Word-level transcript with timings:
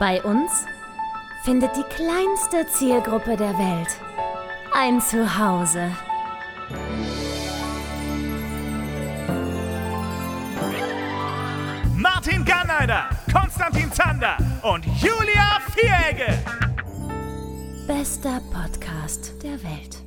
Bei 0.00 0.20
uns 0.22 0.64
findet 1.44 1.76
die 1.76 1.84
kleinste 1.94 2.66
Zielgruppe 2.66 3.36
der 3.36 3.56
Welt 3.58 3.88
ein 4.72 5.00
Zuhause. 5.00 5.90
Martin 11.96 12.44
Garneider, 12.44 13.04
Konstantin 13.32 13.90
Zander 13.92 14.36
und 14.62 14.84
Julia 14.86 15.58
Vieregge. 15.74 16.32
Bester 17.86 18.40
Podcast 18.52 19.42
der 19.42 19.62
Welt. 19.62 20.02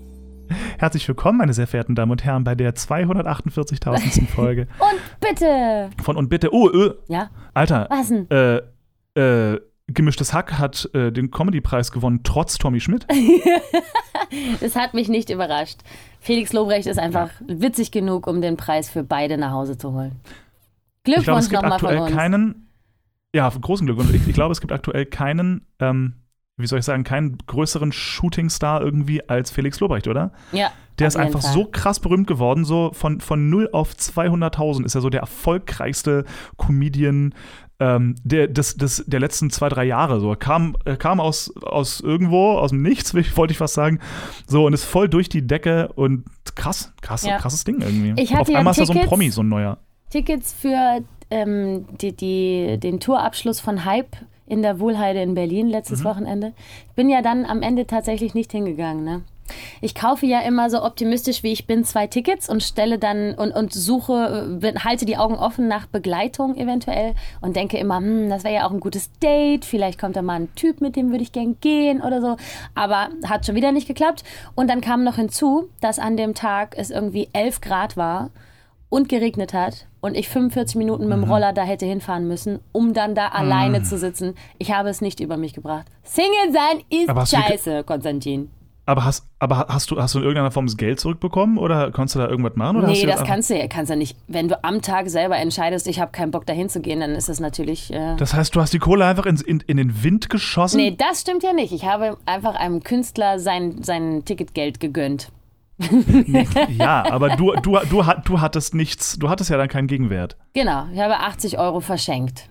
Herzlich 0.79 1.07
willkommen, 1.07 1.37
meine 1.37 1.53
sehr 1.53 1.67
verehrten 1.67 1.95
Damen 1.95 2.11
und 2.11 2.23
Herren, 2.23 2.43
bei 2.43 2.55
der 2.55 2.73
248.000. 2.75 4.27
Folge 4.35 4.67
Und 4.79 5.19
bitte! 5.19 5.89
von 6.03 6.15
Und 6.15 6.29
bitte. 6.29 6.53
Oh, 6.53 6.69
äh, 6.69 6.93
Ja, 7.07 7.29
Alter. 7.53 7.87
was 7.89 8.07
denn? 8.09 8.29
Äh, 8.31 8.61
äh, 9.19 9.59
Gemischtes 9.87 10.33
Hack 10.33 10.53
hat 10.57 10.89
äh, 10.93 11.11
den 11.11 11.29
Comedy-Preis 11.29 11.91
gewonnen, 11.91 12.21
trotz 12.23 12.57
Tommy 12.57 12.79
Schmidt. 12.79 13.05
Das 14.61 14.75
hat 14.75 14.95
mich 14.95 15.09
nicht 15.09 15.29
überrascht. 15.29 15.79
Felix 16.19 16.53
Lobrecht 16.53 16.87
ist 16.87 16.97
einfach 16.97 17.29
witzig 17.47 17.91
genug, 17.91 18.25
um 18.25 18.41
den 18.41 18.57
Preis 18.57 18.89
für 18.89 19.03
beide 19.03 19.37
nach 19.37 19.51
Hause 19.51 19.77
zu 19.77 19.91
holen. 19.93 20.13
Glückwunsch 21.03 21.39
es 21.45 21.49
gibt 21.49 21.61
nochmal 21.61 21.77
von 21.77 21.89
aktuell 21.89 22.07
uns. 22.07 22.15
keinen. 22.15 22.67
Ja, 23.35 23.47
großen 23.49 23.85
Glückwunsch. 23.85 24.11
Ich, 24.13 24.27
ich 24.27 24.33
glaube, 24.33 24.51
es 24.53 24.61
gibt 24.61 24.71
aktuell 24.73 25.05
keinen, 25.05 25.67
ähm, 25.79 26.15
wie 26.57 26.65
soll 26.65 26.79
ich 26.79 26.85
sagen, 26.85 27.03
keinen 27.03 27.37
größeren 27.45 27.91
Shootingstar 27.91 28.81
irgendwie 28.81 29.27
als 29.29 29.51
Felix 29.51 29.79
Lobrecht, 29.79 30.07
oder? 30.07 30.31
Ja, 30.51 30.71
Der 30.97 31.07
ist 31.07 31.15
einfach 31.15 31.41
Fall. 31.41 31.53
so 31.53 31.65
krass 31.65 31.99
berühmt 31.99 32.25
geworden, 32.25 32.65
so 32.65 32.91
von, 32.93 33.21
von 33.21 33.49
0 33.49 33.69
auf 33.71 33.93
200.000 33.93 34.85
ist 34.85 34.95
er 34.95 35.01
so 35.01 35.09
der 35.11 35.21
erfolgreichste 35.21 36.25
Comedian 36.57 37.35
ähm, 37.79 38.15
der, 38.23 38.47
des, 38.47 38.75
des, 38.77 39.03
der 39.07 39.19
letzten 39.19 39.49
zwei, 39.49 39.67
drei 39.69 39.83
Jahre. 39.85 40.19
So. 40.19 40.29
Er 40.31 40.35
kam, 40.37 40.75
er 40.85 40.95
kam 40.97 41.19
aus, 41.19 41.53
aus 41.63 41.99
irgendwo, 41.99 42.51
aus 42.57 42.69
dem 42.71 42.81
Nichts, 42.81 43.13
wollte 43.35 43.51
ich 43.51 43.57
fast 43.57 43.73
sagen. 43.73 43.99
So, 44.47 44.65
und 44.65 44.73
ist 44.73 44.83
voll 44.85 45.09
durch 45.09 45.29
die 45.29 45.45
Decke 45.45 45.89
und 45.95 46.25
krass, 46.55 46.93
krass, 47.01 47.23
Ja. 47.25 47.37
krasses 47.37 47.63
Ding 47.63 47.81
irgendwie. 47.81 48.21
Ich 48.21 48.31
hatte 48.33 48.41
auf 48.51 48.55
einmal 48.55 48.71
ist 48.71 48.79
er 48.79 48.85
so 48.85 48.93
ein 48.93 48.97
Tickets. 48.97 49.09
Promi, 49.09 49.29
so 49.31 49.41
ein 49.41 49.49
neuer. 49.49 49.77
Tickets 50.11 50.53
für 50.53 50.99
ähm, 51.31 51.85
die, 51.99 52.15
die, 52.15 52.77
den 52.79 52.99
Tourabschluss 52.99 53.59
von 53.59 53.85
Hype 53.85 54.15
in 54.45 54.61
der 54.61 54.79
Wohlheide 54.79 55.21
in 55.21 55.33
Berlin 55.33 55.67
letztes 55.67 56.01
Mhm. 56.01 56.05
Wochenende. 56.05 56.53
Ich 56.89 56.95
bin 56.95 57.09
ja 57.09 57.21
dann 57.21 57.45
am 57.45 57.61
Ende 57.63 57.87
tatsächlich 57.87 58.33
nicht 58.35 58.51
hingegangen. 58.51 59.03
Ne? 59.03 59.21
Ich 59.81 59.95
kaufe 59.95 60.25
ja 60.25 60.39
immer 60.39 60.69
so 60.69 60.83
optimistisch 60.83 61.43
wie 61.43 61.51
ich 61.51 61.67
bin 61.67 61.83
zwei 61.83 62.07
Tickets 62.07 62.49
und 62.49 62.63
stelle 62.63 62.97
dann 62.97 63.35
und, 63.35 63.51
und 63.51 63.73
suche, 63.73 64.59
äh, 64.61 64.79
halte 64.79 65.05
die 65.05 65.17
Augen 65.17 65.35
offen 65.35 65.67
nach 65.67 65.87
Begleitung 65.87 66.55
eventuell 66.55 67.15
und 67.41 67.55
denke 67.55 67.77
immer, 67.77 67.97
hm, 67.97 68.29
das 68.29 68.43
wäre 68.43 68.55
ja 68.55 68.67
auch 68.67 68.71
ein 68.71 68.79
gutes 68.79 69.11
Date, 69.19 69.65
vielleicht 69.65 69.99
kommt 69.99 70.15
da 70.15 70.21
mal 70.21 70.39
ein 70.39 70.55
Typ, 70.55 70.81
mit 70.81 70.95
dem 70.95 71.11
würde 71.11 71.23
ich 71.23 71.31
gern 71.31 71.57
gehen 71.59 72.01
oder 72.01 72.21
so. 72.21 72.37
Aber 72.75 73.09
hat 73.27 73.45
schon 73.45 73.55
wieder 73.55 73.71
nicht 73.71 73.87
geklappt. 73.87 74.23
Und 74.55 74.69
dann 74.69 74.81
kam 74.81 75.03
noch 75.03 75.15
hinzu, 75.15 75.69
dass 75.81 75.99
an 75.99 76.17
dem 76.17 76.33
Tag 76.33 76.75
es 76.77 76.89
irgendwie 76.89 77.29
11 77.33 77.61
Grad 77.61 77.97
war 77.97 78.29
und 78.89 79.09
geregnet 79.09 79.53
hat 79.53 79.87
und 80.01 80.15
ich 80.15 80.29
45 80.29 80.75
Minuten 80.75 81.05
mit 81.05 81.13
dem 81.17 81.23
Roller 81.23 81.51
da 81.51 81.63
hätte 81.63 81.85
hinfahren 81.85 82.27
müssen, 82.27 82.59
um 82.71 82.93
dann 82.93 83.15
da 83.15 83.29
alleine 83.29 83.81
zu 83.81 83.97
sitzen. 83.97 84.35
Ich 84.59 84.71
habe 84.71 84.89
es 84.89 85.01
nicht 85.01 85.19
über 85.19 85.35
mich 85.35 85.53
gebracht. 85.53 85.87
Single 86.03 86.51
sein 86.51 86.83
ist 86.89 87.31
scheiße, 87.31 87.83
Konstantin. 87.85 88.51
Aber 88.85 89.05
hast, 89.05 89.25
aber 89.39 89.67
hast 89.69 89.91
du, 89.91 90.01
hast 90.01 90.13
du 90.13 90.19
in 90.19 90.25
irgendeiner 90.25 90.51
Form 90.51 90.65
das 90.65 90.75
Geld 90.75 90.99
zurückbekommen 90.99 91.57
oder 91.57 91.91
konntest 91.91 92.15
du 92.15 92.19
da 92.19 92.27
irgendwas 92.27 92.55
machen? 92.55 92.77
Oder 92.77 92.87
Nee, 92.87 93.01
du 93.01 93.07
das 93.07 93.23
kannst 93.23 93.49
du 93.49 93.57
ja 93.57 93.67
kannst 93.67 93.89
ja 93.89 93.95
nicht. 93.95 94.17
Wenn 94.27 94.49
du 94.49 94.61
am 94.61 94.81
Tag 94.81 95.09
selber 95.09 95.37
entscheidest, 95.37 95.87
ich 95.87 96.01
habe 96.01 96.11
keinen 96.11 96.31
Bock 96.31 96.45
dahin 96.45 96.67
zu 96.67 96.81
gehen, 96.81 96.99
dann 96.99 97.11
ist 97.11 97.29
das 97.29 97.39
natürlich. 97.39 97.93
Äh, 97.93 98.15
Das 98.17 98.33
heißt, 98.33 98.53
du 98.53 98.59
hast 98.59 98.73
die 98.73 98.79
Kohle 98.79 99.05
einfach 99.05 99.25
ins, 99.25 99.41
in, 99.41 99.61
in 99.67 99.77
den 99.77 100.03
Wind 100.03 100.29
geschossen? 100.29 100.77
nee, 100.77 100.93
das 100.97 101.21
stimmt 101.21 101.43
ja 101.43 101.53
nicht. 101.53 101.71
Ich 101.71 101.85
habe 101.85 102.17
einfach 102.25 102.55
einem 102.55 102.83
Künstler 102.83 103.39
sein, 103.39 103.81
sein 103.83 104.23
Ticketgeld 104.25 104.81
gegönnt. 104.81 105.31
Ja, 106.69 107.05
aber 107.11 107.35
du, 107.35 107.53
du, 107.61 107.77
du, 107.89 108.03
du 108.25 108.41
hattest 108.41 108.75
nichts, 108.75 109.17
du 109.17 109.29
hattest 109.29 109.49
ja 109.49 109.57
dann 109.57 109.67
keinen 109.69 109.87
Gegenwert. 109.87 110.37
Genau, 110.53 110.85
ich 110.93 110.99
habe 110.99 111.19
80 111.19 111.57
Euro 111.57 111.79
verschenkt. 111.79 112.47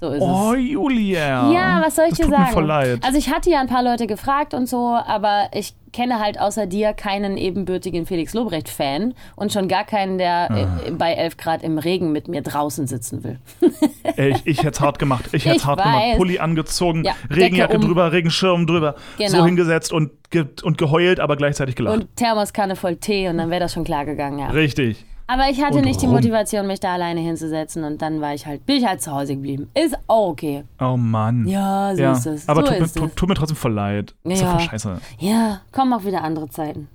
So 0.00 0.10
ist 0.10 0.20
Oh, 0.22 0.52
es. 0.54 0.60
Julia. 0.68 1.50
Ja, 1.50 1.82
was 1.84 1.96
soll 1.96 2.04
ich 2.06 2.10
das 2.10 2.18
dir 2.18 2.24
tut 2.24 2.32
sagen? 2.32 2.44
Mir 2.46 2.52
voll 2.52 2.66
leid. 2.66 3.00
Also 3.04 3.18
ich 3.18 3.30
hatte 3.32 3.50
ja 3.50 3.60
ein 3.60 3.66
paar 3.66 3.82
Leute 3.82 4.06
gefragt 4.06 4.52
und 4.54 4.68
so, 4.68 4.94
aber 5.06 5.48
ich 5.54 5.74
kenne 5.92 6.18
halt 6.18 6.38
außer 6.38 6.66
dir 6.66 6.92
keinen 6.92 7.38
ebenbürtigen 7.38 8.04
Felix 8.04 8.34
Lobrecht-Fan 8.34 9.14
und 9.36 9.52
schon 9.52 9.66
gar 9.68 9.84
keinen, 9.84 10.18
der 10.18 10.50
Ah. 10.50 10.56
äh, 10.86 10.90
bei 10.90 11.14
11 11.14 11.38
Grad 11.38 11.62
im 11.62 11.78
Regen 11.78 12.12
mit 12.12 12.28
mir 12.28 12.42
draußen 12.42 12.86
sitzen 12.86 13.24
will. 13.24 13.38
Ey, 14.16 14.32
ich, 14.32 14.46
ich 14.46 14.58
hätte 14.58 14.70
es 14.72 14.80
hart 14.80 14.98
gemacht. 14.98 15.30
Ich 15.32 15.46
hätte 15.46 15.56
es 15.56 15.64
hart 15.64 15.78
weiß. 15.78 15.84
gemacht. 15.86 16.16
Pulli 16.18 16.38
angezogen, 16.38 17.02
Ja, 17.04 17.14
Regenjacke 17.30 17.76
um. 17.76 17.82
drüber, 17.82 18.12
Regenschirm 18.12 18.66
drüber. 18.66 18.96
Genau. 19.16 19.30
So 19.30 19.44
hingesetzt 19.46 19.92
und, 19.92 20.10
ge 20.30 20.44
und 20.62 20.76
geheult, 20.76 21.18
aber 21.20 21.36
gleichzeitig 21.36 21.74
gelacht. 21.76 21.94
Und 21.94 22.16
Thermoskanne 22.16 22.76
voll 22.76 22.96
Tee 22.96 23.28
und 23.28 23.38
dann 23.38 23.48
wäre 23.50 23.60
das 23.60 23.72
schon 23.72 23.84
klar 23.84 24.04
gegangen, 24.04 24.38
ja. 24.38 24.48
Richtig. 24.48 25.06
Aber 25.28 25.48
ich 25.50 25.60
hatte 25.62 25.78
Und 25.78 25.84
nicht 25.84 26.00
die. 26.02 26.06
Motivation, 26.06 26.66
mich 26.68 26.78
da 26.80 26.94
alleine 26.94 27.20
hinzusetzen 27.20 27.82
und 27.84 28.00
dann 28.00 28.20
war 28.20 28.34
ich 28.34 28.46
halt, 28.46 28.64
bin 28.64 28.76
ich 28.76 28.86
halt 28.86 29.02
zu 29.02 29.10
Hause 29.12 29.34
geblieben. 29.34 29.68
Ist 29.74 29.96
auch 30.06 30.28
okay. 30.28 30.64
Oh 30.80 30.96
Mann. 30.96 31.46
Ja, 31.48 31.94
so 31.96 32.02
Ja, 32.02 32.12
ist 32.12 32.26
es. 32.26 32.48
aber 32.48 32.62
so 32.64 32.68
tut, 32.72 32.80
mir, 32.80 32.86
tut, 32.92 33.16
tut 33.16 33.28
mir 33.28 33.34
trotzdem 33.34 33.56
voll 33.56 33.72
leid. 33.72 34.14
Ist 34.24 34.40
doch 34.42 34.46
Ja. 34.46 34.52
voll 34.58 34.60
scheiße. 34.68 35.00
Ja, 35.18 35.60
kommen 35.72 35.92
auch 35.92 36.04
wieder 36.04 36.22
andere 36.22 36.48
Zeiten. 36.48 36.88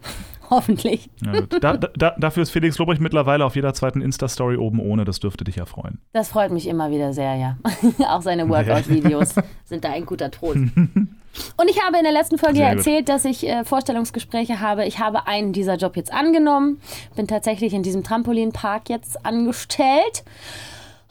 Hoffentlich. 0.55 1.09
Ja, 1.25 1.41
da, 1.61 1.77
da, 1.77 2.15
dafür 2.19 2.43
ist 2.43 2.49
Felix 2.49 2.77
Lobrecht 2.77 2.99
mittlerweile 2.99 3.45
auf 3.45 3.55
jeder 3.55 3.73
zweiten 3.73 4.01
Insta-Story 4.01 4.57
oben 4.57 4.81
ohne. 4.81 5.05
Das 5.05 5.21
dürfte 5.21 5.45
dich 5.45 5.55
ja 5.55 5.65
freuen. 5.65 5.99
Das 6.11 6.27
freut 6.27 6.51
mich 6.51 6.67
immer 6.67 6.91
wieder 6.91 7.13
sehr, 7.13 7.35
ja. 7.35 7.57
Auch 8.09 8.21
seine 8.21 8.49
Workout-Videos 8.49 9.35
sind 9.63 9.85
da 9.85 9.91
ein 9.91 10.05
guter 10.05 10.29
Trost. 10.29 10.57
Und 10.57 11.69
ich 11.69 11.81
habe 11.81 11.97
in 11.97 12.03
der 12.03 12.11
letzten 12.11 12.37
Folge 12.37 12.59
ja 12.59 12.67
erzählt, 12.67 13.07
dass 13.07 13.23
ich 13.23 13.47
äh, 13.47 13.63
Vorstellungsgespräche 13.63 14.59
habe. 14.59 14.85
Ich 14.85 14.99
habe 14.99 15.25
einen 15.25 15.53
dieser 15.53 15.75
Job 15.75 15.95
jetzt 15.95 16.11
angenommen. 16.11 16.81
Bin 17.15 17.27
tatsächlich 17.27 17.73
in 17.73 17.81
diesem 17.81 18.03
Trampolinpark 18.03 18.89
jetzt 18.89 19.25
angestellt. 19.25 20.25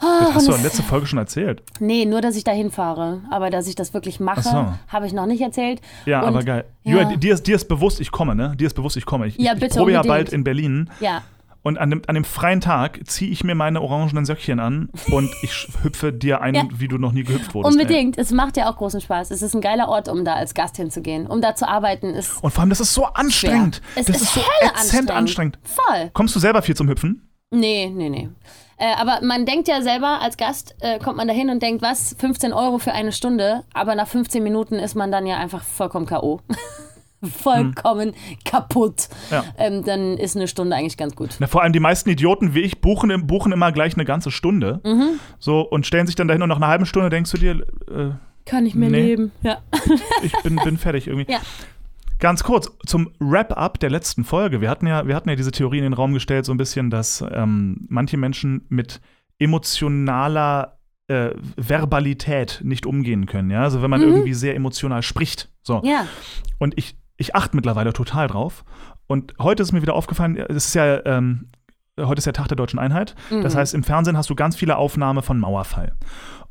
Das 0.00 0.34
hast 0.34 0.48
du 0.48 0.52
in 0.52 0.62
letzte 0.62 0.82
Folge 0.82 1.06
schon 1.06 1.18
erzählt. 1.18 1.62
Nee, 1.78 2.04
nur, 2.06 2.20
dass 2.20 2.36
ich 2.36 2.44
da 2.44 2.52
hinfahre. 2.52 3.20
Aber 3.30 3.50
dass 3.50 3.68
ich 3.68 3.74
das 3.74 3.92
wirklich 3.94 4.18
mache, 4.20 4.40
Ach 4.40 4.44
so. 4.44 4.74
habe 4.88 5.06
ich 5.06 5.12
noch 5.12 5.26
nicht 5.26 5.40
erzählt. 5.42 5.80
Ja, 6.06 6.20
Und- 6.22 6.28
aber 6.28 6.42
geil. 6.42 6.64
Ja. 6.84 6.92
Julia, 7.02 7.16
dir, 7.16 7.34
ist, 7.34 7.46
dir 7.46 7.56
ist 7.56 7.68
bewusst, 7.68 8.00
ich 8.00 8.10
komme, 8.10 8.34
ne? 8.34 8.54
Dir 8.56 8.66
ist 8.66 8.74
bewusst, 8.74 8.96
ich 8.96 9.04
komme. 9.06 9.26
Ich, 9.26 9.36
Ja, 9.36 9.54
bitte, 9.54 9.66
ich 9.66 9.76
probe 9.76 9.92
ja 9.92 10.02
bald 10.02 10.32
in 10.32 10.42
Berlin. 10.44 10.88
Ja, 11.00 11.22
Und 11.62 11.76
an 11.76 11.90
dem, 11.90 12.00
an 12.06 12.14
dem 12.14 12.24
freien 12.24 12.62
Tag 12.62 13.00
ziehe 13.04 13.30
ich 13.30 13.44
mir 13.44 13.54
meine 13.54 13.82
orangenen 13.82 14.24
Söckchen 14.24 14.58
an 14.60 14.88
und 15.10 15.28
ich 15.42 15.68
hüpfe 15.82 16.10
dir 16.10 16.40
ein, 16.40 16.54
Ja. 16.54 16.62
wie 16.74 16.88
du 16.88 16.96
noch 16.96 17.12
nie 17.12 17.22
gehüpft 17.22 17.52
wurdest. 17.52 17.76
Ey. 17.76 17.82
unbedingt. 17.82 18.16
Es 18.16 18.30
macht 18.30 18.56
ja 18.56 18.70
auch 18.70 18.76
großen 18.78 19.02
Spaß. 19.02 19.30
Es 19.30 19.42
ist 19.42 19.54
ein 19.54 19.60
geiler 19.60 19.90
Ort, 19.90 20.08
um 20.08 20.24
da 20.24 20.32
als 20.36 20.54
Gast 20.54 20.78
hinzugehen. 20.78 21.26
Um 21.26 21.42
da 21.42 21.54
zu 21.54 21.68
arbeiten 21.68 22.06
ist 22.14 22.42
Und 22.42 22.50
vor 22.52 22.62
allem, 22.62 22.70
das 22.70 22.80
ist 22.80 22.94
so 22.94 23.04
anstrengend. 23.04 23.82
Es 23.94 24.06
das 24.06 24.16
ist 24.16 24.22
ist, 24.22 24.34
so 24.36 24.40
ätzend 24.62 25.10
anstrengend. 25.10 25.58
Voll. 25.62 26.08
Kommst 26.14 26.34
du 26.34 26.40
selber 26.40 26.62
viel 26.62 26.74
zum 26.76 26.88
Hüpfen? 26.88 27.26
Nee, 27.52 27.90
nee, 27.92 28.08
nee. 28.08 28.28
Äh, 28.76 28.94
aber 28.96 29.20
man 29.22 29.44
denkt 29.44 29.68
ja 29.68 29.82
selber, 29.82 30.20
als 30.22 30.36
Gast 30.36 30.74
äh, 30.80 30.98
kommt 30.98 31.16
man 31.16 31.26
da 31.28 31.34
hin 31.34 31.50
und 31.50 31.62
denkt, 31.62 31.82
was, 31.82 32.14
15 32.18 32.52
Euro 32.52 32.78
für 32.78 32.92
eine 32.92 33.12
Stunde, 33.12 33.64
aber 33.74 33.94
nach 33.94 34.06
15 34.08 34.42
Minuten 34.42 34.76
ist 34.76 34.94
man 34.94 35.10
dann 35.12 35.26
ja 35.26 35.36
einfach 35.36 35.62
vollkommen 35.64 36.06
K.O. 36.06 36.40
vollkommen 37.22 38.14
kaputt. 38.44 39.08
Ja. 39.30 39.44
Ähm, 39.58 39.84
dann 39.84 40.16
ist 40.16 40.36
eine 40.36 40.48
Stunde 40.48 40.76
eigentlich 40.76 40.96
ganz 40.96 41.14
gut. 41.16 41.36
Na, 41.40 41.46
vor 41.48 41.62
allem 41.62 41.72
die 41.74 41.80
meisten 41.80 42.08
Idioten 42.08 42.54
wie 42.54 42.60
ich 42.60 42.80
buchen, 42.80 43.26
buchen 43.26 43.52
immer 43.52 43.72
gleich 43.72 43.94
eine 43.94 44.04
ganze 44.06 44.30
Stunde. 44.30 44.80
Mhm. 44.84 45.20
So, 45.38 45.60
und 45.60 45.84
stellen 45.86 46.06
sich 46.06 46.16
dann 46.16 46.28
dahin 46.28 46.42
und 46.42 46.48
nach 46.48 46.56
einer 46.56 46.68
halben 46.68 46.86
Stunde 46.86 47.10
denkst 47.10 47.30
du 47.32 47.36
dir, 47.36 47.60
äh, 47.90 48.12
Kann 48.46 48.64
ich 48.64 48.74
mir 48.74 48.88
Nee. 48.88 49.00
leben. 49.02 49.32
Ja. 49.42 49.58
ich 50.22 50.32
bin, 50.42 50.56
bin 50.56 50.78
fertig 50.78 51.08
irgendwie. 51.08 51.26
Ja. 51.32 51.40
Ganz 52.20 52.44
kurz 52.44 52.70
zum 52.84 53.12
Wrap-up 53.18 53.80
der 53.80 53.88
letzten 53.88 54.24
Folge. 54.24 54.60
Wir 54.60 54.68
hatten 54.68 54.86
ja, 54.86 55.06
wir 55.06 55.16
hatten 55.16 55.30
ja 55.30 55.36
diese 55.36 55.52
Theorie 55.52 55.78
in 55.78 55.84
den 55.84 55.94
Raum 55.94 56.12
gestellt, 56.12 56.44
so 56.44 56.52
ein 56.52 56.58
bisschen, 56.58 56.90
dass 56.90 57.24
ähm, 57.32 57.86
manche 57.88 58.18
Menschen 58.18 58.66
mit 58.68 59.00
emotionaler 59.38 60.78
äh, 61.08 61.30
Verbalität 61.56 62.60
nicht 62.62 62.84
umgehen 62.84 63.24
können. 63.24 63.50
Ja? 63.50 63.62
Also 63.62 63.80
wenn 63.80 63.88
man 63.88 64.02
irgendwie 64.02 64.34
sehr 64.34 64.54
emotional 64.54 65.02
spricht. 65.02 65.48
So. 65.62 65.78
Mhm. 65.78 65.84
ja. 65.86 66.06
Und 66.58 66.76
ich, 66.76 66.94
ich 67.16 67.34
achte 67.34 67.56
mittlerweile 67.56 67.94
total 67.94 68.28
drauf. 68.28 68.64
Und 69.06 69.32
heute 69.40 69.62
ist 69.62 69.72
mir 69.72 69.80
wieder 69.80 69.94
aufgefallen, 69.94 70.36
es 70.36 70.66
ist 70.66 70.74
ja, 70.74 71.04
ähm, 71.06 71.48
heute 71.98 72.18
ist 72.18 72.26
ja 72.26 72.32
Tag 72.32 72.48
der 72.48 72.56
deutschen 72.56 72.78
Einheit. 72.78 73.14
Das 73.30 73.56
heißt, 73.56 73.74
im 73.74 73.82
Fernsehen 73.82 74.16
hast 74.16 74.28
du 74.28 74.34
ganz 74.34 74.56
viele 74.56 74.76
Aufnahmen 74.76 75.22
von 75.22 75.38
Mauerfall. 75.38 75.96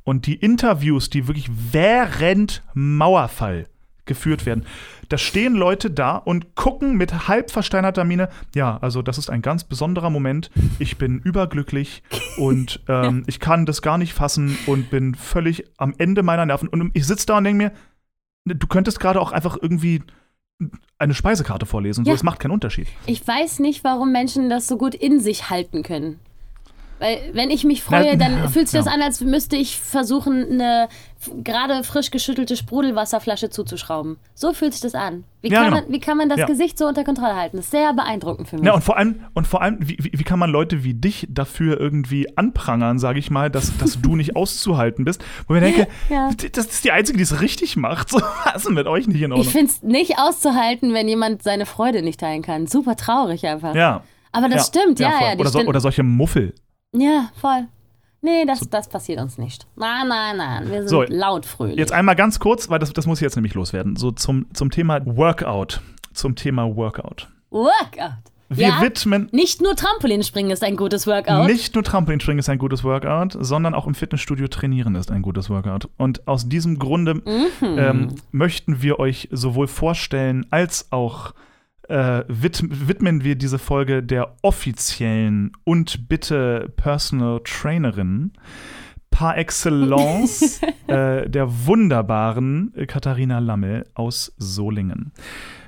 Und 0.04 0.26
die 0.26 0.36
Interviews, 0.36 1.12
die 1.12 1.28
wirklich 1.28 1.50
während 1.72 2.64
Mauerfall 2.74 3.68
geführt 4.10 4.46
werden, 4.46 4.66
da 5.08 5.18
stehen 5.18 5.54
Leute 5.56 5.90
da 5.90 6.18
und 6.18 6.56
gucken 6.56 6.98
mit 6.98 7.30
halb 7.30 7.50
versteinerter 7.52 8.04
Miene, 8.04 8.28
ja, 8.54 8.78
also 8.82 9.02
das 9.02 9.18
ist 9.18 9.30
ein 9.30 9.42
ganz 9.42 9.64
besonderer 9.64 10.10
Moment. 10.10 10.52
Ich 10.80 10.98
bin 10.98 11.20
überglücklich 11.20 12.04
und 12.38 12.82
ähm, 12.90 13.24
ich 13.28 13.40
kann 13.40 13.66
das 13.66 13.82
gar 13.82 13.98
nicht 13.98 14.14
fassen 14.14 14.58
und 14.68 14.90
bin 14.90 15.16
völlig 15.16 15.64
am 15.78 15.94
Ende 15.98 16.22
meiner 16.24 16.46
Nerven. 16.46 16.68
Und 16.68 16.92
ich 16.94 17.08
sitze 17.08 17.28
da 17.28 17.38
und 17.38 17.46
denke 17.46 17.72
mir, 18.46 18.54
du 18.56 18.68
könntest 18.68 19.00
gerade 19.00 19.22
auch 19.22 19.32
einfach 19.32 19.58
irgendwie 19.62 20.04
eine 20.98 21.14
Speisekarte 21.14 21.66
vorlesen. 21.66 22.04
So, 22.04 22.12
Ja. 22.12 22.16
es 22.16 22.24
macht 22.24 22.40
keinen 22.40 22.52
Unterschied. 22.52 22.88
Ich 23.06 23.26
weiß 23.26 23.60
nicht, 23.60 23.84
warum 23.86 24.12
Menschen 24.12 24.50
das 24.50 24.68
so 24.68 24.78
gut 24.78 24.94
in 24.94 25.22
sich 25.22 25.50
halten 25.50 25.84
können. 25.84 26.20
Weil 27.00 27.18
wenn 27.34 27.50
ich 27.50 27.64
mich 27.64 27.82
freue, 27.84 28.16
Na, 28.18 28.26
dann 28.26 28.38
ja, 28.38 28.48
fühlt 28.50 28.68
sich 28.68 28.78
das 28.78 28.86
ja. 28.88 28.92
an, 28.92 29.02
als 29.02 29.22
müsste 29.22 29.56
ich 29.56 29.80
versuchen, 29.80 30.46
eine 30.52 30.90
gerade 31.44 31.84
frisch 31.84 32.12
geschüttelte 32.12 32.56
Sprudelwasserflasche 32.56 33.50
zuzuschrauben. 33.50 34.18
So 34.34 34.54
fühlt 34.54 34.74
sich 34.74 34.82
das 34.82 34.96
an. 34.96 35.26
Wie, 35.42 35.50
Ja, 35.50 35.62
kann, 35.64 35.72
genau. 35.72 35.82
man, 35.84 35.94
wie 35.94 36.00
kann 36.00 36.18
man 36.18 36.30
das 36.30 36.40
Ja. 36.40 36.46
Gesicht 36.46 36.78
so 36.78 36.88
unter 36.88 37.04
Kontrolle 37.04 37.36
halten? 37.36 37.58
Das 37.58 37.66
ist 37.66 37.72
sehr 37.72 37.94
beeindruckend 37.94 38.48
für 38.48 38.56
mich. 38.58 38.66
Ja, 38.66 38.74
und 38.74 38.84
vor 38.84 38.98
allem, 38.98 39.22
und 39.34 39.46
vor 39.48 39.62
allem 39.62 39.78
wie, 39.82 39.98
wie, 40.00 40.24
kann 40.24 40.40
man 40.40 40.50
Leute 40.50 40.84
wie 40.84 40.94
dich 40.94 41.28
dafür 41.30 41.80
irgendwie 41.80 42.38
anprangern, 42.38 43.00
sage 43.00 43.20
ich 43.20 43.30
mal, 43.32 43.50
dass, 43.50 43.78
dass 43.78 44.02
du 44.02 44.16
nicht 44.16 44.36
auszuhalten 44.36 45.04
bist? 45.06 45.22
Wo 45.48 45.56
ich 45.56 45.62
denke, 45.62 45.88
Ja. 46.10 46.30
das 46.54 46.66
ist 46.68 46.84
die 46.86 46.92
Einzige, 46.92 47.18
die 47.18 47.24
es 47.24 47.42
richtig 47.42 47.76
macht. 47.76 48.10
So, 48.10 48.22
was 48.46 48.64
ist 48.66 48.72
mit 48.72 48.88
euch 48.88 49.08
nicht 49.08 49.22
in 49.22 49.32
Ordnung? 49.32 49.46
ich 49.46 49.52
finde 49.52 49.72
es 49.72 49.84
nicht 49.84 50.20
auszuhalten, 50.20 50.94
wenn 50.94 51.08
jemand 51.08 51.44
seine 51.44 51.66
Freude 51.66 52.02
nicht 52.02 52.20
teilen 52.20 52.42
kann. 52.42 52.68
Super 52.68 52.96
traurig 52.96 53.46
einfach. 53.46 53.76
ja. 53.76 54.04
Aber 54.32 54.48
das 54.48 54.68
stimmt, 54.68 55.00
ja, 55.00 55.10
ja. 55.22 55.36
die 55.36 55.42
oder, 55.42 55.50
so, 55.50 55.60
oder 55.62 55.80
solche 55.80 56.04
Muffel. 56.04 56.54
Ja, 56.94 57.30
voll. 57.40 57.68
Nee, 58.22 58.46
das, 58.46 58.60
das 58.70 58.90
passiert 58.90 59.20
uns 59.22 59.38
nicht. 59.38 59.66
Nein, 59.78 60.08
nein, 60.10 60.38
nein. 60.38 60.70
Wir 60.70 60.80
sind 60.80 60.90
So, 60.90 61.04
laut 61.04 61.46
fröhlich. 61.46 61.78
Jetzt 61.78 61.94
einmal 61.94 62.16
ganz 62.16 62.40
kurz, 62.40 62.70
weil 62.70 62.80
das, 62.80 62.92
das 62.92 63.06
muss 63.08 63.20
ich 63.20 63.24
jetzt 63.24 63.36
nämlich 63.36 63.54
loswerden. 63.54 63.96
So 63.96 64.12
zum, 64.12 64.48
zum 64.54 64.72
Thema 64.72 65.00
Workout. 65.06 65.82
Zum 66.14 66.36
Thema 66.36 66.76
Workout. 66.76 67.30
Workout. 67.50 68.12
Wir 68.52 68.68
ja, 68.70 68.82
widmen 68.82 69.30
nicht 69.32 69.62
nur 69.62 69.76
Trampolinspringen 69.76 70.52
ist 70.52 70.64
ein 70.64 70.76
gutes 70.76 71.06
Workout. 71.06 71.46
Nicht 71.46 71.76
nur 71.76 71.84
Trampolinspringen 71.84 72.40
ist 72.40 72.50
ein 72.50 72.58
gutes 72.58 72.84
Workout, 72.84 73.38
sondern 73.40 73.76
auch 73.76 73.86
im 73.86 73.94
Fitnessstudio 73.94 74.48
trainieren 74.48 74.96
ist 74.96 75.12
ein 75.12 75.22
gutes 75.22 75.52
Workout. 75.52 75.88
Und 75.98 76.28
aus 76.28 76.50
diesem 76.50 76.80
Grunde 76.80 77.14
Mhm. 77.14 77.48
ähm, 77.62 78.16
möchten 78.32 78.82
wir 78.82 79.00
euch 79.00 79.30
sowohl 79.32 79.68
vorstellen 79.68 80.48
als 80.50 80.88
auch 80.92 81.34
äh, 81.90 82.24
wid 82.28 82.64
widmen 82.88 83.24
wir 83.24 83.36
diese 83.36 83.60
Folge 83.60 84.04
der 84.04 84.36
offiziellen 84.42 85.52
und 85.64 86.08
bitte 86.08 86.72
Personal 86.76 87.42
Trainerin 87.44 88.32
par 89.10 89.38
excellence 89.38 90.62
äh, 90.88 91.30
der 91.30 91.66
wunderbaren 91.66 92.74
Katharina 92.88 93.40
Lammel 93.40 93.86
aus 93.96 94.34
Solingen. 94.38 95.12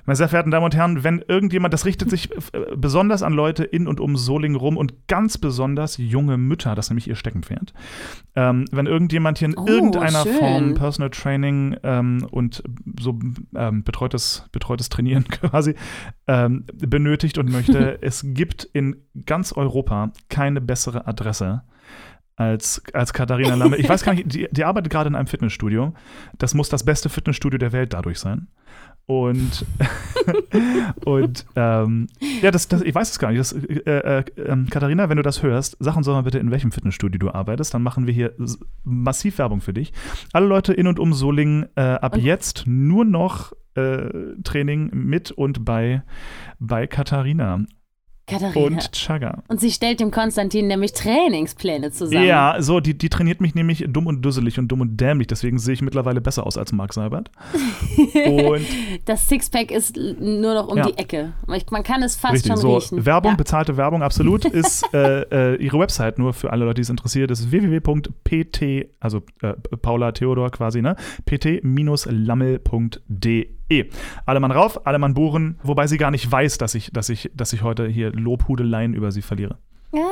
Meine 0.06 0.16
sehr 0.16 0.30
verehrten 0.30 0.52
Damen 0.52 0.66
und 0.66 0.76
Herren, 0.76 1.04
wenn 1.04 1.24
irgendjemand, 1.28 1.74
das 1.74 1.86
richtet 1.86 2.10
sich 2.10 2.32
äh, 2.32 2.76
besonders 2.76 3.24
an 3.24 3.34
Leute 3.34 3.64
in 3.64 3.88
und 3.88 4.00
um 4.00 4.16
Solingen 4.18 4.58
rum 4.58 4.78
und 4.78 5.08
ganz 5.08 5.38
besonders 5.38 5.98
junge 5.98 6.38
Mütter, 6.38 6.76
das 6.76 6.86
ist 6.86 6.90
nämlich 6.90 7.08
ihr 7.08 7.16
Steckenpferd. 7.16 7.74
Ähm, 8.36 8.66
wenn 8.72 8.88
irgendjemand 8.88 9.38
hier 9.38 9.50
in 9.50 9.58
Oh, 9.58 9.66
irgendeiner 9.68 10.24
schön. 10.24 10.34
Form 10.36 10.74
Personal 10.74 11.10
Training 11.10 11.78
ähm, 11.84 12.28
und 12.32 12.64
so 13.00 13.20
ähm, 13.56 13.84
betreutes, 13.84 14.48
betreutes 14.52 14.90
Trainieren 14.90 15.24
quasi 15.28 15.76
ähm, 16.28 16.66
benötigt 16.74 17.38
und 17.38 17.52
möchte, 17.52 17.98
es 18.02 18.26
gibt 18.26 18.64
in 18.64 18.96
ganz 19.26 19.54
Europa 19.54 20.12
keine 20.30 20.62
bessere 20.62 21.08
Adresse 21.08 21.64
als, 22.42 22.82
als 22.94 23.14
Katharina 23.14 23.56
Lamme. 23.56 23.78
Ich 23.78 23.88
weiß 23.88 24.04
gar 24.04 24.14
nicht, 24.14 24.34
die, 24.34 24.48
die 24.52 24.64
arbeitet 24.64 24.92
gerade 24.92 25.08
in 25.08 25.16
einem 25.16 25.28
Fitnessstudio. 25.28 25.94
Das 26.38 26.54
muss 26.54 26.70
das 26.70 26.84
beste 26.84 27.10
Fitnessstudio 27.10 27.60
der 27.60 27.72
Welt 27.72 27.94
dadurch 27.94 28.20
sein. 28.20 28.48
Und, 29.06 29.66
und 31.06 31.46
ähm, 31.56 32.08
ja, 32.42 32.52
das, 32.52 32.68
das, 32.68 32.82
ich 32.82 32.96
weiß 32.96 33.12
es 33.12 33.20
gar 33.20 33.32
nicht. 33.32 33.40
Das, 33.40 33.52
äh, 33.52 34.20
äh, 34.20 34.24
ähm, 34.38 34.68
Katharina, 34.70 35.10
wenn 35.10 35.18
du 35.18 35.24
das 35.24 35.44
hörst, 35.44 35.76
sag 35.80 35.96
uns 35.98 36.06
doch 36.06 36.14
mal 36.14 36.22
bitte, 36.22 36.40
in 36.40 36.52
welchem 36.52 36.72
Fitnessstudio 36.72 37.20
du 37.20 37.32
arbeitest. 37.32 37.74
Dann 37.74 37.84
machen 37.84 38.08
wir 38.08 38.14
hier 38.14 38.34
massiv 38.84 39.38
Werbung 39.38 39.62
für 39.62 39.74
dich. 39.74 39.92
Alle 40.34 40.48
Leute 40.48 40.74
in 40.74 40.88
und 40.88 41.00
um 41.00 41.14
Solingen, 41.14 41.68
äh, 41.76 41.82
ab 41.82 42.18
jetzt 42.18 42.64
nur 42.68 43.04
noch 43.06 43.52
äh, 43.76 44.10
Training 44.44 44.92
mit 44.94 45.32
und 45.32 45.66
bei, 45.66 46.04
bei 46.60 46.88
Katharina 46.88 47.66
Katharina. 48.32 48.66
und 48.78 48.92
Chaga. 48.94 49.44
Und 49.48 49.60
sie 49.60 49.72
stellt 49.72 50.00
dem 50.00 50.12
Konstantin 50.12 50.68
nämlich 50.68 50.94
Trainingspläne 50.94 51.92
zusammen. 51.92 52.26
Ja, 52.26 52.56
so, 52.60 52.80
die, 52.80 52.98
die 52.98 53.10
trainiert 53.10 53.42
mich 53.42 53.56
nämlich 53.56 53.86
dumm 53.88 54.08
und 54.08 54.22
dusselig 54.22 54.60
und 54.60 54.68
dumm 54.70 54.82
und 54.82 54.98
dämlich. 55.00 55.28
Deswegen 55.28 55.60
sehe 55.60 55.74
ich 55.74 55.82
mittlerweile 55.82 56.22
besser 56.22 56.46
aus 56.46 56.58
als 56.58 56.72
Mark 56.72 56.94
Seibert. 56.94 57.32
und 58.28 58.66
Das 59.06 59.28
Sixpack 59.30 59.72
ist 59.72 59.98
nur 59.98 60.54
noch 60.54 60.68
um 60.68 60.78
Ja. 60.78 60.88
die 60.88 60.98
Ecke. 60.98 61.34
Man 61.70 61.84
kann 61.84 62.04
es 62.04 62.16
fast 62.16 62.34
richtig, 62.34 62.52
schon 62.54 62.62
so, 62.62 62.76
riechen. 62.76 63.06
Werbung, 63.06 63.32
Ja. 63.32 63.38
bezahlte 63.38 63.78
Werbung, 63.78 64.04
absolut, 64.04 64.46
ist 64.62 64.84
äh, 64.94 65.54
äh, 65.54 65.56
ihre 65.64 65.80
Website 65.80 66.20
nur 66.20 66.34
für 66.34 66.52
alle 66.52 66.66
Leute, 66.66 66.76
die 66.76 66.82
es 66.82 66.90
interessiert, 66.90 67.32
ist 67.32 67.52
www.pt, 67.52 68.88
also 69.00 69.22
äh, 69.42 69.54
Paula 69.82 70.12
Theodor 70.12 70.50
quasi, 70.52 70.82
ne? 70.82 70.96
pt-lammel.de. 71.26 73.48
Alle 74.26 74.40
Mann 74.40 74.52
rauf, 74.52 74.86
alle 74.86 75.00
Mann 75.00 75.14
buchen, 75.14 75.60
wobei 75.64 75.88
sie 75.88 75.98
gar 75.98 76.12
nicht 76.12 76.30
weiß, 76.32 76.58
dass 76.58 76.76
ich, 76.76 76.92
dass 76.92 77.10
ich, 77.10 77.32
dass 77.34 77.54
ich 77.54 77.64
heute 77.64 77.88
hier 77.88 78.12
Lobhudeleien 78.12 78.94
über 78.94 79.12
sie 79.12 79.22
verliere. 79.22 79.58
Ja, 79.94 80.08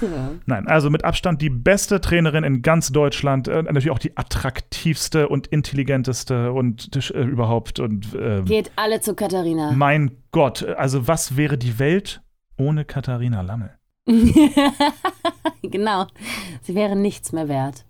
so. 0.00 0.06
Nein, 0.44 0.66
also 0.68 0.90
mit 0.90 1.04
Abstand 1.04 1.40
die 1.40 1.48
beste 1.48 2.00
Trainerin 2.00 2.44
in 2.44 2.60
ganz 2.60 2.92
Deutschland, 2.92 3.48
äh, 3.48 3.62
natürlich 3.62 3.90
auch 3.90 3.98
die 3.98 4.16
attraktivste 4.16 5.28
und 5.28 5.46
intelligenteste 5.46 6.52
und 6.52 6.94
äh, 6.94 7.22
überhaupt 7.22 7.80
und 7.80 8.14
äh, 8.14 8.42
Geht 8.42 8.70
alle 8.76 9.00
zu 9.00 9.14
Katharina. 9.14 9.72
mein 9.72 10.12
Gott, 10.32 10.64
also 10.64 11.08
was 11.08 11.36
wäre 11.36 11.56
die 11.56 11.78
Welt 11.78 12.22
ohne 12.58 12.84
Katharina 12.84 13.40
Lammel? 13.40 13.70
genau. 15.62 16.06
Sie 16.62 16.74
wäre 16.74 16.96
nichts 16.96 17.32
mehr 17.32 17.48
wert. 17.48 17.84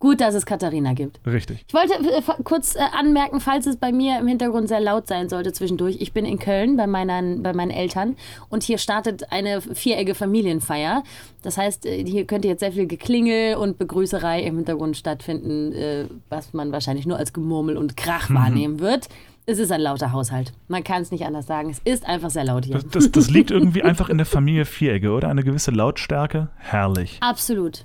Gut, 0.00 0.22
dass 0.22 0.34
es 0.34 0.46
Katharina 0.46 0.94
gibt. 0.94 1.20
Richtig. 1.26 1.62
Ich 1.68 1.74
wollte 1.74 1.92
äh, 1.92 2.22
kurz 2.42 2.74
äh, 2.74 2.78
anmerken, 2.98 3.38
falls 3.38 3.66
es 3.66 3.76
bei 3.76 3.92
mir 3.92 4.18
im 4.18 4.26
Hintergrund 4.26 4.66
sehr 4.66 4.80
laut 4.80 5.06
sein 5.06 5.28
sollte 5.28 5.52
zwischendurch. 5.52 5.98
Ich 6.00 6.14
bin 6.14 6.24
in 6.24 6.38
Köln 6.38 6.78
bei, 6.78 6.86
meinen, 6.86 7.42
bei 7.42 7.52
meinen 7.52 7.70
Eltern 7.70 8.16
und 8.48 8.62
hier 8.62 8.78
startet 8.78 9.30
eine 9.30 9.60
viereckige 9.60 10.14
Familienfeier. 10.14 11.04
Das 11.42 11.58
heißt, 11.58 11.84
äh, 11.84 12.02
hier 12.02 12.24
könnte 12.24 12.48
jetzt 12.48 12.60
sehr 12.60 12.72
viel 12.72 12.86
Geklingel 12.86 13.56
und 13.56 13.76
Begrüßerei 13.76 14.42
im 14.42 14.56
Hintergrund 14.56 14.96
stattfinden, 14.96 15.72
äh, 15.74 16.06
was 16.30 16.54
man 16.54 16.72
wahrscheinlich 16.72 17.04
nur 17.04 17.18
als 17.18 17.34
Gemurmel 17.34 17.76
und 17.76 17.98
Krach 17.98 18.30
wahrnehmen 18.30 18.80
wird. 18.80 19.10
Es 19.44 19.58
ist 19.58 19.70
ein 19.70 19.82
lauter 19.82 20.12
Haushalt. 20.12 20.52
Man 20.68 20.82
kann 20.82 21.02
es 21.02 21.10
nicht 21.10 21.26
anders 21.26 21.46
sagen. 21.46 21.68
Es 21.68 21.80
ist 21.84 22.06
einfach 22.06 22.30
sehr 22.30 22.44
laut 22.44 22.64
hier. 22.64 22.76
Das, 22.76 22.88
das, 22.88 23.10
das 23.10 23.30
liegt 23.30 23.50
irgendwie 23.50 23.82
einfach 23.82 24.08
in 24.08 24.16
der 24.16 24.26
Familie 24.26 24.64
Vierecke, 24.64 25.10
oder? 25.10 25.28
Eine 25.28 25.42
gewisse 25.42 25.72
Lautstärke. 25.72 26.48
Herrlich. 26.56 27.18
Absolut. 27.20 27.84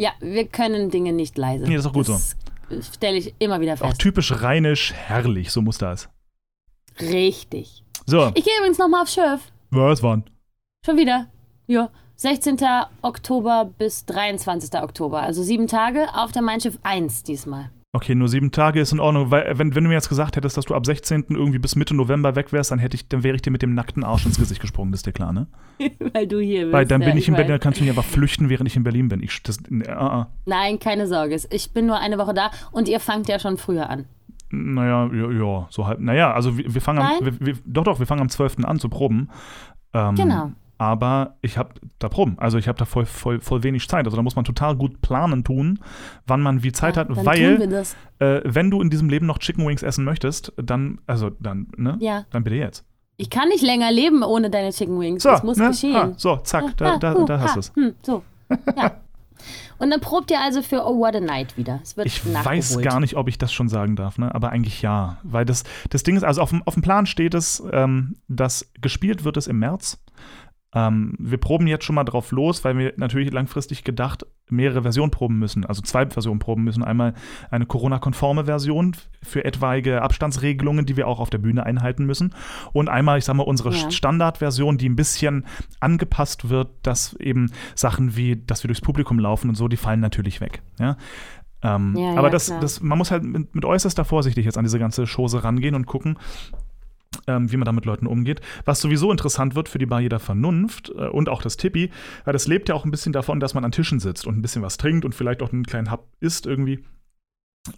Ja, 0.00 0.12
wir 0.20 0.46
können 0.46 0.90
Dinge 0.90 1.12
nicht 1.12 1.36
leise. 1.36 1.64
Nee, 1.64 1.74
das 1.76 1.84
ist 1.84 1.90
auch 1.90 1.92
gut 1.92 2.08
das 2.08 2.36
stelle 2.94 3.18
ich 3.18 3.34
immer 3.38 3.60
wieder 3.60 3.74
Auch 3.74 3.78
fest. 3.88 4.00
typisch 4.00 4.32
rheinisch, 4.42 4.94
herrlich, 4.94 5.50
so 5.50 5.60
muss 5.60 5.76
das. 5.76 6.08
Richtig. 7.00 7.84
So, 8.06 8.28
Ich 8.34 8.44
gehe 8.44 8.52
übrigens 8.58 8.78
nochmal 8.78 9.02
auf 9.02 9.08
Schiff. 9.08 9.40
was 9.70 10.02
waren? 10.02 10.24
Schon 10.86 10.96
wieder. 10.96 11.26
Ja. 11.66 11.90
16. 12.16 12.58
Oktober 13.02 13.70
bis 13.78 14.04
23. 14.06 14.80
Oktober. 14.82 15.20
Also 15.22 15.42
sieben 15.42 15.66
Tage 15.66 16.06
auf 16.14 16.32
der 16.32 16.42
Mein 16.42 16.60
Schiff 16.60 16.78
1 16.82 17.22
diesmal. 17.22 17.70
Okay, 17.92 18.14
nur 18.14 18.28
sieben 18.28 18.52
Tage 18.52 18.80
ist 18.80 18.92
in 18.92 19.00
Ordnung, 19.00 19.32
weil 19.32 19.58
wenn, 19.58 19.74
wenn 19.74 19.82
du 19.82 19.88
mir 19.88 19.96
jetzt 19.96 20.08
gesagt 20.08 20.36
hättest, 20.36 20.56
dass 20.56 20.64
du 20.64 20.76
ab 20.76 20.86
16. 20.86 21.24
irgendwie 21.30 21.58
bis 21.58 21.74
Mitte 21.74 21.92
November 21.92 22.36
weg 22.36 22.52
wärst, 22.52 22.70
dann 22.70 22.78
hätte 22.78 22.94
ich, 22.94 23.08
dann 23.08 23.24
wäre 23.24 23.34
ich 23.34 23.42
dir 23.42 23.50
mit 23.50 23.62
dem 23.62 23.74
nackten 23.74 24.04
Arsch 24.04 24.24
ins 24.26 24.38
Gesicht 24.38 24.60
gesprungen, 24.60 24.92
ist 24.92 25.06
dir 25.06 25.12
klar, 25.12 25.32
ne? 25.32 25.48
Weil 26.12 26.28
du 26.28 26.38
hier 26.38 26.66
bist. 26.66 26.72
Weil 26.72 26.86
dann 26.86 27.02
ja, 27.02 27.08
bin 27.08 27.18
ich 27.18 27.26
in 27.26 27.34
weiß. 27.34 27.38
Berlin, 27.38 27.50
dann 27.50 27.60
kannst 27.60 27.80
du 27.80 27.84
mich 27.84 27.90
einfach 27.90 28.04
flüchten, 28.04 28.48
während 28.48 28.68
ich 28.68 28.76
in 28.76 28.84
Berlin 28.84 29.08
bin. 29.08 29.20
Ich, 29.24 29.42
das, 29.42 29.58
äh, 29.68 29.82
äh. 29.82 30.24
Nein, 30.46 30.78
keine 30.78 31.08
Sorge. 31.08 31.36
Ich 31.50 31.72
bin 31.72 31.86
nur 31.86 31.98
eine 31.98 32.16
Woche 32.18 32.32
da 32.32 32.52
und 32.70 32.88
ihr 32.88 33.00
fangt 33.00 33.28
ja 33.28 33.40
schon 33.40 33.56
früher 33.56 33.90
an. 33.90 34.06
Naja, 34.50 35.10
ja, 35.12 35.30
ja, 35.32 35.66
so 35.70 35.86
halb. 35.86 35.98
Naja, 35.98 36.32
also 36.32 36.58
wir, 36.58 36.72
wir 36.72 36.80
fangen 36.80 37.00
am, 37.00 37.06
Nein? 37.06 37.38
wir, 37.38 37.46
wir, 37.46 37.54
doch, 37.64 37.84
doch, 37.84 37.98
wir 37.98 38.06
fangen 38.06 38.20
am 38.20 38.28
12. 38.28 38.64
an 38.64 38.78
zu 38.78 38.88
proben. 38.88 39.30
Ähm, 39.92 40.14
Genau. 40.14 40.52
Aber 40.80 41.36
ich 41.42 41.58
habe 41.58 41.74
da 41.98 42.08
Proben. 42.08 42.38
Also 42.38 42.56
ich 42.56 42.66
habe 42.66 42.78
da 42.78 42.86
voll, 42.86 43.04
voll, 43.04 43.38
voll 43.40 43.62
wenig 43.62 43.86
Zeit. 43.86 44.06
Also 44.06 44.16
da 44.16 44.22
muss 44.22 44.34
man 44.34 44.46
total 44.46 44.76
gut 44.76 45.02
planen 45.02 45.44
tun, 45.44 45.78
wann 46.26 46.40
man 46.40 46.62
wie 46.62 46.72
Zeit 46.72 46.96
Ja, 46.96 47.02
hat, 47.02 47.26
weil 47.26 47.84
äh, 48.18 48.40
wenn 48.44 48.70
du 48.70 48.80
in 48.80 48.88
diesem 48.88 49.10
Leben 49.10 49.26
noch 49.26 49.36
Chicken 49.36 49.66
Wings 49.66 49.82
essen 49.82 50.06
möchtest, 50.06 50.54
dann, 50.56 50.98
also 51.06 51.28
dann, 51.38 51.66
ne? 51.76 51.98
Ja. 52.00 52.24
Dann 52.30 52.44
bitte 52.44 52.56
jetzt. 52.56 52.86
Ich 53.18 53.28
kann 53.28 53.48
nicht 53.48 53.62
länger 53.62 53.92
leben 53.92 54.22
ohne 54.22 54.48
deine 54.48 54.70
Chicken 54.70 54.98
Wings. 54.98 55.22
So, 55.22 55.28
das 55.28 55.42
muss 55.42 55.58
ne? 55.58 55.68
geschehen. 55.68 55.94
Ha, 55.94 56.12
so, 56.16 56.38
zack, 56.38 56.74
da, 56.78 56.94
Ah, 56.94 56.98
da, 56.98 57.12
hu, 57.12 57.26
da 57.26 57.40
hast 57.40 57.50
ha, 57.50 57.54
du 57.54 57.60
es. 57.60 57.72
Hm, 57.74 57.94
so. 58.00 58.22
Ja. 58.74 58.92
Und 59.78 59.90
dann 59.90 60.00
probt 60.00 60.30
ihr 60.30 60.40
also 60.40 60.60
für 60.60 60.86
Oh 60.86 60.98
What 60.98 61.16
a 61.16 61.20
Night 61.20 61.56
wieder. 61.56 61.80
Ich 62.04 62.24
weiß 62.24 62.80
gar 62.82 63.00
nicht, 63.00 63.16
ob 63.16 63.28
ich 63.28 63.38
das 63.38 63.50
schon 63.50 63.68
sagen 63.68 63.96
darf, 63.96 64.18
ne? 64.18 64.34
aber 64.34 64.50
eigentlich 64.50 64.82
ja. 64.82 65.18
Weil 65.22 65.46
das, 65.46 65.64
das 65.88 66.02
Ding 66.02 66.16
ist, 66.16 66.22
also 66.22 66.42
auf 66.42 66.50
dem, 66.50 66.62
auf 66.66 66.74
dem 66.74 66.82
Plan 66.82 67.06
steht 67.06 67.32
es, 67.32 67.62
ähm, 67.72 68.16
dass 68.28 68.70
gespielt 68.80 69.24
wird 69.24 69.38
es 69.38 69.46
im 69.46 69.58
März. 69.58 69.98
Ähm, 70.72 71.14
wir 71.18 71.38
proben 71.38 71.66
jetzt 71.66 71.84
schon 71.84 71.96
mal 71.96 72.04
drauf 72.04 72.30
los, 72.30 72.64
weil 72.64 72.78
wir 72.78 72.92
natürlich 72.96 73.32
langfristig 73.32 73.82
gedacht 73.82 74.24
mehrere 74.48 74.82
Versionen 74.82 75.10
proben 75.10 75.38
müssen, 75.38 75.64
also 75.64 75.82
zwei 75.82 76.06
Versionen 76.08 76.38
proben 76.38 76.62
müssen. 76.62 76.84
Einmal 76.84 77.14
eine 77.50 77.66
Corona-konforme 77.66 78.44
Version 78.44 78.96
für 79.22 79.44
etwaige 79.44 80.02
Abstandsregelungen, 80.02 80.86
die 80.86 80.96
wir 80.96 81.08
auch 81.08 81.18
auf 81.20 81.30
der 81.30 81.38
Bühne 81.38 81.66
einhalten 81.66 82.04
müssen. 82.06 82.34
Und 82.72 82.88
einmal, 82.88 83.18
ich 83.18 83.24
sag 83.24 83.34
mal, 83.34 83.42
unsere 83.44 83.72
Ja. 83.72 83.90
Standardversion, 83.90 84.78
die 84.78 84.88
ein 84.88 84.96
bisschen 84.96 85.44
angepasst 85.80 86.48
wird, 86.50 86.68
dass 86.82 87.14
eben 87.14 87.50
Sachen 87.74 88.16
wie, 88.16 88.36
dass 88.36 88.62
wir 88.62 88.68
durchs 88.68 88.80
Publikum 88.80 89.18
laufen 89.18 89.48
und 89.48 89.56
so, 89.56 89.66
die 89.68 89.76
fallen 89.76 90.00
natürlich 90.00 90.40
weg. 90.40 90.62
Ja? 90.78 90.96
Ähm, 91.62 91.94
Ja, 91.96 92.10
aber 92.12 92.28
ja, 92.28 92.30
das, 92.30 92.46
das, 92.60 92.80
man 92.80 92.96
muss 92.96 93.10
halt 93.10 93.22
mit, 93.22 93.54
mit 93.54 93.64
äußerster 93.64 94.04
Vorsichtig 94.04 94.44
jetzt 94.46 94.56
an 94.56 94.64
diese 94.64 94.78
ganze 94.78 95.04
Chose 95.06 95.44
rangehen 95.44 95.74
und 95.74 95.86
gucken, 95.86 96.16
wie 97.26 97.56
man 97.56 97.64
da 97.64 97.72
mit 97.72 97.84
Leuten 97.84 98.06
umgeht. 98.06 98.40
Was 98.64 98.80
sowieso 98.80 99.10
interessant 99.10 99.54
wird 99.54 99.68
für 99.68 99.78
die 99.78 99.86
Bar 99.86 100.00
jeder 100.00 100.20
Vernunft 100.20 100.90
äh, 100.90 101.08
und 101.08 101.28
auch 101.28 101.42
das 101.42 101.56
Tippi, 101.56 101.90
weil 102.24 102.32
das 102.32 102.46
lebt 102.46 102.68
ja 102.68 102.74
auch 102.74 102.84
ein 102.84 102.90
bisschen 102.90 103.12
davon, 103.12 103.40
dass 103.40 103.54
man 103.54 103.64
an 103.64 103.72
Tischen 103.72 104.00
sitzt 104.00 104.26
und 104.26 104.38
ein 104.38 104.42
bisschen 104.42 104.62
was 104.62 104.76
trinkt 104.76 105.04
und 105.04 105.14
vielleicht 105.14 105.42
auch 105.42 105.52
einen 105.52 105.66
kleinen 105.66 105.90
Hub 105.90 106.08
isst 106.20 106.46
irgendwie. 106.46 106.84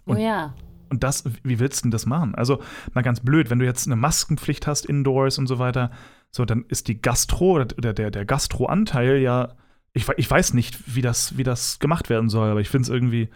Und, 0.05 0.17
oh 0.17 0.19
ja. 0.19 0.53
Und 0.89 1.03
das, 1.03 1.23
wie 1.43 1.59
willst 1.59 1.79
du 1.79 1.83
denn 1.83 1.91
das 1.91 2.05
machen? 2.05 2.35
Also, 2.35 2.61
mal 2.93 3.01
ganz 3.01 3.21
blöd, 3.21 3.49
wenn 3.49 3.59
du 3.59 3.65
jetzt 3.65 3.87
eine 3.87 3.95
Maskenpflicht 3.95 4.67
hast, 4.67 4.85
indoors 4.85 5.39
und 5.39 5.47
so 5.47 5.57
weiter, 5.57 5.89
so, 6.29 6.45
dann 6.45 6.65
ist 6.67 6.87
die 6.87 7.01
Gastro 7.01 7.53
oder 7.53 7.65
der, 7.65 8.11
der 8.11 8.25
Gastro-Anteil 8.25 9.17
ja, 9.17 9.55
ich, 9.93 10.07
ich 10.17 10.29
weiß 10.29 10.53
nicht, 10.53 10.95
wie 10.95 11.01
das, 11.01 11.37
wie 11.37 11.43
das 11.43 11.79
gemacht 11.79 12.09
werden 12.09 12.29
soll, 12.29 12.49
aber 12.49 12.61
ich 12.61 12.69
finde 12.69 12.83
es 12.83 12.89
irgendwie, 12.89 13.29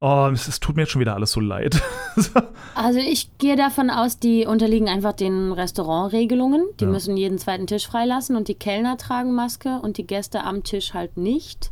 oh, 0.00 0.30
es, 0.32 0.60
tut 0.60 0.76
mir 0.76 0.82
jetzt 0.82 0.92
schon 0.92 1.00
wieder 1.00 1.14
alles 1.14 1.32
so 1.32 1.40
leid. 1.40 1.82
also 2.74 2.98
ich 2.98 3.36
gehe 3.38 3.56
davon 3.56 3.90
aus, 3.90 4.18
die 4.18 4.46
unterliegen 4.46 4.88
einfach 4.88 5.12
den 5.12 5.52
Restaurantregelungen. 5.52 6.64
Die 6.80 6.84
ja. 6.84 6.90
müssen 6.90 7.16
jeden 7.16 7.38
zweiten 7.38 7.66
Tisch 7.66 7.86
freilassen 7.86 8.36
und 8.36 8.48
die 8.48 8.54
Kellner 8.54 8.96
tragen 8.96 9.34
Maske 9.34 9.80
und 9.80 9.98
die 9.98 10.06
Gäste 10.06 10.44
am 10.44 10.62
Tisch 10.64 10.94
halt 10.94 11.16
nicht. 11.16 11.70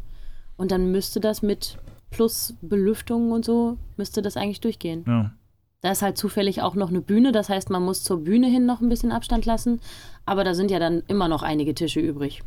Und 0.57 0.71
dann 0.71 0.91
müsste 0.93 1.21
das 1.21 1.43
mit 1.43 1.79
plus 2.11 2.55
Belüftung 2.63 3.33
und 3.33 3.45
so, 3.45 3.77
müsste 3.97 4.23
das 4.23 4.37
eigentlich 4.37 4.61
durchgehen. 4.61 5.05
Ja. 5.07 5.33
Da 5.81 5.91
ist 5.91 6.01
halt 6.01 6.17
zufällig 6.17 6.63
auch 6.63 6.77
noch 6.77 6.89
eine 6.89 7.03
Bühne, 7.03 7.31
das 7.31 7.51
heißt, 7.51 7.69
man 7.69 7.83
muss 7.83 8.05
zur 8.05 8.25
Bühne 8.25 8.47
hin 8.47 8.65
noch 8.65 8.81
ein 8.81 8.89
bisschen 8.89 9.13
Abstand 9.13 9.45
lassen. 9.45 9.81
Aber 10.25 10.43
da 10.43 10.55
sind 10.55 10.71
ja 10.71 10.79
dann 10.79 11.03
immer 11.09 11.29
noch 11.29 11.43
einige 11.43 11.75
Tische 11.75 12.01
übrig, 12.01 12.43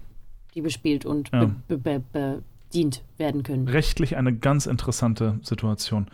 die 0.56 0.62
bespielt 0.62 1.06
und 1.06 1.30
ja. 1.32 1.52
be 1.68 1.78
be 1.78 2.02
be 2.12 2.42
bedient 2.68 3.04
werden 3.18 3.44
können. 3.44 3.68
Rechtlich 3.68 4.18
eine 4.18 4.36
ganz 4.36 4.66
interessante 4.66 5.40
Situation. 5.42 6.08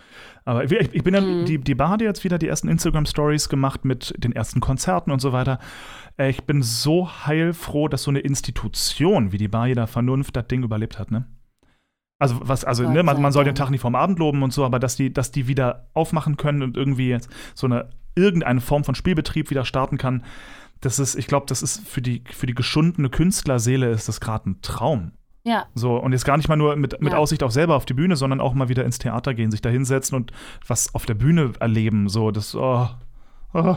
Aber 0.46 0.64
ich, 0.64 0.72
ich 0.72 1.04
bin 1.04 1.14
ja, 1.14 1.22
mhm. 1.22 1.46
die, 1.46 1.58
die 1.58 1.76
Bar 1.76 1.90
hat 1.90 2.02
jetzt 2.02 2.24
wieder 2.24 2.38
die 2.38 2.48
ersten 2.48 2.68
Instagram-Stories 2.68 3.50
gemacht 3.50 3.86
mit 3.86 4.14
den 4.18 4.32
ersten 4.32 4.60
Konzerten 4.60 5.12
und 5.12 5.20
so 5.20 5.34
weiter. 5.34 5.60
Äh, 6.18 6.30
ich 6.30 6.44
bin 6.44 6.62
so 6.62 7.10
heilfroh, 7.26 7.88
dass 7.88 8.04
so 8.04 8.12
eine 8.12 8.20
Institution 8.20 9.32
wie 9.32 9.38
die 9.38 9.48
Bar 9.48 9.68
jeder 9.68 9.88
Vernunft 9.88 10.36
das 10.36 10.48
Ding 10.48 10.64
überlebt 10.64 11.00
hat, 11.00 11.12
ne? 11.12 11.26
Also, 12.20 12.40
was, 12.42 12.64
also, 12.64 12.88
ne, 12.88 13.04
man, 13.04 13.22
man 13.22 13.34
soll 13.34 13.44
den 13.44 13.56
Tag 13.56 13.70
nicht 13.70 13.82
vom 13.82 13.96
Abend 13.96 14.18
loben 14.18 14.44
und 14.44 14.54
so, 14.54 14.64
aber 14.64 14.80
dass 14.80 14.96
die, 14.96 15.12
dass 15.12 15.32
die 15.32 15.48
wieder 15.48 15.90
aufmachen 15.94 16.38
können 16.38 16.62
und 16.62 16.78
irgendwie 16.78 17.10
jetzt 17.10 17.30
so 17.54 17.68
eine 17.68 17.90
irgendeine 18.16 18.62
Form 18.62 18.86
von 18.86 18.96
Spielbetrieb 18.96 19.50
wieder 19.50 19.66
starten 19.66 19.98
kann, 19.98 20.24
das 20.80 21.00
ist, 21.00 21.16
ich 21.16 21.28
glaube, 21.28 21.48
das 21.48 21.64
ist 21.64 21.86
für 21.86 22.02
die, 22.02 22.24
für 22.32 22.46
die 22.46 22.54
geschundene 22.54 23.10
Künstlerseele 23.10 23.90
ist 23.90 24.08
das 24.08 24.22
gerade 24.22 24.52
ein 24.52 24.62
Traum. 24.62 25.12
Ja. 25.46 25.66
So, 25.76 25.98
und 25.98 26.14
jetzt 26.14 26.26
gar 26.26 26.38
nicht 26.38 26.48
mal 26.48 26.56
nur 26.56 26.76
mit, 26.76 27.02
mit 27.02 27.14
ja. 27.14 27.20
Aussicht 27.20 27.44
auf 27.44 27.52
selber 27.52 27.76
auf 27.76 27.86
die 27.86 27.94
Bühne, 27.94 28.16
sondern 28.16 28.40
auch 28.40 28.54
mal 28.54 28.70
wieder 28.70 28.86
ins 28.86 28.98
Theater 28.98 29.34
gehen, 29.34 29.52
sich 29.52 29.62
da 29.62 29.70
hinsetzen 29.70 30.16
und 30.16 30.32
was 30.66 30.96
auf 30.96 31.06
der 31.06 31.16
Bühne 31.16 31.54
erleben. 31.60 32.08
So, 32.08 32.32
das, 32.32 32.56
oh, 32.56 32.88
oh. 33.54 33.76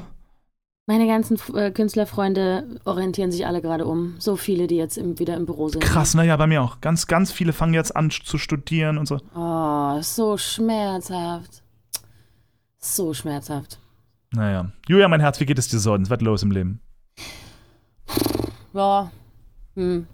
Meine 0.89 1.09
ganzen 1.09 1.37
äh, 1.57 1.73
Künstlerfreunde 1.73 2.81
orientieren 2.85 3.33
sich 3.33 3.45
alle 3.45 3.61
gerade 3.61 3.87
um. 3.87 4.15
So 4.21 4.37
viele, 4.37 4.69
die 4.69 4.77
jetzt 4.77 4.97
im, 4.97 5.19
wieder 5.19 5.35
im 5.35 5.45
Büro 5.45 5.69
sind. 5.69 5.83
Krass, 5.83 6.15
naja, 6.15 6.37
bei 6.37 6.47
mir 6.47 6.63
auch. 6.63 6.81
Ganz, 6.81 7.09
ganz 7.09 7.33
viele 7.33 7.53
fangen 7.53 7.75
jetzt 7.75 7.97
an 7.97 8.11
zu 8.11 8.39
studieren 8.39 8.97
und 8.97 9.07
so. 9.09 9.19
Oh, 9.35 10.01
so 10.01 10.39
schmerzhaft. 10.39 11.65
So 12.79 13.13
schmerzhaft. 13.13 13.81
Naja. 14.31 14.71
Julia, 14.87 15.09
mein 15.09 15.21
Herz, 15.21 15.41
wie 15.41 15.47
geht 15.47 15.59
es 15.59 15.67
dir 15.67 15.81
so? 15.81 15.99
Was 15.99 16.09
wird 16.09 16.23
los 16.23 16.45
im 16.45 16.53
Leben? 16.53 16.81
Ja, 18.73 19.11
hm. 19.75 20.07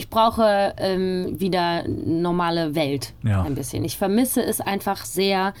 Ich 0.00 0.08
brauche 0.08 0.72
ähm, 0.78 1.38
wieder 1.38 1.86
normale 1.86 2.74
Welt. 2.74 3.12
Ja. 3.22 3.42
Ein 3.42 3.54
bisschen. 3.54 3.84
Ich 3.84 3.98
vermisse 3.98 4.42
es 4.42 4.62
einfach 4.62 5.04
sehr 5.04 5.52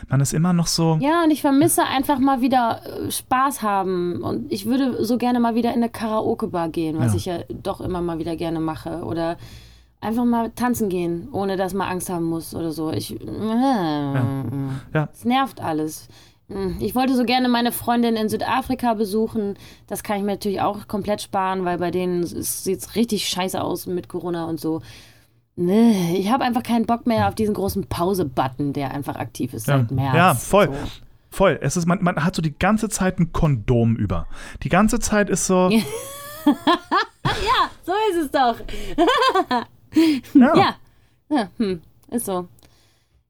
Man 0.08 0.22
ist 0.22 0.34
immer 0.34 0.54
noch 0.54 0.68
so. 0.68 0.98
Ja, 1.02 1.24
und 1.24 1.32
ich 1.32 1.42
vermisse 1.42 1.84
einfach 1.84 2.20
mal 2.20 2.42
wieder 2.42 2.82
äh, 2.86 3.12
Spaß 3.12 3.62
haben. 3.62 4.22
Und 4.22 4.52
ich 4.52 4.66
würde 4.66 5.04
so 5.04 5.18
gerne 5.18 5.40
mal 5.40 5.56
wieder 5.56 5.72
in 5.72 5.78
eine 5.78 5.90
Karaoke-Bar 5.90 6.70
gehen, 6.70 6.98
was 7.00 7.14
ja. 7.14 7.18
ich 7.18 7.26
ja 7.26 7.56
doch 7.62 7.82
immer 7.82 8.02
mal 8.02 8.20
wieder 8.20 8.36
gerne 8.36 8.60
mache. 8.60 9.04
Oder 9.04 9.38
einfach 10.04 10.26
mal 10.26 10.52
tanzen 10.52 10.90
gehen, 10.90 11.30
ohne 11.32 11.58
dass 11.58 11.74
man 11.74 11.90
Angst 11.90 12.10
haben 12.10 12.26
muss 12.26 12.54
oder 12.54 12.72
so. 12.72 12.92
Ich, 12.92 13.20
äh, 13.20 13.26
ja. 13.26 14.26
ja. 14.94 15.10
Es 15.12 15.26
nervt 15.26 15.62
alles. 15.62 16.08
Hm, 16.50 16.78
ich 16.80 16.94
wollte 16.94 17.16
so 17.16 17.24
gerne 17.24 17.50
meine 17.50 17.72
Freundin 17.72 18.16
in 18.16 18.30
Südafrika 18.30 18.94
besuchen. 18.94 19.56
Das 19.88 20.04
kann 20.04 20.18
ich 20.18 20.24
mir 20.24 20.34
natürlich 20.34 20.62
auch 20.62 20.88
komplett 20.88 21.22
sparen, 21.22 21.66
weil 21.66 21.78
bei 21.78 21.90
denen 21.90 22.26
sieht 22.26 22.80
es 22.80 22.96
richtig 22.96 23.28
scheiße 23.28 23.62
aus 23.62 23.88
mit 23.88 24.10
Corona 24.10 24.46
und 24.46 24.60
so. 24.60 24.82
Nee, 25.56 26.18
ich 26.18 26.32
habe 26.32 26.44
einfach 26.44 26.64
keinen 26.64 26.86
Bock 26.86 27.06
mehr 27.06 27.28
auf 27.28 27.36
diesen 27.36 27.54
großen 27.54 27.86
Pause-Button, 27.86 28.74
der 28.74 28.92
einfach 28.92 29.16
aktiv 29.16 29.54
ist 29.54 29.68
ja. 29.68 29.78
seit 29.78 29.92
März. 29.92 30.16
Ja, 30.16 30.36
voll. 30.36 30.68
So. 30.68 30.74
Voll. 31.30 31.60
Es 31.62 31.78
ist, 31.78 31.86
man, 31.86 32.04
man 32.04 32.24
hat 32.24 32.36
so 32.36 32.42
die 32.42 32.58
ganze 32.58 32.90
Zeit 32.90 33.20
ein 33.20 33.32
Kondom 33.32 33.96
über. 33.96 34.28
Die 34.64 34.70
ganze 34.70 35.00
Zeit 35.00 35.30
ist 35.30 35.48
so. 35.48 35.70
ja, 36.46 36.54
so 37.84 37.92
ist 38.12 38.26
es 38.26 38.32
doch. 38.32 38.56
Ja. 40.34 40.56
ja. 40.56 40.76
ja 41.30 41.50
hm. 41.58 41.82
Ist 42.10 42.26
so. 42.26 42.48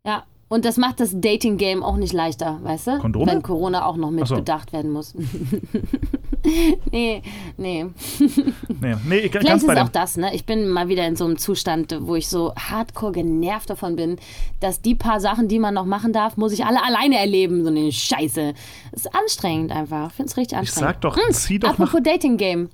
Ja. 0.05 0.24
Und 0.53 0.65
das 0.65 0.77
macht 0.77 1.00
das 1.00 1.20
Dating-Game 1.20 1.82
auch 1.82 1.96
nicht 1.96 2.13
leichter, 2.13 2.60
weißt 2.62 2.88
du? 2.88 3.00
Kondome? 3.00 3.32
Wenn 3.32 3.41
Corona 3.41 3.86
auch 3.88 3.96
noch 3.96 4.12
mit 4.12 4.27
so. 4.27 4.36
bedacht 4.36 4.72
werden 4.72 4.91
muss. 4.91 5.15
nee, 6.91 7.24
nee. 7.58 7.86
nee, 7.88 8.96
nee 9.03 9.17
ich, 9.17 9.32
Vielleicht 9.32 9.55
ist 9.55 9.67
es 9.67 9.77
auch 9.77 9.89
das, 9.89 10.15
ne? 10.15 10.36
Ich 10.36 10.46
bin 10.46 10.70
mal 10.70 10.89
wieder 10.89 11.08
in 11.08 11.15
so 11.15 11.25
einem 11.25 11.38
Zustand, 11.39 11.98
wo 12.01 12.15
ich 12.15 12.27
so 12.27 12.53
hardcore 12.53 13.13
genervt 13.13 13.72
davon 13.72 13.96
bin, 13.96 14.17
dass 14.60 14.79
die 14.79 14.93
paar 14.93 15.20
Sachen, 15.20 15.48
die 15.48 15.58
man 15.58 15.74
noch 15.74 15.86
machen 15.86 16.13
darf, 16.13 16.38
muss 16.38 16.53
ich 16.53 16.65
alle 16.65 16.84
alleine 16.84 17.17
erleben. 17.17 17.63
So 17.63 17.72
eine 17.72 17.91
Scheiße. 17.91 18.53
Das 18.91 19.05
ist 19.05 19.15
anstrengend 19.15 19.72
einfach. 19.72 20.10
Ich 20.10 20.13
finde 20.13 20.29
es 20.29 20.38
richtig 20.38 20.58
anstrengend. 20.60 20.89
Ich 20.89 20.93
sag 20.93 21.01
doch, 21.01 21.17
hm, 21.17 21.34
zieh 21.34 21.58
doch 21.58 21.70
Apropos 21.70 22.01
Dating-Game. 22.03 22.70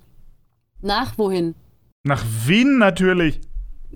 Nach 0.81 1.17
wohin? 1.17 1.55
Nach 2.03 2.25
Wien 2.45 2.77
natürlich. 2.77 3.39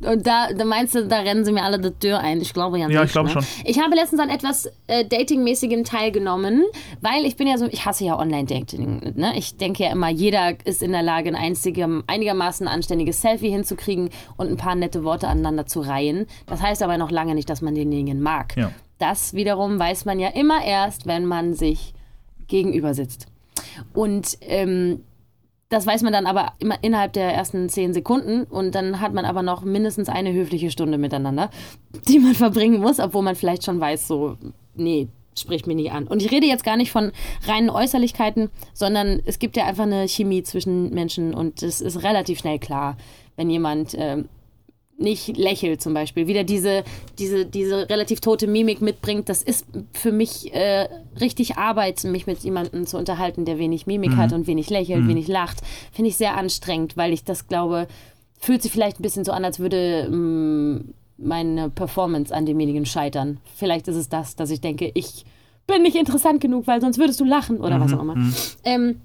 Und 0.05 0.27
da, 0.27 0.53
da 0.53 0.65
meinst 0.65 0.95
du, 0.95 1.07
da 1.07 1.19
rennen 1.19 1.45
sie 1.45 1.51
mir 1.51 1.63
alle 1.63 1.79
die 1.79 1.91
Tür 1.91 2.19
ein? 2.19 2.41
Ich 2.41 2.53
glaube 2.53 2.79
ja 2.79 2.87
nicht. 2.87 2.95
Ja, 2.95 3.03
ich 3.03 3.11
glaube 3.11 3.29
ne? 3.29 3.33
schon. 3.33 3.45
Ich 3.65 3.79
habe 3.79 3.95
letztens 3.95 4.21
an 4.21 4.29
etwas 4.29 4.69
äh, 4.87 5.05
Datingmäßigem 5.05 5.83
teilgenommen, 5.83 6.63
weil 7.01 7.25
ich 7.25 7.35
bin 7.35 7.47
ja 7.47 7.57
so, 7.57 7.65
ich 7.65 7.85
hasse 7.85 8.05
ja 8.05 8.19
Online-Dating. 8.19 9.13
Ne? 9.15 9.33
Ich 9.37 9.57
denke 9.57 9.83
ja 9.83 9.91
immer, 9.91 10.09
jeder 10.09 10.53
ist 10.65 10.83
in 10.83 10.91
der 10.91 11.03
Lage, 11.03 11.29
ein 11.29 11.35
einzigem, 11.35 12.03
einigermaßen 12.07 12.67
anständiges 12.67 13.21
Selfie 13.21 13.49
hinzukriegen 13.49 14.09
und 14.37 14.49
ein 14.49 14.57
paar 14.57 14.75
nette 14.75 15.03
Worte 15.03 15.27
aneinander 15.27 15.65
zu 15.65 15.81
reihen. 15.81 16.27
Das 16.47 16.61
heißt 16.61 16.83
aber 16.83 16.97
noch 16.97 17.11
lange 17.11 17.35
nicht, 17.35 17.49
dass 17.49 17.61
man 17.61 17.75
denjenigen 17.75 18.21
mag. 18.21 18.55
Ja. 18.57 18.71
Das 18.99 19.33
wiederum 19.33 19.79
weiß 19.79 20.05
man 20.05 20.19
ja 20.19 20.29
immer 20.29 20.63
erst, 20.63 21.07
wenn 21.07 21.25
man 21.25 21.53
sich 21.53 21.93
gegenüber 22.47 22.93
sitzt. 22.93 23.27
Und 23.93 24.37
ähm, 24.41 25.03
das 25.73 25.87
weiß 25.87 26.03
man 26.03 26.13
dann 26.13 26.27
aber 26.27 26.53
immer 26.59 26.77
innerhalb 26.81 27.13
der 27.13 27.33
ersten 27.33 27.67
zehn 27.67 27.93
Sekunden 27.93 28.43
und 28.43 28.75
dann 28.75 29.01
hat 29.01 29.13
man 29.13 29.25
aber 29.25 29.41
noch 29.41 29.63
mindestens 29.63 30.07
eine 30.07 30.31
höfliche 30.31 30.69
Stunde 30.69 30.97
miteinander, 30.97 31.49
die 32.07 32.19
man 32.19 32.33
verbringen 32.35 32.79
muss, 32.79 32.99
obwohl 32.99 33.23
man 33.23 33.35
vielleicht 33.35 33.65
schon 33.65 33.79
weiß, 33.79 34.07
so, 34.07 34.37
nee, 34.75 35.07
spricht 35.37 35.65
mich 35.65 35.75
nicht 35.75 35.91
an. 35.91 36.05
Und 36.05 36.21
ich 36.21 36.31
rede 36.31 36.45
jetzt 36.45 36.63
gar 36.63 36.77
nicht 36.77 36.91
von 36.91 37.11
reinen 37.47 37.71
Äußerlichkeiten, 37.71 38.51
sondern 38.73 39.21
es 39.25 39.39
gibt 39.39 39.57
ja 39.57 39.65
einfach 39.65 39.83
eine 39.83 40.07
Chemie 40.07 40.43
zwischen 40.43 40.93
Menschen 40.93 41.33
und 41.33 41.63
es 41.63 41.81
ist 41.81 42.03
relativ 42.03 42.39
schnell 42.39 42.59
klar, 42.59 42.95
wenn 43.35 43.49
jemand 43.49 43.95
äh, 43.95 44.23
nicht 44.97 45.37
lächelt 45.37 45.81
zum 45.81 45.93
Beispiel, 45.93 46.27
wieder 46.27 46.43
diese, 46.43 46.83
diese, 47.17 47.45
diese 47.45 47.89
relativ 47.89 48.21
tote 48.21 48.47
Mimik 48.47 48.81
mitbringt, 48.81 49.27
das 49.27 49.41
ist 49.41 49.65
für 49.91 50.11
mich 50.11 50.53
äh, 50.53 50.87
richtig 51.19 51.57
Arbeit, 51.57 52.03
mich 52.03 52.27
mit 52.27 52.39
jemandem 52.39 52.85
zu 52.85 52.97
unterhalten, 52.97 53.45
der 53.45 53.57
wenig 53.57 53.87
Mimik 53.87 54.11
mhm. 54.11 54.17
hat 54.17 54.33
und 54.33 54.47
wenig 54.47 54.69
lächelt, 54.69 55.03
mhm. 55.03 55.09
wenig 55.09 55.27
lacht. 55.27 55.61
Finde 55.91 56.09
ich 56.09 56.17
sehr 56.17 56.37
anstrengend, 56.37 56.95
weil 56.95 57.11
ich 57.11 57.23
das 57.23 57.47
glaube, 57.47 57.87
fühlt 58.39 58.61
sich 58.61 58.71
vielleicht 58.71 58.99
ein 58.99 59.03
bisschen 59.03 59.25
so 59.25 59.31
an, 59.31 59.45
als 59.45 59.59
würde 59.59 60.07
mh, 60.09 60.15
mm, 60.17 60.93
meine 61.17 61.69
Performance 61.69 62.33
an 62.33 62.45
demjenigen 62.45 62.85
scheitern. 62.85 63.37
Vielleicht 63.55 63.87
ist 63.87 63.95
es 63.95 64.09
das, 64.09 64.35
dass 64.35 64.49
ich 64.49 64.61
denke, 64.61 64.91
ich 64.93 65.25
bin 65.67 65.81
nicht 65.81 65.95
interessant 65.95 66.41
genug, 66.41 66.67
weil 66.67 66.81
sonst 66.81 66.97
würdest 66.97 67.19
du 67.19 67.25
lachen 67.25 67.59
oder 67.59 67.77
mhm. 67.77 67.81
was 67.81 67.93
auch 67.93 68.01
immer. 68.01 68.15
Mhm. 68.15 68.33
Ähm, 68.63 69.01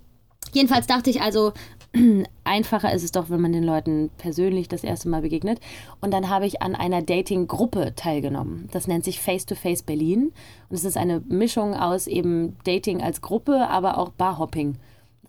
jedenfalls 0.53 0.87
dachte 0.87 1.11
ich 1.11 1.21
also, 1.23 1.53
einfacher 2.45 2.93
ist 2.93 3.03
es 3.03 3.13
doch, 3.13 3.31
wenn 3.31 3.41
man 3.41 3.53
den 3.53 3.65
Leuten 3.65 4.11
persönlich 4.19 4.69
das 4.69 4.85
erste 4.85 5.09
Mal 5.09 5.23
begegnet. 5.23 5.61
Und 6.01 6.13
dann 6.13 6.29
habe 6.29 6.47
ich 6.47 6.63
an 6.63 6.75
einer 6.75 7.03
Dating-Gruppe 7.03 7.95
teilgenommen. 7.97 8.69
Das 8.73 8.87
nennt 8.87 9.05
sich 9.05 9.21
Face-to-Face 9.21 9.83
Berlin. 9.83 10.33
Und 10.69 10.77
es 10.77 10.85
ist 10.85 10.97
eine 10.97 11.21
Mischung 11.29 11.75
aus 11.75 12.07
eben 12.07 12.57
Dating 12.65 13.03
als 13.03 13.21
Gruppe, 13.21 13.69
aber 13.69 13.99
auch 13.99 14.11
Barhopping. 14.11 14.77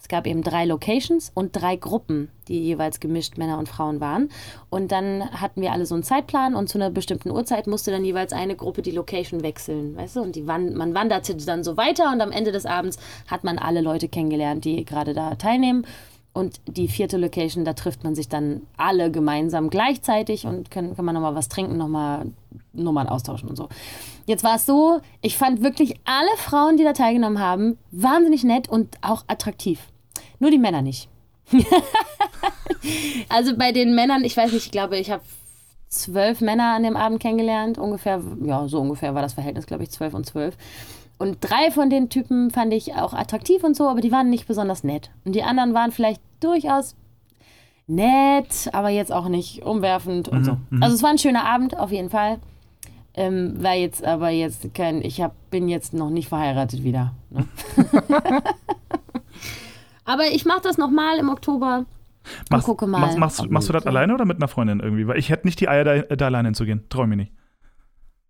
Es 0.02 0.08
gab 0.08 0.26
eben 0.28 0.44
drei 0.44 0.64
Locations 0.64 1.30
und 1.34 1.52
drei 1.52 1.76
Gruppen, 1.76 2.30
die 2.48 2.60
jeweils 2.60 3.02
gemischt 3.02 3.38
Männer 3.38 3.60
und 3.60 3.68
Frauen 3.68 4.00
waren. 4.00 4.30
Und 4.70 4.94
dann 4.94 5.30
hatten 5.30 5.62
wir 5.62 5.74
alle 5.74 5.86
so 5.86 5.94
einen 5.94 6.04
Zeitplan 6.04 6.56
und 6.56 6.70
zu 6.70 6.78
einer 6.78 6.90
bestimmten 6.90 7.32
Uhrzeit 7.32 7.68
musste 7.68 7.92
dann 7.92 8.06
jeweils 8.06 8.32
eine 8.32 8.56
Gruppe 8.56 8.82
die 8.82 8.92
Location 8.92 9.44
wechseln, 9.44 9.98
weißt 9.98 10.16
du? 10.16 10.22
Und 10.22 10.38
die 10.38 10.48
wan 10.48 10.74
man 10.74 10.94
wanderte 10.94 11.36
dann 11.36 11.66
so 11.66 11.76
weiter 11.76 12.14
und 12.14 12.22
am 12.22 12.32
Ende 12.32 12.54
des 12.54 12.66
Abends 12.66 12.98
hat 13.28 13.44
man 13.44 13.58
alle 13.60 13.82
Leute 13.82 14.08
kennengelernt, 14.08 14.64
die 14.64 14.86
gerade 14.86 15.14
da 15.14 15.36
teilnehmen. 15.36 15.86
Und 16.40 16.62
die 16.68 16.88
vierte 16.88 17.18
Location, 17.18 17.66
da 17.66 17.74
trifft 17.74 18.06
man 18.06 18.16
sich 18.16 18.30
dann 18.30 18.62
alle 18.78 19.12
gemeinsam 19.12 19.70
gleichzeitig 19.70 20.46
und 20.46 20.72
können, 20.72 20.96
kann 20.96 21.04
man 21.04 21.14
nochmal 21.14 21.36
was 21.36 21.50
trinken, 21.50 21.76
nochmal 21.76 22.28
Nummern 22.72 23.10
austauschen 23.10 23.50
und 23.50 23.58
so. 23.58 23.68
Jetzt 24.26 24.46
war 24.46 24.56
es 24.56 24.66
so, 24.66 25.02
ich 25.22 25.36
fand 25.36 25.64
wirklich 25.64 26.00
alle 26.06 26.30
Frauen, 26.38 26.78
die 26.78 26.86
da 26.86 26.94
teilgenommen 26.94 27.40
haben, 27.40 27.78
wahnsinnig 27.92 28.46
nett 28.46 28.70
und 28.70 28.98
auch 29.02 29.26
attraktiv. 29.28 29.82
Nur 30.40 30.50
die 30.50 30.60
Männer 30.60 30.82
nicht. 30.82 31.10
also 33.28 33.58
bei 33.58 33.74
den 33.74 33.94
Männern, 33.94 34.24
ich 34.24 34.38
weiß 34.38 34.54
nicht, 34.54 34.68
ich 34.68 34.72
glaube, 34.72 34.98
ich 34.98 35.12
habe 35.12 35.24
zwölf 35.90 36.40
Männer 36.40 36.74
an 36.74 36.84
dem 36.84 36.96
Abend 36.96 37.20
kennengelernt. 37.20 37.78
Ungefähr, 37.78 38.24
ja, 38.46 38.66
so 38.70 38.80
ungefähr 38.80 39.14
war 39.14 39.24
das 39.24 39.34
Verhältnis, 39.34 39.66
glaube 39.66 39.84
ich, 39.84 39.90
zwölf 39.90 40.14
und 40.14 40.26
zwölf. 40.26 40.56
Und 41.20 41.38
drei 41.42 41.70
von 41.70 41.90
den 41.90 42.10
Typen 42.10 42.50
fand 42.50 42.74
ich 42.74 42.96
auch 42.96 43.14
attraktiv 43.14 43.64
und 43.66 43.76
so, 43.76 43.90
aber 43.90 44.00
die 44.00 44.12
waren 44.12 44.30
nicht 44.30 44.48
besonders 44.48 44.86
nett. 44.86 45.12
Und 45.26 45.36
die 45.36 45.44
anderen 45.44 45.74
waren 45.74 45.92
vielleicht 45.92 46.22
durchaus 46.40 46.96
nett, 47.88 48.70
aber 48.72 48.90
jetzt 48.90 49.12
auch 49.12 49.28
nicht 49.28 49.64
umwerfend 49.64 50.30
und 50.30 50.46
so. 50.46 50.58
Also 50.80 50.96
es 50.96 51.04
war 51.04 51.10
ein 51.10 51.18
schöner 51.18 51.44
Abend, 51.44 51.78
auf 51.78 51.92
jeden 51.92 52.10
Fall. 52.10 52.40
Ähm, 53.16 53.62
war 53.62 53.74
jetzt 53.74 54.06
aber 54.06 54.30
jetzt 54.30 54.74
kein, 54.74 55.02
ich 55.02 55.20
hab, 55.20 55.34
bin 55.50 55.68
jetzt 55.68 55.94
noch 55.94 56.10
nicht 56.10 56.30
verheiratet 56.30 56.84
wieder. 56.84 57.14
Ne? 57.32 57.46
aber 60.06 60.28
ich 60.32 60.46
mache 60.46 60.62
das 60.64 60.78
nochmal 60.78 61.18
im 61.18 61.28
Oktober. 61.28 61.80
Und 61.80 62.52
Machst, 62.52 62.66
gucke 62.66 62.88
mal. 62.88 63.00
machst, 63.00 63.18
machst, 63.18 63.50
machst 63.50 63.68
du 63.68 63.74
das 63.74 63.86
alleine 63.86 64.14
oder 64.14 64.24
mit 64.24 64.38
einer 64.38 64.48
Freundin 64.48 64.80
irgendwie? 64.80 65.08
Weil 65.08 65.18
ich 65.18 65.30
hätte 65.30 65.48
nicht 65.48 65.60
die 65.60 65.68
Eier, 65.68 65.84
da, 65.84 66.16
da 66.16 66.28
alleine 66.28 66.48
hinzugehen. 66.48 66.86
Trau 66.90 67.06
mir 67.08 67.18
nicht. 67.18 67.34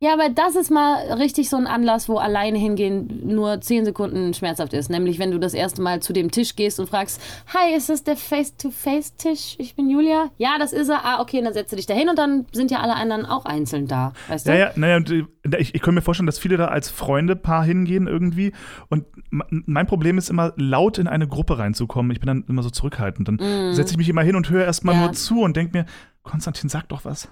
Ja, 0.02 0.14
aber 0.14 0.30
das 0.30 0.56
ist 0.56 0.72
mal 0.72 1.12
richtig 1.14 1.50
so 1.50 1.58
ein 1.58 1.68
Anlass, 1.68 2.08
wo 2.08 2.16
alleine 2.16 2.58
hingehen 2.58 3.20
nur 3.26 3.60
10 3.60 3.84
Sekunden 3.84 4.34
schmerzhaft 4.34 4.72
ist. 4.72 4.90
Nämlich, 4.90 5.20
wenn 5.20 5.32
du 5.32 5.40
das 5.40 5.54
erste 5.54 5.82
Mal 5.82 6.02
zu 6.02 6.14
dem 6.14 6.32
Tisch 6.32 6.56
gehst 6.56 6.80
und 6.80 6.88
fragst, 6.90 7.22
Hi, 7.54 7.76
ist 7.76 7.90
das 7.90 8.06
der 8.06 8.16
Face-to-Face-Tisch? 8.16 9.56
Ich 9.58 9.76
bin 9.76 9.90
Julia. 9.90 10.30
Ja, 10.38 10.52
das 10.58 10.72
ist 10.72 10.88
er. 10.88 11.04
Ah, 11.04 11.20
okay, 11.20 11.42
dann 11.44 11.52
setzt 11.54 11.74
du 11.74 11.76
dich 11.76 11.86
da 11.86 11.94
hin 11.96 12.08
und 12.08 12.18
dann 12.18 12.46
sind 12.54 12.72
ja 12.72 12.80
alle 12.80 12.96
anderen 12.96 13.26
auch 13.26 13.44
einzeln 13.44 13.88
da. 13.88 14.14
Weißt 14.30 14.48
du? 14.48 14.52
Ja, 14.52 14.58
ja, 14.58 14.72
naja, 14.76 14.96
und, 14.96 15.12
äh, 15.12 15.26
ich, 15.58 15.76
ich 15.76 15.82
könnte 15.82 15.96
mir 15.96 16.02
vorstellen, 16.02 16.28
dass 16.28 16.40
viele 16.40 16.56
da 16.56 16.70
als 16.70 16.90
Freunde-Paar 16.90 17.66
hingehen 17.66 18.08
irgendwie. 18.08 18.54
Und 18.88 19.04
mein 19.32 19.86
Problem 19.86 20.18
ist 20.18 20.30
immer, 20.30 20.54
laut 20.56 20.98
in 20.98 21.10
eine 21.10 21.28
Gruppe 21.28 21.58
reinzukommen. 21.60 22.12
Ich 22.14 22.22
bin 22.22 22.28
dann 22.28 22.46
immer 22.48 22.64
so 22.64 22.70
zurückhaltend. 22.70 23.28
Dann 23.28 23.74
setze 23.74 23.92
ich 23.92 23.98
mich 23.98 24.08
immer 24.08 24.22
hin 24.24 24.38
und 24.38 24.50
höre 24.50 24.64
erstmal 24.64 24.96
Ja. 24.96 25.02
nur 25.02 25.12
zu 25.12 25.42
und 25.42 25.58
denke 25.58 25.78
mir, 25.78 25.86
Konstantin, 26.30 26.70
sag 26.70 26.88
doch 26.90 27.06
was. 27.06 27.28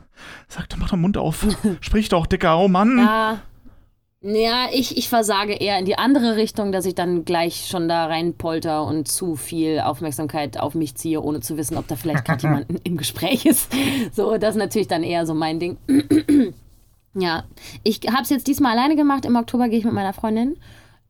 Sag 0.47 0.69
doch, 0.69 0.77
mach 0.77 0.87
doch 0.87 0.95
den 0.95 1.01
Mund 1.01 1.17
auf. 1.17 1.45
Sprich 1.81 2.09
doch, 2.09 2.25
Dicker, 2.25 2.57
oh 2.57 2.67
Mann. 2.67 2.97
Ja. 2.97 3.39
Ja, 4.21 4.65
ich, 4.73 4.97
ich 4.97 5.07
versage 5.07 5.53
eher 5.53 5.77
in 5.77 5.85
die 5.85 5.99
andere 5.99 6.35
Richtung, 6.35 6.71
dass 6.71 6.87
ich 6.87 6.95
dann 6.95 7.23
gleich 7.23 7.67
schon 7.69 7.87
da 7.87 8.07
reinpolter 8.07 8.83
und 8.83 9.07
zu 9.07 9.35
viel 9.35 9.79
Aufmerksamkeit 9.79 10.59
auf 10.59 10.73
mich 10.73 10.95
ziehe, 10.95 11.21
ohne 11.21 11.39
zu 11.39 11.55
wissen, 11.55 11.77
ob 11.77 11.87
da 11.87 11.95
vielleicht 11.95 12.25
gerade 12.25 12.41
jemand 12.41 12.65
im 12.83 12.97
Gespräch 12.97 13.45
ist. 13.45 13.71
So, 14.13 14.37
das 14.39 14.55
ist 14.55 14.59
natürlich 14.59 14.87
dann 14.87 15.03
eher 15.03 15.27
so 15.27 15.35
mein 15.35 15.59
Ding. 15.59 15.77
ja, 17.13 17.43
ich 17.83 18.01
habe 18.07 18.23
es 18.23 18.31
jetzt 18.31 18.47
diesmal 18.47 18.75
alleine 18.75 18.95
gemacht. 18.95 19.25
Im 19.25 19.35
Oktober 19.35 19.69
gehe 19.69 19.77
ich 19.77 19.85
mit 19.85 19.93
meiner 19.93 20.13
Freundin. 20.13 20.57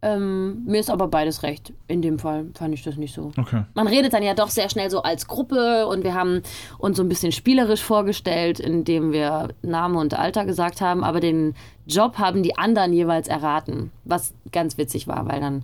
Ähm, 0.04 0.64
mir 0.66 0.80
ist 0.80 0.92
aber 0.92 1.08
beides 1.08 1.42
recht. 1.42 1.74
In 1.88 2.04
dem 2.04 2.20
Fall 2.20 2.46
fand 2.54 2.74
ich 2.74 2.84
das 2.84 2.98
nicht 2.98 3.16
so. 3.16 3.32
Okay. 3.36 3.64
Man 3.74 3.88
redet 3.88 4.14
dann 4.14 4.22
ja 4.22 4.36
doch 4.36 4.50
sehr 4.50 4.70
schnell 4.70 4.92
so 4.92 5.02
als 5.02 5.28
Gruppe 5.28 5.88
und 5.88 6.04
wir 6.04 6.14
haben 6.14 6.44
uns 6.78 6.98
so 6.98 7.04
ein 7.04 7.10
bisschen 7.10 7.32
spielerisch 7.32 7.82
vorgestellt, 7.82 8.60
indem 8.60 9.12
wir 9.12 9.50
Name 9.64 10.00
und 10.00 10.14
Alter 10.14 10.46
gesagt 10.46 10.82
haben, 10.82 11.04
aber 11.04 11.20
den 11.20 11.56
Job 11.88 12.20
haben 12.20 12.44
die 12.44 12.58
anderen 12.58 12.94
jeweils 12.94 13.28
erraten, 13.28 13.92
was 14.04 14.36
ganz 14.52 14.78
witzig 14.78 15.08
war, 15.08 15.28
weil 15.28 15.42
dann 15.42 15.64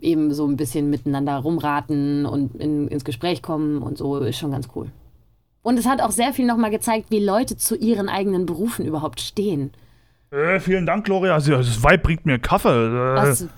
eben 0.00 0.32
so 0.32 0.46
ein 0.46 0.56
bisschen 0.56 0.88
miteinander 0.88 1.36
rumraten 1.38 2.26
und 2.26 2.54
in, 2.56 2.86
ins 2.88 3.04
Gespräch 3.04 3.42
kommen 3.42 3.82
und 3.82 3.98
so 3.98 4.18
ist 4.18 4.38
schon 4.38 4.52
ganz 4.52 4.68
cool. 4.76 4.86
Und 5.62 5.78
es 5.78 5.86
hat 5.86 6.00
auch 6.00 6.10
sehr 6.10 6.32
viel 6.32 6.46
nochmal 6.46 6.70
gezeigt, 6.70 7.06
wie 7.10 7.24
Leute 7.24 7.56
zu 7.56 7.74
ihren 7.74 8.08
eigenen 8.08 8.46
Berufen 8.46 8.84
überhaupt 8.84 9.20
stehen. 9.20 9.72
Äh, 10.30 10.60
vielen 10.60 10.84
Dank, 10.84 11.06
Gloria. 11.06 11.34
Also, 11.34 11.52
Das 11.52 11.82
Weib 11.82 12.02
bringt 12.02 12.26
mir 12.26 12.38
Kaffee. 12.38 12.68
Äh, 12.68 13.16
Was? 13.16 13.48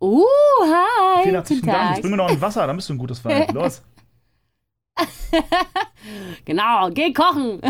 Uh, 0.00 0.22
hi! 0.64 1.22
vielen 1.22 1.34
herzlichen 1.36 1.62
guten 1.62 1.72
Dank. 1.72 1.90
Jetzt 1.92 2.02
bring 2.02 2.10
mir 2.10 2.16
noch 2.18 2.28
ein 2.28 2.40
Wasser, 2.40 2.66
dann 2.66 2.76
bist 2.76 2.88
du 2.88 2.94
ein 2.94 2.98
gutes 2.98 3.24
Weib. 3.24 3.52
Los. 3.52 3.82
Genau, 6.44 6.90
geh 6.90 7.12
kochen. 7.14 7.60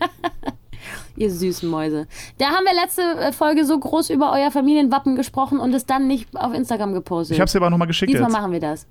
Ihr 1.16 1.30
süßen 1.30 1.68
Mäuse. 1.68 2.06
Da 2.38 2.46
haben 2.50 2.64
wir 2.64 2.74
letzte 2.74 3.02
äh, 3.02 3.32
Folge 3.32 3.64
so 3.64 3.78
groß 3.78 4.10
über 4.10 4.30
euer 4.32 4.50
Familienwappen 4.50 5.16
gesprochen 5.16 5.58
und 5.58 5.72
es 5.74 5.86
dann 5.86 6.06
nicht 6.06 6.36
auf 6.36 6.52
Instagram 6.52 6.92
gepostet. 6.92 7.36
Ich 7.36 7.40
hab's 7.40 7.52
dir 7.52 7.58
aber 7.58 7.70
nochmal 7.70 7.88
geschickt 7.88 8.10
Diesmal 8.12 8.28
jetzt. 8.30 8.38
machen 8.38 8.52
wir 8.52 8.60
das. 8.60 8.86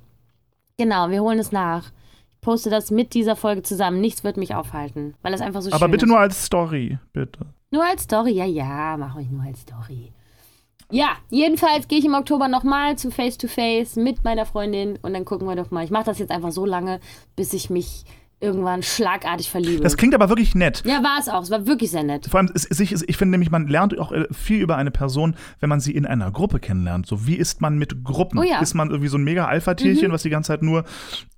Genau, 0.77 1.09
wir 1.11 1.21
holen 1.21 1.37
es 1.39 1.51
nach. 1.51 1.91
Ich 2.33 2.41
poste 2.41 2.69
das 2.71 2.89
mit 2.89 3.13
dieser 3.13 3.35
Folge 3.35 3.61
zusammen. 3.61 4.01
Nichts 4.01 4.23
wird 4.23 4.37
mich 4.37 4.55
aufhalten, 4.55 5.13
weil 5.21 5.33
es 5.33 5.41
einfach 5.41 5.61
so 5.61 5.69
Aber 5.71 5.79
schön 5.85 5.91
bitte 5.91 6.05
ist. 6.05 6.09
nur 6.09 6.19
als 6.19 6.43
Story, 6.45 6.97
bitte. 7.13 7.45
Nur 7.69 7.85
als 7.85 8.03
Story, 8.03 8.31
ja, 8.31 8.45
ja, 8.45 8.97
mache 8.97 9.21
ich 9.21 9.29
nur 9.29 9.43
als 9.43 9.61
Story. 9.61 10.11
Ja, 10.91 11.09
jedenfalls 11.29 11.87
gehe 11.87 11.99
ich 11.99 12.05
im 12.05 12.15
Oktober 12.15 12.47
nochmal 12.47 12.97
zu 12.97 13.11
Face 13.11 13.37
to 13.37 13.47
Face 13.47 13.95
mit 13.95 14.23
meiner 14.23 14.45
Freundin 14.45 14.97
und 15.01 15.13
dann 15.13 15.23
gucken 15.25 15.47
wir 15.47 15.55
doch 15.55 15.69
mal. 15.71 15.83
Ich 15.83 15.91
mache 15.91 16.05
das 16.05 16.19
jetzt 16.19 16.31
einfach 16.31 16.51
so 16.51 16.65
lange, 16.65 16.99
bis 17.35 17.53
ich 17.53 17.69
mich 17.69 18.05
irgendwann 18.41 18.81
schlagartig 18.83 19.49
verliebe. 19.49 19.83
Das 19.83 19.97
klingt 19.97 20.15
aber 20.15 20.29
wirklich 20.29 20.55
nett. 20.55 20.83
ja, 20.85 21.03
war 21.03 21.17
es 21.19 21.27
auch. 21.27 21.41
Es 21.43 21.51
war 21.51 21.67
wirklich 21.67 21.91
sehr 21.91 22.03
nett. 22.03 22.27
Vor 22.27 22.39
allem, 22.39 22.49
es, 22.53 22.65
es, 22.65 22.79
ich, 22.79 22.93
ich 23.07 23.17
finde 23.17 23.31
nämlich, 23.31 23.51
man 23.51 23.67
lernt 23.67 23.97
auch 23.99 24.11
äh, 24.11 24.27
viel 24.31 24.61
über 24.61 24.77
eine 24.77 24.91
Person, 24.91 25.35
wenn 25.59 25.69
man 25.69 25.79
sie 25.79 25.93
in 25.93 26.05
einer 26.05 26.31
Gruppe 26.31 26.59
kennenlernt. 26.59 27.05
So, 27.05 27.27
wie 27.27 27.35
ist 27.35 27.61
man 27.61 27.77
mit 27.77 28.03
Gruppen? 28.03 28.39
Oh 28.39 28.43
ja. 28.43 28.57
Mhm. 28.57 28.63
Ist 28.63 28.73
man 28.75 28.89
irgendwie 28.89 29.09
so 29.09 29.17
ein 29.17 29.23
mega 29.23 29.45
Alpha-Tierchen, 29.45 30.11
was 30.11 30.23
die 30.23 30.29
ganze 30.29 30.47
Zeit 30.47 30.61
nur 30.61 30.85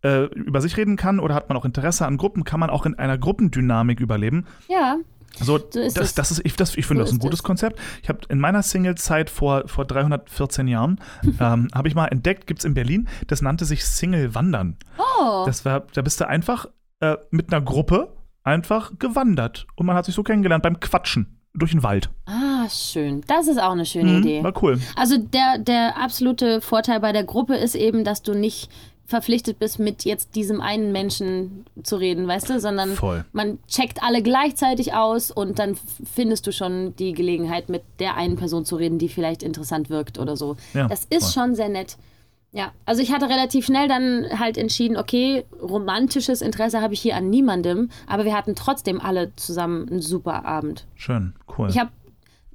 äh, 0.03 0.25
über 0.25 0.61
sich 0.61 0.77
reden 0.77 0.95
kann? 0.95 1.19
Oder 1.19 1.33
hat 1.33 1.49
man 1.49 1.57
auch 1.57 1.65
Interesse 1.65 2.05
an 2.05 2.17
Gruppen? 2.17 2.43
Kann 2.43 2.59
man 2.59 2.69
auch 2.69 2.85
in 2.85 2.93
einer 2.97 3.17
Gruppendynamik 3.17 3.99
überleben? 3.99 4.45
Ja, 4.69 4.97
So, 5.39 5.57
ist 5.57 5.75
es. 5.75 5.93
das, 5.93 6.13
das 6.13 6.31
ist, 6.31 6.41
ich, 6.45 6.55
das, 6.55 6.75
ich 6.75 6.85
finde 6.85 7.01
So 7.01 7.05
das 7.05 7.11
ein 7.13 7.17
ist 7.17 7.21
gutes 7.21 7.39
es. 7.39 7.43
Konzept. 7.43 7.79
Ich 8.03 8.09
habe 8.09 8.19
in 8.29 8.39
meiner 8.39 8.61
Single-Zeit 8.63 9.29
vor, 9.29 9.63
vor 9.67 9.85
314 9.85 10.67
Jahren, 10.67 10.99
ähm, 11.39 11.67
habe 11.73 11.87
ich 11.87 11.95
mal 11.95 12.07
entdeckt, 12.07 12.47
gibt 12.47 12.59
es 12.59 12.65
in 12.65 12.73
Berlin, 12.73 13.07
das 13.27 13.41
nannte 13.41 13.65
sich 13.65 13.85
Single-Wandern. 13.85 14.77
Oh, 14.97 15.43
Das 15.45 15.63
war, 15.65 15.83
da 15.93 16.01
bist 16.01 16.19
du 16.21 16.27
einfach 16.27 16.67
äh, 16.99 17.17
mit 17.31 17.51
einer 17.53 17.61
Gruppe 17.63 18.13
einfach 18.43 18.91
gewandert. 18.99 19.67
Und 19.75 19.85
man 19.85 19.95
hat 19.95 20.05
sich 20.05 20.15
so 20.15 20.23
kennengelernt 20.23 20.63
beim 20.63 20.79
Quatschen 20.79 21.37
durch 21.53 21.71
den 21.71 21.83
Wald. 21.83 22.09
ah, 22.27 22.67
schön. 22.69 23.21
Das 23.27 23.47
ist 23.47 23.59
auch 23.61 23.71
eine 23.71 23.85
schöne 23.85 24.11
Mhm, 24.11 24.17
Idee. 24.19 24.43
War 24.43 24.53
cool. 24.63 24.79
Also 24.95 25.17
der, 25.17 25.57
der 25.59 25.97
absolute 25.97 26.61
Vorteil 26.61 26.99
bei 27.01 27.11
der 27.11 27.23
Gruppe 27.25 27.55
ist 27.55 27.75
eben, 27.75 28.03
dass 28.05 28.21
du 28.21 28.33
nicht 28.33 28.69
verpflichtet 29.11 29.59
bist, 29.59 29.77
mit 29.77 30.03
jetzt 30.03 30.35
diesem 30.35 30.59
einen 30.59 30.91
Menschen 30.91 31.65
zu 31.83 31.97
reden, 31.97 32.27
weißt 32.27 32.49
du, 32.49 32.59
sondern 32.59 32.95
Voll. 32.95 33.23
man 33.31 33.59
checkt 33.67 34.01
alle 34.01 34.23
gleichzeitig 34.23 34.93
aus 34.95 35.29
und 35.29 35.59
dann 35.59 35.77
findest 36.15 36.47
du 36.47 36.51
schon 36.51 36.95
die 36.95 37.13
Gelegenheit, 37.13 37.69
mit 37.69 37.83
der 37.99 38.17
einen 38.17 38.37
Person 38.37 38.65
zu 38.65 38.75
reden, 38.75 38.97
die 38.97 39.09
vielleicht 39.09 39.43
interessant 39.43 39.91
wirkt 39.91 40.17
oder 40.17 40.35
so. 40.35 40.57
Ja, 40.73 40.87
das 40.87 41.05
ist 41.09 41.33
voll. 41.33 41.45
schon 41.45 41.55
sehr 41.55 41.69
nett. 41.69 41.97
Ja, 42.53 42.71
also 42.85 43.01
ich 43.01 43.13
hatte 43.13 43.29
relativ 43.29 43.65
schnell 43.65 43.87
dann 43.87 44.39
halt 44.39 44.57
entschieden, 44.57 44.97
okay, 44.97 45.45
romantisches 45.61 46.41
Interesse 46.41 46.81
habe 46.81 46.93
ich 46.93 47.01
hier 47.01 47.15
an 47.15 47.29
niemandem, 47.29 47.89
aber 48.07 48.25
wir 48.25 48.35
hatten 48.35 48.55
trotzdem 48.55 48.99
alle 48.99 49.33
zusammen 49.35 49.87
einen 49.87 50.01
super 50.01 50.43
Abend. 50.45 50.85
Schön, 50.95 51.33
cool. 51.57 51.69
Ich 51.69 51.79
habe 51.79 51.91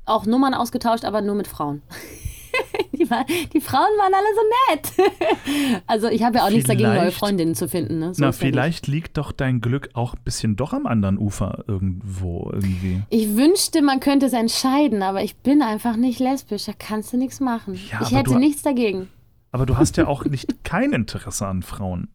auch 0.05 0.27
Nummern 0.27 0.55
ausgetauscht, 0.55 1.05
aber 1.05 1.23
nur 1.23 1.35
mit 1.35 1.47
Frauen. 1.47 1.83
Die, 2.97 3.09
war, 3.11 3.25
die 3.53 3.61
Frauen 3.61 3.91
waren 3.99 4.13
alle 4.15 4.35
so 4.35 5.01
nett. 5.03 5.11
Also 5.87 6.09
ich 6.09 6.23
habe 6.25 6.39
ja 6.39 6.47
auch 6.47 6.51
nichts 6.51 6.67
dagegen, 6.67 6.89
neue 6.89 6.99
Vielleicht- 7.01 7.19
Freundinnen 7.19 7.55
zu 7.55 7.69
finden. 7.69 7.99
Ne? 7.99 8.15
So 8.15 8.23
Na, 8.23 8.31
ist 8.31 8.41
ja 8.43 8.49
vielleicht 8.49 8.87
liegt 8.87 9.17
doch 9.17 9.33
dein 9.33 9.61
Glück 9.61 9.91
auch 9.95 10.15
ein 10.15 10.21
bisschen 10.25 10.57
doch 10.57 10.73
am 10.73 10.87
anderen 10.87 11.19
Ufer 11.19 11.65
irgendwo 11.69 12.51
irgendwie. 12.53 13.03
Ich 13.11 13.37
wünschte, 13.37 13.83
man 13.83 14.01
könnte 14.01 14.27
es 14.27 14.33
entscheiden, 14.33 15.03
aber 15.03 15.23
ich 15.23 15.37
bin 15.37 15.63
einfach 15.63 15.97
nicht 15.97 16.19
lesbisch. 16.21 16.65
Da 16.65 16.73
kannst 16.79 17.13
du 17.13 17.17
nichts 17.17 17.41
machen. 17.41 17.75
Ja, 17.91 18.01
ich 18.03 18.13
hätte 18.13 18.33
du- 18.33 18.39
nichts 18.39 18.63
dagegen. 18.63 19.09
Aber 19.53 19.67
du 19.67 19.77
hast 19.79 19.97
ja 19.97 20.07
auch 20.09 20.25
nicht 20.25 20.65
kein 20.65 20.93
Interesse 20.93 21.47
an 21.47 21.63
Frauen. 21.63 22.09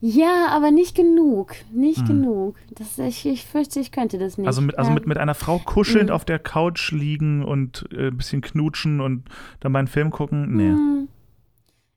Ja, 0.00 0.48
aber 0.50 0.70
nicht 0.70 0.94
genug. 0.94 1.54
Nicht 1.72 2.06
genug. 2.06 2.56
Das, 2.74 2.98
ich, 2.98 3.24
ich 3.26 3.44
fürchte, 3.46 3.80
ich 3.80 3.90
könnte 3.92 4.18
das 4.18 4.36
nicht. 4.36 4.46
Also 4.46 4.60
mit, 4.60 4.78
also 4.78 4.90
mit, 4.90 5.06
mit 5.06 5.18
einer 5.18 5.34
Frau 5.34 5.58
kuschelnd 5.58 6.10
Mhm. 6.10 6.14
auf 6.14 6.24
der 6.24 6.38
Couch 6.38 6.92
liegen 6.92 7.44
und 7.44 7.86
äh, 7.92 8.08
ein 8.08 8.16
bisschen 8.16 8.42
knutschen 8.42 9.00
und 9.00 9.24
dann 9.60 9.72
mal 9.72 9.78
einen 9.80 9.88
Film 9.88 10.10
gucken. 10.10 10.54
Nee. 10.56 10.68
Hm. 10.68 11.08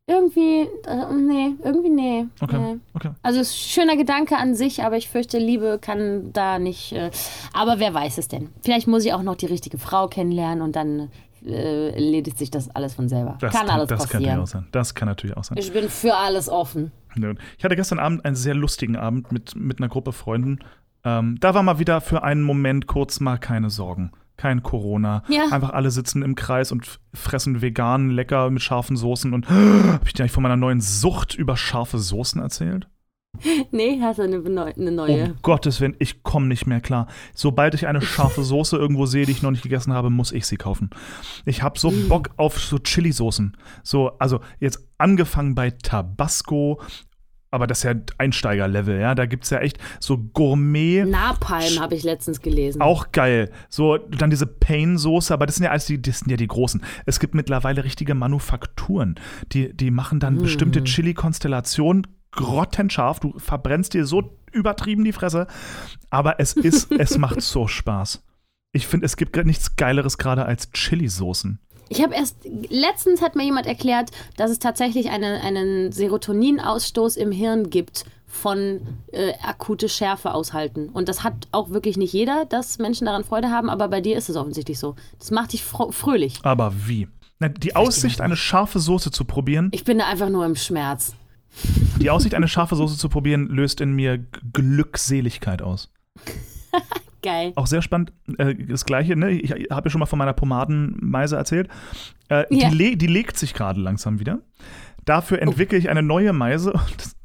Irgendwie, 0.07 0.61
äh, 0.87 1.13
nee, 1.13 1.51
irgendwie 1.63 1.89
nee. 1.89 2.25
Okay, 2.41 2.57
nee. 2.57 2.79
okay. 2.95 3.11
Also 3.21 3.41
es 3.41 3.49
ist 3.49 3.55
ein 3.55 3.69
schöner 3.69 3.95
Gedanke 3.95 4.37
an 4.37 4.55
sich, 4.55 4.81
aber 4.83 4.97
ich 4.97 5.07
fürchte, 5.07 5.37
Liebe 5.37 5.77
kann 5.79 6.33
da 6.33 6.57
nicht. 6.57 6.93
Äh, 6.93 7.11
aber 7.53 7.77
wer 7.79 7.93
weiß 7.93 8.17
es 8.17 8.27
denn? 8.27 8.49
Vielleicht 8.63 8.87
muss 8.87 9.05
ich 9.05 9.13
auch 9.13 9.21
noch 9.21 9.35
die 9.35 9.45
richtige 9.45 9.77
Frau 9.77 10.07
kennenlernen 10.07 10.63
und 10.63 10.75
dann 10.75 11.09
äh, 11.45 11.91
erledigt 11.91 12.37
sich 12.37 12.51
das 12.51 12.69
alles 12.69 12.93
von 12.93 13.09
selber. 13.09 13.37
Das 13.39 13.53
kann, 13.53 13.69
alles 13.69 13.89
das 13.89 13.99
kann 13.99 14.07
passieren. 14.07 14.23
natürlich 14.23 14.43
auch 14.43 14.47
sein. 14.47 14.67
Das 14.71 14.95
kann 14.95 15.07
natürlich 15.07 15.37
auch 15.37 15.43
sein. 15.43 15.57
ich 15.57 15.71
bin 15.71 15.89
für 15.89 16.15
alles 16.15 16.49
offen. 16.49 16.91
Ich 17.57 17.65
hatte 17.65 17.75
gestern 17.75 17.99
Abend 17.99 18.23
einen 18.23 18.35
sehr 18.35 18.53
lustigen 18.53 18.95
Abend 18.95 19.31
mit, 19.31 19.55
mit 19.55 19.79
einer 19.79 19.89
Gruppe 19.89 20.13
Freunden. 20.13 20.59
Ähm, 21.03 21.37
da 21.39 21.53
war 21.53 21.63
mal 21.63 21.79
wieder 21.79 22.01
für 22.01 22.23
einen 22.23 22.43
Moment 22.43 22.87
kurz 22.87 23.19
mal 23.19 23.37
keine 23.37 23.69
Sorgen. 23.69 24.11
Kein 24.37 24.63
Corona. 24.63 25.23
Ja. 25.27 25.47
Einfach 25.51 25.71
alle 25.71 25.91
sitzen 25.91 26.21
im 26.21 26.35
Kreis 26.35 26.71
und 26.71 26.99
fressen 27.13 27.61
vegan, 27.61 28.09
lecker 28.09 28.49
mit 28.49 28.61
scharfen 28.61 28.95
Soßen. 28.95 29.33
Und 29.33 29.49
habe 29.49 29.99
ich 30.05 30.13
dir 30.13 30.23
eigentlich 30.23 30.31
von 30.31 30.43
meiner 30.43 30.55
neuen 30.55 30.81
Sucht 30.81 31.35
über 31.35 31.57
scharfe 31.57 31.97
Soßen 31.97 32.41
erzählt? 32.41 32.87
Nee, 33.71 33.99
hast 34.01 34.19
du 34.19 34.23
eine, 34.23 34.37
eine 34.37 34.89
Um 34.89 34.95
neue. 34.95 35.35
Gottes 35.41 35.81
Willen, 35.81 35.95
ich 35.99 36.23
komme 36.23 36.47
nicht 36.47 36.67
mehr 36.67 36.81
klar. 36.81 37.07
Sobald 37.33 37.73
ich 37.73 37.87
eine 37.87 38.01
scharfe 38.01 38.43
Soße 38.43 38.77
irgendwo 38.77 39.05
sehe, 39.05 39.25
die 39.25 39.31
ich 39.31 39.41
noch 39.41 39.51
nicht 39.51 39.63
gegessen 39.63 39.93
habe, 39.93 40.09
muss 40.09 40.31
ich 40.31 40.45
sie 40.45 40.57
kaufen. 40.57 40.89
Ich 41.45 41.61
habe 41.63 41.79
so 41.79 41.91
Bock 42.07 42.31
auf 42.37 42.59
so 42.59 42.79
Chili-Soßen. 42.79 43.55
So, 43.83 44.11
also 44.19 44.39
jetzt 44.59 44.87
angefangen 44.97 45.55
bei 45.55 45.71
Tabasco, 45.71 46.79
aber 47.51 47.65
das 47.65 47.79
ist 47.79 47.83
ja 47.83 47.95
Einsteiger-Level, 48.17 48.99
ja. 48.99 49.15
Da 49.15 49.25
gibt 49.25 49.45
es 49.45 49.49
ja 49.49 49.59
echt 49.59 49.79
so 49.99 50.17
Gourmet. 50.17 51.05
Napalm 51.05 51.79
habe 51.79 51.95
ich 51.95 52.03
letztens 52.03 52.41
gelesen. 52.41 52.81
Auch 52.81 53.11
geil. 53.11 53.49
So, 53.69 53.97
dann 53.97 54.29
diese 54.29 54.45
Pain-Soße, 54.45 55.33
aber 55.33 55.45
das 55.45 55.55
sind 55.55 55.65
ja 55.65 55.71
alles 55.71 55.85
die, 55.85 56.01
das 56.01 56.19
sind 56.19 56.29
ja 56.29 56.37
die 56.37 56.47
großen. 56.47 56.81
Es 57.05 57.19
gibt 57.19 57.33
mittlerweile 57.33 57.83
richtige 57.83 58.13
Manufakturen. 58.13 59.15
Die, 59.51 59.75
die 59.75 59.89
machen 59.89 60.19
dann 60.19 60.37
bestimmte 60.37 60.83
Chili-Konstellationen 60.83 62.05
grottenscharf. 62.31 63.19
Du 63.19 63.37
verbrennst 63.37 63.93
dir 63.93 64.05
so 64.05 64.35
übertrieben 64.51 65.03
die 65.03 65.13
Fresse. 65.13 65.47
Aber 66.09 66.39
es 66.39 66.53
ist, 66.53 66.91
es 66.97 67.17
macht 67.17 67.41
so 67.41 67.67
Spaß. 67.67 68.23
Ich 68.71 68.87
finde, 68.87 69.05
es 69.05 69.17
gibt 69.17 69.35
nichts 69.45 69.75
Geileres 69.75 70.17
gerade 70.17 70.45
als 70.45 70.71
Chili-Soßen. 70.71 71.59
Ich 71.91 72.03
habe 72.03 72.13
erst, 72.13 72.37
letztens 72.69 73.21
hat 73.23 73.35
mir 73.35 73.43
jemand 73.43 73.65
erklärt, 73.65 74.11
dass 74.37 74.51
es 74.51 74.59
tatsächlich 74.59 75.09
eine, 75.09 75.41
einen 75.41 75.91
Serotoninausstoß 75.91 77.17
im 77.17 77.31
Hirn 77.31 77.71
gibt 77.71 78.05
von 78.27 78.81
äh, 79.11 79.33
akute 79.43 79.89
Schärfe 79.89 80.35
aushalten. 80.35 80.89
Und 80.89 81.09
das 81.09 81.23
hat 81.23 81.47
auch 81.51 81.71
wirklich 81.71 81.97
nicht 81.97 82.13
jeder, 82.13 82.45
dass 82.45 82.77
Menschen 82.77 83.05
daran 83.05 83.23
Freude 83.23 83.49
haben, 83.49 83.71
aber 83.71 83.87
bei 83.87 84.01
dir 84.01 84.17
ist 84.17 84.29
es 84.29 84.35
offensichtlich 84.35 84.77
so. 84.77 84.95
Das 85.17 85.31
macht 85.31 85.53
dich 85.53 85.63
fröhlich. 85.63 86.35
Aber 86.43 86.73
wie? 86.85 87.07
Na, 87.39 87.49
die 87.49 87.75
Aussicht, 87.75 88.21
eine 88.21 88.35
scharfe 88.35 88.79
Soße 88.79 89.09
zu 89.09 89.25
probieren, 89.25 89.69
Ich 89.71 89.83
bin 89.83 89.97
da 89.97 90.05
einfach 90.05 90.29
nur 90.29 90.45
im 90.45 90.55
Schmerz. 90.55 91.15
Die 91.99 92.09
Aussicht, 92.09 92.35
eine 92.35 92.47
scharfe 92.47 92.75
Soße 92.75 92.97
zu 92.97 93.09
probieren, 93.09 93.47
löst 93.47 93.81
in 93.81 93.93
mir 93.93 94.17
Glückseligkeit 94.53 95.61
aus. 95.61 95.91
Geil. 97.21 97.51
Auch 97.55 97.67
sehr 97.67 97.81
spannend, 97.81 98.13
äh, 98.37 98.55
das 98.55 98.85
gleiche, 98.85 99.15
ne? 99.17 99.31
ich 99.31 99.51
habe 99.51 99.87
ja 99.87 99.89
schon 99.89 99.99
mal 99.99 100.05
von 100.05 100.19
meiner 100.19 100.33
Pomadenmeise 100.33 101.35
erzählt. 101.35 101.67
Äh, 102.29 102.45
Ja. 102.49 102.69
die, 102.69 102.75
le 102.75 102.95
die 102.97 103.07
legt 103.07 103.37
sich 103.37 103.53
gerade 103.53 103.81
langsam 103.81 104.19
wieder. 104.19 104.39
Dafür 105.03 105.41
entwickle 105.41 105.77
ich 105.77 105.89
eine 105.89 106.03
neue 106.03 106.33
Meise, 106.33 106.73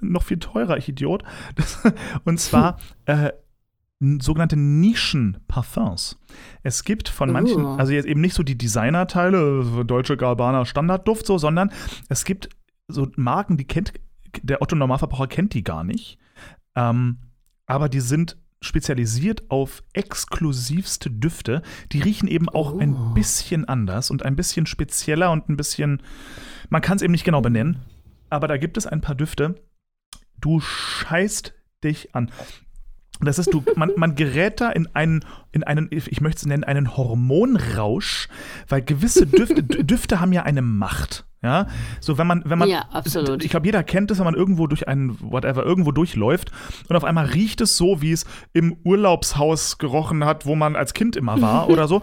noch 0.01 0.23
viel 0.25 0.39
teurer, 0.39 0.79
ich 0.79 0.89
Idiot. 0.89 1.23
Das, 1.55 1.81
und 2.25 2.41
zwar 2.41 2.79
äh, 3.07 3.31
sogenannte 4.21 4.57
Nischen-Parfums. 4.57 6.19
Es 6.63 6.83
gibt 6.85 7.09
von 7.09 7.31
manchen, 7.31 7.65
Uh. 7.65 7.77
also 7.77 7.93
jetzt 7.93 8.07
eben 8.07 8.21
nicht 8.21 8.35
so 8.35 8.43
die 8.43 8.59
Designerteile, 8.59 9.63
so 9.63 9.85
Deutsche 9.85 10.17
Gabbana 10.17 10.65
Standardduft 10.65 11.27
so, 11.27 11.39
sondern 11.39 11.71
es 12.09 12.25
gibt 12.25 12.49
so 12.89 13.09
Marken, 13.17 13.57
die 13.57 13.65
kennt 13.67 13.93
der 14.43 14.63
Otto 14.63 14.77
Normalverbraucher 14.77 15.27
kennt 15.29 15.55
die 15.55 15.63
gar 15.65 15.85
nicht. 15.85 16.19
Ähm, 16.75 17.19
aber 17.67 17.89
die 17.89 18.01
sind 18.01 18.37
spezialisiert 18.61 19.51
auf 19.51 19.83
exklusivste 19.93 21.11
Düfte. 21.11 21.63
Die 21.93 22.01
riechen 22.01 22.29
eben 22.29 22.49
auch 22.49 22.79
ein 22.79 22.95
Oh. 22.95 23.15
bisschen 23.15 23.67
anders 23.67 24.11
und 24.11 24.25
ein 24.25 24.37
bisschen 24.37 24.67
spezieller 24.67 25.31
und 25.31 25.49
ein 25.49 25.57
bisschen, 25.57 26.03
man 26.71 26.81
kann 26.83 26.97
es 26.97 27.03
eben 27.03 27.13
nicht 27.13 27.25
genau 27.25 27.43
benennen, 27.43 27.81
aber 28.31 28.49
da 28.49 28.57
gibt 28.57 28.77
es 28.79 28.87
ein 28.87 29.01
paar 29.03 29.15
Düfte. 29.15 29.55
Du 30.41 30.61
scheißt 30.61 31.55
dich 31.85 32.15
an. 32.15 32.31
Das 33.21 33.39
ist, 33.39 33.53
du, 33.53 33.63
man, 33.77 33.91
man 33.97 34.15
gerät 34.15 34.61
da 34.61 34.71
in 34.71 34.89
einen, 34.95 35.25
in 35.53 35.63
einen, 35.63 35.89
ich 35.91 36.21
möchte 36.21 36.39
es 36.41 36.47
nennen, 36.47 36.65
einen 36.65 36.97
Hormonrausch, 36.97 38.29
weil 38.69 38.83
gewisse 38.83 39.27
Düfte, 39.27 39.63
Düfte 39.85 40.21
haben 40.21 40.33
ja 40.33 40.43
eine 40.43 40.63
Macht. 40.63 41.27
Ja, 41.45 41.67
so 42.01 42.17
wenn 42.17 42.27
man, 42.27 42.43
wenn 42.47 42.59
man, 42.59 42.71
Ja, 42.71 42.87
absolut. 42.91 43.45
ich 43.45 43.51
glaube, 43.51 43.67
jeder 43.67 43.85
kennt 43.85 44.11
es, 44.11 44.17
wenn 44.17 44.25
man 44.25 44.35
irgendwo 44.35 44.67
durch 44.67 44.89
einen, 44.89 45.21
whatever, 45.21 45.63
irgendwo 45.63 45.93
durchläuft 45.93 46.51
und 46.89 46.97
auf 46.97 47.05
einmal 47.05 47.27
riecht 47.27 47.61
es 47.61 47.77
so, 47.77 48.01
wie 48.01 48.13
es 48.13 48.25
im 48.55 48.79
Urlaubshaus 48.83 49.77
gerochen 49.77 50.25
hat, 50.25 50.47
wo 50.47 50.55
man 50.55 50.75
als 50.75 50.95
Kind 50.95 51.17
immer 51.17 51.43
war 51.43 51.69
oder 51.69 51.87
so. 51.87 52.01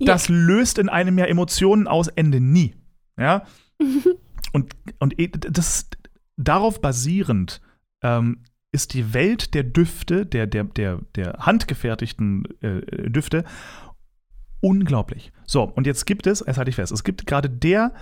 Das 0.00 0.28
löst 0.28 0.78
in 0.78 0.90
einem 0.90 1.16
ja 1.16 1.24
Emotionen 1.24 1.88
aus, 1.88 2.08
Ende 2.08 2.40
nie. 2.40 2.74
Ja, 3.18 3.44
und, 4.52 4.74
und 4.98 5.18
eh, 5.18 5.28
das 5.28 5.88
darauf 6.36 6.82
basierend 6.82 7.62
ähm, 8.02 8.42
ist 8.70 8.92
die 8.92 9.14
Welt 9.14 9.54
der 9.54 9.62
Düfte, 9.62 10.26
der, 10.26 10.46
der, 10.46 10.64
der, 10.64 11.00
der 11.14 11.38
handgefertigten 11.38 12.44
äh, 12.60 13.08
Düfte 13.08 13.44
unglaublich. 14.64 15.30
So, 15.46 15.62
und 15.62 15.86
jetzt 15.86 16.06
gibt 16.06 16.26
es, 16.26 16.40
das 16.40 16.56
halte 16.56 16.70
ich 16.70 16.76
fest, 16.76 16.90
es 16.90 17.04
gibt 17.04 17.26
gerade 17.26 17.50
der, 17.50 17.92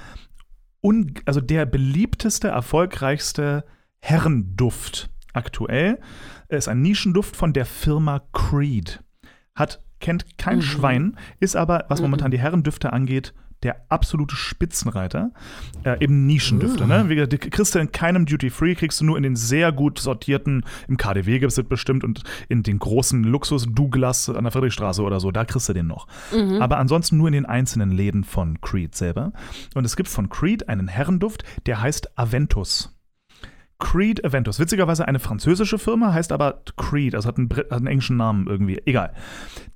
un, 0.83 1.15
also 1.25 1.41
der 1.41 1.65
beliebteste, 1.67 2.49
erfolgreichste 2.49 3.65
Herrenduft 4.01 5.11
aktuell. 5.33 5.99
Ist 6.49 6.69
ein 6.69 6.83
Nischenduft 6.83 7.37
von 7.37 7.53
der 7.53 7.65
Firma 7.65 8.21
Creed. 8.33 9.03
Hat, 9.55 9.81
kennt 10.01 10.37
kein 10.37 10.57
Mhm. 10.57 10.63
Schwein, 10.63 11.17
ist 11.41 11.57
aber, 11.57 11.87
was 11.89 12.03
momentan 12.03 12.31
die 12.31 12.39
Herrendüfte 12.39 12.93
angeht, 12.93 13.33
der 13.63 13.83
absolute 13.89 14.37
Spitzenreiter. 14.37 15.31
Äh, 15.85 16.03
eben 16.03 16.27
Nischendüfte, 16.27 16.87
ne? 16.87 17.09
Wie 17.09 17.15
gesagt, 17.15 17.51
kriegst 17.51 17.75
du 17.75 17.79
in 17.79 17.93
keinem 17.93 18.27
Duty-Free, 18.27 18.75
kriegst 18.75 19.01
du 19.01 19.05
nur 19.05 19.17
in 19.17 19.23
den 19.23 19.37
sehr 19.37 19.73
gut 19.73 19.99
sortierten, 19.99 20.65
im 20.89 20.97
KDW 20.97 21.39
gibt 21.39 21.51
es 21.51 21.57
das 21.57 21.67
bestimmt 21.67 22.05
und 22.05 22.23
in 22.49 22.63
den 22.63 22.79
großen 22.79 23.23
Luxus 23.25 23.67
Douglas 23.69 24.29
an 24.29 24.45
der 24.45 24.53
Friedrichstraße 24.53 25.03
oder 25.03 25.21
so, 25.21 25.31
da 25.31 25.45
kriegst 25.45 25.69
du 25.69 25.73
den 25.73 25.87
noch. 25.87 26.07
Aber 26.61 26.79
ansonsten 26.79 27.17
nur 27.17 27.29
in 27.29 27.35
den 27.35 27.47
einzelnen 27.47 27.91
Läden 27.91 28.25
von 28.25 28.61
Creed 28.61 28.95
selber. 28.95 29.33
Und 29.75 29.85
es 29.85 29.97
gibt 29.97 30.09
von 30.09 30.29
Creed 30.29 30.69
einen 30.69 30.89
Herrenduft, 30.89 31.45
der 31.67 31.81
heißt 31.81 32.19
Aventus. 32.19 32.95
Creed 33.83 34.25
Aventus. 34.25 34.61
Witzigerweise 34.61 35.09
eine 35.09 35.19
französische 35.19 35.77
Firma, 35.77 36.13
heißt 36.13 36.31
aber 36.31 36.63
Creed, 36.77 37.17
also 37.17 37.29
hat 37.29 37.37
einen, 37.37 37.51
hat 37.51 37.73
einen 37.73 37.89
englischen 37.89 38.17
Namen 38.17 38.47
irgendwie. 38.47 38.81
Egal. 38.87 39.13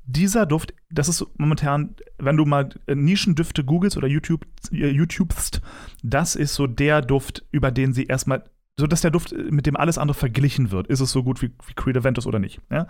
Dieser 0.05 0.47
Duft, 0.47 0.73
das 0.91 1.09
ist 1.09 1.27
momentan, 1.39 1.97
wenn 2.17 2.37
du 2.37 2.45
mal 2.45 2.69
äh, 2.87 2.95
Nischendüfte 2.95 3.65
googelst 3.65 3.97
oder 3.97 4.07
YouTube, 4.07 4.47
äh, 4.71 4.91
YouTubest, 4.91 5.61
das 6.05 6.37
ist 6.37 6.55
so 6.55 6.69
der 6.69 7.03
Duft, 7.03 7.45
über 7.51 7.73
den 7.73 7.93
sie 7.93 8.05
erstmal, 8.05 8.45
so 8.79 8.87
dass 8.87 9.01
der 9.01 9.11
Duft, 9.11 9.33
äh, 9.33 9.37
mit 9.51 9.67
dem 9.67 9.77
alles 9.77 9.97
andere 9.97 10.15
verglichen 10.19 10.71
wird. 10.71 10.87
Ist 10.89 11.01
es 11.01 11.11
so 11.11 11.23
gut 11.23 11.41
wie, 11.41 11.51
wie 11.67 11.73
Creed 11.75 11.97
Aventus 11.97 12.27
oder 12.27 12.39
nicht? 12.39 12.61
Ja? 12.71 12.87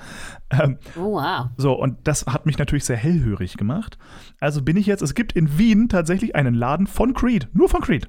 Ähm, 0.51 0.79
Oh, 0.97 1.13
wow. 1.13 1.47
so, 1.57 1.73
und 1.75 1.99
das 2.09 2.27
hat 2.27 2.45
mich 2.45 2.59
natürlich 2.59 2.85
sehr 2.85 2.97
hellhörig 2.97 3.57
gemacht. 3.57 3.97
Also 4.41 4.63
bin 4.63 4.77
ich 4.77 4.87
jetzt, 4.87 5.03
es 5.03 5.15
gibt 5.15 5.33
in 5.33 5.59
Wien 5.59 5.89
tatsächlich 5.89 6.35
einen 6.35 6.55
Laden 6.55 6.87
von 6.89 7.15
Creed, 7.15 7.49
nur 7.53 7.69
von 7.69 7.81
Creed. 7.83 8.09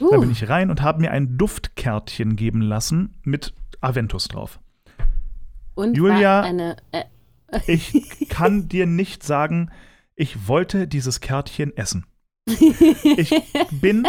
Da 0.00 0.06
Uh. 0.16 0.20
bin 0.20 0.30
ich 0.30 0.48
rein 0.48 0.70
und 0.70 0.80
habe 0.80 1.00
mir 1.02 1.10
ein 1.10 1.36
Duftkärtchen 1.36 2.34
geben 2.36 2.62
lassen 2.62 3.14
mit 3.24 3.52
Aventus 3.82 4.28
drauf. 4.28 4.58
Und 5.74 5.96
Julia- 5.96 6.40
eine. 6.42 6.76
Äh, 6.92 7.04
Ich 7.66 8.28
kann 8.28 8.68
dir 8.68 8.84
nicht 8.86 9.22
sagen, 9.22 9.70
ich 10.16 10.48
wollte 10.48 10.86
dieses 10.88 11.20
Kärtchen 11.20 11.74
essen. 11.76 12.04
Ich 12.46 13.34
bin. 13.70 14.06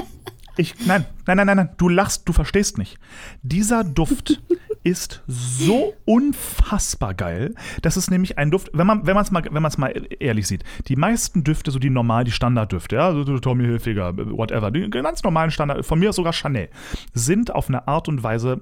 Ich, 0.60 0.76
nein, 0.86 1.06
nein, 1.26 1.38
nein, 1.38 1.48
nein, 1.48 1.56
nein, 1.56 1.70
du 1.78 1.88
lachst, 1.88 2.28
du 2.28 2.34
verstehst 2.34 2.78
nicht. 2.78 2.98
Dieser 3.44 3.86
Duft 3.86 4.42
ist 4.84 5.24
so 5.26 5.94
unfassbar 6.04 7.14
geil. 7.14 7.56
Das 7.82 7.96
ist 7.96 8.12
nämlich 8.12 8.38
ein 8.38 8.52
Duft, 8.52 8.70
wenn 8.74 8.86
man 8.86 9.08
es 9.08 9.32
mal, 9.32 9.42
wenn 9.50 9.64
mal 9.64 10.08
ehrlich 10.20 10.48
sieht, 10.48 10.66
die 10.90 10.98
meisten 10.98 11.46
Düfte, 11.46 11.72
so 11.72 11.80
die 11.80 11.90
normalen, 11.90 12.26
die 12.26 12.34
Standarddüfte, 12.34 12.98
ja, 12.98 13.14
so 13.14 13.24
so 13.24 13.40
Tommy 13.40 13.64
Hilfiger, 13.64 14.18
whatever, 14.18 14.70
die 14.70 14.90
ganz 14.90 15.24
normalen 15.24 15.50
Standard, 15.50 15.86
von 15.86 15.98
mir 15.98 16.12
sogar 16.12 16.34
Chanel, 16.34 16.68
sind 17.14 17.56
auf 17.56 17.70
eine 17.70 17.88
Art 17.88 18.10
und 18.10 18.22
Weise 18.22 18.60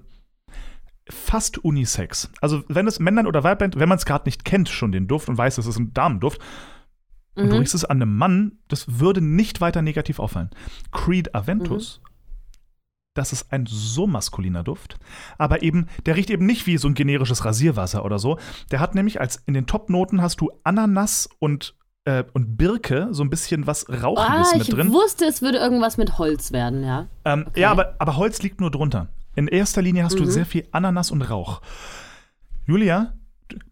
fast 1.09 1.57
unisex. 1.57 2.29
Also 2.41 2.63
wenn 2.67 2.85
es 2.85 2.99
Männern 2.99 3.25
oder 3.25 3.43
Weibern, 3.43 3.71
wenn 3.75 3.89
man 3.89 3.97
es 3.97 4.05
gerade 4.05 4.25
nicht 4.25 4.45
kennt, 4.45 4.69
schon 4.69 4.91
den 4.91 5.07
Duft 5.07 5.29
und 5.29 5.37
weiß, 5.39 5.57
es 5.57 5.65
ist 5.65 5.79
ein 5.79 5.95
Damenduft, 5.95 6.39
und 7.37 7.47
du 7.49 7.53
mhm. 7.53 7.59
riechst 7.59 7.75
es 7.75 7.85
an 7.85 8.01
einem 8.01 8.15
Mann, 8.17 8.59
das 8.67 8.99
würde 8.99 9.21
nicht 9.21 9.61
weiter 9.61 9.81
negativ 9.81 10.19
auffallen. 10.19 10.49
Creed 10.91 11.33
Aventus, 11.35 12.01
das 13.13 13.33
ist 13.33 13.51
ein 13.51 13.65
so 13.67 14.05
maskuliner 14.07 14.63
Duft, 14.63 14.97
aber 15.37 15.63
eben, 15.63 15.87
der 16.05 16.15
riecht 16.15 16.29
eben 16.29 16.45
nicht 16.45 16.67
wie 16.67 16.77
so 16.77 16.87
ein 16.87 16.93
generisches 16.93 17.45
Rasierwasser 17.45 18.05
oder 18.05 18.19
so. 18.19 18.37
Der 18.71 18.79
hat 18.79 18.95
nämlich 18.95 19.19
als 19.19 19.37
in 19.45 19.53
den 19.53 19.65
Top-Noten 19.65 20.21
hast 20.21 20.39
du 20.41 20.51
Ananas 20.63 21.29
und 21.39 21.75
äh, 22.05 22.23
und 22.33 22.57
Birke, 22.57 23.09
so 23.11 23.23
ein 23.23 23.29
bisschen 23.29 23.67
was 23.67 23.87
Ah, 23.89 23.95
Rauchiges 23.95 24.53
ich 24.53 24.69
mit 24.69 24.77
drin. 24.77 24.93
wusste, 24.93 25.25
es 25.25 25.41
würde 25.41 25.57
irgendwas 25.57 25.97
mit 25.97 26.17
Holz 26.17 26.51
werden, 26.51 26.83
ja. 26.83 27.07
Ähm, 27.25 27.47
Ja, 27.55 27.71
aber, 27.71 27.95
aber 27.99 28.15
Holz 28.15 28.41
liegt 28.41 28.61
nur 28.61 28.71
drunter. 28.71 29.09
In 29.35 29.47
erster 29.47 29.81
Linie 29.81 30.03
hast 30.03 30.17
du 30.17 30.25
sehr 30.25 30.45
viel 30.45 30.67
Ananas 30.71 31.11
und 31.11 31.21
Rauch. 31.21 31.61
Julia, 32.65 33.13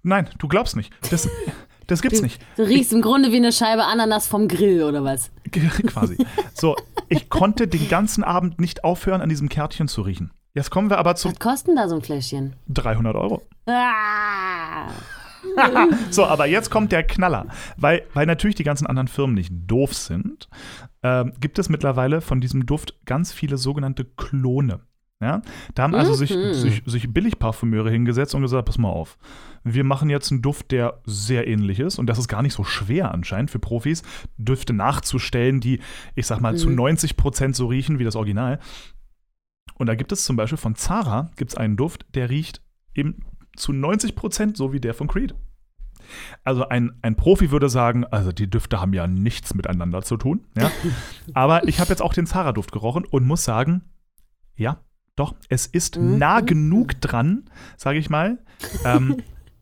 nein, 0.04 0.30
du 0.38 0.48
glaubst 0.48 0.76
nicht. 0.76 0.94
Das, 1.10 1.28
das 1.88 2.02
gibt's 2.02 2.22
nicht. 2.22 2.42
Du 2.58 2.64
riechst 2.64 2.94
im 2.94 3.02
Grunde 3.02 3.32
wie 3.32 3.38
eine 3.38 3.52
Scheibe 3.52 3.86
Ananas 3.86 4.28
vom 4.28 4.48
Grill 4.48 4.84
oder 4.84 5.04
was? 5.04 5.32
Quasi. 5.52 6.18
So, 6.54 6.76
ich 7.10 7.30
konnte 7.30 7.68
den 7.68 7.88
ganzen 7.90 8.24
Abend 8.24 8.60
nicht 8.60 8.84
aufhören, 8.84 9.22
an 9.22 9.30
diesem 9.30 9.50
Kärtchen 9.50 9.88
zu 9.88 10.02
riechen. 10.02 10.32
Jetzt 10.54 10.72
kommen 10.72 10.90
wir 10.90 10.98
aber 10.98 11.16
zu 11.16 11.30
Was 11.30 11.40
kostet 11.40 11.68
denn 11.70 11.76
da 11.76 11.90
so 11.90 11.96
ein 11.96 12.02
Fläschchen? 12.02 12.56
300 12.70 13.16
Euro. 13.16 13.42
Ah. 13.68 14.88
So, 16.10 16.26
aber 16.26 16.48
jetzt 16.48 16.72
kommt 16.72 16.92
der 16.92 17.04
Knaller. 17.04 17.46
Weil, 17.78 18.04
weil 18.14 18.26
natürlich 18.26 18.56
die 18.56 18.64
ganzen 18.64 18.88
anderen 18.88 19.08
Firmen 19.08 19.36
nicht 19.36 19.54
doof 19.68 19.94
sind, 19.94 20.50
ähm, 21.04 21.34
gibt 21.40 21.60
es 21.60 21.70
mittlerweile 21.70 22.20
von 22.22 22.42
diesem 22.42 22.66
Duft 22.66 22.96
ganz 23.06 23.32
viele 23.32 23.58
sogenannte 23.58 24.06
Klone. 24.06 24.80
Ja? 25.26 25.42
Da 25.74 25.84
haben 25.84 25.96
also 25.96 26.14
sich, 26.14 26.30
sich, 26.30 26.84
sich 26.86 27.12
Billigparfümeure 27.12 27.90
hingesetzt 27.90 28.36
und 28.36 28.44
gesagt, 28.44 28.68
pass 28.68 28.78
mal 28.78 28.90
auf, 28.90 29.18
wir 29.64 29.84
machen 29.84 30.12
jetzt 30.12 30.32
einen 30.32 30.44
Duft, 30.44 30.70
der 30.72 31.02
sehr 31.06 31.48
ähnlich 31.48 31.80
ist 31.80 31.98
und 31.98 32.06
das 32.06 32.20
ist 32.20 32.28
gar 32.28 32.44
nicht 32.44 32.54
so 32.54 32.64
schwer 32.64 33.12
anscheinend 33.12 33.50
für 33.50 33.58
Profis, 33.58 34.04
Düfte 34.38 34.74
nachzustellen, 34.74 35.62
die, 35.62 35.80
ich 36.14 36.28
sag 36.28 36.42
mal, 36.42 36.56
zu 36.56 36.70
90 36.70 37.18
Prozent 37.18 37.56
so 37.56 37.66
riechen 37.66 37.98
wie 37.98 38.04
das 38.04 38.16
Original. 38.16 38.60
Und 39.74 39.88
da 39.88 39.96
gibt 39.96 40.12
es 40.12 40.24
zum 40.26 40.36
Beispiel 40.36 40.60
von 40.60 40.76
Zara 40.76 41.32
gibt's 41.38 41.56
einen 41.56 41.76
Duft, 41.76 42.06
der 42.14 42.30
riecht 42.30 42.62
eben 42.94 43.26
zu 43.56 43.74
90 43.74 44.16
Prozent 44.16 44.58
so 44.58 44.72
wie 44.72 44.80
der 44.80 44.94
von 44.94 45.08
Creed. 45.08 45.34
Also 46.44 46.70
ein, 46.70 46.94
ein 47.02 47.16
Profi 47.16 47.50
würde 47.50 47.70
sagen, 47.70 48.06
also 48.06 48.32
die 48.32 48.48
Düfte 48.48 48.80
haben 48.80 48.94
ja 48.94 49.08
nichts 49.08 49.56
miteinander 49.56 50.04
zu 50.04 50.18
tun. 50.18 50.46
Ja? 50.56 50.72
Aber 51.34 51.68
ich 51.68 51.80
habe 51.80 51.90
jetzt 51.90 52.02
auch 52.02 52.14
den 52.14 52.28
Zara-Duft 52.28 52.72
gerochen 52.72 53.06
und 53.06 53.26
muss 53.26 53.44
sagen, 53.44 53.82
ja, 54.56 54.78
doch, 55.16 55.36
es 55.50 55.66
ist 55.66 55.98
nah 55.98 56.42
genug 56.42 57.00
dran, 57.02 57.44
sage 57.78 58.00
ich 58.00 58.10
mal. 58.10 58.40
Ähm, 58.84 59.18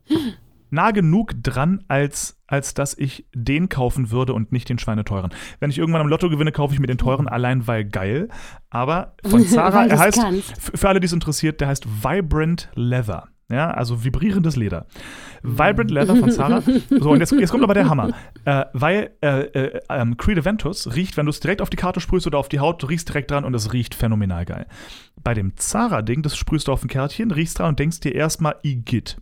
nah 0.72 0.92
genug 0.92 1.34
dran, 1.44 1.84
als, 1.88 2.42
als 2.48 2.74
dass 2.74 2.98
ich 2.98 3.28
den 3.34 3.70
kaufen 3.70 4.10
würde 4.10 4.34
und 4.34 4.52
nicht 4.52 4.68
den 4.70 4.80
schweineteuren. 4.80 5.32
Wenn 5.60 5.70
ich 5.70 5.78
irgendwann 5.78 6.02
am 6.02 6.08
Lotto 6.08 6.30
gewinne, 6.30 6.52
kaufe 6.52 6.74
ich 6.74 6.80
mir 6.80 6.88
den 6.88 6.98
teuren 6.98 7.28
allein, 7.28 7.68
weil 7.68 7.86
geil. 7.86 8.30
Aber 8.72 9.16
von 9.26 9.46
Zara, 9.46 9.86
er 9.86 10.00
heißt, 10.00 10.20
kannst. 10.20 10.78
für 10.78 10.90
alle, 10.90 11.00
die 11.00 11.06
es 11.06 11.14
interessiert, 11.14 11.62
der 11.62 11.68
heißt 11.68 12.04
Vibrant 12.04 12.70
Leather. 12.74 13.30
Ja, 13.52 13.70
also 13.70 14.04
vibrierendes 14.04 14.56
Leder. 14.56 14.88
Vibrant 15.44 15.92
Leather 15.92 16.16
von 16.16 16.32
Zara. 16.32 16.64
So, 16.90 17.12
und 17.12 17.20
jetzt, 17.20 17.34
jetzt 17.34 17.52
kommt 17.52 17.64
aber 17.64 17.76
der 17.76 17.88
Hammer. 17.88 18.10
Äh, 18.46 18.66
weil 18.74 19.12
äh, 19.22 19.42
äh, 19.42 19.82
ähm, 19.90 20.18
Creed 20.18 20.40
Aventus 20.40 20.96
riecht, 20.96 21.18
wenn 21.18 21.28
du 21.28 21.30
es 21.30 21.40
direkt 21.40 21.62
auf 21.62 21.70
die 21.70 21.78
Karte 21.78 22.00
sprühst 22.00 22.26
oder 22.26 22.40
auf 22.40 22.50
die 22.50 22.60
Haut, 22.60 22.82
du 22.82 22.88
riechst 22.88 23.10
direkt 23.10 23.30
dran 23.30 23.44
und 23.44 23.54
es 23.54 23.72
riecht 23.72 23.94
phänomenal 23.94 24.46
geil. 24.46 24.66
Bei 25.24 25.34
dem 25.34 25.56
Zara-Ding, 25.56 26.22
das 26.22 26.36
sprühst 26.36 26.68
du 26.68 26.72
auf 26.72 26.84
ein 26.84 26.90
Kärtchen, 26.90 27.32
riechst 27.32 27.60
dran 27.60 27.70
und 27.70 27.80
denkst 27.80 28.02
dir 28.02 28.14
erstmal, 28.14 28.56
Igitt. 28.64 29.18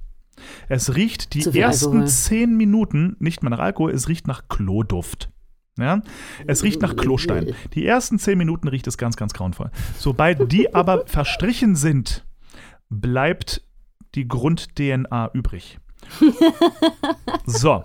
Es 0.67 0.95
riecht 0.95 1.33
die 1.33 1.59
ersten 1.59 1.87
Alkohol. 1.89 2.07
zehn 2.07 2.57
Minuten 2.57 3.15
nicht 3.19 3.43
mal 3.43 3.49
nach 3.49 3.59
Alkohol, 3.59 3.91
es 3.91 4.07
riecht 4.07 4.27
nach 4.27 4.47
Kloduft. 4.47 5.29
Ja? 5.77 6.01
Es 6.47 6.63
riecht 6.63 6.81
nach 6.81 6.95
Klostein. 6.95 7.53
Die 7.73 7.85
ersten 7.85 8.17
zehn 8.19 8.37
Minuten 8.37 8.67
riecht 8.67 8.87
es 8.87 8.97
ganz, 8.97 9.15
ganz 9.15 9.33
grauenvoll. 9.33 9.71
Sobald 9.97 10.51
die 10.51 10.73
aber 10.73 11.05
verstrichen 11.05 11.75
sind, 11.75 12.25
bleibt 12.89 13.63
die 14.15 14.27
Grund-DNA 14.27 15.31
übrig. 15.33 15.79
So, 17.45 17.83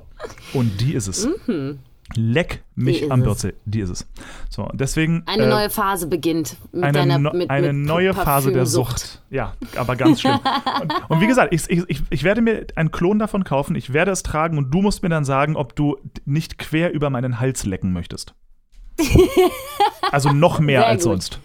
und 0.52 0.80
die 0.80 0.94
ist 0.94 1.06
es. 1.08 1.28
Mhm. 1.46 1.78
Die 2.16 2.58
mich 2.74 3.12
am. 3.12 3.22
Bürzel. 3.22 3.54
Die 3.64 3.80
ist 3.80 3.90
es. 3.90 4.06
So, 4.50 4.68
deswegen. 4.72 5.22
Eine 5.26 5.44
äh, 5.44 5.48
neue 5.48 5.70
Phase 5.70 6.06
beginnt 6.06 6.56
mit 6.72 6.84
eine, 6.84 6.92
deiner 6.98 7.18
no- 7.18 7.32
mit, 7.32 7.50
eine 7.50 7.72
mit 7.72 7.86
neue 7.86 8.14
Phase 8.14 8.52
der. 8.52 8.66
Sucht. 8.66 9.22
Ja, 9.30 9.54
aber 9.76 9.96
ganz 9.96 10.20
schlimm. 10.22 10.38
und, 10.82 10.92
und 11.10 11.20
wie 11.20 11.26
gesagt, 11.26 11.52
ich, 11.54 11.68
ich, 11.68 11.84
ich, 11.88 12.02
ich 12.10 12.22
werde 12.24 12.40
mir 12.40 12.66
einen 12.76 12.90
Klon 12.90 13.18
davon 13.18 13.44
kaufen, 13.44 13.76
ich 13.76 13.92
werde 13.92 14.10
es 14.10 14.22
tragen 14.22 14.58
und 14.58 14.70
du 14.72 14.82
musst 14.82 15.02
mir 15.02 15.08
dann 15.08 15.24
sagen, 15.24 15.56
ob 15.56 15.76
du 15.76 15.96
nicht 16.24 16.58
quer 16.58 16.92
über 16.92 17.10
meinen 17.10 17.38
Hals 17.40 17.64
lecken 17.66 17.92
möchtest. 17.92 18.34
Also 20.12 20.30
noch 20.32 20.60
mehr 20.60 20.80
Sehr 20.80 20.88
als 20.88 21.02
gut. 21.02 21.12
sonst. 21.12 21.40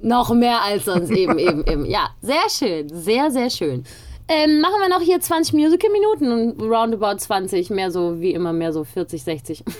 Noch 0.00 0.32
mehr 0.34 0.62
als 0.62 0.84
sonst, 0.86 1.10
eben, 1.10 1.38
eben, 1.38 1.64
eben. 1.66 1.84
Ja, 1.84 2.10
sehr 2.22 2.48
schön, 2.48 2.88
sehr, 2.88 3.30
sehr 3.30 3.50
schön. 3.50 3.84
Ähm, 4.28 4.60
machen 4.60 4.74
wir 4.80 4.88
noch 4.90 5.00
hier 5.00 5.20
20 5.20 5.54
Musical-Minuten 5.54 6.32
und 6.32 6.62
roundabout 6.62 7.18
20, 7.18 7.70
mehr 7.70 7.90
so 7.90 8.20
wie 8.20 8.32
immer, 8.32 8.52
mehr 8.52 8.72
so 8.72 8.84
40, 8.84 9.22
60. 9.22 9.64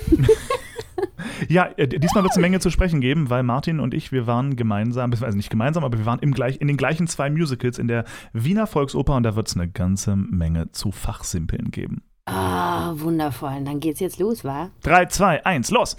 Ja, 1.48 1.68
äh, 1.76 1.86
diesmal 1.86 2.24
wird 2.24 2.32
es 2.32 2.36
eine 2.36 2.46
Menge 2.46 2.60
zu 2.60 2.70
sprechen 2.70 3.00
geben, 3.00 3.30
weil 3.30 3.42
Martin 3.42 3.80
und 3.80 3.94
ich, 3.94 4.12
wir 4.12 4.26
waren 4.26 4.56
gemeinsam, 4.56 5.10
beziehungsweise 5.10 5.36
nicht 5.36 5.50
gemeinsam, 5.50 5.84
aber 5.84 5.98
wir 5.98 6.06
waren 6.06 6.18
im 6.18 6.32
gleich, 6.32 6.60
in 6.60 6.66
den 6.66 6.76
gleichen 6.76 7.06
zwei 7.06 7.30
Musicals 7.30 7.78
in 7.78 7.88
der 7.88 8.04
Wiener 8.32 8.66
Volksoper 8.66 9.14
und 9.14 9.22
da 9.22 9.36
wird 9.36 9.48
es 9.48 9.54
eine 9.54 9.68
ganze 9.68 10.16
Menge 10.16 10.72
zu 10.72 10.90
Fachsimpeln 10.90 11.70
geben. 11.70 12.02
Ah, 12.26 12.92
wundervoll. 12.96 13.62
Dann 13.64 13.80
geht's 13.80 14.00
jetzt 14.00 14.18
los, 14.18 14.44
wa? 14.44 14.70
3, 14.82 15.06
2, 15.06 15.46
1, 15.46 15.70
los! 15.70 15.96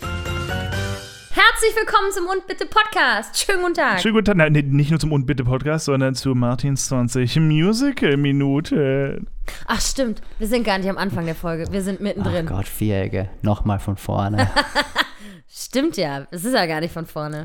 Herzlich 1.62 1.76
willkommen 1.76 2.10
zum 2.14 2.26
Und 2.28 2.48
Bitte 2.48 2.66
Podcast. 2.66 3.38
Schönen 3.38 3.62
guten 3.62 3.74
Tag. 3.74 4.00
Schönen 4.00 4.14
guten 4.14 4.24
Tag. 4.28 4.38
Nein, 4.38 4.54
nicht 4.54 4.92
nur 4.92 5.00
zum 5.00 5.12
Und 5.12 5.26
Bitte 5.26 5.44
Podcast, 5.44 5.86
sondern 5.86 6.16
zu 6.16 6.34
Martins 6.34 6.88
20 6.88 7.36
Musical-Minuten. 7.36 9.28
Ach 9.68 9.82
stimmt, 9.82 10.22
wir 10.38 10.48
sind 10.48 10.64
gar 10.64 10.78
nicht 10.78 10.90
am 10.90 10.98
Anfang 10.98 11.26
der 11.26 11.36
Folge. 11.36 11.70
Wir 11.70 11.82
sind 11.82 11.98
Ach 11.98 12.04
mittendrin. 12.04 12.46
Gott, 12.46 12.66
Vierecke. 12.66 13.30
Nochmal 13.42 13.80
von 13.80 13.98
vorne. 13.98 14.50
Stimmt 15.48 15.98
ja, 15.98 16.28
es 16.32 16.46
ist 16.46 16.54
ja 16.54 16.66
gar 16.66 16.80
nicht 16.80 16.94
von 16.94 17.06
vorne. 17.06 17.44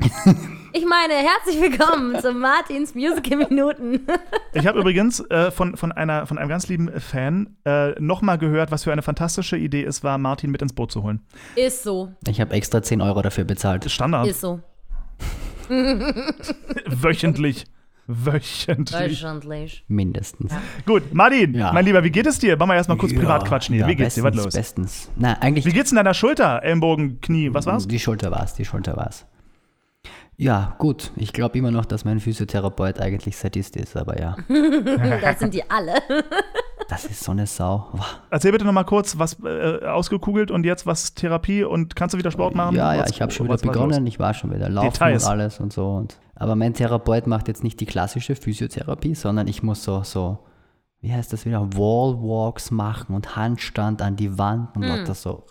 Ich 0.73 0.85
meine, 0.85 1.13
herzlich 1.13 1.61
willkommen 1.61 2.19
zu 2.19 2.33
Martins 2.33 2.95
Musical 2.95 3.37
Minuten. 3.37 4.05
Ich 4.53 4.67
habe 4.67 4.79
übrigens 4.79 5.21
äh, 5.29 5.51
von, 5.51 5.77
von, 5.77 5.91
einer, 5.91 6.27
von 6.27 6.37
einem 6.37 6.49
ganz 6.49 6.67
lieben 6.67 6.91
Fan 6.99 7.55
äh, 7.65 7.91
nochmal 8.01 8.37
gehört, 8.37 8.71
was 8.71 8.83
für 8.83 8.91
eine 8.91 9.01
fantastische 9.01 9.57
Idee 9.57 9.83
es 9.83 10.03
war, 10.03 10.17
Martin 10.17 10.51
mit 10.51 10.61
ins 10.61 10.73
Boot 10.73 10.91
zu 10.91 11.03
holen. 11.03 11.21
Ist 11.55 11.83
so, 11.83 12.11
Ich 12.27 12.41
habe 12.41 12.53
extra 12.53 12.81
10 12.83 13.01
Euro 13.01 13.21
dafür 13.21 13.45
bezahlt. 13.45 13.89
Standard. 13.89 14.27
ist 14.27 14.41
so. 14.41 14.59
Wöchentlich. 16.87 17.65
Wöchentlich. 18.07 18.97
Deutschlandlich. 18.99 19.83
Mindestens. 19.87 20.53
Gut, 20.85 21.13
Martin, 21.13 21.53
Ja. 21.55 21.71
mein 21.73 21.85
Lieber, 21.85 22.03
wie 22.03 22.11
geht 22.11 22.27
es 22.27 22.37
dir? 22.39 22.59
Wollen 22.59 22.69
wir 22.69 22.75
erstmal 22.75 22.97
kurz 22.97 23.13
privat 23.13 23.41
Ja, 23.43 23.47
quatschen 23.47 23.73
hier. 23.73 23.83
ja, 23.85 23.87
wie 23.89 23.95
geht's 23.95 24.15
dir? 24.15 24.23
Was 24.23 24.31
bestens, 24.35 24.45
los? 24.45 24.53
Bestens. 24.53 25.11
Na, 25.15 25.33
eigentlich. 25.41 25.65
Wie 25.65 25.71
geht's 25.71 25.91
in 25.91 25.95
deiner 25.95 26.13
Schulter? 26.13 26.61
Ellenbogen, 26.63 27.19
Knie, 27.21 27.53
was 27.53 27.65
war's? 27.65 27.87
Die 27.87 27.99
Schulter 27.99 28.29
war's, 28.31 28.53
die 28.53 28.65
Schulter 28.65 28.95
war's. 28.95 29.25
Ja, 30.37 30.75
gut. 30.79 31.11
Ich 31.15 31.31
glaube 31.33 31.57
immer 31.57 31.71
noch, 31.71 31.85
dass 31.85 32.03
mein 32.05 32.19
Physiotherapeut 32.19 32.99
eigentlich 32.99 33.37
Sadist 33.37 33.75
ist, 33.77 33.95
aber 33.95 34.19
ja. 34.19 34.35
Das 35.21 35.39
sind 35.39 35.53
die 35.53 35.67
alle. 35.69 35.93
Das 36.87 37.05
ist 37.05 37.23
so 37.23 37.31
eine 37.31 37.47
Sau. 37.47 37.89
Erzähl 38.29 38.51
bitte 38.51 38.63
nochmal 38.65 38.85
kurz, 38.85 39.17
was 39.17 39.37
äh, 39.43 39.85
ausgekugelt 39.85 40.51
und 40.51 40.65
jetzt 40.65 40.85
was 40.85 41.15
Therapie 41.15 41.63
und 41.63 41.95
kannst 41.95 42.13
du 42.13 42.17
wieder 42.19 42.29
Sport 42.31 42.53
machen? 42.53 42.75
Ja, 42.75 42.93
ja, 42.93 43.01
Was- 43.03 43.09
ich 43.09 43.21
habe 43.21 43.31
schon 43.31 43.47
wieder 43.47 43.57
begonnen. 43.57 44.05
Ich 44.05 44.19
war 44.19 44.33
schon 44.35 44.53
wieder 44.53 44.69
laufen 44.69 44.91
Details. 44.91 45.23
und 45.23 45.29
alles 45.31 45.59
und 45.59 45.73
so. 45.73 45.87
Und, 45.95 46.17
aber 46.35 46.55
mein 46.55 46.73
Therapeut 46.75 47.25
macht 47.27 47.47
jetzt 47.47 47.63
nicht 47.63 47.79
die 47.79 47.85
klassische 47.87 48.35
Physiotherapie, 48.35 49.15
sondern 49.15 49.47
ich 49.47 49.63
muss 49.63 49.83
so, 49.83 50.03
so, 50.03 50.39
wie 51.01 51.11
heißt 51.11 51.33
das 51.33 51.45
wieder, 51.45 51.61
Wallwalks 51.73 52.69
machen 52.71 53.15
und 53.15 53.35
Handstand 53.35 54.01
an 54.03 54.15
die 54.15 54.37
Wand 54.37 54.75
und 54.75 54.83
Hm. 54.83 54.89
lauter 54.99 55.15
so. 55.15 55.43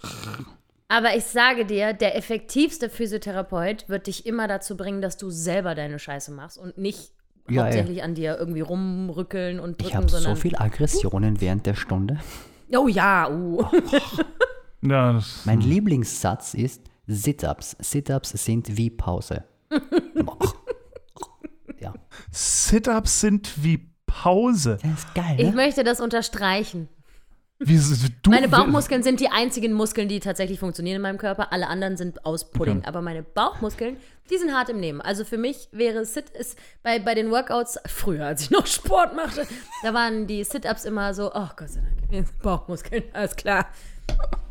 Aber 0.88 1.16
ich 1.16 1.24
sage 1.24 1.64
dir, 1.64 1.92
der 1.94 2.16
effektivste 2.16 2.88
Physiotherapeut 2.88 3.88
wird 3.88 4.06
dich 4.06 4.26
immer 4.26 4.46
dazu 4.46 4.76
bringen, 4.76 5.00
dass 5.02 5.16
du 5.16 5.30
selber 5.30 5.74
deine 5.74 5.98
Scheiße 5.98 6.30
machst 6.30 6.58
und 6.58 6.78
nicht 6.78 7.10
Ja, 7.48 7.64
hauptsächlich 7.64 8.02
an 8.02 8.14
dir 8.14 8.38
irgendwie 8.38 8.62
rumrückeln 8.62 9.60
und 9.60 9.80
drücken, 9.80 9.88
Ich 9.88 9.94
habe 9.94 10.08
so 10.08 10.34
viel 10.34 10.56
Aggressionen 10.56 11.40
während 11.40 11.66
der 11.66 11.74
Stunde. 11.74 12.18
Oh 12.74 12.88
ja, 12.88 13.30
uh. 13.30 13.64
Ja, 14.82 15.22
Mein 15.44 15.60
Lieblingssatz 15.60 16.54
ist 16.54 16.82
Sit-ups. 17.06 17.76
Sit-ups 17.80 18.30
sind 18.30 18.76
wie 18.76 18.90
Pause. 18.90 19.44
ja, 21.80 21.94
Sit-Ups 22.30 23.20
sind 23.20 23.62
wie 23.64 23.90
Pause. 24.06 24.78
das 24.82 25.00
ist 25.04 25.14
geil, 25.14 25.36
Ich 25.38 25.46
ne? 25.50 25.52
möchte 25.52 25.84
das 25.84 26.00
unterstreichen. 26.00 26.88
Wie, 27.60 27.80
du, 28.22 28.30
Meine 28.30 28.48
Bauchmuskeln 28.48 29.02
sind 29.02 29.20
die 29.20 29.28
einzigen 29.28 29.72
Muskeln, 29.72 30.08
die 30.08 30.18
tatsächlich 30.18 30.58
funktionieren 30.58 30.96
in 30.96 31.02
meinem 31.02 31.18
Körper. 31.18 31.52
Alle 31.52 31.68
anderen 31.68 31.96
sind 31.96 32.26
aus 32.26 32.50
Pudding. 32.50 32.84
Aber 32.84 33.00
meine 33.00 33.22
Bauchmuskeln, 33.22 33.96
die 34.30 34.38
sind 34.38 34.52
hart 34.52 34.70
im 34.70 34.80
Nehmen. 34.80 35.00
Also 35.00 35.24
für 35.24 35.38
mich 35.38 35.68
wäre 35.70 36.04
Sit 36.04 36.30
ist 36.30 36.58
bei, 36.82 36.98
bei 36.98 37.14
den 37.14 37.30
Workouts, 37.30 37.78
früher 37.86 38.26
als 38.26 38.42
ich 38.42 38.50
noch 38.50 38.66
Sport 38.66 39.14
machte, 39.14 39.46
da 39.82 39.94
waren 39.94 40.26
die 40.26 40.42
Sit-Ups 40.42 40.84
immer 40.84 41.14
so, 41.14 41.32
oh 41.32 41.48
Gott 41.56 41.68
sei 41.68 41.80
Dank, 42.10 42.28
Bauchmuskeln, 42.42 43.04
alles 43.12 43.36
klar. 43.36 43.66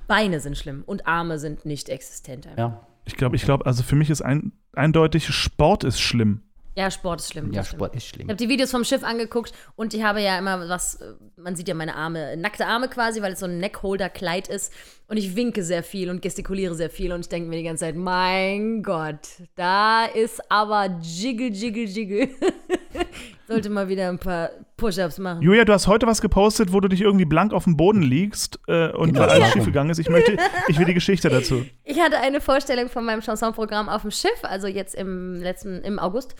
Beine 0.07 0.39
sind 0.39 0.57
schlimm 0.57 0.83
und 0.85 1.05
Arme 1.05 1.39
sind 1.39 1.65
nicht 1.65 1.89
existent. 1.89 2.47
einfach. 2.47 2.57
Ja. 2.57 2.87
Ich 3.05 3.17
glaube, 3.17 3.35
ich 3.35 3.43
glaube, 3.43 3.65
also 3.65 3.83
für 3.83 3.95
mich 3.95 4.09
ist 4.09 4.21
ein, 4.21 4.53
eindeutig, 4.73 5.27
Sport 5.27 5.83
ist 5.83 5.99
schlimm. 5.99 6.41
Ja, 6.75 6.89
Sport 6.89 7.21
ist 7.21 7.31
schlimm. 7.31 7.53
Ja. 7.53 7.63
Sport 7.63 7.95
ist 7.95 8.03
Ich 8.03 8.09
schlimm. 8.09 8.27
habe 8.29 8.35
die 8.37 8.49
Videos 8.49 8.71
vom 8.71 8.83
Schiff 8.83 9.03
angeguckt 9.03 9.53
und 9.75 9.93
ich 9.93 10.03
habe 10.03 10.21
ja 10.21 10.37
immer 10.39 10.67
was, 10.69 10.97
man 11.37 11.55
sieht 11.55 11.67
ja 11.67 11.75
meine 11.75 11.95
Arme, 11.95 12.35
nackte 12.37 12.65
Arme 12.65 12.87
quasi, 12.87 13.21
weil 13.21 13.33
es 13.33 13.39
so 13.39 13.45
ein 13.45 13.59
Neckholder-Kleid 13.59 14.47
ist. 14.47 14.73
Und 15.07 15.17
ich 15.17 15.35
winke 15.35 15.63
sehr 15.63 15.83
viel 15.83 16.09
und 16.09 16.21
gestikuliere 16.23 16.73
sehr 16.73 16.89
viel 16.89 17.11
und 17.11 17.19
ich 17.21 17.29
denke 17.29 17.47
mir 17.49 17.57
die 17.57 17.63
ganze 17.63 17.85
Zeit, 17.85 17.95
mein 17.95 18.81
Gott, 18.81 19.27
da 19.55 20.05
ist 20.05 20.41
aber 20.49 20.97
Jiggle, 21.01 21.49
Jiggle, 21.49 21.83
Jiggle. 21.83 22.29
Sollte 23.47 23.69
mal 23.69 23.89
wieder 23.89 24.07
ein 24.09 24.17
paar 24.17 24.49
Push-Ups 24.77 25.19
machen. 25.19 25.41
Julia, 25.41 25.65
du 25.65 25.73
hast 25.73 25.85
heute 25.87 26.07
was 26.07 26.21
gepostet, 26.21 26.71
wo 26.71 26.79
du 26.79 26.87
dich 26.87 27.01
irgendwie 27.01 27.25
blank 27.25 27.53
auf 27.53 27.65
dem 27.65 27.75
Boden 27.77 28.01
liegst 28.01 28.59
äh, 28.67 28.89
und 28.91 29.09
Genau, 29.13 29.19
weil 29.21 29.29
alles 29.29 29.51
schief 29.51 29.65
gegangen 29.65 29.89
ist. 29.89 29.99
Ich 29.99 30.09
möchte, 30.09 30.37
ich 30.67 30.79
will 30.79 30.85
die 30.85 30.93
Geschichte 30.93 31.29
dazu. 31.29 31.65
Ich 31.83 31.99
hatte 31.99 32.17
eine 32.19 32.39
Vorstellung 32.41 32.89
von 32.89 33.03
meinem 33.05 33.21
Chansonprogramm 33.21 33.89
auf 33.89 34.01
dem 34.01 34.11
Schiff, 34.11 34.39
also 34.43 34.67
jetzt 34.67 34.95
im 34.95 35.35
letzten, 35.41 35.81
im 35.83 35.99
August. 35.99 36.35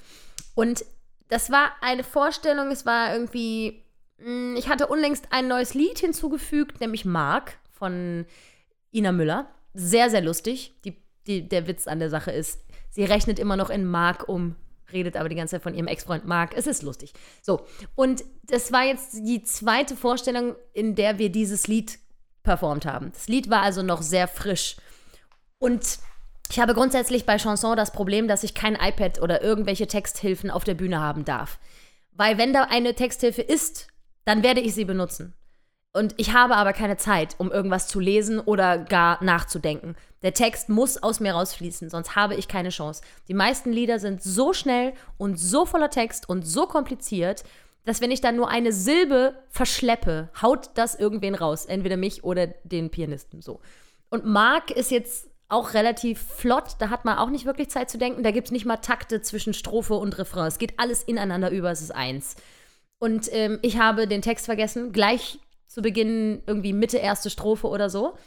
Und 0.56 0.86
das 1.30 1.52
war 1.52 1.72
eine 1.82 2.04
Vorstellung, 2.04 2.72
es 2.72 2.86
war 2.86 3.14
irgendwie, 3.14 3.84
mh, 4.18 4.58
ich 4.58 4.70
hatte 4.70 4.88
unlängst 4.88 5.28
ein 5.32 5.48
neues 5.48 5.74
Lied 5.74 6.00
hinzugefügt, 6.00 6.80
nämlich 6.80 7.06
Mark 7.06 7.58
von 7.72 8.26
Ina 8.92 9.12
Müller. 9.12 9.50
Sehr, 9.74 10.10
sehr 10.10 10.22
lustig. 10.22 10.74
Die, 10.86 11.02
die, 11.26 11.48
der 11.48 11.68
Witz 11.68 11.88
an 11.88 12.00
der 12.00 12.10
Sache 12.10 12.32
ist, 12.32 12.62
sie 12.90 13.04
rechnet 13.04 13.40
immer 13.40 13.58
noch 13.58 13.70
in 13.70 13.86
Mark 13.86 14.30
um, 14.30 14.56
redet 14.92 15.18
aber 15.18 15.30
die 15.30 15.36
ganze 15.36 15.56
Zeit 15.56 15.64
von 15.64 15.74
ihrem 15.74 15.88
Ex-Freund 15.88 16.26
Mark. 16.26 16.54
Es 16.56 16.68
ist 16.68 16.84
lustig. 16.84 17.14
So, 17.42 17.66
und 17.96 18.24
das 18.44 18.72
war 18.72 18.84
jetzt 18.84 19.14
die 19.14 19.42
zweite 19.44 19.96
Vorstellung, 19.96 20.56
in 20.74 20.96
der 20.96 21.18
wir 21.18 21.30
dieses 21.30 21.68
Lied 21.68 21.98
performt 22.44 22.86
haben. 22.86 23.12
Das 23.12 23.28
Lied 23.28 23.50
war 23.50 23.62
also 23.62 23.82
noch 23.82 24.02
sehr 24.02 24.28
frisch. 24.28 24.76
Und 25.58 25.98
ich 26.50 26.60
habe 26.60 26.74
grundsätzlich 26.74 27.26
bei 27.26 27.38
Chanson 27.38 27.76
das 27.76 27.92
Problem, 27.92 28.28
dass 28.28 28.44
ich 28.44 28.54
kein 28.54 28.76
iPad 28.76 29.22
oder 29.22 29.42
irgendwelche 29.42 29.88
Texthilfen 29.88 30.52
auf 30.52 30.64
der 30.64 30.76
Bühne 30.76 31.00
haben 31.00 31.26
darf. 31.26 31.60
Weil 32.12 32.38
wenn 32.38 32.54
da 32.54 32.64
eine 32.64 32.94
Texthilfe 32.94 33.42
ist, 33.42 33.88
dann 34.26 34.44
werde 34.44 34.62
ich 34.62 34.74
sie 34.76 34.86
benutzen. 34.86 35.34
Und 35.94 36.16
ich 36.18 36.34
habe 36.34 36.56
aber 36.56 36.74
keine 36.74 36.98
Zeit, 36.98 37.36
um 37.38 37.52
irgendwas 37.52 37.88
zu 37.88 38.00
lesen 38.00 38.40
oder 38.40 38.80
gar 38.80 39.24
nachzudenken. 39.24 39.96
Der 40.24 40.34
Text 40.34 40.70
muss 40.70 41.02
aus 41.02 41.20
mir 41.20 41.34
rausfließen, 41.34 41.90
sonst 41.90 42.16
habe 42.16 42.34
ich 42.36 42.48
keine 42.48 42.70
Chance. 42.70 43.04
Die 43.28 43.36
meisten 43.36 43.72
Lieder 43.72 44.00
sind 44.00 44.24
so 44.24 44.54
schnell 44.54 44.94
und 45.18 45.40
so 45.40 45.66
voller 45.66 45.92
Text 45.92 46.28
und 46.28 46.44
so 46.48 46.66
kompliziert, 46.66 47.44
dass 47.86 48.02
wenn 48.02 48.12
ich 48.12 48.22
dann 48.22 48.36
nur 48.36 48.50
eine 48.50 48.72
Silbe 48.72 49.36
verschleppe, 49.50 50.30
haut 50.42 50.72
das 50.76 50.96
irgendwen 50.96 51.36
raus. 51.36 51.66
Entweder 51.66 51.98
mich 51.98 52.24
oder 52.24 52.48
den 52.48 52.90
Pianisten. 52.90 53.42
So. 53.42 53.60
Und 54.10 54.26
Mark 54.26 54.72
ist 54.72 54.90
jetzt 54.90 55.30
auch 55.50 55.74
relativ 55.74 56.20
flott. 56.20 56.76
Da 56.80 56.90
hat 56.90 57.06
man 57.06 57.18
auch 57.18 57.30
nicht 57.30 57.46
wirklich 57.46 57.70
Zeit 57.70 57.90
zu 57.90 57.98
denken. 57.98 58.24
Da 58.24 58.32
gibt 58.32 58.48
es 58.48 58.52
nicht 58.52 58.66
mal 58.66 58.78
Takte 58.78 59.22
zwischen 59.22 59.54
Strophe 59.54 59.96
und 59.96 60.18
Refrain. 60.18 60.48
Es 60.48 60.58
geht 60.58 60.80
alles 60.80 61.04
ineinander 61.04 61.52
über. 61.52 61.72
Es 61.72 61.82
ist 61.82 61.92
eins. 61.92 62.36
Und 63.00 63.30
ähm, 63.34 63.60
ich 63.62 63.78
habe 63.78 64.08
den 64.08 64.22
Text 64.22 64.46
vergessen. 64.46 64.92
Gleich 64.94 65.40
zu 65.68 65.82
Beginn 65.82 66.44
irgendwie 66.48 66.74
Mitte 66.74 66.98
erste 66.98 67.30
Strophe 67.30 67.68
oder 67.68 67.90
so. 67.90 68.18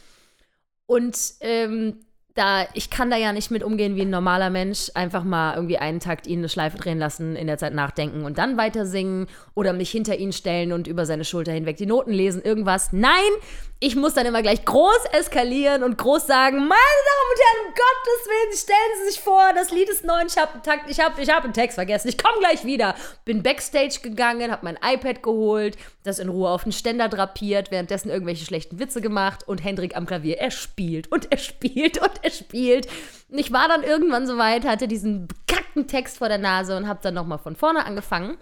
Und 0.85 1.17
ähm, 1.41 1.99
da, 2.37 2.67
ich 2.75 2.91
kann 2.91 3.09
da 3.09 3.17
ja 3.17 3.33
nicht 3.33 3.49
mit 3.49 3.63
umgehen 3.63 3.95
wie 3.95 4.03
ein 4.03 4.11
normaler 4.11 4.51
Mensch. 4.51 4.91
Einfach 4.93 5.23
mal 5.23 5.55
irgendwie 5.55 5.79
einen 5.79 5.99
Takt 5.99 6.27
ihn 6.27 6.39
eine 6.39 6.49
Schleife 6.49 6.77
drehen 6.77 6.99
lassen, 6.99 7.35
in 7.35 7.47
der 7.47 7.57
Zeit 7.57 7.73
nachdenken 7.73 8.25
und 8.25 8.37
dann 8.37 8.57
weiter 8.57 8.85
singen 8.85 9.25
oder 9.55 9.73
mich 9.73 9.89
hinter 9.89 10.17
ihn 10.17 10.31
stellen 10.31 10.71
und 10.71 10.87
über 10.87 11.07
seine 11.07 11.25
Schulter 11.25 11.51
hinweg 11.51 11.77
die 11.77 11.87
Noten 11.87 12.11
lesen, 12.11 12.43
irgendwas. 12.43 12.93
Nein, 12.93 13.31
ich 13.79 13.95
muss 13.95 14.15
dann 14.15 14.25
immer 14.25 14.41
gleich 14.41 14.65
groß 14.65 15.05
eskalieren 15.11 15.83
und 15.83 15.99
groß 15.99 16.25
sagen, 16.25 16.57
meine 16.57 16.69
Damen 16.69 17.31
und 17.31 17.39
Herren, 17.39 17.67
um 17.67 17.73
Gottes 17.73 18.27
Willen, 18.27 18.57
stellen 18.57 18.77
Sie 18.99 19.11
sich 19.11 19.21
vor, 19.21 19.53
das 19.53 19.71
Lied 19.71 19.87
ist 19.89 20.03
neu, 20.03 20.19
ich 20.25 20.37
habe 20.37 20.53
einen 20.53 20.63
Takt, 20.63 20.89
ich 20.89 20.99
habe 20.99 21.21
ich 21.21 21.29
hab 21.29 21.43
einen 21.43 21.53
Text 21.53 21.75
vergessen, 21.75 22.07
ich 22.07 22.17
komme 22.17 22.39
gleich 22.39 22.65
wieder. 22.65 22.95
Bin 23.23 23.43
Backstage 23.43 23.99
gegangen, 24.01 24.51
habe 24.51 24.65
mein 24.65 24.79
iPad 24.83 25.21
geholt, 25.21 25.77
das 26.03 26.17
in 26.17 26.29
Ruhe 26.29 26.49
auf 26.49 26.63
den 26.63 26.71
Ständer 26.71 27.07
drapiert, 27.07 27.69
währenddessen 27.69 28.09
irgendwelche 28.09 28.45
schlechten 28.45 28.79
Witze 28.79 28.99
gemacht 28.99 29.47
und 29.47 29.63
Hendrik 29.63 29.95
am 29.95 30.07
Klavier, 30.07 30.39
er 30.39 30.51
spielt 30.51 31.11
und 31.11 31.31
er 31.31 31.37
spielt 31.37 32.01
und 32.01 32.23
er 32.23 32.31
spielt. 32.31 32.87
Und 33.29 33.37
ich 33.37 33.51
war 33.51 33.67
dann 33.67 33.83
irgendwann 33.83 34.25
soweit, 34.25 34.65
hatte 34.65 34.87
diesen 34.87 35.27
bekackten 35.27 35.87
Text 35.87 36.17
vor 36.17 36.29
der 36.29 36.39
Nase 36.39 36.75
und 36.75 36.87
habe 36.87 36.99
dann 37.03 37.13
nochmal 37.13 37.37
von 37.37 37.55
vorne 37.55 37.85
angefangen. 37.85 38.37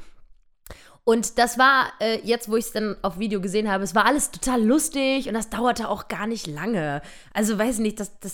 Und 1.05 1.37
das 1.37 1.59
war, 1.59 1.93
äh, 1.99 2.19
jetzt 2.23 2.49
wo 2.49 2.57
ich 2.57 2.65
es 2.65 2.71
dann 2.71 2.97
auf 3.03 3.19
Video 3.19 3.39
gesehen 3.39 3.71
habe, 3.71 3.83
es 3.83 3.93
war 3.93 4.05
alles 4.05 4.31
total 4.31 4.61
lustig 4.63 5.27
und 5.27 5.35
das 5.35 5.51
dauerte 5.51 5.87
auch 5.87 6.07
gar 6.07 6.25
nicht 6.25 6.47
lange. 6.47 7.01
Also 7.31 7.57
weiß 7.59 7.77
nicht, 7.77 7.99
das, 7.99 8.19
das, 8.19 8.33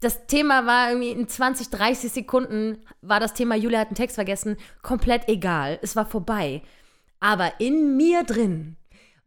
das 0.00 0.26
Thema 0.26 0.64
war 0.64 0.88
irgendwie 0.88 1.10
in 1.10 1.28
20, 1.28 1.68
30 1.68 2.10
Sekunden 2.10 2.78
war 3.02 3.20
das 3.20 3.34
Thema 3.34 3.54
Julia 3.54 3.80
hat 3.80 3.88
einen 3.88 3.96
Text 3.96 4.14
vergessen, 4.14 4.56
komplett 4.82 5.28
egal. 5.28 5.78
Es 5.82 5.94
war 5.94 6.06
vorbei. 6.06 6.62
Aber 7.20 7.52
in 7.60 7.98
mir 7.98 8.24
drin 8.24 8.76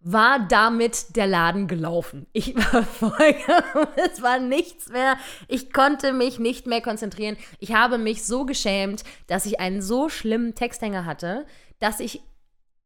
war 0.01 0.39
damit 0.47 1.15
der 1.15 1.27
Laden 1.27 1.67
gelaufen. 1.67 2.25
Ich 2.33 2.55
war 2.55 2.83
vollkommen, 2.83 3.87
es 4.11 4.23
war 4.23 4.39
nichts 4.39 4.89
mehr. 4.89 5.17
Ich 5.47 5.73
konnte 5.73 6.11
mich 6.11 6.39
nicht 6.39 6.65
mehr 6.65 6.81
konzentrieren. 6.81 7.37
Ich 7.59 7.73
habe 7.73 7.99
mich 7.99 8.23
so 8.23 8.45
geschämt, 8.45 9.03
dass 9.27 9.45
ich 9.45 9.59
einen 9.59 9.83
so 9.83 10.09
schlimmen 10.09 10.55
Texthänger 10.55 11.05
hatte, 11.05 11.45
dass 11.79 11.99
ich 11.99 12.21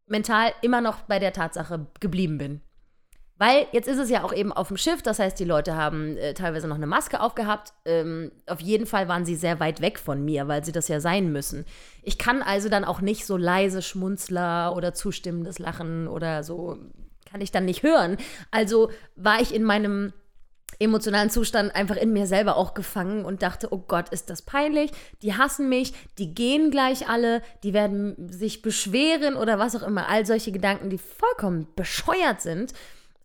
mental 0.08 0.52
immer 0.62 0.82
noch 0.82 1.02
bei 1.02 1.20
der 1.20 1.34
Tatsache 1.34 1.88
geblieben 2.00 2.38
bin. 2.38 2.62
Weil 3.38 3.66
jetzt 3.72 3.88
ist 3.88 3.98
es 3.98 4.10
ja 4.10 4.24
auch 4.24 4.34
eben 4.34 4.54
auf 4.54 4.68
dem 4.68 4.78
Schiff, 4.78 5.02
das 5.02 5.20
heißt, 5.20 5.40
die 5.40 5.44
Leute 5.44 5.76
haben 5.76 6.16
äh, 6.18 6.34
teilweise 6.34 6.68
noch 6.68 6.76
eine 6.76 6.88
Maske 6.88 7.20
aufgehabt. 7.20 7.74
Ähm, 7.84 8.32
auf 8.46 8.62
jeden 8.62 8.86
Fall 8.86 9.08
waren 9.08 9.26
sie 9.26 9.36
sehr 9.36 9.60
weit 9.60 9.82
weg 9.82 9.98
von 10.00 10.24
mir, 10.24 10.48
weil 10.48 10.64
sie 10.64 10.72
das 10.72 10.88
ja 10.88 11.00
sein 11.00 11.32
müssen. 11.32 11.66
Ich 12.04 12.18
kann 12.18 12.42
also 12.44 12.70
dann 12.70 12.86
auch 12.86 13.02
nicht 13.02 13.26
so 13.26 13.36
leise 13.36 13.82
Schmunzler 13.82 14.76
oder 14.76 14.94
zustimmendes 14.94 15.58
Lachen 15.58 16.08
oder 16.08 16.44
so, 16.44 16.78
kann 17.30 17.42
ich 17.42 17.52
dann 17.52 17.66
nicht 17.66 17.82
hören. 17.82 18.18
Also 18.52 18.92
war 19.16 19.42
ich 19.42 19.54
in 19.54 19.64
meinem 19.64 20.14
emotionalen 20.84 21.30
Zustand 21.30 21.76
einfach 21.76 21.96
in 21.96 22.14
mir 22.14 22.28
selber 22.28 22.58
auch 22.58 22.74
gefangen 22.74 23.26
und 23.26 23.42
dachte, 23.42 23.70
oh 23.72 23.84
Gott, 23.88 24.10
ist 24.10 24.30
das 24.30 24.42
peinlich, 24.42 24.92
die 25.22 25.36
hassen 25.36 25.70
mich, 25.70 25.94
die 26.18 26.34
gehen 26.34 26.72
gleich 26.72 27.10
alle, 27.10 27.42
die 27.64 27.74
werden 27.74 28.16
sich 28.32 28.62
beschweren 28.62 29.36
oder 29.36 29.60
was 29.60 29.76
auch 29.76 29.84
immer, 29.84 30.10
all 30.10 30.26
solche 30.26 30.52
Gedanken, 30.52 30.90
die 30.90 30.98
vollkommen 30.98 31.68
bescheuert 31.76 32.42
sind. 32.42 32.74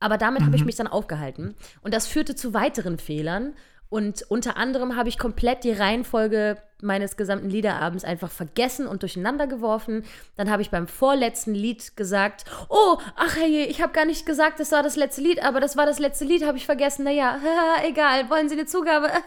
Aber 0.00 0.16
damit 0.16 0.42
habe 0.42 0.54
ich 0.54 0.64
mich 0.64 0.76
dann 0.76 0.86
aufgehalten. 0.86 1.56
Und 1.82 1.92
das 1.92 2.06
führte 2.06 2.36
zu 2.36 2.54
weiteren 2.54 2.98
Fehlern 2.98 3.54
und 3.90 4.22
unter 4.28 4.56
anderem 4.56 4.96
habe 4.96 5.08
ich 5.08 5.18
komplett 5.18 5.64
die 5.64 5.72
Reihenfolge 5.72 6.58
meines 6.80 7.16
gesamten 7.16 7.50
Liederabends 7.50 8.04
einfach 8.04 8.30
vergessen 8.30 8.86
und 8.86 9.02
durcheinander 9.02 9.46
geworfen. 9.46 10.04
Dann 10.36 10.50
habe 10.50 10.62
ich 10.62 10.70
beim 10.70 10.86
vorletzten 10.86 11.54
Lied 11.54 11.96
gesagt, 11.96 12.44
oh, 12.68 12.98
ach 13.16 13.36
hey, 13.36 13.64
ich 13.64 13.80
habe 13.82 13.92
gar 13.92 14.04
nicht 14.04 14.26
gesagt, 14.26 14.60
das 14.60 14.70
war 14.72 14.82
das 14.82 14.94
letzte 14.96 15.22
Lied, 15.22 15.42
aber 15.42 15.58
das 15.60 15.76
war 15.76 15.86
das 15.86 15.98
letzte 15.98 16.24
Lied, 16.24 16.46
habe 16.46 16.56
ich 16.58 16.66
vergessen. 16.66 17.04
Naja, 17.04 17.38
egal, 17.84 18.30
wollen 18.30 18.48
Sie 18.48 18.54
eine 18.54 18.66
Zugabe? 18.66 19.08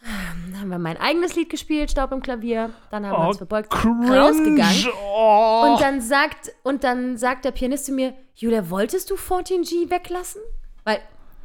Dann 0.00 0.60
haben 0.60 0.68
wir 0.70 0.78
mein 0.78 0.96
eigenes 0.96 1.34
Lied 1.34 1.50
gespielt, 1.50 1.90
Staub 1.90 2.12
im 2.12 2.22
Klavier. 2.22 2.70
Dann 2.90 3.04
haben 3.04 3.12
wir 3.20 3.24
Oh, 3.24 3.28
uns 3.28 3.38
verbeugt 3.38 3.70
cringe. 3.70 4.16
rausgegangen. 4.16 4.86
Oh. 5.12 5.72
Und 5.72 5.80
dann 5.80 6.00
sagt, 6.00 6.52
und 6.62 6.84
dann 6.84 7.16
sagt 7.16 7.44
der 7.44 7.50
Pianist 7.50 7.86
zu 7.86 7.92
mir, 7.92 8.14
Julia, 8.36 8.70
wolltest 8.70 9.10
du 9.10 9.16
14G 9.16 9.90
weglassen? 9.90 10.40
Weil 10.84 11.00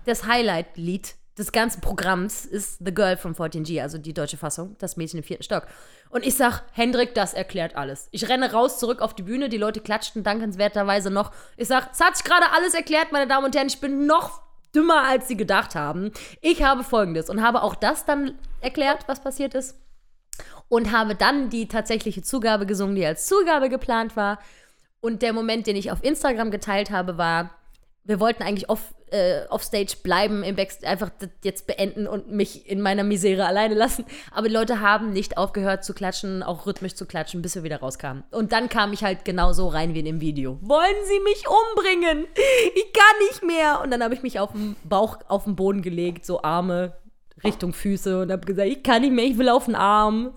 das 0.05 0.27
Highlight-Lied 0.27 1.15
des 1.38 1.52
ganzen 1.52 1.82
Programms 1.82 2.46
ist 2.46 2.78
The 2.86 2.93
Girl 2.93 3.17
from 3.17 3.34
14G, 3.34 3.82
also 3.82 3.98
die 3.98 4.13
deutsche 4.13 4.38
Fassung, 4.38 4.76
das 4.80 4.98
Mädchen 4.98 5.19
im 5.19 5.24
vierten 5.24 5.43
Stock. 5.43 5.65
Und 6.10 6.26
ich 6.26 6.36
sag, 6.36 6.62
Hendrik, 6.74 7.15
das 7.15 7.34
erklärt 7.34 7.76
alles. 7.76 8.08
Ich 8.12 8.30
renne 8.30 8.52
raus, 8.52 8.78
zurück 8.78 9.02
auf 9.02 9.15
die 9.15 9.24
Bühne, 9.24 9.50
die 9.50 9.58
Leute 9.58 9.82
klatschten 9.82 10.24
dankenswerterweise 10.24 11.10
noch. 11.10 11.32
Ich 11.58 11.67
sag, 11.67 11.91
es 11.91 12.00
hat 12.00 12.15
sich 12.17 12.24
gerade 12.24 12.52
alles 12.56 12.76
erklärt, 12.76 13.12
meine 13.12 13.28
Damen 13.28 13.46
und 13.46 13.56
Herren, 13.56 13.67
ich 13.67 13.80
bin 13.80 14.06
noch 14.06 14.43
dümmer, 14.76 15.04
als 15.08 15.28
sie 15.28 15.38
gedacht 15.38 15.76
haben. 15.76 16.12
Ich 16.41 16.62
habe 16.63 16.84
folgendes 16.84 17.30
und 17.30 17.41
habe 17.41 17.63
auch 17.63 17.76
das 17.76 18.06
dann 18.06 18.38
erklärt, 18.62 19.08
was 19.08 19.22
passiert 19.22 19.56
ist. 19.56 19.80
Und 20.69 20.91
habe 20.91 21.15
dann 21.15 21.50
die 21.50 21.67
tatsächliche 21.67 22.24
Zugabe 22.24 22.65
gesungen, 22.65 22.96
die 22.96 23.06
als 23.06 23.28
Zugabe 23.28 23.69
geplant 23.69 24.15
war. 24.15 24.39
Und 25.02 25.22
der 25.22 25.34
Moment, 25.34 25.67
den 25.67 25.76
ich 25.76 25.91
auf 25.91 26.04
Instagram 26.04 26.50
geteilt 26.50 26.89
habe, 26.89 27.17
war, 27.17 27.52
wir 28.06 28.20
wollten 28.20 28.44
eigentlich 28.44 28.70
off, 28.70 28.94
äh, 29.12 29.46
offstage 29.50 29.96
bleiben, 30.04 30.44
im 30.44 30.56
Backstage 30.56 30.88
einfach 30.92 31.10
das 31.20 31.30
jetzt 31.44 31.68
beenden 31.68 32.08
und 32.08 32.32
mich 32.32 32.70
in 32.70 32.82
meiner 32.82 33.04
Misere 33.04 33.46
alleine 33.46 33.76
lassen. 33.76 34.06
Aber 34.32 34.48
die 34.48 34.54
Leute 34.54 34.82
haben 34.82 35.13
nicht 35.13 35.38
aufgehört 35.38 35.86
zu 35.86 35.94
klatschen, 35.94 36.44
auch 36.44 36.66
rhythmisch 36.66 36.96
zu 36.96 37.06
klatschen, 37.06 37.42
bis 37.42 37.56
wir 37.56 37.63
wieder 37.63 37.80
rauskamen. 37.80 38.24
Und 38.32 38.52
dann 38.52 38.70
kam 38.70 38.92
ich 38.92 39.04
halt 39.04 39.24
genau 39.24 39.54
so 39.54 39.68
rein 39.68 39.94
wie 39.94 40.00
in 40.00 40.06
dem 40.06 40.22
Video. 40.22 40.58
Wollen 40.62 41.06
Sie 41.06 41.20
mich 41.22 41.46
umbringen? 41.48 42.26
Ich 42.76 42.94
kann 42.94 43.28
nicht 43.30 43.44
mehr. 43.44 43.82
Und 43.82 43.92
dann 43.92 44.04
habe 44.04 44.13
ich 44.13 44.24
mich 44.24 44.39
auf 44.39 44.52
den 44.52 44.76
Bauch 44.84 45.20
auf 45.28 45.46
den 45.46 45.56
Boden 45.56 45.82
gelegt, 45.82 46.26
so 46.26 46.42
Arme 46.42 46.94
Richtung 47.44 47.74
Füße 47.74 48.22
und 48.22 48.32
habe 48.32 48.46
gesagt, 48.46 48.70
ich 48.70 48.84
kann 48.84 49.02
nicht 49.02 49.13
mehr, 49.13 49.26
ich 49.26 49.38
will 49.38 49.50
auf 49.50 49.66
den 49.66 49.76
Arm. 49.76 50.32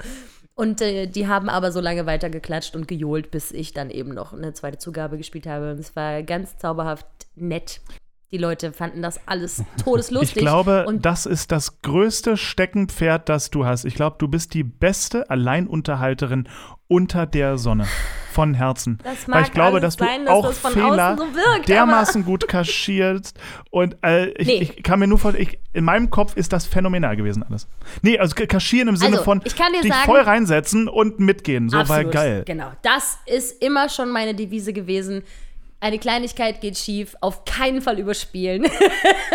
Und 0.59 0.81
äh, 0.81 1.07
die 1.07 1.29
haben 1.29 1.51
aber 1.51 1.71
so 1.71 1.81
lange 1.81 2.07
weiter 2.07 2.31
geklatscht 2.31 2.75
und 2.75 2.89
gejohlt, 2.89 3.31
bis 3.31 3.53
ich 3.53 3.75
dann 3.75 3.91
eben 3.91 4.15
noch 4.15 4.33
eine 4.33 4.55
zweite 4.55 4.79
Zugabe 4.79 5.19
gespielt 5.19 5.47
habe. 5.47 5.73
Und 5.73 5.79
es 5.79 5.95
war 5.95 6.23
ganz 6.23 6.57
zauberhaft 6.57 7.07
nett. 7.35 7.83
Die 8.33 8.39
Leute 8.39 8.73
fanden 8.73 9.03
das 9.03 9.21
alles 9.27 9.63
todeslustig. 9.85 10.39
Ich 10.39 10.43
glaube, 10.43 10.87
und 10.87 11.05
das 11.05 11.27
ist 11.27 11.53
das 11.53 11.83
größte 11.83 12.39
Steckenpferd, 12.39 13.29
das 13.29 13.51
du 13.51 13.67
hast. 13.67 13.85
Ich 13.85 13.95
glaube, 13.95 14.17
du 14.19 14.29
bist 14.29 14.55
die 14.55 14.65
beste 14.65 15.29
Alleinunterhalterin 15.29 16.49
unter 16.89 17.27
der 17.27 17.59
Sonne. 17.59 17.87
Von 18.33 18.53
Herzen. 18.53 18.99
Das 19.03 19.27
Weil 19.27 19.35
mag 19.41 19.47
ich 19.47 19.53
glaube, 19.55 19.81
dass 19.81 19.97
du 19.97 20.05
sein, 20.05 20.27
dass 20.27 20.35
auch 20.35 20.47
das 20.49 20.59
von 20.59 20.73
Fehler 20.75 21.17
so 21.17 21.25
wirkt, 21.35 21.69
dermaßen 21.71 22.23
gut 22.27 22.47
kaschierst. 22.47 23.39
Und 23.71 23.97
äh, 24.05 24.27
ich, 24.33 24.47
Nee. 24.47 24.59
ich 24.77 24.83
kann 24.83 24.99
mir 24.99 25.07
nur 25.07 25.19
vorstellen, 25.19 25.49
ich- 25.49 25.59
in 25.73 25.85
meinem 25.85 26.11
Kopf 26.11 26.37
ist 26.37 26.53
das 26.53 26.67
phänomenal 26.67 27.17
gewesen 27.17 27.43
alles. 27.45 27.67
Nee, 28.03 28.19
also 28.19 28.35
kaschieren 28.47 28.89
im 28.89 28.97
Sinne 28.97 29.13
Also, 29.13 29.25
von 29.25 29.41
ich 29.43 29.57
kann 29.57 29.73
dir 29.73 29.81
dich 29.81 29.91
sagen- 29.91 30.05
voll 30.05 30.21
reinsetzen 30.21 30.87
und 30.87 31.19
mitgehen. 31.19 31.71
So, 31.71 31.79
weil 31.89 32.05
geil. 32.11 32.43
Genau. 32.47 32.71
Das 32.83 33.19
ist 33.25 33.63
immer 33.63 33.89
schon 33.89 34.11
meine 34.11 34.35
Devise 34.35 34.75
gewesen. 34.75 35.23
Eine 35.79 35.99
Kleinigkeit 35.99 36.61
geht 36.61 36.79
schief, 36.79 37.17
auf 37.21 37.45
keinen 37.45 37.83
Fall 37.83 37.99
überspielen. 37.99 38.67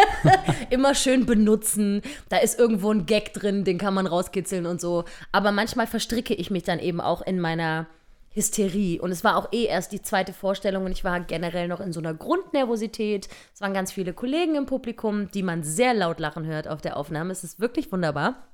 immer 0.71 0.95
schön 0.95 1.25
benutzen. 1.25 2.01
Da 2.29 2.37
ist 2.37 2.57
irgendwo 2.57 2.91
ein 2.91 3.05
Gag 3.05 3.33
drin, 3.33 3.63
den 3.63 3.77
kann 3.77 3.93
man 3.93 4.07
rauskitzeln 4.07 4.65
und 4.65 4.81
so. 4.81 5.05
Aber 5.31 5.51
manchmal 5.51 5.85
verstricke 5.85 6.33
ich 6.33 6.49
mich 6.49 6.63
dann 6.63 6.79
eben 6.79 6.99
auch 6.99 7.21
in 7.21 7.39
meiner 7.39 7.87
Hysterie. 8.33 8.99
Und 8.99 9.11
es 9.11 9.23
war 9.23 9.37
auch 9.37 9.51
eh 9.51 9.65
erst 9.65 9.91
die 9.91 10.01
zweite 10.01 10.33
Vorstellung 10.33 10.85
und 10.85 10.91
ich 10.91 11.03
war 11.03 11.19
generell 11.19 11.67
noch 11.67 11.79
in 11.79 11.93
so 11.93 11.99
einer 11.99 12.13
Grundnervosität. 12.13 13.27
Es 13.53 13.61
waren 13.61 13.73
ganz 13.73 13.91
viele 13.91 14.13
Kollegen 14.13 14.55
im 14.55 14.65
Publikum, 14.65 15.29
die 15.31 15.43
man 15.43 15.63
sehr 15.63 15.93
laut 15.93 16.19
lachen 16.19 16.45
hört 16.45 16.67
auf 16.67 16.81
der 16.81 16.97
Aufnahme. 16.97 17.31
Es 17.31 17.43
ist 17.43 17.59
wirklich 17.59 17.91
wunderbar. 17.91 18.47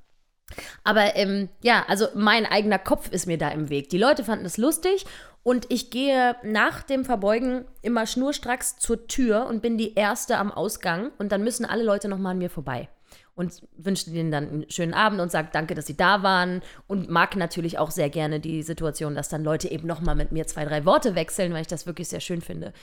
Aber 0.83 1.15
ähm, 1.15 1.49
ja, 1.61 1.85
also 1.87 2.07
mein 2.15 2.45
eigener 2.45 2.79
Kopf 2.79 3.09
ist 3.11 3.27
mir 3.27 3.37
da 3.37 3.49
im 3.49 3.69
Weg. 3.69 3.89
Die 3.89 3.97
Leute 3.97 4.23
fanden 4.23 4.45
es 4.45 4.57
lustig 4.57 5.05
und 5.47 5.67
ich 5.69 5.91
gehe 5.91 6.35
nach 6.43 6.83
dem 6.83 7.05
Verbeugen 7.05 7.63
immer 7.81 8.05
schnurstracks 8.05 8.79
zur 8.79 9.07
Tür 9.07 9.45
und 9.45 9.61
bin 9.61 9.77
die 9.77 9.95
Erste 9.95 10.39
am 10.39 10.51
Ausgang 10.51 11.11
und 11.19 11.31
dann 11.31 11.41
müssen 11.41 11.63
alle 11.63 11.85
Leute 11.85 12.09
nochmal 12.09 12.33
an 12.33 12.39
mir 12.39 12.49
vorbei. 12.49 12.89
Und 13.33 13.65
wünsche 13.77 14.11
denen 14.11 14.29
dann 14.29 14.49
einen 14.49 14.69
schönen 14.69 14.93
Abend 14.93 15.21
und 15.21 15.31
sage 15.31 15.47
danke, 15.53 15.73
dass 15.73 15.87
sie 15.87 15.95
da 15.95 16.21
waren 16.21 16.61
und 16.87 17.09
mag 17.09 17.37
natürlich 17.37 17.79
auch 17.79 17.91
sehr 17.91 18.09
gerne 18.09 18.41
die 18.41 18.61
Situation, 18.61 19.15
dass 19.15 19.29
dann 19.29 19.45
Leute 19.45 19.71
eben 19.71 19.87
nochmal 19.87 20.15
mit 20.15 20.33
mir 20.33 20.45
zwei, 20.47 20.65
drei 20.65 20.83
Worte 20.83 21.15
wechseln, 21.15 21.53
weil 21.53 21.61
ich 21.61 21.67
das 21.67 21.85
wirklich 21.85 22.09
sehr 22.09 22.19
schön 22.19 22.41
finde. 22.41 22.73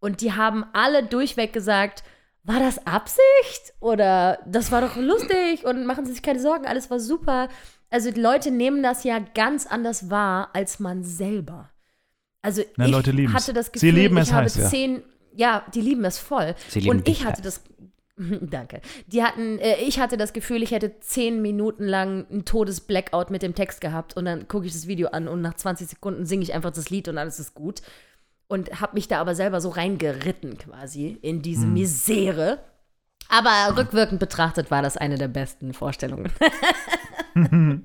Und 0.00 0.20
die 0.20 0.32
haben 0.32 0.64
alle 0.72 1.04
durchweg 1.04 1.52
gesagt, 1.52 2.02
war 2.42 2.58
das 2.58 2.84
Absicht? 2.88 3.72
Oder 3.78 4.40
das 4.46 4.72
war 4.72 4.80
doch 4.80 4.96
lustig 4.96 5.64
und 5.64 5.86
machen 5.86 6.06
Sie 6.06 6.12
sich 6.14 6.22
keine 6.22 6.40
Sorgen, 6.40 6.66
alles 6.66 6.90
war 6.90 6.98
super. 6.98 7.48
Also 7.88 8.10
die 8.10 8.20
Leute 8.20 8.50
nehmen 8.50 8.82
das 8.82 9.04
ja 9.04 9.20
ganz 9.20 9.68
anders 9.68 10.10
wahr 10.10 10.50
als 10.54 10.80
man 10.80 11.04
selber. 11.04 11.70
Also 12.42 12.62
Na, 12.76 12.86
ich 12.86 12.90
Leute 12.90 13.10
lieben's. 13.10 13.34
hatte 13.34 13.52
das 13.52 13.66
Sie 13.66 13.72
Gefühl, 13.72 13.90
lieben 13.94 14.16
es 14.18 14.28
ich 14.28 14.34
habe 14.34 14.44
heiß, 14.44 14.56
ja. 14.56 14.68
zehn, 14.68 15.02
ja, 15.34 15.64
die 15.74 15.80
lieben 15.80 16.04
es 16.04 16.18
voll. 16.18 16.54
Sie 16.68 16.80
lieben 16.80 16.96
und 16.98 17.08
ich 17.08 17.24
hatte 17.24 17.42
das, 17.42 17.62
danke. 18.40 18.80
Die 19.06 19.22
hatten, 19.22 19.58
äh, 19.58 19.76
ich 19.82 20.00
hatte 20.00 20.16
das 20.16 20.32
Gefühl, 20.32 20.62
ich 20.62 20.70
hätte 20.70 20.98
zehn 21.00 21.42
Minuten 21.42 21.84
lang 21.84 22.26
ein 22.30 22.44
todes 22.44 22.80
Blackout 22.80 23.30
mit 23.30 23.42
dem 23.42 23.54
Text 23.54 23.80
gehabt 23.80 24.16
und 24.16 24.24
dann 24.24 24.48
gucke 24.48 24.66
ich 24.66 24.72
das 24.72 24.86
Video 24.86 25.08
an 25.08 25.28
und 25.28 25.42
nach 25.42 25.54
20 25.54 25.88
Sekunden 25.88 26.24
singe 26.26 26.42
ich 26.42 26.54
einfach 26.54 26.70
das 26.72 26.88
Lied 26.90 27.08
und 27.08 27.18
alles 27.18 27.38
ist 27.38 27.54
gut 27.54 27.82
und 28.48 28.80
habe 28.80 28.94
mich 28.94 29.06
da 29.06 29.20
aber 29.20 29.34
selber 29.34 29.60
so 29.60 29.68
reingeritten 29.68 30.58
quasi 30.58 31.18
in 31.22 31.42
diese 31.42 31.62
Hm. 31.64 31.74
Misere. 31.74 32.58
Aber 33.28 33.76
rückwirkend 33.76 34.18
betrachtet 34.18 34.72
war 34.72 34.82
das 34.82 34.96
eine 34.96 35.16
der 35.16 35.28
besten 35.28 35.72
Vorstellungen. 35.72 36.32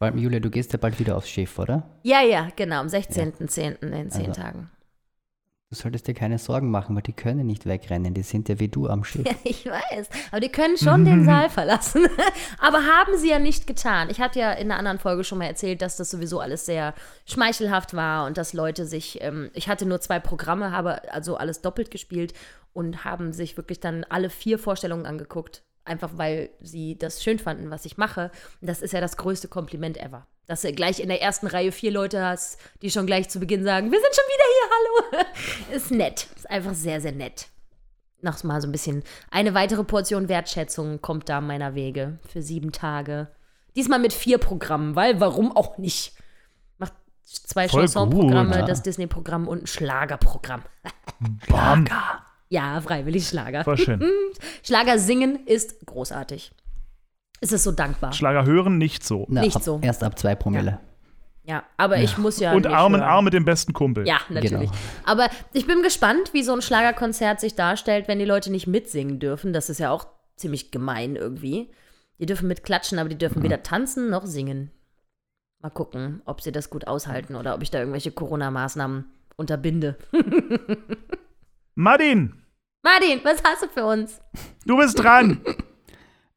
Weil, 0.00 0.18
Julia, 0.18 0.40
du 0.40 0.50
gehst 0.50 0.72
ja 0.72 0.78
bald 0.78 0.98
wieder 0.98 1.16
aufs 1.16 1.28
Schiff, 1.28 1.58
oder? 1.58 1.84
ja, 2.02 2.22
ja, 2.22 2.48
genau, 2.56 2.80
am 2.80 2.86
16.10. 2.88 3.82
in 3.82 4.10
zehn 4.10 4.26
Also- 4.26 4.32
Tagen. 4.32 4.70
Du 5.72 5.76
solltest 5.76 6.08
dir 6.08 6.14
keine 6.14 6.36
Sorgen 6.38 6.68
machen, 6.72 6.96
weil 6.96 7.02
die 7.04 7.12
können 7.12 7.46
nicht 7.46 7.64
wegrennen. 7.64 8.12
Die 8.12 8.22
sind 8.24 8.48
ja 8.48 8.58
wie 8.58 8.66
du 8.66 8.88
am 8.88 9.04
Schiff. 9.04 9.24
Ja, 9.24 9.34
ich 9.44 9.66
weiß. 9.66 10.08
Aber 10.32 10.40
die 10.40 10.48
können 10.48 10.76
schon 10.76 11.04
den 11.04 11.24
Saal 11.26 11.48
verlassen. 11.48 12.08
Aber 12.58 12.78
haben 12.78 13.16
sie 13.16 13.28
ja 13.30 13.38
nicht 13.38 13.68
getan. 13.68 14.10
Ich 14.10 14.20
hatte 14.20 14.40
ja 14.40 14.50
in 14.50 14.68
einer 14.72 14.78
anderen 14.80 14.98
Folge 14.98 15.22
schon 15.22 15.38
mal 15.38 15.44
erzählt, 15.44 15.80
dass 15.80 15.96
das 15.96 16.10
sowieso 16.10 16.40
alles 16.40 16.66
sehr 16.66 16.92
schmeichelhaft 17.24 17.94
war 17.94 18.26
und 18.26 18.36
dass 18.36 18.52
Leute 18.52 18.84
sich, 18.84 19.22
ähm, 19.22 19.50
ich 19.54 19.68
hatte 19.68 19.86
nur 19.86 20.00
zwei 20.00 20.18
Programme, 20.18 20.72
habe 20.72 21.12
also 21.12 21.36
alles 21.36 21.60
doppelt 21.62 21.92
gespielt 21.92 22.34
und 22.72 23.04
haben 23.04 23.32
sich 23.32 23.56
wirklich 23.56 23.78
dann 23.78 24.02
alle 24.08 24.28
vier 24.28 24.58
Vorstellungen 24.58 25.06
angeguckt. 25.06 25.62
Einfach 25.84 26.10
weil 26.14 26.50
sie 26.60 26.98
das 26.98 27.22
schön 27.22 27.38
fanden, 27.38 27.70
was 27.70 27.84
ich 27.84 27.96
mache. 27.96 28.30
Und 28.60 28.68
das 28.68 28.82
ist 28.82 28.92
ja 28.92 29.00
das 29.00 29.16
größte 29.16 29.48
Kompliment 29.48 29.96
ever. 29.96 30.26
Dass 30.46 30.62
du 30.62 30.72
gleich 30.72 31.00
in 31.00 31.08
der 31.08 31.22
ersten 31.22 31.46
Reihe 31.46 31.72
vier 31.72 31.90
Leute 31.90 32.22
hast, 32.24 32.58
die 32.82 32.90
schon 32.90 33.06
gleich 33.06 33.28
zu 33.28 33.40
Beginn 33.40 33.64
sagen, 33.64 33.90
wir 33.90 34.00
sind 34.00 34.14
schon 34.14 34.24
wieder 34.34 34.44
hier, 35.12 35.20
hallo. 35.20 35.26
ist 35.76 35.90
nett. 35.90 36.26
Ist 36.36 36.50
einfach 36.50 36.74
sehr, 36.74 37.00
sehr 37.00 37.12
nett 37.12 37.48
noch 38.22 38.42
mal 38.44 38.60
so 38.60 38.68
ein 38.68 38.72
bisschen 38.72 39.02
eine 39.30 39.54
weitere 39.54 39.84
Portion 39.84 40.28
Wertschätzung 40.28 41.00
kommt 41.00 41.28
da 41.28 41.40
meiner 41.40 41.74
Wege 41.74 42.18
für 42.28 42.42
sieben 42.42 42.72
Tage. 42.72 43.28
Diesmal 43.76 43.98
mit 43.98 44.12
vier 44.12 44.38
Programmen, 44.38 44.96
weil 44.96 45.20
warum 45.20 45.56
auch 45.56 45.78
nicht? 45.78 46.14
Macht 46.78 46.92
zwei 47.24 47.68
Chansonprogramme, 47.68 48.64
das 48.64 48.82
Disney-Programm 48.82 49.46
und 49.46 49.62
ein 49.62 49.66
Schlagerprogramm. 49.66 50.62
Bam. 51.48 51.86
Ja, 52.50 52.80
freiwillig 52.80 53.26
Schlager. 53.28 53.64
Voll 53.64 53.78
schön. 53.78 54.02
Schlager 54.64 54.98
singen 54.98 55.46
ist 55.46 55.86
großartig. 55.86 56.52
Es 57.40 57.52
ist 57.52 57.62
so 57.62 57.72
dankbar. 57.72 58.12
Schlager 58.12 58.44
hören 58.44 58.76
nicht 58.76 59.04
so. 59.04 59.26
Na, 59.30 59.40
Nicht 59.40 59.56
ab, 59.56 59.62
so. 59.62 59.78
Erst 59.82 60.04
ab 60.04 60.18
zwei 60.18 60.34
Promille. 60.34 60.80
Ja, 61.44 61.64
aber 61.78 61.98
ich 61.98 62.18
muss 62.18 62.38
ja. 62.38 62.52
und 62.52 62.66
Arm 62.66 62.94
in. 62.94 63.00
Arm 63.00 63.24
mit 63.24 63.32
dem 63.32 63.44
besten 63.44 63.72
Kumpel. 63.72 64.06
Ja, 64.06 64.20
natürlich. 64.28 64.70
Genau. 64.70 64.82
Aber 65.04 65.28
ich 65.52 65.66
bin 65.66 65.82
gespannt, 65.82 66.32
wie 66.32 66.42
so 66.42 66.52
ein 66.52 66.60
Schlagerkonzert 66.60 67.40
sich 67.40 67.54
darstellt, 67.54 68.08
wenn 68.08 68.18
die 68.18 68.24
Leute 68.24 68.52
nicht 68.52 68.66
mitsingen 68.66 69.20
dürfen. 69.20 69.52
Das 69.52 69.70
ist 69.70 69.78
ja 69.78 69.90
auch 69.90 70.06
ziemlich 70.36 70.70
gemein 70.70 71.16
irgendwie. 71.16 71.70
Die 72.18 72.26
dürfen 72.26 72.48
mitklatschen, 72.48 72.98
aber 72.98 73.08
die 73.08 73.18
dürfen 73.18 73.42
weder 73.42 73.62
tanzen 73.62 74.10
noch 74.10 74.26
singen. 74.26 74.70
Mal 75.62 75.70
gucken, 75.70 76.20
ob 76.24 76.40
sie 76.42 76.52
das 76.52 76.68
gut 76.68 76.86
aushalten 76.86 77.34
oder 77.36 77.54
ob 77.54 77.62
ich 77.62 77.70
da 77.70 77.78
irgendwelche 77.78 78.12
Corona-Maßnahmen 78.12 79.06
unterbinde. 79.36 79.96
Martin, 81.74 82.34
Martin, 82.82 83.20
was 83.22 83.42
hast 83.44 83.62
du 83.62 83.68
für 83.68 83.84
uns? 83.84 84.20
du 84.66 84.76
bist 84.76 84.98
dran. 84.98 85.40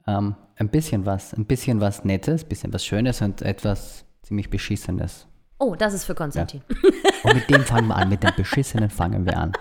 Ähm, 0.05 0.35
ein 0.57 0.67
bisschen 0.67 1.05
was, 1.05 1.33
ein 1.33 1.45
bisschen 1.45 1.79
was 1.79 2.03
Nettes, 2.03 2.43
ein 2.43 2.49
bisschen 2.49 2.73
was 2.73 2.85
Schönes 2.85 3.21
und 3.21 3.41
etwas 3.41 4.03
ziemlich 4.21 4.49
Beschissenes. 4.49 5.27
Oh, 5.59 5.75
das 5.75 5.93
ist 5.93 6.03
für 6.03 6.13
Konstantin. 6.13 6.61
Und 7.23 7.35
mit 7.35 7.49
dem 7.49 7.61
fangen 7.61 7.87
wir 7.87 7.95
an, 7.95 8.09
mit 8.09 8.21
dem 8.21 8.35
Beschissenen 8.35 8.89
fangen 8.89 9.25
wir 9.25 9.37
an. 9.37 9.53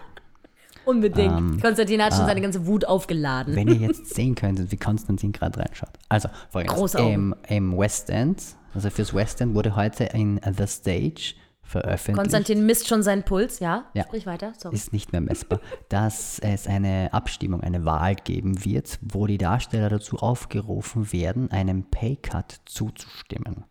Unbedingt. 0.84 1.38
Ähm, 1.38 1.60
Konstantin 1.62 2.02
hat 2.02 2.12
schon 2.12 2.24
ah. 2.24 2.26
seine 2.26 2.40
ganze 2.40 2.66
Wut 2.66 2.84
aufgeladen. 2.84 3.54
Wenn 3.54 3.68
ihr 3.68 3.76
jetzt 3.76 4.12
sehen 4.16 4.34
könntet, 4.34 4.72
wie 4.72 4.76
Konstantin 4.76 5.30
gerade 5.30 5.60
reinschaut. 5.60 5.92
Also, 6.08 6.28
folgendes. 6.50 6.76
Große 6.76 6.98
Augen. 6.98 7.12
Im, 7.12 7.36
Im 7.48 7.78
West 7.78 8.10
End, 8.10 8.42
also 8.74 8.90
fürs 8.90 9.14
West 9.14 9.40
End 9.40 9.54
wurde 9.54 9.76
heute 9.76 10.02
in 10.06 10.40
The 10.44 10.66
Stage 10.66 11.34
veröffentlicht. 11.72 12.18
Konstantin 12.18 12.64
misst 12.66 12.86
schon 12.86 13.02
seinen 13.02 13.24
Puls, 13.24 13.58
ja? 13.58 13.86
Ja. 13.94 14.04
Sprich 14.04 14.26
weiter, 14.26 14.52
sorry. 14.56 14.76
ist 14.76 14.92
nicht 14.92 15.12
mehr 15.12 15.20
messbar, 15.20 15.60
dass 15.88 16.38
es 16.38 16.66
eine 16.66 17.12
Abstimmung, 17.12 17.62
eine 17.62 17.84
Wahl 17.84 18.14
geben 18.14 18.64
wird, 18.64 18.98
wo 19.00 19.26
die 19.26 19.38
Darsteller 19.38 19.88
dazu 19.88 20.18
aufgerufen 20.18 21.12
werden, 21.12 21.50
einem 21.50 21.84
Paycut 21.90 22.60
zuzustimmen. 22.66 23.64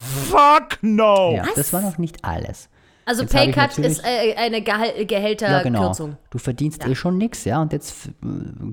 Fuck 0.00 0.78
no. 0.82 1.34
Ja, 1.36 1.46
das 1.54 1.72
war 1.72 1.80
noch 1.80 1.96
nicht 1.96 2.24
alles. 2.24 2.68
Also 3.08 3.22
Jetzt 3.22 3.34
Paycut 3.34 3.78
ist 3.78 4.04
äh, 4.04 4.34
eine 4.34 4.62
Gehal 4.62 4.88
Ja, 4.88 4.92
genau. 4.92 5.06
Gehälterkürzung. 5.06 6.16
Du 6.28 6.38
verdienst 6.38 6.84
eh 6.84 6.96
schon 6.96 7.16
nichts, 7.18 7.44
ja, 7.44 7.62
und 7.62 7.72
jetzt 7.72 8.08
äh, 8.08 8.10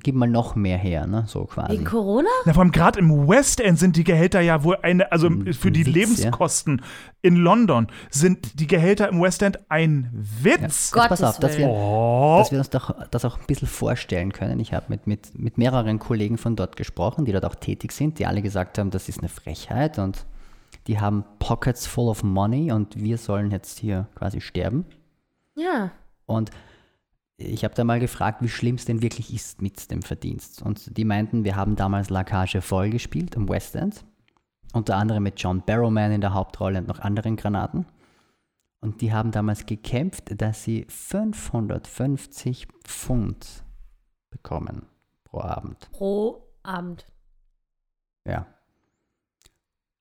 gib 0.01 0.15
mal 0.15 0.27
noch 0.27 0.55
mehr 0.55 0.79
her, 0.79 1.05
ne, 1.05 1.25
so 1.27 1.45
quasi. 1.45 1.73
Wegen 1.73 1.85
Corona? 1.85 2.27
Na, 2.45 2.53
vor 2.53 2.63
allem 2.63 2.71
gerade 2.71 2.97
im 2.97 3.27
West 3.27 3.61
End 3.61 3.77
sind 3.77 3.95
die 3.95 4.03
Gehälter 4.03 4.41
ja 4.41 4.63
wohl 4.63 4.77
eine, 4.81 5.11
also 5.11 5.29
für 5.51 5.69
die 5.69 5.85
Witz, 5.85 5.93
Lebenskosten 5.93 6.81
in 7.21 7.35
London 7.35 7.87
sind 8.09 8.59
die 8.59 8.65
Gehälter 8.65 9.07
im 9.07 9.21
West 9.21 9.43
End 9.43 9.59
ein 9.69 10.09
Witz. 10.11 10.61
Jetzt 10.61 10.93
Gottes 10.93 11.09
pass 11.09 11.23
auf, 11.23 11.39
dass 11.39 11.59
wir, 11.59 11.67
Oh. 11.67 12.37
dass 12.39 12.51
wir 12.51 12.57
uns 12.57 12.71
doch 12.71 12.91
das 13.11 13.25
auch 13.25 13.37
ein 13.37 13.45
bisschen 13.45 13.67
vorstellen 13.67 14.33
können. 14.33 14.59
Ich 14.59 14.73
habe 14.73 14.85
mit, 14.89 15.05
mit, 15.05 15.37
mit 15.37 15.59
mehreren 15.59 15.99
Kollegen 15.99 16.39
von 16.39 16.55
dort 16.55 16.75
gesprochen, 16.75 17.25
die 17.25 17.33
dort 17.33 17.45
auch 17.45 17.55
tätig 17.55 17.91
sind, 17.91 18.17
die 18.17 18.25
alle 18.25 18.41
gesagt 18.41 18.79
haben, 18.79 18.89
das 18.89 19.09
ist 19.09 19.19
eine 19.19 19.29
Frechheit 19.29 19.99
und 19.99 20.25
die 20.87 20.99
haben 20.99 21.23
Pockets 21.39 21.87
full 21.87 22.09
of 22.09 22.23
money 22.23 22.71
und 22.71 22.99
wir 23.01 23.17
sollen 23.17 23.51
jetzt 23.51 23.79
hier 23.79 24.07
quasi 24.15 24.41
sterben. 24.41 24.85
Ja. 25.55 25.91
Und 26.25 26.51
ich 27.37 27.63
habe 27.63 27.73
da 27.73 27.83
mal 27.83 27.99
gefragt, 27.99 28.41
wie 28.41 28.49
schlimm 28.49 28.75
es 28.75 28.85
denn 28.85 29.01
wirklich 29.01 29.33
ist 29.33 29.61
mit 29.61 29.89
dem 29.91 30.01
Verdienst. 30.01 30.61
Und 30.61 30.97
die 30.97 31.05
meinten, 31.05 31.43
wir 31.43 31.55
haben 31.55 31.75
damals 31.75 32.09
La 32.09 32.23
Cage 32.23 32.59
voll 32.61 32.89
gespielt 32.89 33.35
im 33.35 33.49
West 33.49 33.75
End. 33.75 34.03
Unter 34.73 34.97
anderem 34.97 35.23
mit 35.23 35.39
John 35.39 35.61
Barrowman 35.61 36.11
in 36.11 36.21
der 36.21 36.33
Hauptrolle 36.33 36.79
und 36.79 36.87
noch 36.87 36.99
anderen 36.99 37.35
Granaten. 37.35 37.85
Und 38.81 39.01
die 39.01 39.13
haben 39.13 39.31
damals 39.31 39.65
gekämpft, 39.65 40.41
dass 40.41 40.63
sie 40.63 40.85
550 40.89 42.67
Pfund 42.83 43.63
bekommen 44.29 44.87
pro 45.23 45.41
Abend. 45.41 45.89
Pro 45.91 46.47
Abend. 46.63 47.05
Ja. 48.27 48.47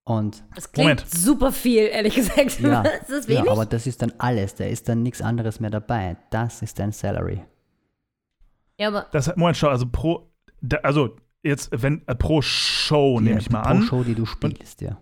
Und 0.04 0.42
Das 0.54 0.72
klingt 0.72 0.88
Moment. 1.00 1.08
super 1.08 1.52
viel, 1.52 1.84
ehrlich 1.86 2.14
gesagt. 2.16 2.58
ja, 2.60 2.82
ja, 3.28 3.48
aber 3.48 3.66
das 3.66 3.86
ist 3.86 4.02
dann 4.02 4.12
alles. 4.18 4.54
Da 4.56 4.64
ist 4.64 4.88
dann 4.88 5.02
nichts 5.02 5.22
anderes 5.22 5.60
mehr 5.60 5.70
dabei. 5.70 6.16
Das 6.30 6.60
ist 6.62 6.78
dein 6.78 6.90
Salary. 6.92 7.42
Ja, 8.78 8.88
aber 8.88 9.06
Das, 9.12 9.34
Moment, 9.36 9.56
schau, 9.56 9.68
also 9.68 9.86
pro, 9.86 10.28
da, 10.60 10.78
also 10.78 11.16
jetzt, 11.44 11.70
wenn, 11.72 12.02
äh, 12.08 12.14
pro 12.16 12.42
Show 12.42 13.20
nehme 13.20 13.38
ich 13.38 13.50
mal 13.50 13.62
pro 13.62 13.68
an. 13.70 13.82
Show, 13.82 14.02
die 14.02 14.14
du 14.16 14.26
spielst, 14.26 14.80
ja. 14.80 14.98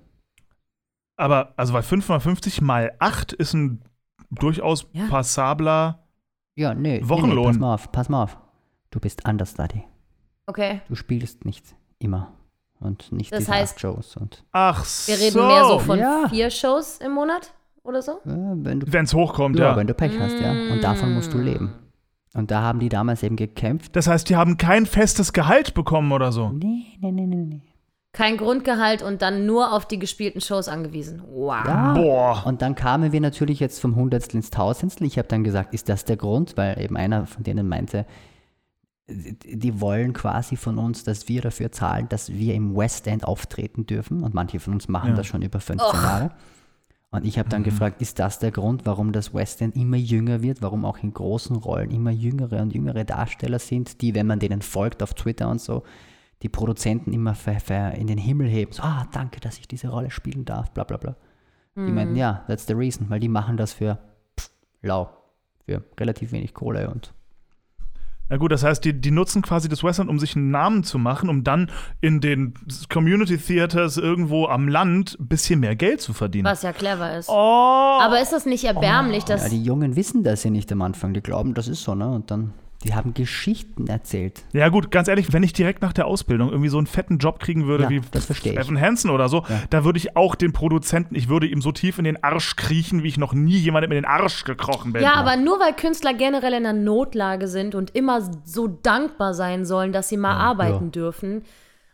Aber, 1.17 1.55
also 1.57 1.73
bei 1.73 1.83
550 1.83 2.61
mal 2.61 2.93
8 2.99 3.33
ist 3.33 3.55
ein 3.55 3.83
durchaus 4.31 4.87
Ja. 4.93 5.07
passabler. 5.09 6.07
Ja, 6.57 6.75
nee, 6.75 6.81
nee, 6.97 7.01
nee, 7.01 7.09
Wochenlohn. 7.09 7.47
pass 7.47 7.59
mal 7.59 7.75
auf, 7.75 7.93
pass 7.93 8.09
mal 8.11 8.23
auf. 8.25 8.39
Du 8.91 9.01
bist 9.01 9.27
understudy. 9.27 9.85
okay. 10.47 10.83
Du 10.89 10.95
spielst 10.95 11.45
nicht 11.47 11.75
immer. 12.01 12.33
Und 12.81 13.13
nicht 13.13 13.31
Das 13.33 13.41
diese 13.41 13.53
heißt- 13.53 13.63
acht 13.73 13.81
Shows. 13.81 14.17
Und 14.17 14.43
Ach 14.53 14.85
so. 14.85 15.13
Wir 15.13 15.21
reden 15.21 15.47
mehr 15.47 15.65
so 15.65 15.79
von 15.79 15.99
Ja. 15.99 16.27
vier 16.31 16.51
Shows 16.51 16.99
im 16.99 17.13
Monat 17.13 17.53
oder 17.83 18.03
so? 18.03 18.21
wenn 18.25 19.05
es 19.05 19.15
hochkommt, 19.15 19.59
ja, 19.59 19.71
ja. 19.71 19.77
wenn 19.77 19.87
du 19.87 19.95
Pech 19.95 20.19
hast, 20.19 20.39
ja. 20.41 20.51
Und 20.73 20.83
davon 20.83 21.15
musst 21.15 21.33
du 21.33 21.39
leben. 21.39 21.73
Und 22.35 22.51
da 22.51 22.63
haben 22.63 22.79
die 22.79 22.89
damals 22.89 23.23
eben 23.23 23.37
gekämpft. 23.37 23.97
Das 23.97 24.07
heißt, 24.07 24.29
die 24.29 24.37
haben 24.37 24.57
kein 24.57 24.87
festes 24.87 25.33
Gehalt 25.33 25.75
bekommen 25.75 26.13
oder 26.13 26.31
so. 26.33 26.51
Nee, 26.51 26.85
nee, 27.01 27.11
nee, 27.11 27.27
nee, 27.27 27.37
nee. 27.37 27.61
Kein 28.13 28.37
Grundgehalt 28.39 29.03
und 29.03 29.23
dann 29.23 29.47
nur 29.47 29.73
auf 29.73 29.87
die 29.87 29.99
gespielten 29.99 30.41
Shows 30.41 30.69
angewiesen. 30.69 31.23
Wow. 31.33 31.65
Ja. 31.67 31.93
Boah. 31.95 32.43
Und 32.47 32.61
dann 32.63 32.75
kamen 32.75 33.13
wir 33.13 33.21
natürlich 33.21 33.61
jetzt 33.61 33.81
vom 33.81 33.95
Hundertstel 33.95 34.37
ins 34.37 34.51
Tausendstel. 34.51 35.07
Ich 35.07 35.17
habe 35.19 35.29
dann 35.29 35.45
gesagt, 35.45 35.75
ist 35.75 35.89
das 35.89 36.05
der 36.05 36.17
Grund? 36.17 36.57
Weil 36.57 36.81
eben 36.81 36.97
einer 36.97 37.27
von 37.27 37.43
denen 37.45 37.69
meinte, 37.69 38.07
die 39.09 39.81
wollen 39.81 40.13
quasi 40.13 40.57
von 40.57 40.79
uns, 40.79 41.05
dass 41.05 41.29
wir 41.29 41.43
dafür 41.43 41.73
zahlen, 41.73 42.09
dass 42.09 42.33
wir 42.33 42.55
im 42.55 42.77
West 42.77 43.07
End 43.07 43.25
auftreten 43.25 43.87
dürfen. 43.87 44.23
Und 44.23 44.35
manche 44.35 44.61
von 44.61 44.75
uns 44.75 44.89
machen 44.89 45.11
Ja. 45.11 45.17
das 45.17 45.27
schon 45.27 45.43
über 45.43 45.61
15 45.61 46.01
Jahre. 46.03 46.31
Und 47.13 47.25
ich 47.27 47.39
habe 47.41 47.49
dann 47.49 47.65
gefragt, 47.65 48.01
ist 48.01 48.21
das 48.21 48.39
der 48.39 48.53
Grund, 48.53 48.87
warum 48.87 49.11
das 49.11 49.35
West 49.35 49.61
End 49.63 49.75
immer 49.75 49.97
jünger 49.97 50.43
wird, 50.43 50.63
warum 50.63 50.85
auch 50.85 50.99
in 50.99 51.13
großen 51.13 51.57
Rollen 51.57 51.91
immer 51.91 52.13
jüngere 52.13 52.63
und 52.63 52.73
jüngere 52.73 53.05
Darsteller 53.05 53.59
sind, 53.59 54.01
die, 54.01 54.15
wenn 54.15 54.29
man 54.29 54.39
denen 54.39 54.63
folgt 54.63 55.03
auf 55.03 55.15
Twitter 55.15 55.49
und 55.51 55.61
so, 55.61 55.83
die 56.43 56.49
Produzenten 56.49 57.13
immer 57.13 57.35
in 57.97 58.07
den 58.07 58.17
Himmel 58.19 58.49
heben. 58.49 58.73
So, 58.73 58.83
ah, 58.85 59.09
danke, 59.13 59.41
dass 59.41 59.59
ich 59.59 59.67
diese 59.67 59.89
Rolle 59.89 60.11
spielen 60.13 60.45
darf, 60.45 60.71
bla 60.71 60.85
bla 60.85 60.97
bla. 60.99 61.17
Die 61.77 61.93
meinten, 61.93 62.15
ja, 62.17 62.45
that's 62.47 62.67
the 62.67 62.75
reason, 62.75 63.09
weil 63.11 63.21
die 63.21 63.29
machen 63.29 63.57
das 63.57 63.73
für 63.73 63.99
pff, 64.39 64.51
lau, 64.83 65.09
für 65.65 65.83
relativ 65.99 66.31
wenig 66.33 66.53
Kohle 66.53 66.91
und 66.91 67.13
Ja 68.31 68.37
gut, 68.37 68.53
das 68.53 68.63
heißt, 68.63 68.85
die, 68.85 68.93
die 68.93 69.11
nutzen 69.11 69.43
quasi 69.43 69.69
das 69.69 69.83
Western, 69.83 70.09
um 70.09 70.19
sich 70.21 70.37
einen 70.37 70.51
Namen 70.51 70.85
zu 70.85 70.99
machen, 70.99 71.29
um 71.29 71.43
dann 71.43 71.71
in 72.01 72.21
den 72.21 72.55
Community 72.89 73.37
Theaters 73.37 73.97
irgendwo 73.97 74.47
am 74.47 74.69
Land 74.69 75.17
ein 75.19 75.27
bisschen 75.27 75.61
mehr 75.61 75.75
Geld 75.75 76.01
zu 76.01 76.13
verdienen. 76.13 76.45
Was 76.45 76.63
ja 76.63 76.73
clever 76.73 77.17
ist. 77.19 77.29
Oh! 77.29 77.99
Aber 78.01 78.21
ist 78.23 78.33
das 78.33 78.47
nicht 78.47 78.65
erbärmlich, 78.65 79.25
dass. 79.25 79.43
ja, 79.43 79.49
die 79.49 79.63
Jungen 79.63 79.97
wissen 79.97 80.23
das 80.23 80.45
ja 80.45 80.51
nicht 80.51 80.71
am 80.71 80.81
Anfang, 80.83 81.13
die 81.13 81.21
glauben, 81.21 81.55
das 81.55 81.67
ist 81.67 81.83
so, 81.83 81.95
ne? 81.97 82.09
Und 82.09 82.31
dann, 82.31 82.53
die 82.85 82.95
haben 82.95 83.13
Geschichten 83.13 83.89
erzählt. 83.89 84.43
Ja 84.53 84.69
gut, 84.69 84.91
ganz 84.91 85.09
ehrlich, 85.09 85.33
wenn 85.35 85.43
ich 85.43 85.53
direkt 85.53 85.83
nach 85.83 85.93
der 85.93 86.07
Ausbildung 86.07 86.49
irgendwie 86.49 86.71
so 86.71 86.79
einen 86.79 86.87
fetten 86.87 87.19
Job 87.19 87.39
kriegen 87.39 87.67
würde 87.67 87.85
Ja, 87.85 87.91
wie 87.91 88.01
ich. 88.01 88.47
Evan 88.47 88.81
Hansen 88.81 89.11
oder 89.11 89.29
so, 89.29 89.45
Ja. 89.49 89.63
da 89.69 89.85
würde 89.85 89.99
ich 89.99 90.17
auch 90.17 90.35
den 90.35 90.53
Produzenten, 90.53 91.15
ich 91.15 91.29
würde 91.29 91.47
ihm 91.47 91.61
so 91.61 91.73
tief 91.73 91.99
in 91.99 92.05
den 92.05 92.23
Arsch 92.25 92.57
kriechen, 92.57 93.03
wie 93.03 93.09
ich 93.09 93.19
noch 93.19 93.35
nie 93.35 93.59
jemandem 93.59 93.93
in 93.93 93.97
den 93.97 94.05
Arsch 94.07 94.45
gekrochen 94.45 94.93
bin. 94.95 95.03
ja, 95.03 95.15
aber 95.15 95.37
nur 95.37 95.61
weil 95.61 95.75
Künstler 95.75 96.15
generell 96.15 96.55
in 96.55 96.65
einer 96.67 96.73
Notlage 96.73 97.49
sind 97.49 97.75
und 97.75 97.95
immer 97.95 98.23
so 98.45 98.67
dankbar 98.67 99.35
sein 99.35 99.67
sollen, 99.67 99.93
dass 99.93 100.09
sie 100.09 100.17
mal 100.17 100.37
arbeiten 100.37 100.87
ja. 100.87 100.91
dürfen. 100.91 101.43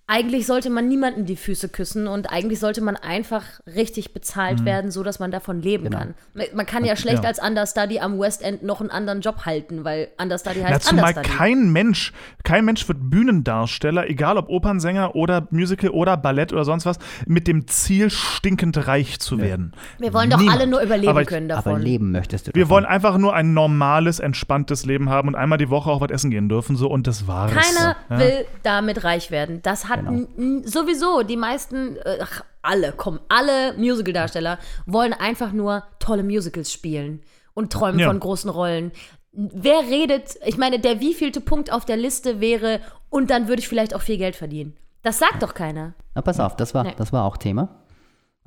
Eigentlich 0.08 0.46
sollte 0.46 0.70
man 0.70 0.86
niemanden 0.86 1.24
die 1.26 1.34
Füße 1.34 1.68
küssen 1.68 2.06
und 2.06 2.30
eigentlich 2.32 2.60
sollte 2.60 2.80
man 2.80 2.94
einfach 2.94 3.42
richtig 3.66 4.14
bezahlt 4.14 4.64
werden, 4.64 4.92
so 4.92 5.02
dass 5.02 5.18
man 5.18 5.32
davon 5.32 5.60
leben 5.60 5.86
Genau. 5.86 5.98
kann. 5.98 6.14
Man 6.54 6.64
kann 6.64 6.84
ja 6.84 6.94
schlecht 6.94 7.24
Ja. 7.24 7.28
als 7.28 7.40
Understudy 7.42 7.98
am 7.98 8.16
West 8.20 8.40
End 8.42 8.62
noch 8.62 8.80
einen 8.80 8.90
anderen 8.90 9.20
Job 9.20 9.46
halten, 9.46 9.82
weil 9.84 10.06
Understudy 10.22 10.60
heißt 10.60 10.84
zumal 10.84 11.08
Understudy. 11.08 11.28
kein 11.36 11.72
Mensch, 11.72 12.12
kein 12.44 12.64
Mensch 12.64 12.86
wird 12.86 12.98
Bühnendarsteller, 13.10 14.08
egal 14.08 14.38
ob 14.38 14.48
Opernsänger 14.48 15.16
oder 15.16 15.48
Musical 15.50 15.90
oder 15.90 16.16
Ballett 16.16 16.52
oder 16.52 16.64
sonst 16.64 16.86
was, 16.86 16.98
mit 17.26 17.48
dem 17.48 17.66
Ziel, 17.66 18.08
stinkend 18.10 18.86
reich 18.86 19.18
zu 19.18 19.40
werden. 19.40 19.72
Wir 19.98 20.14
wollen 20.14 20.30
doch 20.30 20.38
Niemand. 20.38 20.60
alle 20.60 20.70
nur 20.70 20.82
überleben 20.82 21.08
Aber 21.08 21.22
ich- 21.22 21.26
können 21.28 21.50
Aber 21.50 21.70
davon. 21.70 21.82
leben 21.82 22.12
möchtest 22.12 22.46
du 22.46 22.54
Wir 22.54 22.62
davon. 22.62 22.70
wollen 22.76 22.84
einfach 22.86 23.18
nur 23.18 23.34
ein 23.34 23.54
normales, 23.54 24.20
entspanntes 24.20 24.86
Leben 24.86 25.10
haben 25.10 25.26
und 25.26 25.34
einmal 25.34 25.58
die 25.58 25.68
Woche 25.68 25.90
auch 25.90 26.00
was 26.00 26.10
essen 26.12 26.30
gehen 26.30 26.48
dürfen, 26.48 26.76
so 26.76 26.88
und 26.88 27.08
das 27.08 27.26
war's. 27.26 27.50
Keiner 27.50 27.96
ja? 28.08 28.18
will 28.20 28.44
damit 28.62 29.02
reich 29.02 29.32
werden. 29.32 29.60
Das 29.62 29.88
hat 29.88 29.95
Genau. 29.96 30.10
n- 30.12 30.28
n- 30.36 30.64
sowieso 30.66 31.22
die 31.22 31.36
meisten, 31.36 31.96
äh, 31.96 32.18
ach, 32.22 32.44
alle, 32.62 32.92
komm, 32.96 33.20
alle 33.28 33.74
Musical-Darsteller 33.78 34.58
wollen 34.86 35.12
einfach 35.12 35.52
nur 35.52 35.84
tolle 35.98 36.22
Musicals 36.22 36.72
spielen 36.72 37.22
und 37.54 37.72
träumen 37.72 38.00
Ja. 38.00 38.08
von 38.08 38.18
großen 38.20 38.50
Rollen. 38.50 38.92
Wer 39.32 39.80
redet, 39.80 40.36
ich 40.44 40.56
meine, 40.56 40.78
der 40.80 41.00
wievielte 41.00 41.40
Punkt 41.40 41.70
auf 41.72 41.84
der 41.84 41.96
Liste 41.96 42.40
wäre 42.40 42.80
und 43.10 43.30
dann 43.30 43.48
würde 43.48 43.60
ich 43.60 43.68
vielleicht 43.68 43.94
auch 43.94 44.00
viel 44.02 44.16
Geld 44.18 44.34
verdienen. 44.36 44.76
Das 45.02 45.18
sagt 45.18 45.42
doch 45.42 45.54
keiner. 45.54 45.94
Na, 46.14 46.22
pass 46.22 46.40
auf, 46.40 46.56
das 46.56 46.74
war, 46.74 46.84
Nee. 46.84 46.94
das 46.96 47.12
war 47.12 47.24
auch 47.24 47.36
Thema. 47.36 47.68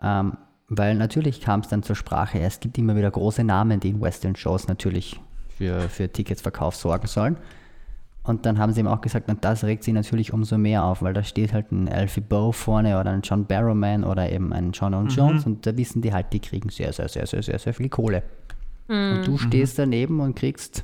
Ähm, 0.02 0.38
weil 0.68 0.96
natürlich 0.96 1.42
kam 1.42 1.62
es 1.62 1.68
dann 1.68 1.84
zur 1.84 1.96
Sprache. 1.96 2.40
Es 2.40 2.60
gibt 2.60 2.78
immer 2.78 2.96
wieder 2.96 3.10
große 3.10 3.44
Namen, 3.44 3.80
die 3.80 3.90
in 3.90 4.02
Western-Shows 4.02 4.68
natürlich 4.68 5.20
für, 5.58 5.82
für 5.90 6.12
Ticketsverkauf 6.12 6.76
sorgen 6.76 7.08
sollen. 7.08 7.38
Und 8.30 8.46
dann 8.46 8.60
haben 8.60 8.72
sie 8.74 8.80
ihm 8.82 8.88
auch 8.88 9.02
gesagt, 9.02 9.28
und 9.28 9.44
das 9.44 9.64
regt 9.64 9.84
sie 9.84 9.92
natürlich 9.92 10.34
umso 10.34 10.58
mehr 10.60 10.84
auf, 10.84 11.02
weil 11.02 11.14
da 11.14 11.24
steht 11.24 11.52
halt 11.52 11.72
ein 11.72 11.90
Alfie 11.90 12.22
Bow 12.22 12.52
vorne 12.52 13.00
oder 13.00 13.10
ein 13.10 13.22
John 13.22 13.46
Barrowman 13.46 14.04
oder 14.04 14.32
eben 14.32 14.54
ein 14.54 14.72
John 14.72 14.92
Mhm. 14.94 15.00
O. 15.00 15.10
Jones 15.10 15.46
und 15.48 15.66
da 15.66 15.76
wissen 15.76 16.02
die 16.04 16.14
halt, 16.14 16.32
die 16.32 16.40
kriegen 16.40 16.70
sehr, 16.70 16.94
sehr, 16.94 17.10
sehr, 17.10 17.26
sehr, 17.26 17.42
sehr, 17.42 17.58
sehr 17.58 17.74
viel 17.74 17.90
Kohle. 17.90 18.22
Und 18.88 19.24
du 19.26 19.38
stehst 19.38 19.78
daneben 19.80 20.20
und 20.20 20.36
kriegst 20.36 20.84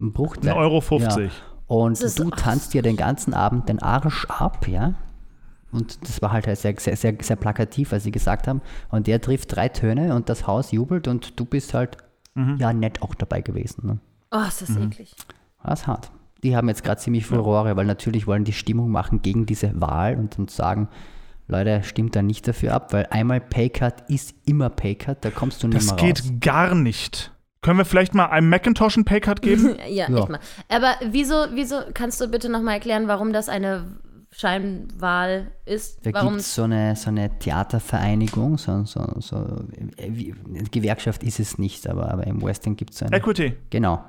einen 0.00 0.12
Bruchteil. 0.12 0.52
1,50 0.52 0.56
Euro. 0.56 0.80
50. 0.80 1.24
Ja. 1.24 1.30
Und 1.66 2.18
du 2.18 2.30
tanzt 2.30 2.74
dir 2.74 2.82
den 2.82 2.96
ganzen 2.96 3.34
Abend 3.34 3.68
den 3.68 3.80
Arsch 3.80 4.26
ab, 4.26 4.66
ja? 4.68 4.94
Und 5.70 6.06
das 6.06 6.20
war 6.20 6.32
halt 6.32 6.44
sehr, 6.44 6.56
sehr, 6.78 6.96
sehr, 6.96 7.16
sehr 7.20 7.36
plakativ, 7.36 7.92
was 7.92 8.02
sie 8.04 8.10
gesagt 8.10 8.46
haben. 8.48 8.60
Und 8.90 9.06
der 9.06 9.20
trifft 9.22 9.54
drei 9.56 9.68
Töne 9.68 10.14
und 10.14 10.28
das 10.28 10.46
Haus 10.46 10.70
jubelt 10.72 11.08
und 11.08 11.38
du 11.40 11.44
bist 11.46 11.72
halt 11.74 11.96
ja 12.58 12.72
nett 12.72 13.02
auch 13.02 13.14
dabei 13.14 13.40
gewesen. 13.42 13.86
Ne? 13.86 13.98
Oh, 14.30 14.40
ist 14.48 14.62
das 14.62 14.70
Mhm. 14.70 14.84
eklig. 14.84 15.14
Das 15.62 15.80
ist 15.82 15.86
hart. 15.86 16.10
Die 16.42 16.56
haben 16.56 16.68
jetzt 16.68 16.82
gerade 16.84 17.00
ziemlich 17.00 17.26
Furore, 17.26 17.76
weil 17.76 17.86
natürlich 17.86 18.26
wollen 18.26 18.44
die 18.44 18.52
Stimmung 18.52 18.90
machen 18.90 19.22
gegen 19.22 19.46
diese 19.46 19.80
Wahl 19.80 20.16
und 20.16 20.36
dann 20.38 20.48
sagen, 20.48 20.88
Leute, 21.48 21.82
stimmt 21.84 22.16
da 22.16 22.22
nicht 22.22 22.46
dafür 22.48 22.74
ab, 22.74 22.92
weil 22.92 23.06
einmal 23.10 23.40
Paycut 23.40 23.94
ist 24.08 24.34
immer 24.46 24.70
Paycut, 24.70 25.18
da 25.20 25.30
kommst 25.30 25.62
du 25.62 25.68
nicht 25.68 25.76
Das 25.78 25.86
mehr 25.86 25.96
geht 25.96 26.20
raus. 26.22 26.32
gar 26.40 26.74
nicht. 26.74 27.30
Können 27.60 27.78
wir 27.78 27.84
vielleicht 27.84 28.14
mal 28.14 28.26
einem 28.26 28.48
Macintosh 28.48 28.96
einen 28.96 29.04
Paycut 29.04 29.40
geben? 29.42 29.76
Ja, 29.88 30.08
Ja. 30.10 30.18
echt 30.18 30.28
mal. 30.28 30.40
Aber 30.68 30.94
wieso, 31.10 31.34
wieso, 31.54 31.76
kannst 31.94 32.20
du 32.20 32.26
bitte 32.28 32.48
nochmal 32.48 32.74
erklären, 32.74 33.06
warum 33.06 33.32
das 33.32 33.48
eine 33.48 33.84
Scheinwahl 34.30 35.48
ist? 35.64 36.04
Da 36.06 36.12
warum 36.14 36.30
gibt 36.34 36.40
es 36.40 36.54
so 36.54 36.62
eine, 36.64 36.96
so 36.96 37.10
eine 37.10 37.38
Theatervereinigung, 37.38 38.58
so, 38.58 38.84
so, 38.84 39.04
so 39.20 39.64
wie, 39.98 40.34
Gewerkschaft 40.70 41.22
ist 41.22 41.38
es 41.40 41.58
nicht, 41.58 41.86
aber, 41.86 42.10
aber 42.10 42.26
im 42.26 42.42
Western 42.42 42.76
gibt 42.76 42.92
es 42.92 42.98
so 42.98 43.06
eine. 43.06 43.16
Equity. 43.16 43.54
Genau. 43.70 44.02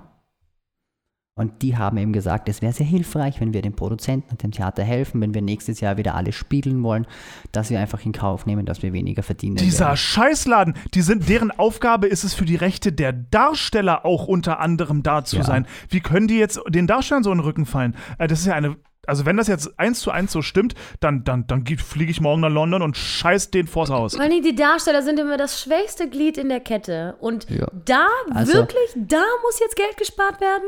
Und 1.36 1.63
die 1.63 1.77
haben 1.77 1.97
eben 1.97 2.13
gesagt, 2.13 2.47
es 2.47 2.61
wäre 2.61 2.73
sehr 2.73 2.86
hilfreich, 2.86 3.41
wenn 3.41 3.53
wir 3.53 3.63
den 3.63 3.75
Produzenten 3.75 4.29
und 4.29 4.43
dem 4.43 4.51
Theater 4.51 4.84
helfen, 4.84 5.19
wenn 5.19 5.34
wir 5.34 5.41
nächstes 5.41 5.79
Jahr 5.79 5.97
wieder 5.97 6.13
alle 6.13 6.31
spielen 6.31 6.84
wollen, 6.84 7.07
dass 7.51 7.71
wir 7.71 7.79
einfach 7.79 8.05
in 8.05 8.11
Kauf 8.11 8.45
nehmen, 8.45 8.67
dass 8.67 8.84
wir 8.84 8.93
weniger 8.93 9.23
verdienen. 9.23 9.55
Dieser 9.55 9.86
werden. 9.86 9.97
Scheißladen, 9.97 10.75
die 10.93 11.01
sind, 11.01 11.27
deren 11.29 11.49
Aufgabe 11.49 12.05
ist 12.05 12.23
es 12.23 12.36
für 12.36 12.45
die 12.45 12.55
Rechte 12.55 12.91
der 12.91 13.13
Darsteller 13.13 14.05
auch 14.05 14.27
unter 14.27 14.59
anderem 14.59 15.01
da 15.01 15.25
zu 15.25 15.38
Ja. 15.38 15.43
sein. 15.43 15.65
Wie 15.89 16.01
können 16.01 16.27
die 16.27 16.38
jetzt 16.38 16.59
den 16.69 16.86
Darstellern 16.86 17.23
so 17.23 17.31
in 17.31 17.39
den 17.39 17.45
Rücken 17.45 17.65
fallen? 17.65 17.95
Äh, 18.19 18.27
Das 18.27 18.39
ist 18.41 18.45
ja 18.45 18.53
eine. 18.53 18.75
Also 19.05 19.25
wenn 19.25 19.36
das 19.36 19.47
jetzt 19.47 19.77
eins 19.77 19.99
zu 19.99 20.11
eins 20.11 20.31
so 20.31 20.41
stimmt, 20.41 20.75
dann, 21.01 21.25
dann, 21.25 21.45
dann 21.47 21.65
fliege 21.65 22.09
ich 22.09 22.21
morgen 22.21 22.39
nach 22.39 22.49
London 22.49 22.81
und 22.81 22.95
scheiß 22.95 23.51
den 23.51 23.67
vors 23.67 23.89
Haus. 23.89 24.15
Vor 24.15 24.23
allem 24.23 24.41
die 24.41 24.55
Darsteller 24.55 25.01
sind 25.01 25.19
immer 25.19 25.36
das 25.36 25.59
schwächste 25.61 26.07
Glied 26.09 26.38
in 26.38 26.47
der 26.47 26.61
Kette. 26.61 27.15
Und 27.19 27.49
Ja. 27.49 27.67
da, 27.86 28.05
Also- 28.34 28.53
wirklich, 28.53 28.89
da 28.95 29.21
muss 29.43 29.59
jetzt 29.59 29.75
Geld 29.75 29.97
gespart 29.97 30.39
werden? 30.39 30.63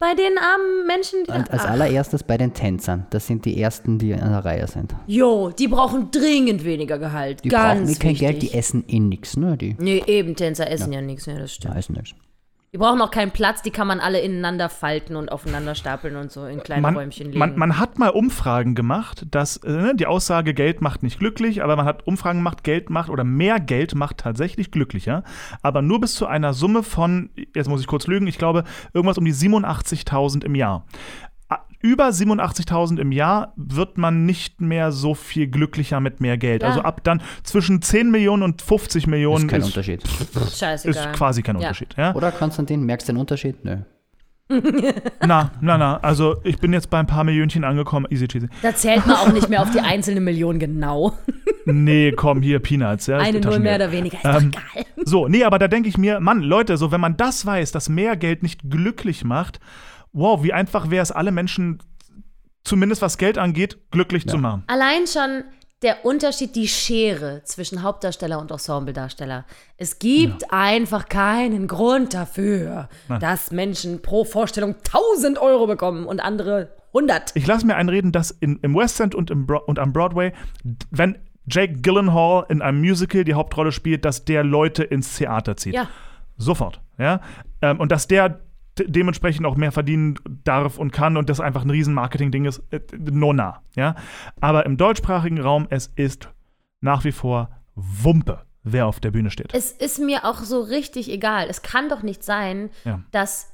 Bei 0.00 0.14
den 0.14 0.38
armen 0.38 0.86
Menschen? 0.86 1.24
Die 1.24 1.30
Und 1.30 1.50
als 1.50 1.62
Ach, 1.62 1.70
allererstes 1.72 2.22
bei 2.22 2.38
den 2.38 2.54
Tänzern. 2.54 3.06
Das 3.10 3.26
sind 3.26 3.44
die 3.44 3.60
ersten, 3.60 3.98
die 3.98 4.12
in 4.12 4.18
der 4.18 4.42
Reihe 4.42 4.66
sind. 4.66 4.94
Jo, 5.06 5.50
die 5.50 5.68
brauchen 5.68 6.10
dringend 6.10 6.64
weniger 6.64 6.98
Gehalt. 6.98 7.44
Die 7.44 7.50
Ganz 7.50 7.82
brauchen 7.82 7.98
kein 7.98 8.10
wichtig. 8.12 8.18
Geld, 8.28 8.42
die 8.42 8.54
essen 8.54 8.82
eh 8.88 8.98
nichts, 8.98 9.36
ne? 9.36 9.58
Die 9.58 9.76
Nee, 9.78 10.02
eben, 10.06 10.34
Tänzer 10.36 10.70
essen 10.70 10.92
ja, 10.94 11.02
nichts. 11.02 11.26
Ja, 11.26 11.38
das 11.38 11.52
stimmt. 11.52 11.74
ja, 11.74 11.78
essen 11.78 11.96
nichts. 11.96 12.14
Die 12.72 12.78
brauchen 12.78 13.00
auch 13.00 13.10
keinen 13.10 13.32
Platz, 13.32 13.62
die 13.62 13.72
kann 13.72 13.88
man 13.88 13.98
alle 13.98 14.20
ineinander 14.20 14.68
falten 14.68 15.16
und 15.16 15.32
aufeinander 15.32 15.74
stapeln 15.74 16.14
und 16.14 16.30
so 16.30 16.46
in 16.46 16.62
kleine 16.62 16.82
Man, 16.82 16.96
Räumchen 16.96 17.26
legen. 17.26 17.38
man, 17.40 17.56
man 17.58 17.80
hat 17.80 17.98
mal 17.98 18.10
Umfragen 18.10 18.76
gemacht, 18.76 19.26
dass 19.28 19.56
äh, 19.56 19.72
ne, 19.72 19.94
die 19.96 20.06
Aussage, 20.06 20.54
Geld 20.54 20.80
macht 20.80 21.02
nicht 21.02 21.18
glücklich, 21.18 21.64
aber 21.64 21.74
man 21.74 21.84
hat 21.84 22.06
Umfragen 22.06 22.38
gemacht, 22.38 22.62
Geld 22.62 22.88
macht 22.88 23.10
oder 23.10 23.24
mehr 23.24 23.58
Geld 23.58 23.96
macht 23.96 24.18
tatsächlich 24.18 24.70
glücklicher, 24.70 25.24
aber 25.62 25.82
nur 25.82 26.00
bis 26.00 26.14
zu 26.14 26.26
einer 26.26 26.54
Summe 26.54 26.84
von, 26.84 27.30
jetzt 27.56 27.68
muss 27.68 27.80
ich 27.80 27.88
kurz 27.88 28.06
lügen, 28.06 28.28
ich 28.28 28.38
glaube 28.38 28.62
irgendwas 28.92 29.18
um 29.18 29.24
die 29.24 29.34
87.000 29.34 30.44
im 30.44 30.54
Jahr. 30.54 30.84
Über 31.82 32.08
87.000 32.08 32.98
im 33.00 33.10
Jahr 33.10 33.52
wird 33.56 33.96
man 33.96 34.26
nicht 34.26 34.60
mehr 34.60 34.92
so 34.92 35.14
viel 35.14 35.46
glücklicher 35.46 36.00
mit 36.00 36.20
mehr 36.20 36.36
Geld. 36.36 36.62
Ja. 36.62 36.68
Also 36.68 36.82
ab 36.82 37.00
dann 37.04 37.22
zwischen 37.42 37.80
10 37.80 38.10
Millionen 38.10 38.42
und 38.42 38.60
50 38.60 39.06
Millionen 39.06 39.44
Ist 39.46 39.50
kein 39.50 39.60
ist, 39.60 39.66
Unterschied. 39.68 40.02
ist 40.04 40.58
Scheißegal. 40.58 41.12
quasi 41.12 41.42
kein 41.42 41.56
Ja. 41.56 41.68
Unterschied. 41.68 41.94
Ja? 41.96 42.14
Oder 42.14 42.32
Konstantin, 42.32 42.84
merkst 42.84 43.08
du 43.08 43.12
den 43.12 43.20
Unterschied? 43.20 43.64
Nö. 43.64 43.78
na, 45.24 45.52
na, 45.60 45.78
na. 45.78 45.96
Also 45.98 46.36
ich 46.42 46.58
bin 46.58 46.72
jetzt 46.72 46.90
bei 46.90 46.98
ein 46.98 47.06
paar 47.06 47.22
Millionchen 47.24 47.62
angekommen. 47.64 48.06
Easy 48.10 48.26
cheesy. 48.26 48.48
Da 48.62 48.74
zählt 48.74 49.06
man 49.06 49.16
auch 49.16 49.32
nicht 49.32 49.48
mehr 49.48 49.62
auf 49.62 49.70
die 49.70 49.80
einzelne 49.80 50.20
Million 50.20 50.58
genau. 50.58 51.12
Nee, 51.66 52.12
komm, 52.12 52.40
hier, 52.42 52.58
Peanuts. 52.58 53.06
Ja, 53.06 53.18
Eine 53.18 53.38
Null 53.38 53.60
mehr 53.60 53.76
oder 53.76 53.92
weniger. 53.92 54.16
Ist 54.16 54.24
doch 54.24 54.40
Ähm, 54.40 54.50
egal. 54.74 54.84
So, 55.04 55.28
nee, 55.28 55.44
aber 55.44 55.58
da 55.58 55.68
denke 55.68 55.88
ich 55.90 55.98
mir, 55.98 56.18
Mann, 56.18 56.40
Leute, 56.40 56.76
so 56.78 56.90
wenn 56.90 57.00
man 57.02 57.16
das 57.18 57.44
weiß, 57.46 57.70
dass 57.70 57.88
mehr 57.90 58.16
Geld 58.16 58.42
nicht 58.42 58.68
glücklich 58.68 59.24
macht, 59.24 59.60
wow, 60.12 60.42
wie 60.42 60.52
einfach 60.52 60.90
wäre 60.90 61.02
es, 61.02 61.12
alle 61.12 61.32
Menschen, 61.32 61.82
zumindest 62.64 63.02
was 63.02 63.18
Geld 63.18 63.38
angeht, 63.38 63.78
glücklich 63.90 64.26
zu 64.26 64.38
machen. 64.38 64.64
Allein 64.66 65.06
schon 65.06 65.44
der 65.82 66.04
Unterschied, 66.04 66.56
die 66.56 66.68
Schere 66.68 67.42
zwischen 67.44 67.82
Hauptdarsteller 67.82 68.38
und 68.38 68.50
Ensembledarsteller. 68.50 69.46
Es 69.78 69.98
gibt 69.98 70.52
einfach 70.52 71.08
keinen 71.08 71.68
Grund 71.68 72.12
dafür, 72.12 72.88
dass 73.20 73.50
Menschen 73.50 74.02
pro 74.02 74.24
Vorstellung 74.24 74.74
1000 74.74 75.38
Euro 75.38 75.66
bekommen 75.66 76.04
und 76.04 76.20
andere 76.20 76.76
100. 76.88 77.32
Ich 77.34 77.46
lasse 77.46 77.66
mir 77.66 77.76
einreden, 77.76 78.12
dass 78.12 78.30
in, 78.30 78.58
im 78.62 78.74
West 78.74 79.00
End 79.00 79.14
und, 79.14 79.30
im 79.30 79.46
Bro 79.46 79.62
und 79.66 79.78
am 79.78 79.92
Broadway, 79.92 80.32
wenn 80.90 81.16
Jake 81.46 81.80
Gyllenhaal 81.80 82.44
in 82.50 82.60
einem 82.62 82.80
Musical 82.80 83.24
die 83.24 83.34
Hauptrolle 83.34 83.72
spielt, 83.72 84.04
dass 84.04 84.24
der 84.24 84.44
Leute 84.44 84.84
ins 84.84 85.16
Theater 85.16 85.56
zieht. 85.56 85.74
Ja. 85.74 85.88
Sofort. 86.36 86.80
Ja? 86.98 87.20
Ähm, 87.62 87.80
und 87.80 87.90
dass 87.90 88.06
der 88.06 88.28
de- 88.28 88.40
dementsprechend 88.86 89.46
auch 89.46 89.56
mehr 89.56 89.72
verdienen 89.72 90.18
darf 90.44 90.78
und 90.78 90.92
kann 90.92 91.16
und 91.16 91.28
das 91.28 91.40
einfach 91.40 91.62
ein 91.64 91.70
riesen 91.70 91.94
Marketing-Ding 91.94 92.44
ist, 92.44 92.62
äh, 92.70 92.80
no 92.98 93.32
nah. 93.32 93.62
Ja? 93.76 93.94
Aber 94.40 94.66
im 94.66 94.76
deutschsprachigen 94.76 95.40
Raum, 95.40 95.66
es 95.70 95.90
ist 95.96 96.28
nach 96.80 97.04
wie 97.04 97.12
vor 97.12 97.50
Wumpe, 97.74 98.42
wer 98.62 98.86
auf 98.86 99.00
der 99.00 99.10
Bühne 99.10 99.30
steht. 99.30 99.54
Es 99.54 99.72
ist 99.72 99.98
mir 99.98 100.24
auch 100.24 100.40
so 100.40 100.60
richtig 100.60 101.10
egal. 101.10 101.46
Es 101.48 101.62
kann 101.62 101.88
doch 101.88 102.02
nicht 102.02 102.22
sein, 102.24 102.70
Ja. 102.84 103.02
dass. 103.10 103.52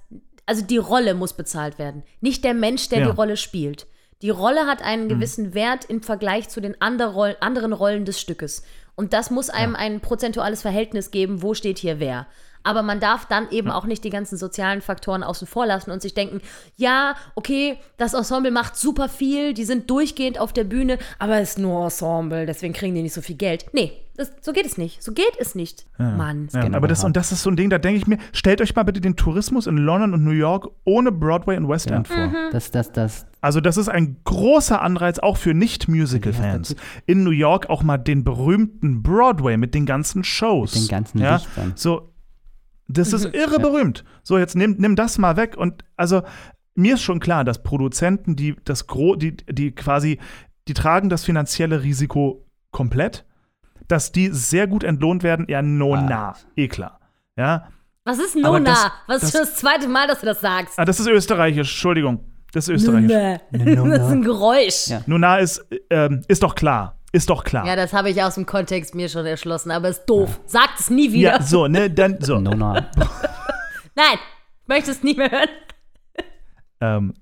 Also 0.48 0.64
die 0.64 0.78
Rolle 0.78 1.14
muss 1.14 1.32
bezahlt 1.32 1.76
werden. 1.78 2.04
Nicht 2.20 2.44
der 2.44 2.54
Mensch, 2.54 2.88
der 2.88 3.00
Ja. 3.00 3.06
Mhm. 3.06 3.10
die 3.10 3.16
Rolle 3.16 3.36
spielt. 3.36 3.88
Die 4.22 4.30
Rolle 4.30 4.66
hat 4.66 4.80
einen 4.80 5.08
gewissen 5.08 5.54
Wert 5.54 5.84
im 5.86 6.02
Vergleich 6.02 6.48
zu 6.48 6.60
den 6.60 6.80
anderen 6.80 7.72
Rollen 7.72 8.04
des 8.04 8.20
Stückes. 8.20 8.62
Und 8.94 9.12
das 9.12 9.30
muss 9.30 9.50
einem 9.50 9.76
ein 9.76 10.00
prozentuales 10.00 10.62
Verhältnis 10.62 11.10
geben, 11.10 11.42
wo 11.42 11.52
steht 11.52 11.78
hier 11.78 12.00
wer. 12.00 12.26
Aber 12.66 12.82
man 12.82 12.98
darf 12.98 13.26
dann 13.26 13.48
eben 13.50 13.70
auch 13.70 13.84
nicht 13.86 14.02
die 14.02 14.10
ganzen 14.10 14.36
sozialen 14.36 14.80
Faktoren 14.80 15.22
außen 15.22 15.46
vor 15.46 15.66
lassen 15.66 15.92
und 15.92 16.02
sich 16.02 16.14
denken, 16.14 16.40
ja, 16.76 17.14
okay, 17.36 17.78
das 17.96 18.12
Ensemble 18.12 18.50
macht 18.50 18.76
super 18.76 19.08
viel, 19.08 19.54
die 19.54 19.64
sind 19.64 19.88
durchgehend 19.88 20.40
auf 20.40 20.52
der 20.52 20.64
Bühne, 20.64 20.98
aber 21.20 21.38
es 21.38 21.50
ist 21.50 21.58
nur 21.60 21.84
Ensemble, 21.84 22.44
deswegen 22.44 22.74
kriegen 22.74 22.96
die 22.96 23.02
nicht 23.02 23.14
so 23.14 23.20
viel 23.20 23.36
Geld. 23.36 23.66
Nee, 23.72 23.92
das, 24.16 24.32
so 24.40 24.52
geht 24.52 24.66
es 24.66 24.78
nicht. 24.78 25.02
So 25.02 25.12
geht 25.12 25.36
es 25.38 25.54
nicht. 25.54 25.86
Mann. 25.98 26.48
Ja, 26.52 26.62
genau 26.62 26.78
aber 26.78 26.88
das, 26.88 27.04
und 27.04 27.16
das 27.16 27.32
ist 27.32 27.42
so 27.42 27.50
ein 27.50 27.56
Ding, 27.56 27.70
da 27.70 27.78
denke 27.78 27.98
ich 27.98 28.06
mir, 28.06 28.18
stellt 28.32 28.60
euch 28.60 28.74
mal 28.74 28.82
bitte 28.82 29.00
den 29.00 29.14
Tourismus 29.14 29.66
in 29.66 29.76
London 29.76 30.14
und 30.14 30.24
New 30.24 30.30
York 30.30 30.70
ohne 30.84 31.12
Broadway 31.12 31.56
und 31.56 31.68
West 31.68 31.90
End 31.90 32.08
vor. 32.08 32.28
Mhm. 32.28 32.34
Das, 32.50 32.70
das, 32.70 32.92
das, 32.92 33.26
Also 33.40 33.60
das 33.60 33.76
ist 33.76 33.88
ein 33.88 34.16
großer 34.24 34.80
Anreiz 34.80 35.18
auch 35.18 35.36
für 35.36 35.54
Nicht-Musical-Fans. 35.54 36.76
In 37.04 37.24
New 37.24 37.30
York 37.30 37.68
auch 37.68 37.82
mal 37.82 37.98
den 37.98 38.24
berühmten 38.24 39.02
Broadway 39.02 39.56
mit 39.56 39.74
den 39.74 39.86
ganzen 39.86 40.24
Shows. 40.24 40.74
Mit 40.74 40.84
den 40.84 40.88
ganzen 40.88 41.18
ja? 41.18 41.36
Lichtern. 41.36 41.72
So, 41.76 42.08
das 42.88 43.12
ist 43.12 43.24
irre 43.34 43.58
berühmt. 43.58 44.04
So, 44.22 44.38
jetzt 44.38 44.54
nimm, 44.56 44.76
nimm 44.78 44.96
das 44.96 45.18
mal 45.18 45.36
weg. 45.36 45.56
Und 45.56 45.84
also 45.96 46.22
mir 46.74 46.94
ist 46.94 47.02
schon 47.02 47.20
klar, 47.20 47.44
dass 47.44 47.62
Produzenten, 47.62 48.36
die 48.36 48.54
das 48.64 48.86
Gro 48.86 49.16
die, 49.16 49.36
die 49.36 49.72
quasi, 49.74 50.18
die 50.68 50.74
tragen 50.74 51.08
das 51.08 51.24
finanzielle 51.24 51.82
Risiko 51.82 52.46
komplett, 52.70 53.24
dass 53.88 54.12
die 54.12 54.28
sehr 54.28 54.66
gut 54.66 54.84
entlohnt 54.84 55.22
werden, 55.22 55.46
ja, 55.48 55.62
no 55.62 55.94
Ah. 55.94 56.06
na, 56.08 56.34
eh 56.56 56.68
klar. 56.68 57.00
Ja, 57.36 57.68
Was 58.04 58.18
ist 58.18 58.36
Nona? 58.36 58.60
das- 58.60 58.90
Was 59.06 59.16
ist 59.16 59.22
das- 59.24 59.30
schon 59.32 59.40
das 59.40 59.54
zweite 59.56 59.88
Mal, 59.88 60.06
dass 60.08 60.20
du 60.20 60.26
das 60.26 60.40
sagst? 60.40 60.78
ah, 60.78 60.84
das 60.84 60.98
ist 61.00 61.06
österreichisch, 61.06 61.70
Entschuldigung. 61.72 62.20
Das 62.52 62.68
ist 62.68 62.74
österreichisch. 62.82 63.10
Das 63.52 63.62
ist 63.62 64.12
ein 64.12 64.22
Geräusch. 64.22 64.86
Ja. 64.88 65.02
Nona 65.06 65.36
ist, 65.38 65.64
ähm, 65.90 66.22
ist 66.28 66.42
doch 66.42 66.54
klar. 66.54 66.95
Ist 67.16 67.30
doch 67.30 67.44
klar. 67.44 67.66
Ja, 67.66 67.76
das 67.76 67.94
habe 67.94 68.10
ich 68.10 68.22
aus 68.22 68.34
dem 68.34 68.44
Kontext 68.44 68.94
mir 68.94 69.08
schon 69.08 69.24
erschlossen, 69.24 69.70
aber 69.70 69.88
ist 69.88 70.04
doof. 70.04 70.38
Sagt 70.44 70.80
es 70.80 70.90
nie 70.90 71.14
wieder. 71.14 71.30
Ja, 71.36 71.42
so, 71.42 71.66
ne, 71.66 71.90
dann, 71.90 72.18
so. 72.20 72.38
no, 72.40 72.50
no. 72.50 72.74
Nein, 73.94 74.18
möchtest 74.66 75.02
nie 75.02 75.14
mehr 75.14 75.30
hören. 75.30 75.48
Ähm, 76.82 77.14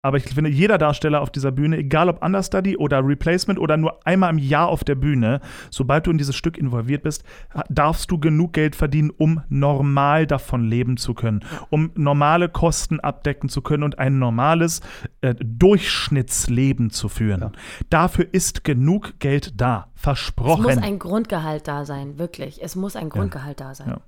aber 0.00 0.16
ich 0.16 0.24
finde, 0.24 0.48
jeder 0.48 0.78
Darsteller 0.78 1.20
auf 1.20 1.30
dieser 1.30 1.50
Bühne, 1.50 1.78
egal 1.78 2.08
ob 2.08 2.22
Understudy 2.24 2.76
oder 2.76 3.04
Replacement 3.04 3.58
oder 3.58 3.76
nur 3.76 4.06
einmal 4.06 4.30
im 4.30 4.38
Jahr 4.38 4.68
auf 4.68 4.84
der 4.84 4.94
Bühne, 4.94 5.40
sobald 5.70 6.06
du 6.06 6.12
in 6.12 6.18
dieses 6.18 6.36
Stück 6.36 6.56
involviert 6.56 7.02
bist, 7.02 7.24
darfst 7.68 8.08
du 8.10 8.18
genug 8.18 8.52
Geld 8.52 8.76
verdienen, 8.76 9.10
um 9.10 9.42
normal 9.48 10.28
davon 10.28 10.64
leben 10.64 10.98
zu 10.98 11.14
können, 11.14 11.44
um 11.70 11.90
normale 11.96 12.48
Kosten 12.48 13.00
abdecken 13.00 13.48
zu 13.48 13.60
können 13.60 13.82
und 13.82 13.98
ein 13.98 14.20
normales 14.20 14.82
äh, 15.20 15.34
Durchschnittsleben 15.34 16.90
zu 16.90 17.08
führen. 17.08 17.50
Dafür 17.90 18.28
ist 18.30 18.62
genug 18.62 19.18
Geld 19.18 19.60
da. 19.60 19.88
Es 19.96 20.02
Versprochen. 20.02 20.62
muss 20.62 20.78
ein 20.78 21.00
Grundgehalt 21.00 21.66
da 21.66 21.84
sein, 21.84 22.18
wirklich. 22.18 22.62
Es 22.62 22.76
muss 22.76 22.94
ein 22.94 23.08
Grundgehalt 23.08 23.60
da 23.60 23.74
sein. 23.74 23.88
Ja. 23.88 24.00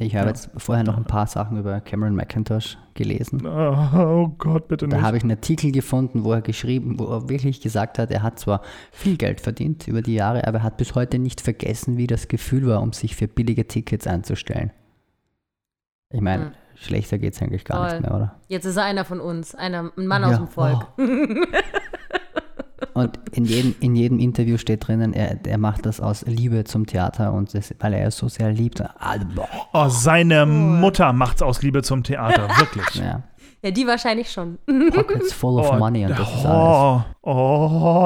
Ich 0.00 0.14
habe 0.14 0.28
jetzt 0.28 0.48
vorher 0.56 0.84
noch 0.84 0.96
ein 0.96 1.04
paar 1.04 1.26
Sachen 1.26 1.58
über 1.58 1.80
Cameron 1.80 2.14
McIntosh 2.14 2.78
gelesen. 2.94 3.44
oh, 3.44 3.76
oh 3.96 4.28
Gott, 4.38 4.68
bitte 4.68 4.86
Da 4.86 4.96
nicht. 4.96 5.04
habe 5.04 5.16
ich 5.16 5.24
einen 5.24 5.32
Artikel 5.32 5.72
gefunden, 5.72 6.22
wo 6.22 6.32
er 6.32 6.40
geschrieben, 6.40 7.00
wo 7.00 7.06
er 7.06 7.28
wirklich 7.28 7.60
gesagt 7.60 7.98
hat, 7.98 8.12
er 8.12 8.22
hat 8.22 8.38
zwar 8.38 8.62
viel 8.92 9.16
Geld 9.16 9.40
verdient 9.40 9.88
über 9.88 10.00
die 10.00 10.14
Jahre, 10.14 10.46
aber 10.46 10.58
er 10.58 10.62
hat 10.62 10.76
bis 10.76 10.94
heute 10.94 11.18
nicht 11.18 11.40
vergessen, 11.40 11.96
wie 11.96 12.06
das 12.06 12.28
Gefühl 12.28 12.66
war, 12.68 12.80
um 12.80 12.92
sich 12.92 13.16
für 13.16 13.26
billige 13.26 13.66
Tickets 13.66 14.06
einzustellen. 14.06 14.70
Ich 16.10 16.20
meine, 16.20 16.44
Hm. 16.46 16.52
schlechter 16.76 17.18
geht 17.18 17.34
es 17.34 17.42
eigentlich 17.42 17.64
gar 17.64 17.88
Voll. 17.88 17.98
nicht 17.98 18.08
mehr, 18.08 18.14
oder? 18.16 18.34
Jetzt 18.46 18.66
ist 18.66 18.76
er 18.76 18.84
einer 18.84 19.04
von 19.04 19.18
uns, 19.20 19.56
einer, 19.56 19.90
ein 19.96 20.06
Mann 20.06 20.22
aus 20.22 20.30
Ja. 20.30 20.36
dem 20.38 20.46
Volk. 20.48 20.86
Und 22.94 23.18
in 23.32 23.44
jedem, 23.44 23.74
in 23.80 23.96
jedem 23.96 24.18
Interview 24.18 24.56
steht 24.58 24.86
drinnen, 24.86 25.12
er, 25.12 25.38
er 25.46 25.58
macht 25.58 25.86
das 25.86 26.00
aus 26.00 26.22
Liebe 26.26 26.64
zum 26.64 26.86
Theater 26.86 27.32
und 27.32 27.52
das, 27.54 27.74
weil 27.80 27.94
er 27.94 28.08
es 28.08 28.16
so 28.16 28.28
sehr 28.28 28.52
liebt. 28.52 28.78
Boah. 29.34 29.48
Oh, 29.72 29.88
seine 29.88 30.46
Mutter 30.46 31.12
macht's 31.12 31.42
aus 31.42 31.62
Liebe 31.62 31.82
zum 31.82 32.02
Theater, 32.04 32.48
wirklich. 32.58 32.94
Ja. 32.96 33.22
Ja, 33.62 33.72
die 33.72 33.86
wahrscheinlich 33.88 34.30
schon. 34.30 34.58
Pockets 34.92 35.32
full 35.32 35.58
of 35.58 35.72
Oh, 35.72 35.76
money 35.78 36.04
und 36.06 36.16
das 36.16 36.28
ist 36.32 36.46
alles. 36.46 37.04
oh, 37.22 37.30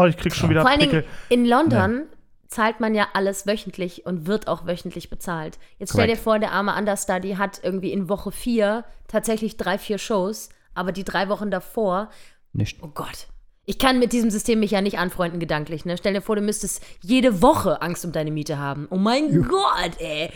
oh, 0.02 0.04
ich 0.08 0.16
krieg 0.16 0.34
schon 0.34 0.48
wieder 0.48 0.62
Vor 0.62 0.70
allen. 0.70 0.80
Dingen 0.80 1.04
in 1.28 1.44
London 1.44 2.04
zahlt 2.48 2.80
man 2.80 2.94
ja 2.94 3.08
alles 3.12 3.46
wöchentlich 3.46 4.06
und 4.06 4.26
wird 4.26 4.48
auch 4.48 4.66
wöchentlich 4.66 5.10
bezahlt. 5.10 5.58
Jetzt 5.78 5.92
stell 5.92 6.06
dir 6.06 6.16
vor, 6.16 6.38
der 6.38 6.52
arme 6.52 6.74
Understudy 6.74 7.34
hat 7.34 7.60
irgendwie 7.62 7.92
in 7.92 8.08
Woche 8.08 8.32
vier 8.32 8.84
tatsächlich 9.08 9.58
drei, 9.58 9.76
vier 9.76 9.98
Shows, 9.98 10.48
aber 10.74 10.92
die 10.92 11.04
drei 11.04 11.28
Wochen 11.28 11.50
davor, 11.50 12.08
Nicht. 12.54 12.82
oh 12.82 12.88
Gott. 12.88 13.26
Ich 13.64 13.78
kann 13.78 13.98
mit 13.98 14.12
diesem 14.12 14.30
System 14.30 14.60
mich 14.60 14.72
ja 14.72 14.80
nicht 14.80 14.98
anfreunden 14.98 15.38
gedanklich. 15.38 15.84
Ne? 15.84 15.96
Stell 15.96 16.14
dir 16.14 16.20
vor, 16.20 16.34
du 16.36 16.42
müsstest 16.42 16.82
jede 17.00 17.42
Woche 17.42 17.80
Angst 17.80 18.04
um 18.04 18.12
deine 18.12 18.32
Miete 18.32 18.58
haben. 18.58 18.88
Oh 18.90 18.96
mein 18.96 19.42
Gott, 19.42 20.00
ey. 20.00 20.30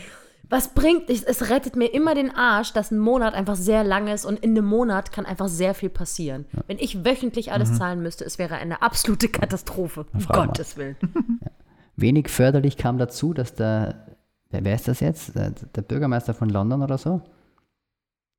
Was 0.49 0.69
bringt 0.73 1.09
es? 1.09 1.23
Es 1.23 1.49
rettet 1.49 1.75
mir 1.75 1.87
immer 1.87 2.15
den 2.15 2.33
Arsch, 2.33 2.71
dass 2.71 2.91
ein 2.91 2.99
Monat 2.99 3.33
einfach 3.33 3.57
sehr 3.57 3.83
lang 3.83 4.07
ist 4.07 4.23
und 4.23 4.39
in 4.39 4.51
einem 4.51 4.65
Monat 4.65 5.11
kann 5.11 5.25
einfach 5.25 5.49
sehr 5.49 5.73
viel 5.73 5.89
passieren. 5.89 6.45
Wenn 6.67 6.79
ich 6.79 7.03
wöchentlich 7.03 7.51
alles 7.51 7.77
zahlen 7.77 8.01
müsste, 8.01 8.23
es 8.23 8.39
wäre 8.39 8.55
eine 8.55 8.81
absolute 8.81 9.27
Katastrophe. 9.27 10.05
Um 10.13 10.21
frag 10.21 10.37
mal. 10.37 10.45
Gottes 10.47 10.77
Willen. 10.77 10.95
Wenig 11.97 12.29
förderlich 12.29 12.77
kam 12.77 12.97
dazu, 12.97 13.33
dass 13.33 13.55
der, 13.55 14.07
wer, 14.51 14.63
wer 14.63 14.75
ist 14.75 14.87
das 14.87 15.01
jetzt? 15.01 15.35
Der, 15.35 15.49
der 15.51 15.81
Bürgermeister 15.81 16.33
von 16.33 16.47
London 16.47 16.81
oder 16.81 16.97
so? 16.97 17.21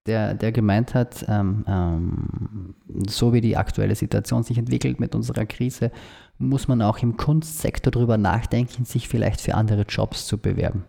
Der, 0.09 0.35
der 0.35 0.53
gemeint 0.53 0.95
hat, 0.95 1.25
ähm, 1.29 1.65
ähm, 1.69 2.75
so 3.07 3.33
wie 3.33 3.41
die 3.41 3.57
aktuelle 3.57 3.95
Situation 3.95 4.43
sich 4.43 4.59
entwickelt 4.59 4.99
mit 4.99 5.15
unserer 5.15 5.47
Krise, 5.47 5.93
muss 6.39 6.67
man 6.67 6.83
auch 6.83 6.99
im 6.99 7.17
Kunstsektor 7.17 7.91
darüber 7.91 8.17
nachdenken, 8.17 8.85
sich 8.85 9.07
vielleicht 9.07 9.41
für 9.41 9.55
andere 9.55 9.83
Jobs 9.83 10.27
zu 10.27 10.39
bewerben. 10.39 10.85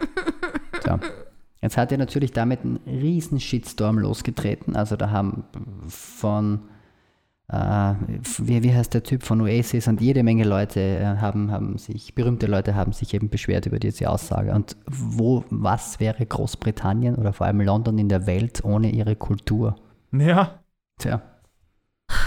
so. 0.84 0.98
Jetzt 1.62 1.76
hat 1.76 1.92
er 1.92 1.98
natürlich 1.98 2.32
damit 2.32 2.60
einen 2.62 2.78
riesen 2.86 3.38
Shitstorm 3.38 3.98
losgetreten. 3.98 4.74
Also 4.74 4.96
da 4.96 5.10
haben 5.10 5.44
von 5.88 6.60
äh, 7.50 7.94
wie, 8.38 8.62
wie 8.62 8.74
heißt 8.74 8.94
der 8.94 9.02
Typ 9.02 9.22
von 9.22 9.40
Oasis 9.40 9.88
und 9.88 10.00
jede 10.00 10.22
Menge 10.22 10.44
Leute 10.44 10.80
äh, 10.80 11.04
haben, 11.04 11.50
haben 11.50 11.78
sich, 11.78 12.14
berühmte 12.14 12.46
Leute 12.46 12.74
haben 12.74 12.92
sich 12.92 13.14
eben 13.14 13.28
beschwert 13.28 13.66
über 13.66 13.78
diese 13.78 14.08
Aussage. 14.08 14.52
Und 14.52 14.76
wo, 14.86 15.44
was 15.50 16.00
wäre 16.00 16.24
Großbritannien 16.24 17.16
oder 17.16 17.32
vor 17.32 17.46
allem 17.46 17.60
London 17.60 17.98
in 17.98 18.08
der 18.08 18.26
Welt 18.26 18.64
ohne 18.64 18.90
ihre 18.90 19.16
Kultur? 19.16 19.76
Ja, 20.12 20.60
Tja, 21.00 21.22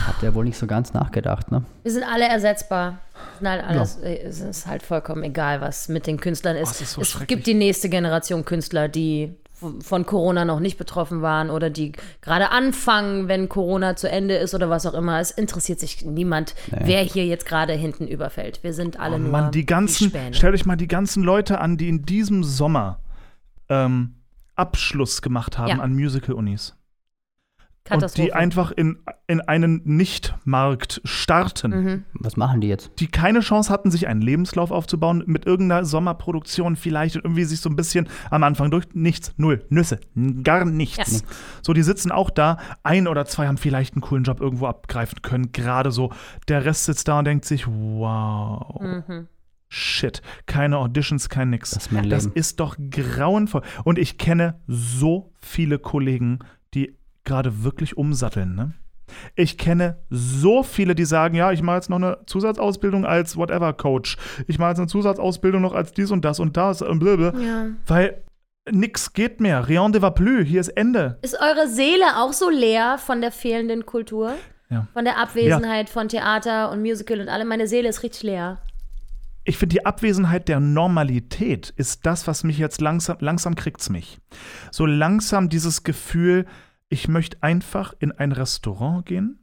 habt 0.07 0.23
ihr 0.23 0.33
wohl 0.33 0.45
nicht 0.45 0.57
so 0.57 0.65
ganz 0.65 0.93
nachgedacht, 0.93 1.51
ne? 1.51 1.63
Wir 1.83 1.91
sind 1.91 2.03
alle 2.03 2.27
ersetzbar. 2.27 2.99
Halt 3.43 3.63
alles, 3.63 3.97
Es 3.97 4.39
ist 4.39 4.65
halt 4.65 4.81
vollkommen 4.81 5.23
egal, 5.23 5.61
was 5.61 5.89
mit 5.89 6.07
den 6.07 6.19
Künstlern 6.19 6.55
ist. 6.55 6.69
Oh, 6.69 6.71
es 6.71 6.81
ist 6.81 6.93
so 6.93 7.01
es 7.01 7.27
gibt 7.27 7.45
die 7.45 7.53
nächste 7.53 7.89
Generation 7.89 8.45
Künstler, 8.45 8.87
die 8.87 9.35
von 9.81 10.05
Corona 10.05 10.45
noch 10.45 10.59
nicht 10.59 10.77
betroffen 10.77 11.21
waren 11.21 11.49
oder 11.49 11.69
die 11.69 11.93
gerade 12.21 12.51
anfangen, 12.51 13.27
wenn 13.27 13.49
Corona 13.49 13.95
zu 13.95 14.09
Ende 14.09 14.35
ist 14.35 14.53
oder 14.53 14.69
was 14.69 14.85
auch 14.85 14.93
immer. 14.93 15.19
Es 15.19 15.31
interessiert 15.31 15.79
sich 15.79 16.03
niemand, 16.05 16.55
wer 16.71 17.01
hier 17.01 17.25
jetzt 17.25 17.45
gerade 17.45 17.73
hinten 17.73 18.07
überfällt. 18.07 18.63
Wir 18.63 18.73
sind 18.73 18.99
alle 18.99 19.15
oh 19.15 19.19
nur 19.19 19.31
Mann, 19.31 19.51
die 19.51 19.65
ganzen, 19.65 20.09
Späne. 20.09 20.33
stellt 20.33 20.53
euch 20.53 20.65
mal 20.65 20.75
die 20.75 20.87
ganzen 20.87 21.23
Leute 21.23 21.59
an, 21.59 21.77
die 21.77 21.89
in 21.89 22.03
diesem 22.05 22.43
Sommer 22.43 22.99
ähm, 23.69 24.15
Abschluss 24.55 25.21
gemacht 25.21 25.57
haben 25.57 25.69
Ja. 25.69 25.79
an 25.79 25.93
Musical-Unis. 25.93 26.75
Und 27.89 28.17
die 28.17 28.33
einfach 28.33 28.71
in, 28.71 28.99
in 29.27 29.41
einen 29.41 29.81
Nicht-Markt 29.83 31.01
starten, 31.03 31.71
Mhm. 31.73 32.03
Was 32.13 32.37
machen 32.37 32.61
die 32.61 32.67
jetzt? 32.67 32.91
die 32.99 33.07
keine 33.07 33.41
Chance 33.41 33.71
hatten, 33.71 33.91
sich 33.91 34.07
einen 34.07 34.21
Lebenslauf 34.21 34.71
aufzubauen, 34.71 35.23
mit 35.25 35.45
irgendeiner 35.45 35.83
Sommerproduktion 35.83 36.75
vielleicht 36.75 37.15
und 37.15 37.25
irgendwie 37.25 37.43
sich 37.43 37.59
so 37.59 37.69
ein 37.69 37.75
bisschen 37.75 38.07
am 38.29 38.43
Anfang 38.43 38.71
durch 38.71 38.85
nichts, 38.93 39.33
null, 39.37 39.65
Nüsse, 39.69 39.99
gar 40.43 40.65
nichts. 40.65 41.21
Ja. 41.21 41.27
So, 41.61 41.73
die 41.73 41.83
sitzen 41.83 42.11
auch 42.11 42.29
da, 42.29 42.57
ein 42.83 43.07
oder 43.07 43.25
zwei 43.25 43.47
haben 43.47 43.57
vielleicht 43.57 43.95
einen 43.95 44.01
coolen 44.01 44.23
Job 44.23 44.39
irgendwo 44.39 44.67
abgreifen 44.67 45.21
können, 45.21 45.51
gerade 45.51 45.91
so. 45.91 46.11
Der 46.47 46.63
Rest 46.65 46.85
sitzt 46.85 47.07
da 47.07 47.19
und 47.19 47.25
denkt 47.25 47.45
sich, 47.45 47.67
wow. 47.67 48.79
Mhm. 48.81 49.27
Shit, 49.67 50.21
keine 50.45 50.77
Auditions, 50.77 51.29
kein 51.29 51.49
nix. 51.49 51.71
Das 51.71 51.87
ist 51.87 51.91
mein 51.91 52.07
Das 52.07 52.27
ist 52.27 52.59
doch 52.59 52.77
grauenvoll. 52.91 53.63
Und 53.83 53.97
ich 53.97 54.19
kenne 54.19 54.61
so 54.67 55.33
viele 55.41 55.79
Kollegen, 55.79 56.39
die 56.75 56.95
gerade 57.23 57.63
wirklich 57.63 57.97
umsatteln, 57.97 58.55
ne? 58.55 58.73
Ich 59.35 59.57
kenne 59.57 59.97
so 60.09 60.63
viele, 60.63 60.95
die 60.95 61.05
sagen, 61.05 61.35
ja, 61.35 61.51
ich 61.51 61.61
mache 61.61 61.75
jetzt 61.75 61.89
noch 61.89 61.97
eine 61.97 62.19
Zusatzausbildung 62.25 63.05
als 63.05 63.37
whatever 63.37 63.73
Coach. 63.73 64.17
Ich 64.47 64.59
mache 64.59 64.69
jetzt 64.69 64.79
eine 64.79 64.87
Zusatzausbildung 64.87 65.61
noch 65.61 65.73
als 65.73 65.91
dies 65.91 66.11
und 66.11 66.25
das 66.25 66.39
und 66.39 66.57
das 66.57 66.81
und 66.81 66.99
blablabla. 66.99 67.39
Ja. 67.39 67.65
Weil 67.85 68.23
nix 68.71 69.13
geht 69.13 69.39
mehr. 69.39 69.67
Rien 69.67 69.91
ne 69.91 70.01
va 70.01 70.09
plus. 70.09 70.47
Hier 70.47 70.61
ist 70.61 70.69
Ende. 70.69 71.17
Ist 71.21 71.37
eure 71.39 71.67
Seele 71.67 72.17
auch 72.17 72.33
so 72.33 72.49
leer 72.49 72.97
von 72.97 73.21
der 73.21 73.31
fehlenden 73.31 73.85
Kultur? 73.85 74.33
Ja. 74.69 74.87
Von 74.93 75.05
der 75.05 75.19
Abwesenheit 75.19 75.89
von 75.89 76.07
Theater 76.07 76.71
und 76.71 76.81
Musical 76.81 77.19
und 77.19 77.29
allem? 77.29 77.47
Meine 77.47 77.67
Seele 77.67 77.89
ist 77.89 78.03
richtig 78.03 78.23
leer. 78.23 78.59
Ich 79.45 79.57
finde, 79.57 79.73
die 79.73 79.85
Abwesenheit 79.85 80.47
der 80.47 80.61
Normalität 80.61 81.73
ist 81.75 82.05
das, 82.05 82.27
was 82.27 82.45
mich 82.45 82.57
jetzt 82.57 82.79
langsam, 82.79 83.17
langsam 83.19 83.55
kriegt's 83.55 83.89
mich. 83.89 84.19
So 84.71 84.85
langsam 84.85 85.49
dieses 85.49 85.83
Gefühl, 85.83 86.45
ich 86.93 87.07
möchte 87.07 87.41
einfach 87.41 87.95
in 87.97 88.11
ein 88.11 88.31
Restaurant 88.31 89.07
gehen, 89.07 89.39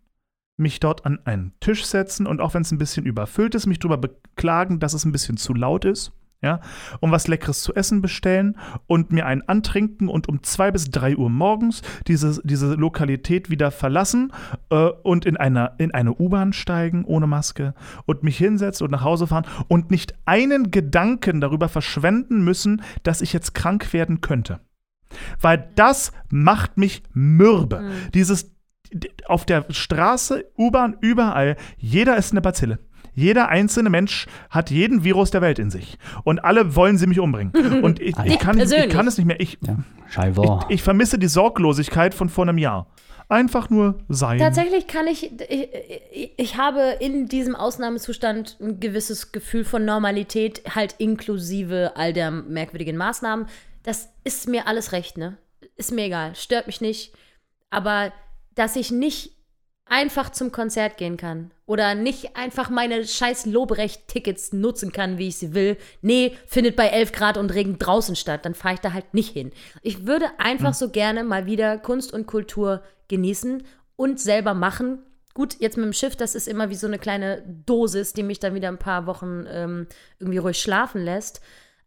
mich 0.56 0.78
dort 0.78 1.04
an 1.04 1.18
einen 1.24 1.52
Tisch 1.58 1.84
setzen 1.84 2.28
und 2.28 2.40
auch 2.40 2.54
wenn 2.54 2.62
es 2.62 2.70
ein 2.70 2.78
bisschen 2.78 3.06
überfüllt 3.06 3.56
ist, 3.56 3.66
mich 3.66 3.80
darüber 3.80 3.98
beklagen, 3.98 4.78
dass 4.78 4.94
es 4.94 5.04
ein 5.04 5.10
bisschen 5.10 5.36
zu 5.36 5.52
laut 5.52 5.84
ist. 5.84 6.12
Ja, 6.42 6.60
um 7.00 7.10
was 7.10 7.28
Leckeres 7.28 7.62
zu 7.62 7.74
essen 7.74 8.00
bestellen 8.00 8.56
und 8.86 9.12
mir 9.12 9.26
einen 9.26 9.42
antrinken 9.42 10.08
und 10.08 10.26
um 10.26 10.42
zwei 10.42 10.70
bis 10.70 10.90
drei 10.90 11.14
Uhr 11.14 11.28
morgens 11.28 11.82
diese, 12.06 12.40
diese 12.44 12.76
Lokalität 12.76 13.50
wieder 13.50 13.70
verlassen 13.70 14.32
äh, 14.70 14.86
und 15.02 15.26
in, 15.26 15.36
einer, 15.36 15.74
in 15.76 15.92
eine 15.92 16.14
U-Bahn 16.14 16.54
steigen 16.54 17.04
ohne 17.04 17.26
Maske 17.26 17.74
und 18.06 18.22
mich 18.22 18.38
hinsetzen 18.38 18.86
und 18.86 18.90
nach 18.90 19.04
Hause 19.04 19.26
fahren 19.26 19.44
und 19.68 19.90
nicht 19.90 20.14
einen 20.24 20.70
Gedanken 20.70 21.42
darüber 21.42 21.68
verschwenden 21.68 22.42
müssen, 22.42 22.80
dass 23.02 23.20
ich 23.20 23.34
jetzt 23.34 23.54
krank 23.54 23.92
werden 23.92 24.22
könnte. 24.22 24.60
Weil 25.40 25.70
das 25.74 26.12
macht 26.30 26.76
mich 26.76 27.02
mürbe. 27.12 27.90
Dieses 28.14 28.52
d- 28.92 29.10
auf 29.26 29.44
der 29.44 29.66
Straße, 29.70 30.44
U-Bahn, 30.58 30.96
überall, 31.00 31.56
jeder 31.78 32.16
ist 32.16 32.32
eine 32.32 32.40
Bazille. 32.40 32.78
Jeder 33.12 33.48
einzelne 33.48 33.90
Mensch 33.90 34.26
hat 34.50 34.70
jeden 34.70 35.02
Virus 35.04 35.30
der 35.32 35.42
Welt 35.42 35.58
in 35.58 35.68
sich. 35.70 35.98
Und 36.22 36.44
alle 36.44 36.76
wollen 36.76 36.96
sie 36.96 37.06
mich 37.08 37.18
umbringen. 37.18 37.52
Und 37.82 38.00
ich, 38.00 38.14
ich, 38.24 38.38
kann, 38.38 38.56
ich 38.56 38.68
persönlich. 38.68 38.88
kann 38.90 39.06
es 39.08 39.18
nicht 39.18 39.26
mehr. 39.26 39.40
Ich, 39.40 39.58
Ja, 39.66 39.78
ich, 40.68 40.76
ich 40.76 40.82
vermisse 40.82 41.18
die 41.18 41.26
Sorglosigkeit 41.26 42.14
von 42.14 42.28
vor 42.28 42.44
einem 42.48 42.58
Jahr. 42.58 42.86
Einfach 43.28 43.70
nur 43.70 43.98
sein. 44.08 44.38
Tatsächlich 44.40 44.88
kann 44.88 45.06
ich, 45.06 45.30
ich, 45.48 45.68
ich, 46.12 46.30
ich 46.36 46.56
habe 46.56 46.96
in 47.00 47.28
diesem 47.28 47.54
Ausnahmezustand 47.54 48.56
ein 48.60 48.80
gewisses 48.80 49.30
Gefühl 49.30 49.64
von 49.64 49.84
Normalität, 49.84 50.62
halt 50.74 50.96
inklusive 50.98 51.92
all 51.94 52.12
der 52.12 52.30
merkwürdigen 52.32 52.96
Maßnahmen. 52.96 53.46
Das 53.90 54.08
ist 54.22 54.46
mir 54.46 54.68
alles 54.68 54.92
recht, 54.92 55.18
ne? 55.18 55.36
Ist 55.74 55.90
mir 55.90 56.04
egal, 56.04 56.36
stört 56.36 56.68
mich 56.68 56.80
nicht. 56.80 57.12
Aber 57.70 58.12
dass 58.54 58.76
ich 58.76 58.92
nicht 58.92 59.32
einfach 59.84 60.30
zum 60.30 60.52
Konzert 60.52 60.96
gehen 60.96 61.16
kann 61.16 61.50
oder 61.66 61.96
nicht 61.96 62.36
einfach 62.36 62.70
meine 62.70 63.04
scheiß 63.04 63.46
Lobrecht-Tickets 63.46 64.52
nutzen 64.52 64.92
kann, 64.92 65.18
wie 65.18 65.26
ich 65.26 65.38
sie 65.38 65.54
will. 65.54 65.76
Nee, 66.02 66.36
findet 66.46 66.76
bei 66.76 66.86
11 66.86 67.10
Grad 67.10 67.36
und 67.36 67.52
Regen 67.52 67.80
draußen 67.80 68.14
statt, 68.14 68.44
dann 68.44 68.54
fahre 68.54 68.74
ich 68.74 68.80
da 68.80 68.92
halt 68.92 69.12
nicht 69.12 69.32
hin. 69.32 69.50
Ich 69.82 70.06
würde 70.06 70.26
einfach 70.38 70.74
so 70.74 70.90
gerne 70.90 71.24
mal 71.24 71.46
wieder 71.46 71.76
Kunst 71.76 72.12
und 72.12 72.28
Kultur 72.28 72.84
genießen 73.08 73.64
und 73.96 74.20
selber 74.20 74.54
machen. 74.54 75.00
Gut, 75.34 75.56
jetzt 75.58 75.76
mit 75.76 75.86
dem 75.86 75.94
Schiff, 75.94 76.14
das 76.14 76.36
ist 76.36 76.46
immer 76.46 76.70
wie 76.70 76.76
so 76.76 76.86
eine 76.86 77.00
kleine 77.00 77.42
Dosis, 77.66 78.12
die 78.12 78.22
mich 78.22 78.38
dann 78.38 78.54
wieder 78.54 78.68
ein 78.68 78.78
paar 78.78 79.06
Wochen 79.06 79.46
ähm, 79.48 79.88
irgendwie 80.20 80.38
ruhig 80.38 80.60
schlafen 80.60 81.04
lässt. 81.04 81.40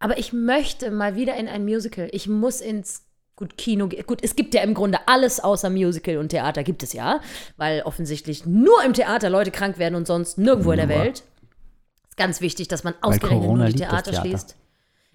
Aber 0.03 0.17
ich 0.17 0.33
möchte 0.33 0.91
mal 0.91 1.15
wieder 1.15 1.35
in 1.37 1.47
ein 1.47 1.63
Musical. 1.63 2.09
Ich 2.11 2.27
muss 2.27 2.59
ins 2.59 3.05
Gut, 3.35 3.57
Kino, 3.57 3.89
gut, 4.05 4.19
es 4.21 4.35
gibt 4.35 4.53
ja 4.53 4.61
im 4.61 4.75
Grunde 4.75 4.99
alles 5.07 5.39
außer 5.39 5.71
Musical 5.71 6.17
und 6.17 6.29
Theater 6.29 6.63
gibt 6.63 6.83
es 6.83 6.93
ja, 6.93 7.19
weil 7.57 7.81
offensichtlich 7.81 8.45
nur 8.45 8.83
im 8.83 8.93
Theater 8.93 9.31
Leute 9.31 9.49
krank 9.49 9.79
werden 9.79 9.95
und 9.95 10.05
sonst 10.05 10.37
nirgendwo 10.37 10.71
in 10.71 10.77
der. 10.77 10.89
Welt. 10.89 11.23
Ist 12.09 12.17
ganz 12.17 12.41
wichtig, 12.41 12.67
dass 12.67 12.83
man 12.83 12.93
ausgerechnet 13.01 13.49
nur 13.49 13.65
die 13.65 13.73
Theater, 13.73 14.11
Theater. 14.11 14.21
schließt. 14.21 14.55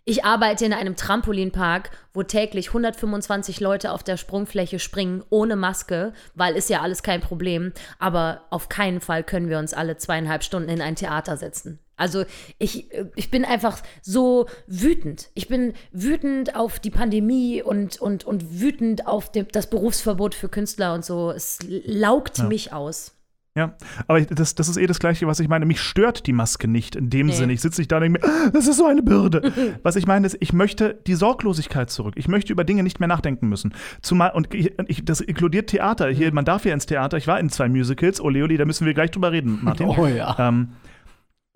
Ich 0.04 0.24
arbeite 0.24 0.64
in 0.64 0.72
einem 0.72 0.96
Trampolinpark, 0.96 1.90
wo 2.12 2.24
täglich 2.24 2.68
125 2.68 3.60
Leute 3.60 3.92
auf 3.92 4.02
der 4.02 4.16
Sprungfläche 4.16 4.80
springen, 4.80 5.22
ohne 5.30 5.54
Maske, 5.54 6.12
weil 6.34 6.56
ist 6.56 6.70
ja 6.70 6.80
alles 6.80 7.04
kein 7.04 7.20
Problem. 7.20 7.72
Aber 8.00 8.46
auf 8.50 8.68
keinen 8.68 9.00
Fall 9.00 9.22
können 9.22 9.48
wir 9.48 9.58
uns 9.58 9.74
alle 9.74 9.96
zweieinhalb 9.96 10.42
Stunden 10.42 10.70
in 10.70 10.80
ein 10.80 10.96
Theater 10.96 11.36
setzen. 11.36 11.78
Also 11.98 12.24
ich, 12.58 12.92
äh, 12.94 13.06
ich 13.16 13.30
bin 13.30 13.44
einfach 13.44 13.82
so 14.02 14.46
wütend. 14.66 15.28
Ich 15.34 15.48
bin 15.48 15.74
wütend 15.92 16.56
auf 16.56 16.78
die 16.78 16.90
Pandemie 16.90 17.62
und, 17.62 18.00
und, 18.00 18.24
und 18.24 18.60
wütend 18.60 19.06
auf 19.06 19.30
dem, 19.30 19.46
das 19.52 19.68
Berufsverbot 19.68 20.34
für 20.34 20.48
Künstler 20.48 20.94
und 20.94 21.04
so. 21.04 21.30
Es 21.30 21.58
laugt 21.66 22.42
mich 22.48 22.72
aus. 22.72 23.14
Ja, 23.56 23.74
aber 24.06 24.20
ich, 24.20 24.28
das, 24.28 24.54
das 24.54 24.68
ist 24.68 24.76
eh 24.76 24.86
das 24.86 25.00
Gleiche, 25.00 25.26
was 25.26 25.40
ich 25.40 25.48
meine. 25.48 25.66
Mich 25.66 25.80
stört 25.80 26.28
die 26.28 26.32
Maske 26.32 26.68
nicht 26.68 26.94
in 26.94 27.10
dem 27.10 27.26
Nee. 27.26 27.32
Sinne. 27.32 27.52
Ich 27.52 27.60
sitze 27.60 27.80
nicht 27.80 27.90
da 27.90 27.96
und 27.96 28.02
denke 28.02 28.20
mir, 28.20 28.24
"Ah, 28.32 28.50
das 28.50 28.68
ist 28.68 28.76
so 28.76 28.86
eine 28.86 29.02
Bürde. 29.02 29.52
was 29.82 29.96
ich 29.96 30.06
meine, 30.06 30.28
ist, 30.28 30.36
ich 30.38 30.52
möchte 30.52 30.94
die 31.08 31.16
Sorglosigkeit 31.16 31.90
zurück. 31.90 32.14
Ich 32.16 32.28
möchte 32.28 32.52
über 32.52 32.62
Dinge 32.62 32.84
nicht 32.84 33.00
mehr 33.00 33.08
nachdenken 33.08 33.48
müssen. 33.48 33.74
Zumal, 34.00 34.30
und 34.32 34.54
ich, 34.54 34.74
ich, 34.86 35.04
das 35.04 35.20
inkludiert 35.20 35.70
Theater. 35.70 36.08
Hier, 36.08 36.32
man 36.32 36.44
darf 36.44 36.64
ja 36.66 36.72
ins 36.72 36.86
Theater. 36.86 37.16
Ich 37.16 37.26
war 37.26 37.40
in 37.40 37.50
zwei 37.50 37.68
Musicals. 37.68 38.20
Ole, 38.20 38.44
ole, 38.44 38.58
da 38.58 38.64
müssen 38.64 38.86
wir 38.86 38.94
gleich 38.94 39.10
drüber 39.10 39.32
reden, 39.32 39.58
Martin. 39.62 39.88
Oh 39.98 40.06
ja. 40.06 40.36
Ähm, 40.38 40.68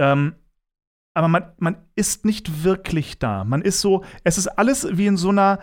ähm, 0.03 0.35
aber 1.15 1.29
man, 1.29 1.53
man 1.59 1.77
ist 1.95 2.25
nicht 2.25 2.65
wirklich 2.65 3.19
da. 3.19 3.45
Man 3.45 3.63
ist 3.63 3.81
so, 3.81 4.05
es 4.25 4.39
ist 4.39 4.49
alles 4.49 4.87
wie 4.97 5.07
in 5.07 5.17
so 5.17 5.29
einer 5.29 5.59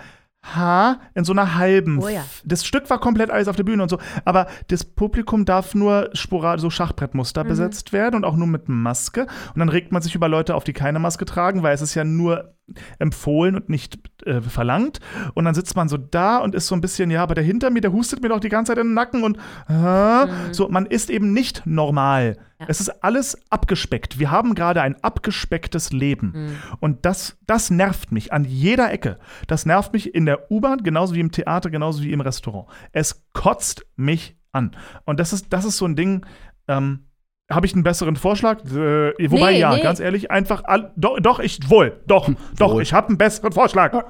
Ha, 0.55 1.01
in 1.15 1.25
so 1.25 1.33
einer 1.33 1.55
halben. 1.55 2.01
Oh 2.01 2.07
ja. 2.07 2.23
Das 2.45 2.65
Stück 2.65 2.89
war 2.89 3.01
komplett 3.01 3.29
alles 3.29 3.49
auf 3.49 3.57
der 3.57 3.65
Bühne 3.65 3.83
und 3.83 3.89
so. 3.89 3.99
Aber 4.23 4.47
das 4.67 4.85
Publikum 4.85 5.43
darf 5.43 5.75
nur 5.75 6.11
sporadisch 6.13 6.61
so 6.61 6.69
Schachbrettmuster 6.69 7.43
besetzt 7.43 7.91
werden 7.91 8.15
und 8.15 8.23
auch 8.23 8.37
nur 8.37 8.47
mit 8.47 8.69
Maske. 8.69 9.27
Und 9.53 9.59
dann 9.59 9.67
regt 9.67 9.91
man 9.91 10.01
sich 10.01 10.15
über 10.15 10.29
Leute 10.29 10.55
auf, 10.55 10.63
die 10.63 10.71
keine 10.71 10.97
Maske 10.99 11.25
tragen, 11.25 11.61
weil 11.61 11.75
es 11.75 11.81
ist 11.81 11.93
ja 11.93 12.05
nur 12.05 12.55
empfohlen 12.97 13.55
und 13.55 13.69
nicht 13.69 13.99
äh, 14.25 14.41
verlangt. 14.41 14.99
Und 15.33 15.45
dann 15.45 15.55
sitzt 15.55 15.75
man 15.75 15.89
so 15.89 15.97
da 15.97 16.37
und 16.37 16.55
ist 16.55 16.67
so 16.67 16.75
ein 16.75 16.81
bisschen, 16.81 17.11
ja, 17.11 17.23
aber 17.23 17.35
der 17.35 17.43
hinter 17.43 17.69
mir, 17.69 17.81
der 17.81 17.91
hustet 17.91 18.21
mir 18.21 18.29
doch 18.29 18.39
die 18.39 18.49
ganze 18.49 18.71
Zeit 18.71 18.79
in 18.79 18.87
den 18.87 18.93
Nacken 18.93 19.23
und 19.23 19.37
äh, 19.67 20.53
so, 20.53 20.69
man 20.69 20.85
ist 20.85 21.09
eben 21.09 21.33
nicht 21.33 21.65
normal. 21.65 22.37
Es 22.67 22.81
ist 22.81 22.89
alles 23.03 23.37
abgespeckt. 23.49 24.19
Wir 24.19 24.31
haben 24.31 24.53
gerade 24.53 24.81
ein 24.81 25.01
abgespecktes 25.01 25.93
Leben. 25.93 26.57
Und 26.81 27.05
das, 27.05 27.37
das 27.47 27.69
nervt 27.69 28.11
mich 28.11 28.33
an 28.33 28.43
jeder 28.43 28.91
Ecke. 28.91 29.17
Das 29.47 29.65
nervt 29.65 29.93
mich 29.93 30.13
in 30.13 30.25
der 30.25 30.51
U-Bahn, 30.51 30.83
genauso 30.83 31.15
wie 31.15 31.21
im 31.21 31.31
Theater, 31.31 31.69
genauso 31.69 32.03
wie 32.03 32.11
im 32.11 32.19
Restaurant. 32.19 32.67
Es 32.91 33.23
kotzt 33.31 33.85
mich 33.95 34.35
an. 34.51 34.71
Und 35.05 35.21
das 35.21 35.31
ist, 35.31 35.53
das 35.53 35.63
ist 35.63 35.77
so 35.77 35.85
ein 35.85 35.95
Ding, 35.95 36.25
ähm, 36.67 37.05
habe 37.51 37.65
ich 37.65 37.73
einen 37.73 37.83
besseren 37.83 38.15
Vorschlag? 38.15 38.63
Äh, 38.65 39.13
wobei, 39.29 39.53
Nee, 39.53 39.59
ja, 39.59 39.75
nee. 39.75 39.81
ganz 39.81 39.99
ehrlich, 39.99 40.29
einfach, 40.31 40.63
all, 40.65 40.91
doch, 40.95 41.19
doch, 41.19 41.39
ich, 41.39 41.69
wohl, 41.69 41.99
doch, 42.05 42.29
doch, 42.57 42.73
Wohl. 42.73 42.81
ich 42.81 42.93
habe 42.93 43.07
einen 43.07 43.17
besseren 43.17 43.51
Vorschlag. 43.51 43.93
Und 43.93 44.03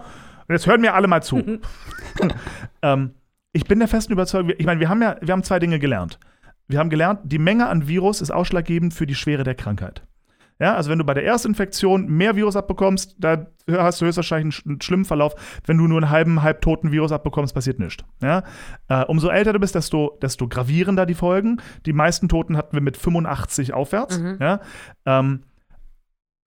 jetzt 0.56 0.68
hören 0.68 0.82
mir 0.82 0.94
alle 0.94 1.08
mal 1.08 1.22
zu. 1.22 1.60
ähm, 2.82 3.14
ich 3.54 3.66
bin 3.66 3.80
der 3.80 3.88
festen 3.88 4.14
Überzeugung, 4.14 4.52
ich 4.58 4.66
meine, 4.66 4.80
wir 4.80 4.90
haben 4.90 5.02
ja, 5.02 5.16
wir 5.22 5.32
haben 5.32 5.44
zwei 5.44 5.60
Dinge 5.60 5.80
gelernt. 5.80 6.20
Wir 6.68 6.80
haben 6.80 6.90
gelernt, 6.90 7.22
die 7.24 7.40
Menge 7.40 7.68
an 7.68 7.88
Virus 7.88 8.22
ist 8.22 8.32
ausschlaggebend 8.32 8.94
für 8.94 9.08
die 9.08 9.16
Schwere 9.16 9.44
der 9.44 9.56
Krankheit. 9.56 10.04
Ja, 10.62 10.76
also 10.76 10.89
wenn 10.89 10.99
du 10.99 11.05
bei 11.05 11.14
der 11.14 11.24
Erstinfektion 11.24 12.07
mehr 12.07 12.36
Virus 12.36 12.57
abbekommst, 12.57 13.16
da 13.18 13.47
hast 13.72 14.01
du 14.01 14.05
höchstwahrscheinlich 14.05 14.43
einen, 14.43 14.51
sch- 14.51 14.66
einen 14.70 14.82
schlimmen 14.82 15.05
Verlauf. 15.05 15.34
Wenn 15.66 15.78
du 15.78 15.88
nur 15.88 15.97
einen 15.99 16.10
halben, 16.10 16.41
halbtoten 16.43 16.91
Virus 16.91 17.14
abbekommst, 17.14 17.53
passiert 17.53 17.80
nichts. 17.80 18.03
Ja? 18.22 18.43
Äh, 18.89 19.05
umso 19.05 19.30
älter 19.30 19.53
du 19.53 19.60
bist, 19.60 19.76
desto, 19.76 20.18
desto 20.22 20.49
gravierender 20.49 21.05
die 21.05 21.14
Folgen. 21.14 21.62
Die 21.86 21.93
meisten 21.93 22.28
Toten 22.28 22.57
hatten 22.57 22.74
wir 22.76 22.82
mit 22.82 22.97
85 22.97 23.74
aufwärts. 23.74 24.18
Ja? 24.41 24.60
Ähm, 25.05 25.43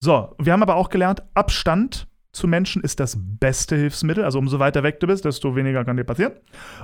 so, 0.01 0.33
wir 0.39 0.53
haben 0.53 0.63
aber 0.63 0.75
auch 0.75 0.89
gelernt, 0.89 1.21
Abstand 1.35 2.07
zu 2.31 2.47
Menschen 2.47 2.83
ist 2.83 2.99
das 2.99 3.17
beste 3.19 3.75
Hilfsmittel. 3.75 4.23
Also 4.23 4.39
umso 4.39 4.59
weiter 4.59 4.83
weg 4.83 4.99
du 4.99 5.07
bist, 5.07 5.25
desto 5.25 5.55
weniger 5.55 5.83
kann 5.83 5.97
dir 5.97 6.03
passieren. 6.03 6.33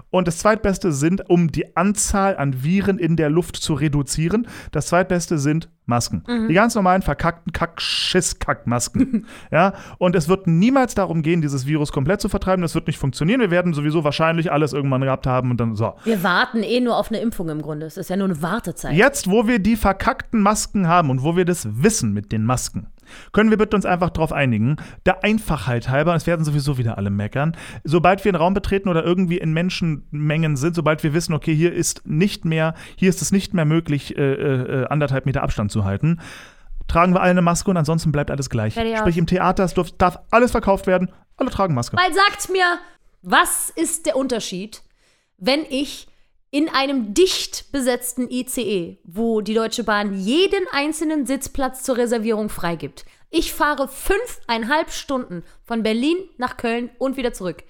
Und 0.10 0.28
das 0.28 0.40
zweitbeste 0.40 0.92
sind, 0.92 1.30
um 1.30 1.52
die 1.52 1.78
Anzahl 1.78 2.36
an 2.38 2.64
Viren 2.64 2.98
in 2.98 3.16
der 3.16 3.30
Luft 3.30 3.56
zu 3.58 3.74
reduzieren, 3.74 4.48
das 4.72 4.88
zweitbeste 4.88 5.38
sind 5.38 5.70
Masken. 5.86 6.24
Die 6.50 6.54
ganz 6.56 6.74
normalen 6.74 7.04
verkackten 7.04 7.54
Kack-Schiss-Kack-Masken. 7.54 9.28
ja, 9.52 9.74
und 10.00 10.16
es 10.16 10.28
wird 10.28 10.48
niemals 10.48 10.96
darum 10.96 11.22
gehen, 11.22 11.42
dieses 11.42 11.68
Virus 11.68 11.92
komplett 11.92 12.22
zu 12.22 12.30
vertreiben. 12.30 12.64
Das 12.64 12.74
wird 12.74 12.88
nicht 12.88 12.98
funktionieren. 12.98 13.40
Wir 13.40 13.52
werden 13.52 13.74
sowieso 13.74 14.04
wahrscheinlich 14.04 14.52
alles 14.52 14.74
irgendwann 14.74 15.02
gehabt 15.02 15.28
haben 15.28 15.52
und 15.52 15.60
dann 15.60 15.76
so. 15.76 15.94
Wir 16.04 16.24
warten 16.24 16.64
eh 16.64 16.80
nur 16.80 16.98
auf 16.98 17.12
eine 17.12 17.20
Impfung 17.20 17.50
im 17.50 17.62
Grunde. 17.62 17.86
Es 17.86 17.98
ist 17.98 18.10
ja 18.10 18.18
nur 18.18 18.26
eine 18.26 18.42
Wartezeit. 18.42 18.96
Jetzt, 18.96 19.30
wo 19.30 19.48
wir 19.48 19.60
die 19.60 19.76
verkackten 19.76 20.42
Masken 20.42 20.88
haben 20.88 21.12
und 21.12 21.22
wo 21.22 21.36
wir 21.36 21.46
das 21.46 21.68
wissen 21.84 22.14
mit 22.14 22.32
den 22.32 22.46
Masken, 22.46 22.88
können 23.32 23.50
wir 23.50 23.58
bitte 23.58 23.76
uns 23.76 23.86
einfach 23.86 24.10
darauf 24.10 24.32
einigen, 24.32 24.78
der 25.06 25.24
Einfachheit 25.24 25.90
halber, 25.90 26.16
es 26.16 26.28
werden 26.28 26.46
sowieso 26.46 26.78
wieder 26.78 26.98
alle 26.98 27.10
meckern, 27.10 27.56
sobald 27.84 28.24
wir 28.24 28.32
einen 28.32 28.42
Raum 28.42 28.54
betreten 28.54 28.90
oder 28.90 29.04
irgendwie 29.04 29.38
in 29.38 29.54
Menschenmengen 29.54 30.58
sind, 30.58 30.76
sobald 30.76 31.04
wir 31.04 31.14
wissen, 31.14 31.34
okay, 31.34 31.54
hier 31.56 31.74
ist 31.74 32.06
nicht 32.06 32.46
mehr, 32.46 32.74
hier 32.96 33.10
ist 33.10 33.22
es 33.22 33.32
nicht 33.32 33.54
mehr 33.54 33.66
möglich, 33.66 34.18
äh, 34.18 34.22
äh, 34.22 34.88
anderthalb 34.88 35.26
Meter 35.26 35.44
Abstand 35.44 35.72
zu 35.72 35.86
halten, 35.86 36.20
tragen 36.88 37.14
wir 37.14 37.22
alle 37.22 37.32
eine 37.32 37.42
Maske 37.42 37.70
und 37.72 37.78
ansonsten 37.78 38.12
bleibt 38.12 38.32
alles 38.32 38.50
gleich. 38.50 38.74
Sprich, 38.74 39.18
im 39.18 39.28
Theater 39.28 39.64
es 39.64 39.74
darf, 39.74 39.92
darf 39.98 40.20
alles 40.32 40.52
verkauft 40.52 40.88
werden, 40.88 41.12
alle 41.38 41.50
tragen 41.50 41.74
Maske. 41.74 41.98
Weil 41.98 42.14
sagt 42.14 42.50
mir, 42.52 42.80
was 43.22 43.70
ist 43.70 44.06
der 44.06 44.16
Unterschied, 44.16 44.84
wenn 45.38 45.62
ich 45.70 46.08
in 46.56 46.70
einem 46.70 47.14
dicht 47.14 47.70
besetzten 47.74 48.30
ICE, 48.32 48.98
wo 49.04 49.42
die 49.42 49.54
Deutsche 49.54 49.84
Bahn 49.84 50.18
jeden 50.18 50.66
einzelnen 50.72 51.26
Sitzplatz 51.26 51.84
zur 51.84 51.98
Reservierung 51.98 52.48
freigibt, 52.48 53.04
ich 53.30 53.52
fahre 53.52 53.90
fünfeinhalb 53.90 54.90
Stunden 54.90 55.44
von 55.66 55.84
Berlin 55.84 56.16
nach 56.38 56.56
Köln 56.56 56.92
und 56.98 57.18
wieder 57.18 57.34
zurück. 57.34 57.66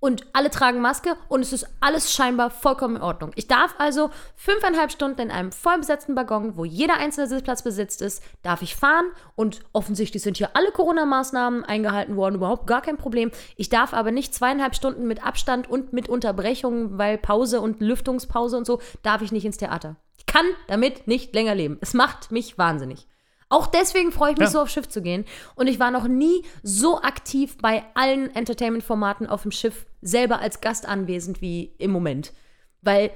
Und 0.00 0.26
alle 0.32 0.48
tragen 0.48 0.80
Maske 0.80 1.14
und 1.28 1.42
es 1.42 1.52
ist 1.52 1.66
alles 1.80 2.12
scheinbar 2.12 2.48
vollkommen 2.48 2.96
in 2.96 3.02
Ordnung. 3.02 3.32
Ich 3.36 3.48
darf 3.48 3.74
also 3.76 4.10
fünfeinhalb 4.34 4.90
Stunden 4.90 5.20
in 5.20 5.30
einem 5.30 5.52
voll 5.52 5.76
besetzten 5.78 6.16
Waggon, 6.16 6.56
wo 6.56 6.64
jeder 6.64 6.96
einzelne 6.96 7.28
Sitzplatz 7.28 7.62
besetzt 7.62 8.00
ist, 8.00 8.22
darf 8.42 8.62
ich 8.62 8.74
fahren 8.74 9.04
und 9.36 9.60
offensichtlich 9.74 10.22
sind 10.22 10.38
hier 10.38 10.56
alle 10.56 10.72
Corona-Maßnahmen 10.72 11.66
eingehalten 11.66 12.16
worden, 12.16 12.36
überhaupt 12.36 12.66
gar 12.66 12.80
kein 12.80 12.96
Problem. 12.96 13.30
Ich 13.56 13.68
darf 13.68 13.92
aber 13.92 14.10
nicht 14.10 14.34
zweieinhalb 14.34 14.74
Stunden 14.74 15.06
mit 15.06 15.22
Abstand 15.22 15.68
und 15.68 15.92
mit 15.92 16.08
Unterbrechungen, 16.08 16.96
weil 16.96 17.18
Pause 17.18 17.60
und 17.60 17.80
Lüftungspause 17.80 18.56
und 18.56 18.66
so, 18.66 18.80
darf 19.02 19.20
ich 19.20 19.32
nicht 19.32 19.44
ins 19.44 19.58
Theater. 19.58 19.96
Ich 20.16 20.24
kann 20.24 20.46
damit 20.66 21.06
nicht 21.08 21.34
länger 21.34 21.54
leben. 21.54 21.76
Es 21.82 21.92
macht 21.92 22.30
mich 22.30 22.56
wahnsinnig. 22.56 23.06
Auch 23.50 23.66
deswegen 23.66 24.12
freue 24.12 24.32
ich 24.32 24.38
mich 24.38 24.46
Ja. 24.46 24.50
so 24.52 24.60
auf 24.60 24.70
Schiff 24.70 24.88
zu 24.88 25.02
gehen. 25.02 25.24
Und 25.56 25.66
ich 25.66 25.78
war 25.78 25.90
noch 25.90 26.08
nie 26.08 26.44
so 26.62 27.02
aktiv 27.02 27.58
bei 27.60 27.84
allen 27.94 28.34
Entertainment-Formaten 28.34 29.26
auf 29.26 29.42
dem 29.42 29.50
Schiff 29.50 29.86
selber 30.00 30.38
als 30.38 30.60
Gast 30.62 30.88
anwesend 30.88 31.42
wie 31.42 31.74
im 31.78 31.90
Moment. 31.90 32.32
Weil 32.80 33.10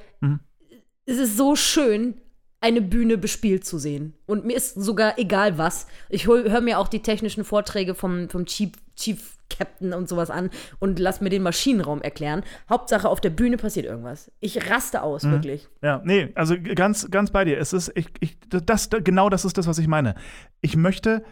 es 1.06 1.18
ist 1.18 1.36
so 1.36 1.56
schön, 1.56 2.20
eine 2.60 2.80
Bühne 2.80 3.16
bespielt 3.18 3.64
zu 3.64 3.78
sehen. 3.78 4.14
Und 4.26 4.44
mir 4.44 4.56
ist 4.56 4.74
sogar 4.74 5.18
egal 5.18 5.56
was. 5.58 5.86
Ich 6.08 6.26
höre 6.26 6.60
mir 6.62 6.78
auch 6.78 6.88
die 6.88 7.02
technischen 7.02 7.44
Vorträge 7.44 7.94
vom, 7.94 8.28
vom 8.28 8.46
Chief, 8.46 8.70
Chief 8.96 9.33
Captain 9.50 9.92
und 9.92 10.08
sowas 10.08 10.30
an 10.30 10.50
und 10.78 10.98
lass 10.98 11.20
mir 11.20 11.30
den 11.30 11.42
Maschinenraum 11.42 12.02
erklären. 12.02 12.42
Hauptsache, 12.68 13.08
auf 13.08 13.20
der 13.20 13.30
Bühne 13.30 13.56
passiert 13.56 13.86
irgendwas. 13.86 14.30
Ich 14.40 14.70
raste 14.70 15.02
aus, 15.02 15.24
wirklich. 15.24 15.68
Ja, 15.82 16.00
nee, 16.04 16.30
also 16.34 16.56
ganz, 16.74 17.10
ganz 17.10 17.30
bei 17.30 17.44
dir. 17.44 17.58
Es 17.58 17.72
ist, 17.72 17.92
ich, 17.94 18.08
ich, 18.20 18.38
das, 18.48 18.88
genau 18.90 19.28
das 19.28 19.44
ist 19.44 19.56
das, 19.58 19.66
was 19.66 19.78
ich 19.78 19.86
meine. 19.86 20.14
Ich 20.60 20.76
möchte, 20.76 21.24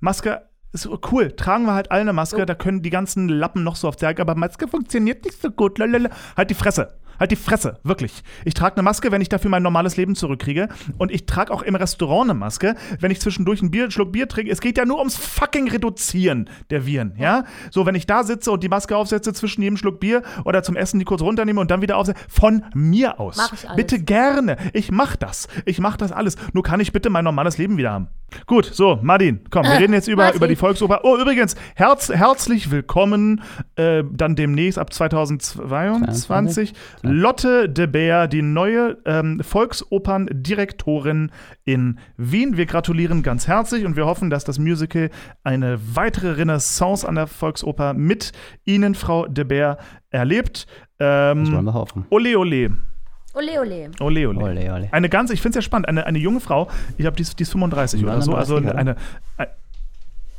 Maske 0.00 0.42
ist 0.72 0.88
cool, 1.12 1.30
tragen 1.32 1.66
wir 1.66 1.74
halt 1.74 1.90
alle 1.92 2.00
eine 2.00 2.12
Maske, 2.12 2.42
Oh. 2.42 2.44
da 2.44 2.54
können 2.54 2.82
die 2.82 2.90
ganzen 2.90 3.28
Lappen 3.28 3.62
noch 3.62 3.76
so 3.76 3.88
auf 3.88 3.96
der 3.96 4.18
aber 4.18 4.34
Maske 4.34 4.66
funktioniert 4.66 5.24
nicht 5.24 5.40
so 5.40 5.50
gut. 5.50 5.78
Lalala. 5.78 6.10
Halt 6.36 6.50
die 6.50 6.54
Fresse. 6.54 6.98
Halt 7.18 7.30
die 7.30 7.36
Fresse, 7.36 7.78
wirklich. 7.82 8.22
Ich 8.44 8.54
trage 8.54 8.76
eine 8.76 8.82
Maske, 8.82 9.12
wenn 9.12 9.20
ich 9.20 9.28
dafür 9.28 9.50
mein 9.50 9.62
normales 9.62 9.96
Leben 9.96 10.14
zurückkriege. 10.14 10.68
Und 10.98 11.10
ich 11.10 11.26
trage 11.26 11.52
auch 11.52 11.62
im 11.62 11.74
Restaurant 11.74 12.30
eine 12.30 12.38
Maske, 12.38 12.74
wenn 13.00 13.10
ich 13.10 13.20
zwischendurch 13.20 13.62
ein 13.62 13.70
Bier, 13.70 13.84
einen 13.84 13.90
Schluck 13.90 14.12
Bier 14.12 14.28
trinke. 14.28 14.50
Es 14.50 14.60
geht 14.60 14.78
ja 14.78 14.84
nur 14.84 14.98
ums 14.98 15.16
fucking 15.16 15.68
Reduzieren 15.68 16.50
der 16.70 16.86
Viren, 16.86 17.14
ja? 17.18 17.44
So, 17.70 17.86
wenn 17.86 17.94
ich 17.94 18.06
da 18.06 18.24
sitze 18.24 18.50
und 18.50 18.62
die 18.62 18.68
Maske 18.68 18.96
aufsetze 18.96 19.32
zwischen 19.32 19.62
jedem 19.62 19.76
Schluck 19.76 20.00
Bier 20.00 20.22
oder 20.44 20.62
zum 20.62 20.76
Essen 20.76 20.98
die 20.98 21.04
kurz 21.04 21.22
runternehme 21.22 21.60
und 21.60 21.70
dann 21.70 21.82
wieder 21.82 21.96
aufsetze, 21.96 22.20
von 22.28 22.64
mir 22.74 23.20
aus. 23.20 23.36
Mach 23.36 23.52
ich 23.52 23.68
alles. 23.68 23.76
Bitte 23.76 24.02
gerne. 24.02 24.56
Ich 24.72 24.90
mach 24.90 25.16
das. 25.16 25.48
Ich 25.64 25.78
mach 25.78 25.96
das 25.96 26.12
alles. 26.12 26.36
Nur 26.52 26.62
kann 26.62 26.80
ich 26.80 26.92
bitte 26.92 27.10
mein 27.10 27.24
normales 27.24 27.58
Leben 27.58 27.76
wieder 27.76 27.92
haben. 27.92 28.08
Gut, 28.46 28.64
so, 28.66 28.98
Martin, 29.00 29.40
komm, 29.50 29.62
wir 29.64 29.78
reden 29.78 29.92
jetzt 29.92 30.08
über, 30.08 30.24
Martin. 30.24 30.38
über 30.38 30.48
die 30.48 30.56
Volksoper. 30.56 31.00
Oh, 31.04 31.16
übrigens, 31.16 31.54
herz, 31.76 32.08
herzlich 32.12 32.70
willkommen 32.70 33.42
äh, 33.76 34.02
dann 34.12 34.34
demnächst 34.34 34.76
ab 34.78 34.92
2022 34.92 36.72
Lotte 37.02 37.68
de 37.68 37.86
Beer, 37.86 38.26
die 38.26 38.42
neue 38.42 38.98
ähm, 39.04 39.40
Volksoperndirektorin 39.40 41.30
in 41.64 41.98
Wien. 42.16 42.56
Wir 42.56 42.66
gratulieren 42.66 43.22
ganz 43.22 43.46
herzlich 43.46 43.84
und 43.86 43.94
wir 43.96 44.06
hoffen, 44.06 44.30
dass 44.30 44.44
das 44.44 44.58
Musical 44.58 45.10
eine 45.44 45.78
weitere 45.94 46.32
Renaissance 46.32 47.06
an 47.08 47.14
der 47.14 47.28
Volksoper 47.28 47.94
mit 47.94 48.32
Ihnen, 48.64 48.94
Frau 48.96 49.26
de 49.26 49.44
Beer, 49.44 49.78
erlebt. 50.10 50.66
Das 50.98 51.36
wollen 51.36 51.54
Ähm, 51.56 51.64
wir 51.64 51.74
hoffen. 51.74 52.06
ole, 52.10 52.38
ole. 52.38 52.76
Ole, 53.34 53.60
ole. 53.60 53.90
Ole, 54.00 54.28
ole. 54.28 54.38
Ole, 54.38 54.72
ole. 54.72 54.88
Eine 54.92 55.08
ganz, 55.08 55.30
ich 55.30 55.40
finde 55.42 55.58
es 55.58 55.64
ja 55.64 55.66
spannend, 55.66 55.88
eine, 55.88 56.06
eine 56.06 56.18
junge 56.18 56.40
Frau, 56.40 56.68
ich 56.92 56.98
glaube, 56.98 57.16
die, 57.16 57.24
die 57.24 57.42
ist 57.42 57.50
35 57.52 58.02
oder 58.04 58.22
so, 58.22 58.34
also 58.34 58.54
39, 58.60 58.70
oder? 58.70 58.78
eine, 58.78 58.96
ein- 59.38 59.54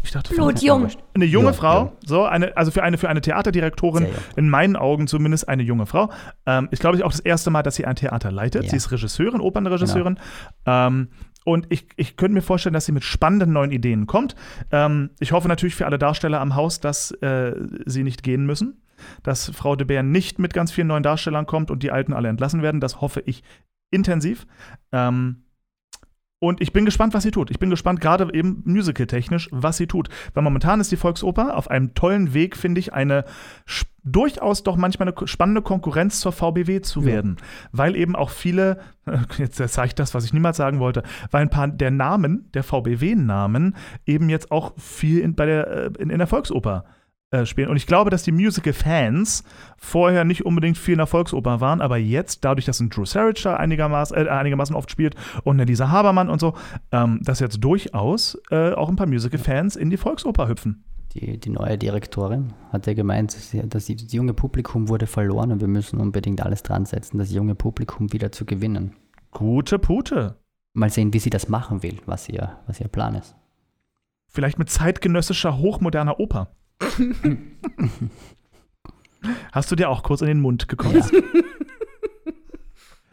ich 0.04 0.12
dachte, 0.12 0.36
Blutjung. 0.36 0.88
eine 1.16 1.26
junge 1.26 1.48
Ja, 1.48 1.54
Frau, 1.54 1.84
ja. 1.86 1.92
so 2.06 2.26
eine, 2.26 2.56
also 2.56 2.70
für 2.70 2.84
eine 2.84 3.00
für 3.00 3.10
eine 3.10 3.22
Theaterdirektorin 3.22 4.06
in 4.36 4.50
meinen 4.52 4.76
Augen 4.76 5.08
zumindest 5.08 5.50
eine 5.50 5.64
junge 5.64 5.88
Frau. 5.88 6.12
Ähm, 6.46 6.68
ist 6.70 6.80
glaube 6.80 6.96
ich 6.98 7.04
auch 7.04 7.10
das 7.12 7.22
erste 7.22 7.50
Mal, 7.50 7.64
dass 7.64 7.76
sie 7.76 7.86
ein 7.86 7.96
Theater 7.96 8.32
leitet. 8.32 8.66
Ja. 8.66 8.70
Sie 8.70 8.76
ist 8.76 8.92
Regisseurin, 8.92 9.42
Opernregisseurin. 9.42 10.20
Genau. 10.64 10.88
Ähm, 10.88 11.08
und 11.44 11.66
ich, 11.70 11.88
ich 11.96 12.18
könnte 12.18 12.36
mir 12.36 12.42
vorstellen, 12.44 12.74
dass 12.74 12.86
sie 12.86 12.92
mit 12.92 13.04
spannenden 13.04 13.52
neuen 13.52 13.72
Ideen 13.72 14.06
kommt. 14.06 14.36
Ähm, 14.72 15.10
ich 15.20 15.32
hoffe 15.32 15.48
natürlich 15.48 15.74
für 15.76 15.88
alle 15.88 15.98
Darsteller 15.98 16.40
am 16.40 16.56
Haus, 16.56 16.80
dass 16.80 17.10
äh, 17.22 17.54
sie 17.88 18.04
nicht 18.04 18.22
gehen 18.22 18.46
müssen. 18.46 18.82
Dass 19.24 19.50
Frau 19.50 19.76
de 19.76 19.86
Beer 19.86 20.04
nicht 20.04 20.40
mit 20.40 20.54
ganz 20.54 20.72
vielen 20.72 20.88
neuen 20.88 21.04
Darstellern 21.04 21.46
kommt 21.46 21.72
und 21.72 21.84
die 21.84 21.92
alten 21.92 22.14
alle 22.14 22.30
entlassen 22.30 22.62
werden. 22.62 22.82
Das 22.82 23.02
hoffe 23.02 23.22
ich 23.26 23.44
intensiv. 23.92 24.46
Ähm, 24.92 25.42
und 26.40 26.62
ich 26.62 26.74
bin 26.74 26.86
gespannt, 26.86 27.14
was 27.14 27.24
sie 27.24 27.32
tut. 27.32 27.50
Ich 27.50 27.60
bin 27.60 27.70
gespannt, 27.70 28.02
gerade 28.02 28.32
eben 28.34 28.62
musical-technisch, 28.66 29.50
was 29.52 29.78
sie 29.78 29.88
tut. 29.88 30.10
Weil 30.34 30.44
momentan 30.44 30.80
ist 30.80 30.92
die 30.92 30.98
Volksoper 30.98 31.58
auf 31.58 31.72
einem 31.72 31.94
tollen 31.96 32.34
Weg, 32.34 32.58
finde 32.58 32.80
ich, 32.80 32.94
eine 32.94 33.24
durchaus 34.04 34.62
doch 34.62 34.76
manchmal 34.76 35.08
eine 35.08 35.28
spannende 35.28 35.62
Konkurrenz 35.62 36.20
zur 36.20 36.34
VBW 36.34 36.82
zu 36.82 37.00
Ja. 37.00 37.06
werden. 37.08 37.38
Weil 37.72 37.96
eben 37.96 38.16
auch 38.16 38.30
viele, 38.30 38.80
jetzt 39.38 39.58
sage 39.58 39.88
ich 39.88 39.96
das, 39.96 40.14
was 40.14 40.26
ich 40.26 40.34
niemals 40.34 40.58
sagen 40.58 40.80
wollte, 40.80 41.04
weil 41.32 41.42
ein 41.42 41.50
paar 41.50 41.68
der 41.70 41.90
Namen, 41.90 42.52
der 42.54 42.64
VBW-Namen, 42.64 43.76
eben 44.06 44.30
jetzt 44.30 44.52
auch 44.52 44.74
viel 44.78 45.20
in, 45.20 45.36
bei 45.36 45.46
der, 45.46 45.68
äh, 45.68 45.92
in, 45.98 46.10
in 46.10 46.20
der 46.20 46.28
Volksoper 46.28 46.84
äh, 46.86 47.05
spielen. 47.46 47.70
Und 47.70 47.76
ich 47.78 47.88
glaube, 47.88 48.10
dass 48.10 48.24
die 48.24 48.32
Musical-Fans 48.32 49.44
vorher 49.78 50.24
nicht 50.24 50.46
unbedingt 50.46 50.78
viel 50.78 50.94
in 50.94 51.00
der 51.00 51.08
Volksoper 51.08 51.60
waren, 51.60 51.82
aber 51.82 51.98
jetzt, 51.98 52.46
dadurch, 52.46 52.66
dass 52.66 52.80
ein 52.80 52.90
Drew 52.90 53.06
Sarich 53.06 53.42
da 53.44 53.56
einigermaßen, 53.58 54.16
äh, 54.16 54.30
einigermaßen 54.30 54.76
oft 54.76 54.92
spielt 54.92 55.16
und 55.44 55.56
eine 55.56 55.66
Lisa 55.66 55.90
Habermann 55.90 56.30
und 56.30 56.40
so, 56.40 56.54
ähm, 56.92 57.20
dass 57.24 57.40
jetzt 57.40 57.64
durchaus 57.64 58.38
äh, 58.52 58.72
auch 58.74 58.90
ein 58.90 58.96
paar 58.96 59.08
Musical-Fans 59.08 59.76
in 59.76 59.90
die 59.90 59.98
Volksoper 59.98 60.48
hüpfen. 60.48 60.84
Die, 61.14 61.40
die 61.40 61.50
neue 61.50 61.78
Direktorin 61.78 62.54
hat 62.72 62.88
ja 62.88 62.94
gemeint, 62.94 63.32
sie- 63.32 63.68
dass 63.68 63.86
die- 63.86 63.96
das 63.96 64.12
junge 64.12 64.34
Publikum 64.34 64.90
wurde 64.90 65.08
verloren 65.08 65.52
und 65.52 65.62
wir 65.62 65.68
müssen 65.68 66.00
unbedingt 66.00 66.42
alles 66.42 66.62
dran 66.64 66.86
setzen, 66.86 67.18
das 67.18 67.32
junge 67.32 67.56
Publikum 67.56 68.12
wieder 68.14 68.32
zu 68.32 68.46
gewinnen. 68.46 68.94
Gute 69.32 69.80
Pute. 69.80 70.36
Mal 70.74 70.90
sehen, 70.90 71.14
wie 71.14 71.20
sie 71.20 71.30
das 71.30 71.48
machen 71.48 71.84
will, 71.84 72.00
was 72.06 72.28
ihr, 72.28 72.58
was 72.68 72.82
ihr 72.82 72.90
Plan 72.90 73.16
ist. 73.16 73.36
Vielleicht 74.28 74.60
mit 74.60 74.70
zeitgenössischer, 74.70 75.58
hochmoderner 75.58 76.20
Oper. 76.20 76.50
Hast 79.52 79.72
du 79.72 79.76
dir 79.76 79.90
auch 79.90 80.04
kurz 80.04 80.22
in 80.22 80.28
den 80.28 80.40
Mund 80.42 80.68
gekotzt? 80.68 81.12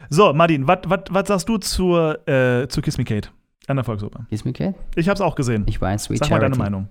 So, 0.09 0.31
Martin, 0.33 0.67
was 0.67 1.27
sagst 1.27 1.49
du 1.49 1.57
zur, 1.57 2.27
äh, 2.27 2.67
zu 2.67 2.81
Kiss 2.81 2.97
Me 2.97 3.03
Kate 3.03 3.29
an 3.67 3.77
der 3.77 3.83
Volksoper? 3.83 4.25
Kiss 4.29 4.45
Me 4.45 4.53
Kate? 4.53 4.75
Ich 4.95 5.09
hab's 5.09 5.21
auch 5.21 5.33
gesehen. 5.35 5.63
Ich 5.67 5.81
war 5.81 5.91
in 5.91 5.97
Sweet 5.97 6.19
Sag 6.19 6.29
mal 6.29 6.35
Charity. 6.39 6.51
deine 6.51 6.63
Meinung. 6.63 6.89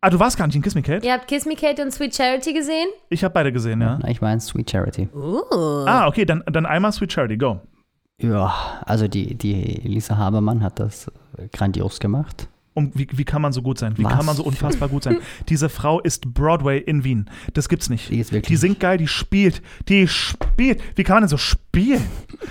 Ah, 0.00 0.10
du 0.10 0.20
warst 0.20 0.36
gar 0.36 0.46
nicht 0.46 0.56
in 0.56 0.62
Kiss 0.62 0.74
Me 0.74 0.82
Kate? 0.82 1.06
Ihr 1.06 1.12
habt 1.14 1.28
Kiss 1.28 1.46
Me 1.46 1.54
Kate 1.54 1.82
und 1.82 1.92
Sweet 1.92 2.14
Charity 2.14 2.52
gesehen? 2.52 2.88
Ich 3.08 3.24
habe 3.24 3.32
beide 3.32 3.52
gesehen, 3.52 3.80
ja. 3.80 3.98
Ich 4.06 4.20
war 4.20 4.32
in 4.32 4.40
Sweet 4.40 4.70
Charity. 4.70 5.08
Uh. 5.14 5.40
Ah, 5.86 6.06
okay, 6.08 6.24
dann, 6.24 6.42
dann 6.46 6.66
einmal 6.66 6.92
Sweet 6.92 7.12
Charity, 7.12 7.36
go. 7.38 7.60
Ja, 8.20 8.82
also 8.84 9.08
die, 9.08 9.34
die 9.34 9.80
Lisa 9.84 10.16
Habermann 10.16 10.62
hat 10.62 10.78
das 10.80 11.10
grandios 11.52 12.00
gemacht. 12.00 12.48
Und 12.78 12.96
wie, 12.98 13.06
wie 13.12 13.24
kann 13.24 13.42
man 13.42 13.52
so 13.52 13.60
gut 13.62 13.78
sein? 13.78 13.96
Wie 13.98 14.04
Was? 14.04 14.12
kann 14.12 14.24
man 14.26 14.34
so 14.36 14.44
unfassbar 14.44 14.88
gut 14.88 15.02
sein? 15.02 15.18
Diese 15.48 15.68
Frau 15.68 16.00
ist 16.00 16.32
Broadway 16.32 16.78
in 16.78 17.04
Wien. 17.04 17.28
Das 17.54 17.68
gibt's 17.68 17.88
nicht. 17.90 18.08
Die 18.10 18.18
ist 18.20 18.32
wirklich- 18.32 18.48
Die 18.48 18.56
singt 18.56 18.80
geil, 18.80 18.98
die 18.98 19.08
spielt. 19.08 19.62
Die 19.88 20.08
spielt. 20.08 20.80
Wie 20.96 21.02
kann 21.04 21.16
man 21.16 21.22
denn 21.24 21.28
so 21.28 21.36
spielen? 21.36 22.02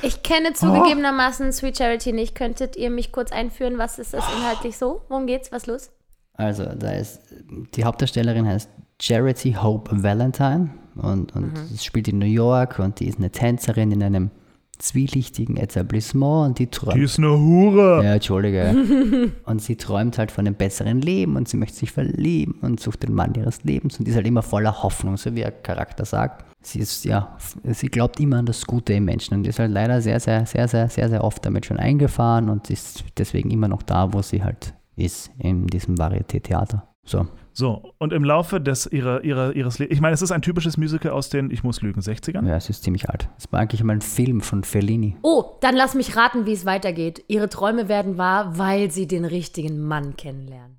Ich 0.02 0.22
kenne 0.24 0.54
zugegebenermaßen 0.54 1.52
Sweet 1.52 1.78
Charity 1.78 2.14
nicht. 2.14 2.36
Könntet 2.36 2.76
ihr 2.76 2.90
mich 2.90 3.12
kurz 3.12 3.32
einführen? 3.32 3.78
Was 3.78 4.00
ist 4.00 4.14
das 4.14 4.24
inhaltlich 4.38 4.78
so? 4.78 5.02
Worum 5.10 5.28
geht's? 5.28 5.52
Was 5.52 5.66
los? 5.68 5.92
Also, 6.34 6.66
da 6.66 6.92
ist, 6.92 7.20
die 7.76 7.84
Hauptdarstellerin 7.84 8.46
heißt 8.48 8.70
Charity 9.02 9.54
Hope 9.54 10.04
Valentine 10.04 10.70
und, 10.96 11.36
und 11.36 11.54
Mhm. 11.54 11.78
spielt 11.80 12.08
in 12.08 12.20
New 12.20 12.26
York 12.26 12.80
und 12.80 13.00
die 13.00 13.08
ist 13.08 13.18
eine 13.18 13.32
Tänzerin 13.32 13.92
in 13.92 14.04
einem 14.04 14.30
zwielichtigen 14.80 15.58
Etablissement 15.58 16.48
und 16.48 16.60
die 16.60 16.68
träumt. 16.68 16.98
Die 16.98 17.04
ist 17.04 17.18
eine 17.18 17.38
Hure. 17.38 18.04
Ja, 18.04 18.14
Entschuldige. 18.16 19.32
und 19.46 19.62
sie 19.62 19.76
träumt 19.76 20.18
halt 20.18 20.32
von 20.32 20.46
einem 20.46 20.56
besseren 20.56 21.02
Leben 21.02 21.36
und 21.36 21.48
sie 21.48 21.58
möchte 21.58 21.78
sich 21.78 21.92
verlieben 21.92 22.60
und 22.62 22.80
sucht 22.80 23.04
den 23.04 23.14
Mann 23.14 23.34
ihres 23.36 23.64
Lebens 23.64 24.00
und 24.00 24.08
ist 24.08 24.16
halt 24.16 24.28
immer 24.28 24.44
voller 24.44 24.84
Hoffnung, 24.84 25.18
so 25.18 25.34
wie 25.36 25.42
ihr 25.42 25.52
Charakter 25.52 26.06
sagt. 26.06 26.46
Sie 26.62 26.80
ist, 26.80 27.06
ja, 27.06 27.38
sie 27.64 27.88
glaubt 27.88 28.20
immer 28.20 28.38
an 28.38 28.46
das 28.46 28.66
Gute 28.66 28.94
im 28.94 29.06
Menschen 29.06 29.36
und 29.36 29.48
ist 29.48 29.60
halt 29.60 29.72
leider 29.72 30.02
sehr, 30.02 30.20
sehr, 30.20 30.46
sehr, 30.46 30.68
sehr, 30.68 30.90
sehr, 30.90 31.10
sehr 31.10 31.24
oft 31.24 31.46
damit 31.46 31.66
schon 31.66 31.78
eingefahren 31.78 32.50
und 32.50 32.70
ist 32.70 33.06
deswegen 33.18 33.52
immer 33.52 33.68
noch 33.68 33.84
da, 33.84 34.12
wo 34.14 34.22
sie 34.22 34.44
halt 34.44 34.74
ist, 34.96 35.32
in 35.38 35.68
diesem 35.68 35.96
Varieté-Theater. 35.96 36.88
So. 37.06 37.28
So, 37.58 37.92
und 37.98 38.14
im 38.14 38.24
Laufe 38.24 38.62
des, 38.62 38.86
ihrer, 38.86 39.24
ihrer, 39.24 39.56
ihres 39.56 39.80
Lebens, 39.80 39.96
ich 39.96 40.00
meine, 40.00 40.14
es 40.14 40.22
ist 40.22 40.32
ein 40.32 40.44
typisches 40.44 40.78
Musical 40.78 41.12
aus 41.12 41.30
den, 41.30 41.50
ich 41.50 41.64
muss 41.64 41.82
lügen, 41.82 42.02
60ern. 42.02 42.48
Ja, 42.48 42.56
es 42.56 42.70
ist 42.70 42.84
ziemlich 42.84 43.10
alt. 43.10 43.30
Es 43.40 43.52
war 43.52 43.60
eigentlich 43.62 43.84
mal 43.84 43.94
ein 43.94 44.02
Film 44.02 44.42
von 44.42 44.64
Fellini. 44.64 45.18
Oh, 45.24 45.44
dann 45.62 45.76
lass 45.76 45.96
mich 45.96 46.16
raten, 46.16 46.46
wie 46.46 46.54
es 46.54 46.68
weitergeht. 46.68 47.26
Ihre 47.28 47.50
Träume 47.50 47.90
werden 47.90 48.20
wahr, 48.20 48.60
weil 48.60 48.92
sie 48.92 49.08
den 49.08 49.26
richtigen 49.26 49.80
Mann 49.82 50.16
kennenlernt. 50.16 50.78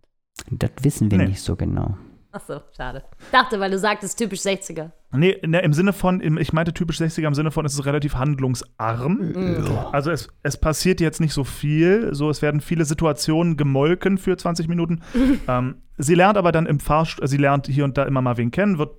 Das 0.52 0.70
wissen 0.82 1.10
wir 1.10 1.18
Nee. 1.18 1.26
nicht 1.26 1.42
so 1.42 1.56
genau. 1.56 1.96
Ach 2.38 2.46
so, 2.46 2.60
schade. 2.76 3.02
Dachte, 3.32 3.58
weil 3.58 3.70
du 3.72 3.78
sagtest, 3.78 4.16
typisch 4.16 4.40
60er. 4.40 4.90
Nee, 5.10 5.38
ne, 5.44 5.60
im 5.60 5.72
Sinne 5.72 5.92
von, 5.92 6.20
im, 6.20 6.38
ich 6.38 6.52
meinte 6.52 6.72
typisch 6.72 7.00
60er, 7.00 7.26
im 7.26 7.34
Sinne 7.34 7.50
von, 7.50 7.66
es 7.66 7.74
ist 7.74 7.84
relativ 7.84 8.14
handlungsarm. 8.14 9.88
Also 9.90 10.12
es, 10.12 10.28
es 10.44 10.56
passiert 10.56 11.00
jetzt 11.00 11.20
nicht 11.20 11.32
so 11.32 11.42
viel. 11.42 12.14
So, 12.14 12.30
es 12.30 12.40
werden 12.40 12.60
viele 12.60 12.84
Situationen 12.84 13.56
gemolken 13.56 14.18
für 14.18 14.36
20 14.36 14.68
Minuten. 14.68 15.00
ähm, 15.48 15.76
sie 15.96 16.14
lernt 16.14 16.36
aber 16.38 16.52
dann 16.52 16.66
im 16.66 16.78
Fahrstuhl, 16.78 17.26
sie 17.26 17.38
lernt 17.38 17.66
hier 17.66 17.84
und 17.84 17.98
da 17.98 18.04
immer 18.04 18.22
mal 18.22 18.36
wen 18.36 18.52
kennen, 18.52 18.78
wird 18.78 18.90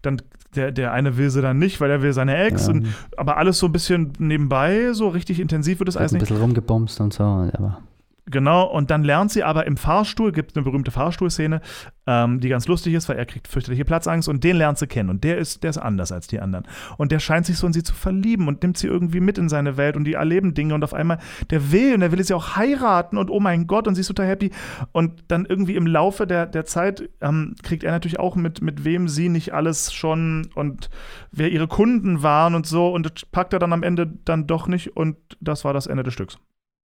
dann, 0.00 0.22
der, 0.54 0.72
der 0.72 0.92
eine 0.92 1.18
will 1.18 1.28
sie 1.28 1.42
dann 1.42 1.58
nicht, 1.58 1.80
weil 1.82 1.90
er 1.90 2.00
will 2.00 2.14
seine 2.14 2.34
Ex. 2.34 2.66
Ja. 2.66 2.72
Und, 2.72 2.86
aber 3.18 3.36
alles 3.36 3.58
so 3.58 3.66
ein 3.66 3.72
bisschen 3.72 4.14
nebenbei, 4.18 4.94
so 4.94 5.08
richtig 5.08 5.38
intensiv 5.38 5.80
wird 5.80 5.90
es 5.90 5.98
alles 5.98 6.12
ein 6.12 6.14
nicht. 6.14 6.28
bisschen 6.28 6.40
rumgebumst 6.40 6.98
und 7.00 7.12
so, 7.12 7.24
aber 7.24 7.82
Genau, 8.28 8.64
und 8.64 8.90
dann 8.90 9.04
lernt 9.04 9.30
sie 9.30 9.44
aber 9.44 9.68
im 9.68 9.76
Fahrstuhl, 9.76 10.32
gibt 10.32 10.50
es 10.50 10.56
eine 10.56 10.64
berühmte 10.64 10.90
Fahrstuhlszene, 10.90 11.60
ähm, 12.08 12.40
die 12.40 12.48
ganz 12.48 12.66
lustig 12.66 12.94
ist, 12.94 13.08
weil 13.08 13.16
er 13.16 13.24
kriegt 13.24 13.46
fürchterliche 13.46 13.84
Platzangst 13.84 14.28
und 14.28 14.42
den 14.42 14.56
lernt 14.56 14.78
sie 14.78 14.88
kennen. 14.88 15.10
Und 15.10 15.22
der 15.22 15.38
ist, 15.38 15.62
der 15.62 15.70
ist 15.70 15.78
anders 15.78 16.10
als 16.10 16.26
die 16.26 16.40
anderen. 16.40 16.66
Und 16.96 17.12
der 17.12 17.20
scheint 17.20 17.46
sich 17.46 17.56
so 17.56 17.68
in 17.68 17.72
sie 17.72 17.84
zu 17.84 17.94
verlieben 17.94 18.48
und 18.48 18.64
nimmt 18.64 18.78
sie 18.78 18.88
irgendwie 18.88 19.20
mit 19.20 19.38
in 19.38 19.48
seine 19.48 19.76
Welt 19.76 19.96
und 19.96 20.02
die 20.02 20.14
erleben 20.14 20.54
Dinge 20.54 20.74
und 20.74 20.82
auf 20.82 20.92
einmal, 20.92 21.18
der 21.50 21.70
will 21.70 21.94
und 21.94 22.00
der 22.00 22.10
will 22.10 22.24
sie 22.24 22.34
auch 22.34 22.56
heiraten 22.56 23.16
und 23.16 23.30
oh 23.30 23.38
mein 23.38 23.68
Gott 23.68 23.86
und 23.86 23.94
sie 23.94 24.00
ist 24.00 24.08
total 24.08 24.26
happy. 24.26 24.50
Und 24.90 25.22
dann 25.28 25.46
irgendwie 25.46 25.76
im 25.76 25.86
Laufe 25.86 26.26
der, 26.26 26.46
der 26.46 26.64
Zeit 26.64 27.08
ähm, 27.20 27.54
kriegt 27.62 27.84
er 27.84 27.92
natürlich 27.92 28.18
auch 28.18 28.34
mit, 28.34 28.60
mit 28.60 28.84
wem 28.84 29.06
sie 29.06 29.28
nicht 29.28 29.54
alles 29.54 29.92
schon 29.92 30.48
und 30.56 30.90
wer 31.30 31.52
ihre 31.52 31.68
Kunden 31.68 32.24
waren 32.24 32.56
und 32.56 32.66
so 32.66 32.88
und 32.92 33.06
das 33.06 33.24
packt 33.30 33.52
er 33.52 33.60
dann 33.60 33.72
am 33.72 33.84
Ende 33.84 34.12
dann 34.24 34.48
doch 34.48 34.66
nicht 34.66 34.96
und 34.96 35.16
das 35.40 35.64
war 35.64 35.72
das 35.72 35.86
Ende 35.86 36.02
des 36.02 36.14
Stücks. 36.14 36.38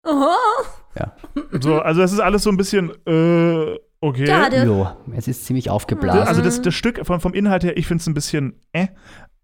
Oh, 0.05 0.27
ja. 0.99 1.13
So, 1.61 1.81
also 1.81 2.03
es 2.03 2.13
ist 2.13 2.21
alles 2.21 2.43
so 2.43 2.51
ein 2.51 2.57
bisschen, 2.57 2.91
äh, 3.07 3.79
okay. 4.01 4.27
schade. 4.27 4.65
Jo, 4.65 4.89
es 5.17 5.29
ist 5.29 5.45
ziemlich 5.45 5.71
aufgeblasen. 5.71 6.23
Also 6.23 6.43
das, 6.43 6.61
das 6.61 6.75
Stück 6.75 7.05
vom, 7.07 7.21
vom 7.21 7.35
Inhalt 7.35 7.65
her, 7.65 7.77
ich 7.77 7.87
finde 7.87 8.01
es 8.03 8.07
ein 8.07 8.15
bisschen 8.15 8.61
äh. 8.73 8.83
Ähm, 8.83 8.89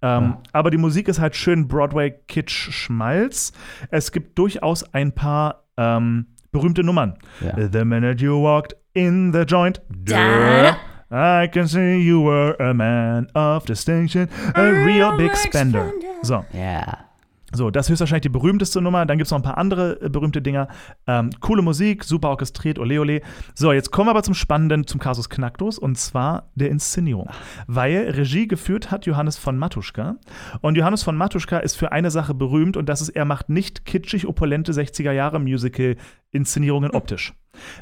Ja. 0.03 0.43
Aber 0.53 0.71
die 0.71 0.79
Musik 0.79 1.09
ist 1.09 1.19
halt 1.21 1.35
schön 1.35 1.67
Broadway-Kitsch-Schmalz. 1.69 3.53
Es 3.91 4.13
gibt 4.13 4.39
durchaus 4.39 4.85
ein 4.95 5.13
paar 5.13 5.65
ähm, 5.77 6.27
berühmte 6.53 6.83
Nummern. 6.85 7.19
Ja. 7.41 7.69
The 7.71 7.85
minute 7.85 8.23
you 8.23 8.41
walked 8.41 8.77
in 8.95 9.33
the 9.33 9.41
joint. 9.41 9.81
Da. 9.89 10.77
I 11.11 11.49
can 11.49 11.67
see 11.67 11.97
you 11.97 12.23
were 12.23 12.55
a 12.61 12.75
man 12.75 13.27
of 13.35 13.65
distinction, 13.65 14.29
a 14.55 14.63
real 14.63 15.17
big 15.17 15.35
spender. 15.37 15.91
So, 16.23 16.45
ja. 16.53 17.08
So, 17.53 17.71
das 17.71 17.87
ist 17.87 17.91
höchstwahrscheinlich 17.91 18.23
die 18.23 18.29
berühmteste 18.29 18.83
Nummer. 18.83 19.07
Dann 19.07 19.17
gibt 19.17 19.27
es 19.27 19.31
noch 19.31 19.39
ein 19.39 19.43
paar 19.43 19.57
andere 19.57 20.03
äh, 20.03 20.11
berühmte 20.11 20.43
Dinger. 20.43 20.69
Ähm, 21.07 21.31
coole 21.41 21.63
Musik, 21.63 22.05
super 22.05 22.29
orchestriert, 22.29 22.79
ole 22.79 23.01
ole. 23.01 23.23
So, 23.55 23.73
jetzt 23.73 23.91
kommen 23.91 24.09
wir 24.09 24.11
aber 24.11 24.23
zum 24.23 24.35
Spannenden, 24.35 24.87
zum 24.87 25.01
Kasus 25.01 25.31
Knacktus, 25.31 25.79
und 25.79 25.97
zwar 25.97 26.51
der 26.57 26.69
Inszenierung. 26.69 27.31
Weil 27.67 28.11
Regie 28.11 28.49
geführt 28.49 28.91
hat 28.91 29.07
Johannes 29.07 29.39
von 29.39 29.57
Matuschka. 29.57 30.17
Und 30.61 30.77
Johannes 30.77 31.03
von 31.03 31.17
Matuschka 31.17 31.59
ist 31.59 31.77
für 31.77 31.91
eine 31.91 32.11
Sache 32.11 32.35
berühmt, 32.35 32.77
und 32.77 32.87
das 32.89 33.01
ist, 33.01 33.09
er 33.11 33.25
macht 33.25 33.49
nicht 33.49 33.87
kitschig 33.87 34.27
opulente 34.27 34.73
60er-Jahre-Musical-Inszenierungen 34.73 36.91
optisch. 36.91 37.35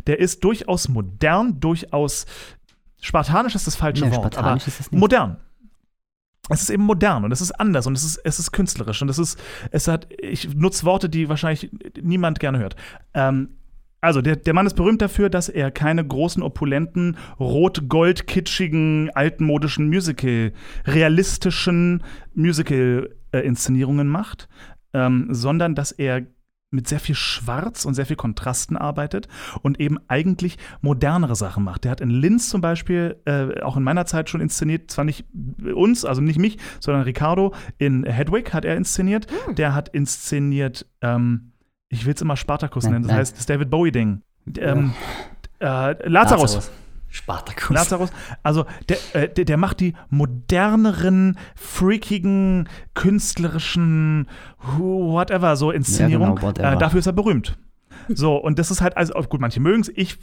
Der 0.06 0.20
ist 0.20 0.44
durchaus 0.44 0.88
modern, 0.88 1.58
durchaus 1.60 2.26
spartanisch 3.00 3.54
ist 3.54 3.66
das 3.66 3.76
falsche 3.76 4.04
Nee, 4.04 4.10
Wort, 4.12 4.24
aber 4.26 4.32
spartanisch 4.32 4.66
ist 4.68 4.80
es 4.80 4.92
nicht. 4.92 5.00
modern. 5.00 5.38
Es 6.48 6.62
ist 6.62 6.70
eben 6.70 6.84
modern 6.84 7.24
und 7.24 7.32
es 7.32 7.40
ist 7.40 7.52
anders 7.52 7.86
und 7.86 7.96
es 7.96 8.04
ist, 8.04 8.18
es 8.24 8.38
ist 8.38 8.52
künstlerisch 8.52 9.02
und 9.02 9.08
es 9.08 9.18
ist, 9.18 9.38
es 9.70 9.88
hat, 9.88 10.06
ich 10.20 10.54
nutze 10.54 10.84
Worte, 10.84 11.08
die 11.08 11.28
wahrscheinlich 11.28 11.70
niemand 12.00 12.38
gerne 12.38 12.58
hört. 12.58 12.76
Ähm, 13.14 13.48
also, 14.00 14.20
der, 14.20 14.36
der 14.36 14.54
Mann 14.54 14.66
ist 14.66 14.76
berühmt 14.76 15.02
dafür, 15.02 15.30
dass 15.30 15.48
er 15.48 15.72
keine 15.72 16.06
großen, 16.06 16.42
opulenten, 16.42 17.16
rot-gold-kitschigen, 17.40 19.10
altmodischen 19.14 19.88
Musical, 19.88 20.52
realistischen 20.84 22.04
Musical-Inszenierungen 22.34 24.06
macht, 24.06 24.48
ähm, 24.92 25.26
sondern 25.30 25.74
dass 25.74 25.90
er 25.90 26.22
mit 26.76 26.86
sehr 26.86 27.00
viel 27.00 27.16
Schwarz 27.16 27.84
und 27.84 27.94
sehr 27.94 28.06
viel 28.06 28.16
Kontrasten 28.16 28.76
arbeitet 28.76 29.26
und 29.62 29.80
eben 29.80 29.98
eigentlich 30.06 30.58
modernere 30.80 31.34
Sachen 31.34 31.64
macht. 31.64 31.84
Der 31.84 31.90
hat 31.90 32.00
in 32.00 32.10
Linz 32.10 32.48
zum 32.48 32.60
Beispiel, 32.60 33.16
äh, 33.24 33.60
auch 33.62 33.76
in 33.76 33.82
meiner 33.82 34.06
Zeit 34.06 34.30
schon 34.30 34.40
inszeniert, 34.40 34.90
zwar 34.90 35.04
nicht 35.04 35.26
uns, 35.74 36.04
also 36.04 36.20
nicht 36.20 36.38
mich, 36.38 36.58
sondern 36.78 37.02
Ricardo 37.02 37.54
in 37.78 38.04
Hedwig 38.04 38.52
hat 38.54 38.64
er 38.64 38.76
inszeniert. 38.76 39.26
Der 39.56 39.74
hat 39.74 39.88
inszeniert, 39.88 40.86
ähm, 41.00 41.52
ich 41.88 42.06
will 42.06 42.14
es 42.14 42.20
immer 42.20 42.36
Spartacus 42.36 42.84
Nein, 42.84 42.92
nennen, 42.92 43.02
das 43.04 43.10
nein. 43.10 43.18
heißt 43.20 43.38
das 43.38 43.46
David 43.46 43.70
Bowie-Ding. 43.70 44.22
Ähm, 44.58 44.92
äh, 45.60 46.08
Lazarus. 46.08 46.70
Spartacus. 47.08 47.74
Lazarus, 47.74 48.10
also 48.42 48.66
der, 48.88 48.98
äh, 49.14 49.28
der, 49.28 49.44
der 49.44 49.56
macht 49.56 49.80
die 49.80 49.94
moderneren, 50.10 51.38
freakigen, 51.54 52.68
künstlerischen, 52.94 54.28
whatever, 54.78 55.56
so 55.56 55.70
Inszenierungen. 55.70 56.30
Ja, 56.30 56.34
genau, 56.34 56.48
whatever. 56.48 56.72
äh, 56.72 56.78
dafür 56.78 56.98
ist 57.00 57.06
er 57.06 57.12
berühmt. 57.12 57.58
So, 58.08 58.36
und 58.36 58.58
das 58.58 58.70
ist 58.70 58.80
halt, 58.80 58.96
also 58.96 59.14
gut, 59.22 59.40
manche 59.40 59.58
mögen 59.60 59.80
es, 59.80 59.88
ich 59.88 60.18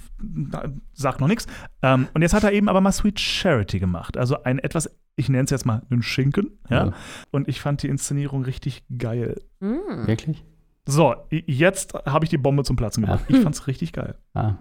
sag 0.94 1.20
noch 1.20 1.28
nichts. 1.28 1.48
Ähm, 1.82 2.08
und 2.14 2.22
jetzt 2.22 2.34
hat 2.34 2.44
er 2.44 2.52
eben 2.54 2.70
aber 2.70 2.82
mal 2.82 2.92
Sweet 2.92 3.20
Charity 3.20 3.80
gemacht. 3.80 4.18
Also 4.18 4.42
ein 4.44 4.60
etwas, 4.60 4.90
ich 5.16 5.28
nenne 5.30 5.44
es 5.44 5.50
jetzt 5.50 5.66
mal 5.66 5.82
einen 5.90 6.02
Schinken, 6.02 6.52
ja. 6.70 6.86
Ja. 6.86 6.94
Und 7.32 7.48
ich 7.48 7.60
fand 7.60 7.84
die 7.84 7.90
Inszenierung 7.90 8.44
richtig 8.44 8.84
geil. 8.98 9.42
Hm. 9.60 10.06
Wirklich? 10.06 10.46
So, 10.86 11.16
jetzt 11.30 11.94
habe 12.06 12.26
ich 12.26 12.30
die 12.30 12.38
Bombe 12.38 12.64
zum 12.64 12.76
Platzen 12.76 13.02
gebracht. 13.04 13.24
Ich 13.28 13.40
fand's 13.40 13.68
richtig 13.68 13.94
geil. 13.94 14.16
Ah. 14.34 14.56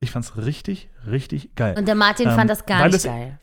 Ich 0.00 0.10
fand's 0.10 0.36
richtig, 0.36 0.88
richtig 1.06 1.54
geil. 1.56 1.74
Und 1.78 1.86
der 1.86 1.94
Martin 1.94 2.28
Ähm, 2.28 2.34
fand 2.34 2.50
das 2.50 2.64
gar 2.66 2.86
nicht 2.86 2.94
es- 2.96 3.02
geil. 3.04 3.38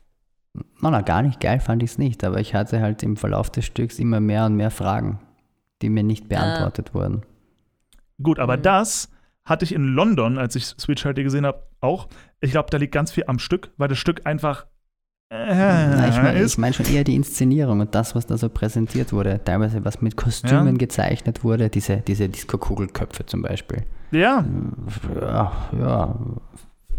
Na, 0.81 0.89
na, 0.89 1.01
gar 1.01 1.21
nicht 1.21 1.39
geil 1.39 1.59
fand 1.59 1.83
ich 1.83 1.91
es 1.91 1.97
nicht, 1.99 2.23
aber 2.23 2.39
ich 2.39 2.55
hatte 2.55 2.81
halt 2.81 3.03
im 3.03 3.15
Verlauf 3.15 3.51
des 3.51 3.65
Stücks 3.65 3.99
immer 3.99 4.19
mehr 4.19 4.45
und 4.45 4.55
mehr 4.55 4.71
Fragen, 4.71 5.19
die 5.83 5.89
mir 5.89 6.03
nicht 6.03 6.27
beantwortet 6.29 6.95
wurden. 6.95 7.21
Gut, 8.21 8.39
aber 8.39 8.57
Mhm. 8.57 8.63
das 8.63 9.11
hatte 9.45 9.65
ich 9.65 9.73
in 9.73 9.83
London, 9.83 10.39
als 10.39 10.55
ich 10.55 10.65
Sweet 10.65 10.99
Charity 10.99 11.23
gesehen 11.23 11.45
habe, 11.45 11.63
auch. 11.79 12.07
Ich 12.41 12.51
glaube, 12.51 12.69
da 12.71 12.77
liegt 12.77 12.91
ganz 12.93 13.11
viel 13.11 13.25
am 13.27 13.37
Stück, 13.37 13.69
weil 13.77 13.87
das 13.87 13.99
Stück 13.99 14.25
einfach 14.25 14.65
äh, 15.29 15.35
Na, 15.55 16.07
ich 16.07 16.15
meine 16.15 16.39
ist. 16.39 16.53
ich 16.53 16.57
mein 16.57 16.73
schon 16.73 16.85
eher 16.85 17.03
die 17.03 17.13
Inszenierung 17.15 17.81
und 17.81 17.93
das, 17.93 18.15
was 18.15 18.25
da 18.25 18.37
so 18.37 18.47
präsentiert 18.49 19.11
wurde. 19.11 19.41
Teilweise 19.43 19.83
was 19.83 20.01
mit 20.01 20.15
Kostümen 20.15 20.67
Ja. 20.75 20.77
gezeichnet 20.77 21.43
wurde, 21.43 21.69
diese, 21.69 21.97
diese 21.97 22.29
Disco-Kugelköpfe 22.29 23.25
zum 23.25 23.41
Beispiel. 23.41 23.83
Ja, 24.11 24.45
Ja, 25.19 25.69
ja. 25.77 26.19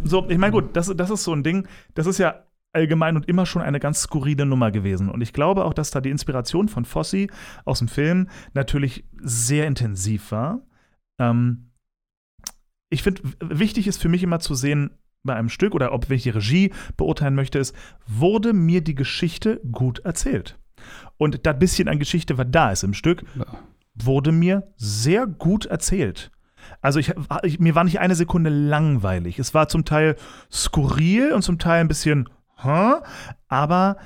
so, 0.05 0.29
ich 0.29 0.39
meine, 0.39 0.53
gut, 0.53 0.77
das, 0.77 0.93
das 0.95 1.11
ist 1.11 1.25
so 1.25 1.33
ein 1.33 1.43
Ding, 1.43 1.67
das 1.95 2.07
ist 2.07 2.19
ja 2.19 2.45
allgemein 2.73 3.17
und 3.17 3.27
immer 3.29 3.47
schon 3.47 3.63
eine 3.63 3.81
ganz 3.81 4.03
skurrile 4.03 4.45
Nummer 4.45 4.71
gewesen. 4.71 5.09
Und 5.09 5.23
ich 5.23 5.33
glaube 5.33 5.65
auch, 5.65 5.73
dass 5.75 5.91
da 5.91 6.01
die 6.01 6.11
Inspiration 6.11 6.69
von 6.69 6.85
Fossi 6.85 7.31
aus 7.65 7.79
dem 7.79 7.89
Film 7.89 8.29
natürlich 8.53 9.05
sehr 9.21 9.67
intensiv 9.67 10.31
war. 10.33 10.61
Ähm, 11.19 11.71
ich 12.91 13.03
finde, 13.03 13.23
wichtig 13.41 13.87
ist 13.87 14.01
für 14.01 14.09
mich 14.09 14.23
immer 14.23 14.41
zu 14.41 14.55
sehen, 14.55 14.91
bei 15.25 15.35
einem 15.35 15.49
Stück 15.49 15.75
oder 15.75 15.93
ob 15.93 16.11
ich 16.11 16.23
die 16.23 16.31
Regie 16.31 16.73
beurteilen 16.97 17.35
möchte, 17.35 17.59
ist, 17.59 17.75
wurde 18.07 18.53
mir 18.53 18.83
die 18.83 18.95
Geschichte 18.95 19.61
gut 19.73 19.99
erzählt? 20.01 20.59
Und 21.17 21.45
das 21.47 21.59
bisschen 21.59 21.89
an 21.89 21.99
Geschichte, 21.99 22.39
was 22.39 22.47
da 22.51 22.71
ist 22.71 22.85
im 22.85 22.95
Stück, 22.95 23.25
Ja. 23.37 23.47
wurde 23.95 24.31
mir 24.31 24.73
sehr 24.77 25.27
gut 25.27 25.67
erzählt. 25.67 26.31
Also 26.81 26.99
ich, 27.01 27.13
ich, 27.43 27.59
mir 27.59 27.75
war 27.75 27.85
nicht 27.85 28.01
eine 28.01 28.15
Sekunde 28.15 28.51
langweilig. 28.51 29.39
Es 29.39 29.55
war 29.55 29.69
zum 29.69 29.85
Teil 29.85 30.17
skurril 30.51 31.33
und 31.33 31.43
zum 31.43 31.59
Teil 31.59 31.81
ein 31.81 31.89
bisschen, 31.89 32.29
hä? 32.63 32.95
aber 33.49 33.97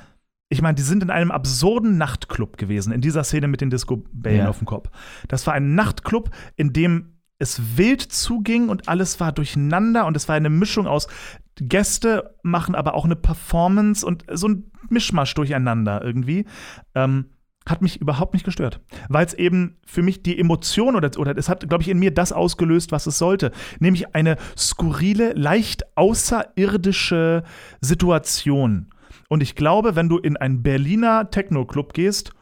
ich 0.49 0.61
meine, 0.61 0.75
die 0.75 0.83
sind 0.83 1.03
in 1.03 1.11
einem 1.11 1.31
absurden 1.31 1.97
Nachtclub 1.97 2.59
gewesen, 2.59 2.93
in 2.93 3.01
dieser 3.01 3.25
Szene 3.25 3.49
mit 3.49 3.61
den 3.63 3.71
Disco-Bällen 3.71 4.41
Ja. 4.41 4.49
auf 4.49 4.59
dem 4.59 4.67
Kopf. 4.67 4.91
Das 5.29 5.47
war 5.47 5.55
ein 5.55 5.75
Nachtclub, 5.75 6.31
in 6.57 6.73
dem 6.73 7.17
es 7.39 7.77
wild 7.77 8.03
zuging 8.03 8.69
und 8.69 8.89
alles 8.89 9.19
war 9.19 9.33
durcheinander 9.33 10.07
und 10.07 10.17
es 10.17 10.29
war 10.29 10.37
eine 10.37 10.51
Mischung 10.51 10.87
aus 10.87 11.09
Gäste 11.57 12.37
machen 12.43 12.75
aber 12.75 12.95
auch 12.95 13.05
eine 13.05 13.17
Performance 13.17 14.07
und 14.07 14.25
so 14.33 14.49
ein 14.49 14.71
Mischmasch 14.89 15.35
durcheinander 15.35 16.03
irgendwie. 16.03 16.47
Ähm, 16.95 17.27
hat 17.67 17.83
mich 17.83 18.01
überhaupt 18.01 18.35
nicht 18.35 18.45
gestört, 18.45 18.81
weil 19.09 19.27
es 19.27 19.35
eben 19.35 19.77
für 19.87 20.03
mich 20.03 20.23
die 20.23 20.39
Emotion 20.39 20.97
oder, 20.97 21.11
oder 21.19 21.37
es 21.37 21.49
hat, 21.49 21.69
glaube 21.69 21.83
ich, 21.83 21.89
in 21.89 21.99
mir 21.99 22.13
das 22.13 22.33
ausgelöst, 22.33 22.93
was 22.93 23.07
es 23.07 23.19
sollte, 23.19 23.53
nämlich 23.79 24.15
eine 24.15 24.37
skurrile, 24.57 25.33
leicht 25.33 25.97
außerirdische 25.97 27.45
Situation. 27.81 28.91
Und 29.29 29.43
ich 29.43 29.55
glaube, 29.55 29.97
wenn 29.97 30.09
du 30.09 30.19
in 30.19 30.37
einen 30.37 30.63
Berliner 30.63 31.31
Techno-Club 31.31 31.95
gehst, 31.95 32.33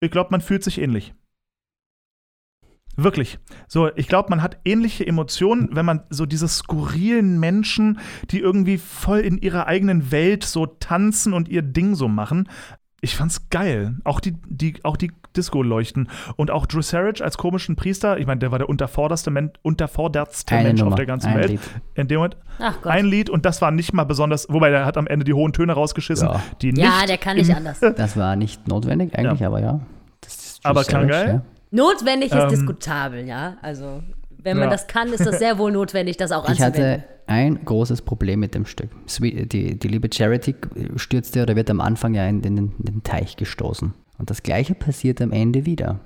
ich 0.00 0.10
glaube, 0.10 0.28
man 0.32 0.40
fühlt 0.40 0.64
sich 0.64 0.80
ähnlich. 0.80 1.14
Wirklich. 2.96 3.38
So, 3.66 3.90
ich 3.96 4.06
glaube, 4.06 4.30
man 4.30 4.42
hat 4.42 4.58
ähnliche 4.64 5.06
Emotionen, 5.06 5.70
wenn 5.72 5.86
man 5.86 6.04
so 6.10 6.26
diese 6.26 6.46
skurrilen 6.46 7.40
Menschen, 7.40 7.98
die 8.30 8.38
irgendwie 8.38 8.78
voll 8.78 9.20
in 9.20 9.38
ihrer 9.38 9.66
eigenen 9.66 10.12
Welt 10.12 10.44
so 10.44 10.66
tanzen 10.66 11.32
und 11.32 11.48
ihr 11.48 11.62
Ding 11.62 11.94
so 11.94 12.06
machen. 12.06 12.48
Ich 13.04 13.16
fand's 13.16 13.48
geil. 13.50 13.96
Auch 14.04 14.18
die, 14.20 14.34
die, 14.48 14.76
auch 14.82 14.96
die 14.96 15.12
Disco-Leuchten. 15.36 16.08
Und 16.36 16.50
auch 16.50 16.64
Drew 16.64 16.80
Sarich 16.80 17.22
als 17.22 17.36
komischen 17.36 17.76
Priester. 17.76 18.18
Ich 18.18 18.26
meine, 18.26 18.38
der 18.38 18.50
war 18.50 18.58
der 18.58 18.68
untervorderste 18.68 19.30
Men 19.30 19.50
untervordertste 19.62 20.54
Eine 20.54 20.68
Mensch 20.68 20.80
Nummer, 20.80 20.92
auf 20.92 20.96
der 20.96 21.06
ganzen 21.06 21.28
ein 21.28 21.36
Welt. 21.38 21.50
Lied. 21.50 21.60
In 21.94 22.08
dem 22.08 22.16
Moment. 22.16 22.36
Ach 22.58 22.74
Gott. 22.80 22.92
Ein 22.92 23.04
Lied 23.06 23.28
und 23.28 23.44
das 23.44 23.60
war 23.60 23.70
nicht 23.70 23.92
mal 23.92 24.04
besonders, 24.04 24.48
wobei 24.48 24.70
der 24.70 24.86
hat 24.86 24.96
am 24.96 25.06
Ende 25.06 25.24
die 25.24 25.34
hohen 25.34 25.52
Töne 25.52 25.74
rausgeschissen, 25.74 26.28
Ja. 26.28 26.40
die 26.62 26.72
nicht. 26.72 26.82
ja, 26.84 27.04
der 27.06 27.18
kann 27.18 27.36
nicht 27.36 27.54
anders. 27.54 27.80
Das 27.96 28.16
war 28.16 28.36
nicht 28.36 28.66
notwendig 28.68 29.16
eigentlich, 29.18 29.44
aber 29.44 29.60
ja. 29.60 29.80
Das 30.22 30.34
ist 30.34 30.60
Aber 30.64 30.82
klang 30.84 31.08
Savage, 31.08 31.26
geil. 31.26 31.42
Notwendig 31.72 32.32
ist 32.32 32.38
Ähm, 32.42 32.48
diskutabel, 32.48 33.26
ja. 33.26 33.56
Also, 33.60 34.02
wenn 34.44 34.56
man 34.58 34.66
Ja. 34.66 34.70
das 34.70 34.86
kann, 34.86 35.08
ist 35.12 35.26
das 35.26 35.38
sehr 35.38 35.58
wohl 35.58 35.72
notwendig, 35.72 36.16
das 36.16 36.30
auch 36.32 36.44
Ich 36.44 36.62
anzuwenden. 36.62 36.82
hatte 37.02 37.04
ein 37.26 37.64
großes 37.64 38.02
Problem 38.02 38.40
mit 38.40 38.54
dem 38.54 38.66
Stück. 38.66 38.90
Die, 39.20 39.46
die 39.78 39.88
liebe 39.88 40.08
Charity 40.12 40.54
stürzte 40.96 41.42
oder 41.42 41.56
wird 41.56 41.70
am 41.70 41.80
Anfang 41.80 42.14
ja 42.14 42.26
in 42.28 42.42
den, 42.42 42.56
in 42.58 42.72
den 42.78 43.02
Teich 43.02 43.36
gestoßen. 43.36 43.94
Und 44.18 44.30
das 44.30 44.42
gleiche 44.42 44.74
passiert 44.74 45.20
am 45.22 45.32
Ende 45.32 45.66
wieder. 45.66 46.00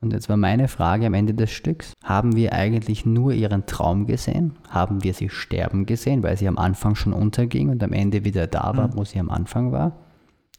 Und 0.00 0.12
jetzt 0.12 0.28
war 0.28 0.36
meine 0.36 0.68
Frage 0.68 1.06
am 1.06 1.14
Ende 1.14 1.34
des 1.34 1.50
Stücks, 1.50 1.92
haben 2.04 2.36
wir 2.36 2.52
eigentlich 2.52 3.04
nur 3.04 3.32
ihren 3.32 3.66
Traum 3.66 4.06
gesehen? 4.06 4.52
Haben 4.68 5.02
wir 5.02 5.12
sie 5.12 5.28
sterben 5.28 5.86
gesehen, 5.86 6.22
weil 6.22 6.36
sie 6.36 6.46
am 6.46 6.56
Anfang 6.56 6.94
schon 6.94 7.12
unterging 7.12 7.70
und 7.70 7.82
am 7.82 7.92
Ende 7.92 8.24
wieder 8.24 8.46
da 8.46 8.76
war, 8.76 8.96
wo 8.96 9.02
sie 9.04 9.18
am 9.18 9.28
Anfang 9.28 9.72
war? 9.72 9.96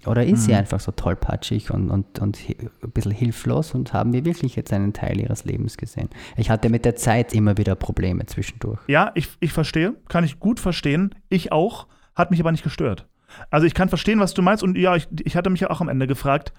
Oder 0.05 0.25
ist 0.25 0.45
sie 0.45 0.55
einfach 0.55 0.79
so 0.79 0.91
tollpatschig 0.91 1.71
und, 1.71 1.89
und, 1.89 2.19
und 2.19 2.39
ein 2.47 2.91
bisschen 2.91 3.11
hilflos 3.11 3.73
und 3.75 3.91
haben 3.91 4.13
wir 4.13 4.23
wirklich 4.23 4.55
jetzt 4.55 4.71
einen 4.71 4.93
Teil 4.93 5.19
ihres 5.19 5.43
Lebens 5.43 5.75
gesehen? 5.75 6.09
Ich 6.37 6.49
hatte 6.49 6.69
mit 6.69 6.85
der 6.85 6.95
Zeit 6.95 7.33
immer 7.33 7.57
wieder 7.57 7.75
Probleme 7.75 8.25
zwischendurch. 8.25 8.79
Ja, 8.87 9.11
ich, 9.15 9.27
ich 9.41 9.51
verstehe, 9.51 9.95
kann 10.07 10.23
ich 10.23 10.39
gut 10.39 10.61
verstehen. 10.61 11.15
Ich 11.27 11.51
auch, 11.51 11.87
hat 12.15 12.31
mich 12.31 12.39
aber 12.39 12.51
nicht 12.51 12.63
gestört. 12.63 13.07
Also 13.49 13.67
ich 13.67 13.73
kann 13.73 13.89
verstehen, 13.89 14.19
was 14.19 14.33
du 14.33 14.41
meinst 14.41 14.63
und 14.63 14.77
ja, 14.77 14.95
ich, 14.95 15.07
ich 15.23 15.35
hatte 15.35 15.49
mich 15.49 15.59
ja 15.59 15.69
auch 15.69 15.81
am 15.81 15.89
Ende 15.89 16.07
gefragt, 16.07 16.53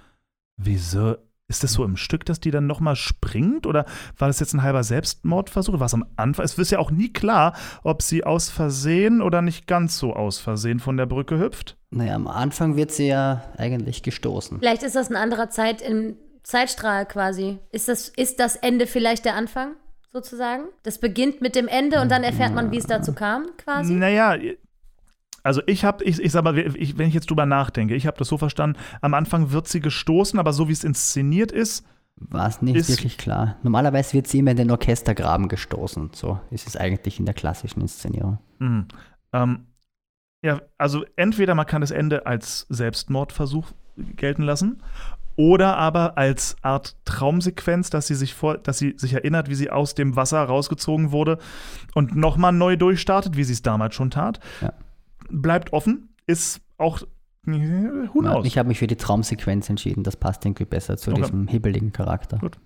wieso 0.56 1.16
ist 1.50 1.64
das 1.64 1.72
so 1.72 1.84
im 1.84 1.96
Stück, 1.96 2.24
dass 2.24 2.38
die 2.38 2.52
dann 2.52 2.66
nochmal 2.66 2.94
springt 2.96 3.66
oder 3.66 3.84
war 4.16 4.28
das 4.28 4.38
jetzt 4.38 4.54
ein 4.54 4.62
halber 4.62 4.84
Selbstmordversuch? 4.84 5.80
War 5.80 5.86
es 5.86 5.94
am 5.94 6.06
Anfang? 6.16 6.44
Es 6.44 6.56
ist 6.56 6.70
ja 6.70 6.78
auch 6.78 6.92
nie 6.92 7.12
klar, 7.12 7.54
ob 7.82 8.02
sie 8.02 8.24
aus 8.24 8.48
Versehen 8.48 9.20
oder 9.20 9.42
nicht 9.42 9.66
ganz 9.66 9.98
so 9.98 10.14
aus 10.14 10.38
Versehen 10.38 10.78
von 10.78 10.96
der 10.96 11.06
Brücke 11.06 11.38
hüpft. 11.38 11.76
Naja, 11.90 12.14
am 12.14 12.28
Anfang 12.28 12.76
wird 12.76 12.92
sie 12.92 13.08
ja 13.08 13.42
eigentlich 13.58 14.04
gestoßen. 14.04 14.60
Vielleicht 14.60 14.84
ist 14.84 14.94
das 14.94 15.10
ein 15.10 15.16
anderer 15.16 15.50
Zeit 15.50 15.82
im 15.82 16.16
Zeitstrahl 16.44 17.04
quasi. 17.04 17.58
Ist 17.72 17.88
das, 17.88 18.08
ist 18.08 18.38
das 18.38 18.54
Ende 18.54 18.86
vielleicht 18.86 19.24
der 19.24 19.34
Anfang, 19.34 19.72
sozusagen? 20.12 20.64
Das 20.84 20.98
beginnt 20.98 21.40
mit 21.40 21.56
dem 21.56 21.66
Ende 21.66 22.00
und 22.00 22.12
dann 22.12 22.22
erfährt 22.22 22.54
man, 22.54 22.70
wie 22.70 22.78
es 22.78 22.86
dazu 22.86 23.12
kam, 23.12 23.48
quasi? 23.58 23.92
Naja, 23.92 24.36
also 25.42 25.62
ich 25.66 25.84
habe, 25.84 26.04
ich, 26.04 26.18
ich 26.20 26.32
sag 26.32 26.44
mal, 26.44 26.56
ich, 26.58 26.98
wenn 26.98 27.08
ich 27.08 27.14
jetzt 27.14 27.30
drüber 27.30 27.46
nachdenke, 27.46 27.94
ich 27.94 28.06
habe 28.06 28.16
das 28.18 28.28
so 28.28 28.38
verstanden, 28.38 28.78
am 29.00 29.14
Anfang 29.14 29.52
wird 29.52 29.68
sie 29.68 29.80
gestoßen, 29.80 30.38
aber 30.38 30.52
so 30.52 30.68
wie 30.68 30.72
es 30.72 30.84
inszeniert 30.84 31.52
ist, 31.52 31.84
War 32.16 32.46
es 32.48 32.60
nicht 32.60 32.76
Ist- 32.76 32.90
wirklich 32.90 33.16
klar. 33.16 33.56
Normalerweise 33.62 34.12
wird 34.14 34.26
sie 34.26 34.40
immer 34.40 34.50
in 34.50 34.56
den 34.58 34.70
Orchestergraben 34.70 35.48
gestoßen. 35.48 36.10
So 36.12 36.38
ist 36.50 36.66
es 36.66 36.76
eigentlich 36.76 37.18
in 37.18 37.24
der 37.24 37.34
klassischen 37.34 37.80
Inszenierung. 37.80 38.38
Mhm. 38.58 38.86
Ähm, 39.32 39.66
ja, 40.42 40.60
also 40.76 41.04
entweder 41.16 41.54
man 41.54 41.66
kann 41.66 41.80
das 41.80 41.90
Ende 41.90 42.26
als 42.26 42.66
Selbstmordversuch 42.68 43.68
gelten 44.16 44.42
lassen 44.42 44.82
oder 45.36 45.76
aber 45.78 46.18
als 46.18 46.56
Art 46.62 46.96
Traumsequenz, 47.06 47.88
dass 47.90 48.06
sie 48.06 48.14
sich 48.14 48.34
vor, 48.34 48.58
dass 48.58 48.78
sie 48.78 48.94
sich 48.98 49.14
erinnert, 49.14 49.48
wie 49.48 49.54
sie 49.54 49.70
aus 49.70 49.94
dem 49.94 50.16
Wasser 50.16 50.42
rausgezogen 50.42 51.12
wurde 51.12 51.38
und 51.94 52.16
nochmal 52.16 52.52
neu 52.52 52.76
durchstartet, 52.76 53.36
wie 53.36 53.44
sie 53.44 53.52
es 53.54 53.62
damals 53.62 53.94
schon 53.94 54.10
tat. 54.10 54.40
Ja. 54.60 54.72
Bleibt 55.30 55.72
offen, 55.72 56.08
ist 56.26 56.60
auch 56.78 57.02
who 57.46 58.20
knows. 58.20 58.46
Ich 58.46 58.58
habe 58.58 58.68
mich 58.68 58.78
für 58.78 58.86
die 58.86 58.96
Traumsequenz 58.96 59.68
entschieden. 59.70 60.02
Das 60.04 60.16
passt 60.16 60.44
irgendwie 60.44 60.64
besser 60.66 60.96
zu 60.96 61.10
Okay. 61.12 61.22
diesem 61.22 61.48
hibbeligen 61.48 61.92
Charakter. 61.92 62.38
Gut. 62.38 62.58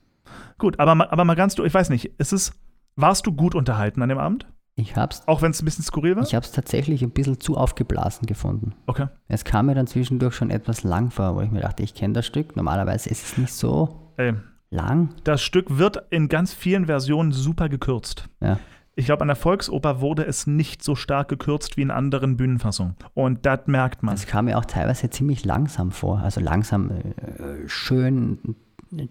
Gut, 0.58 0.80
aber, 0.80 1.12
aber 1.12 1.24
mal 1.24 1.34
ganz 1.34 1.54
du, 1.54 1.64
ich 1.64 1.72
weiß 1.74 1.90
nicht, 1.90 2.06
ist 2.18 2.32
es, 2.32 2.52
warst 2.96 3.26
du 3.26 3.32
gut 3.32 3.54
unterhalten 3.54 4.02
an 4.02 4.08
dem 4.08 4.18
Abend? 4.18 4.46
Ich 4.76 4.96
habe 4.96 5.12
es 5.12 5.22
Auch 5.28 5.42
wenn 5.42 5.52
es 5.52 5.62
ein 5.62 5.64
bisschen 5.64 5.84
skurril 5.84 6.16
war? 6.16 6.24
ich 6.24 6.34
hab's 6.34 6.50
tatsächlich 6.50 7.02
ein 7.02 7.10
bisschen 7.10 7.38
zu 7.38 7.56
aufgeblasen 7.56 8.26
gefunden. 8.26 8.74
Okay. 8.86 9.06
Es 9.28 9.44
kam 9.44 9.66
mir 9.66 9.74
dann 9.76 9.86
zwischendurch 9.86 10.34
schon 10.34 10.50
etwas 10.50 10.82
lang 10.82 11.10
vor, 11.12 11.36
wo 11.36 11.40
ich 11.42 11.50
mir 11.52 11.60
dachte, 11.60 11.84
ich 11.84 11.94
kenne 11.94 12.14
das 12.14 12.26
Stück. 12.26 12.56
Normalerweise 12.56 13.08
ist 13.10 13.24
es 13.24 13.38
nicht 13.38 13.52
so 13.52 14.12
Ey, 14.16 14.34
lang. 14.70 15.10
das 15.22 15.42
Stück 15.42 15.78
wird 15.78 16.02
in 16.10 16.28
ganz 16.28 16.52
vielen 16.52 16.86
Versionen 16.86 17.30
super 17.30 17.68
gekürzt. 17.68 18.28
Ja. 18.40 18.58
Ich 18.96 19.06
glaube, 19.06 19.22
an 19.22 19.28
der 19.28 19.36
Volksoper 19.36 20.00
wurde 20.00 20.24
es 20.24 20.46
nicht 20.46 20.82
so 20.84 20.94
stark 20.94 21.28
gekürzt 21.28 21.76
wie 21.76 21.82
in 21.82 21.90
anderen 21.90 22.36
Bühnenfassungen. 22.36 22.94
Und 23.14 23.44
das 23.44 23.60
merkt 23.66 24.02
man. 24.04 24.14
Es 24.14 24.26
kam 24.26 24.44
mir 24.44 24.56
auch 24.58 24.64
teilweise 24.64 25.10
ziemlich 25.10 25.44
langsam 25.44 25.90
vor. 25.90 26.20
Also 26.20 26.40
langsam 26.40 26.90
äh, 26.90 27.66
schön 27.68 28.54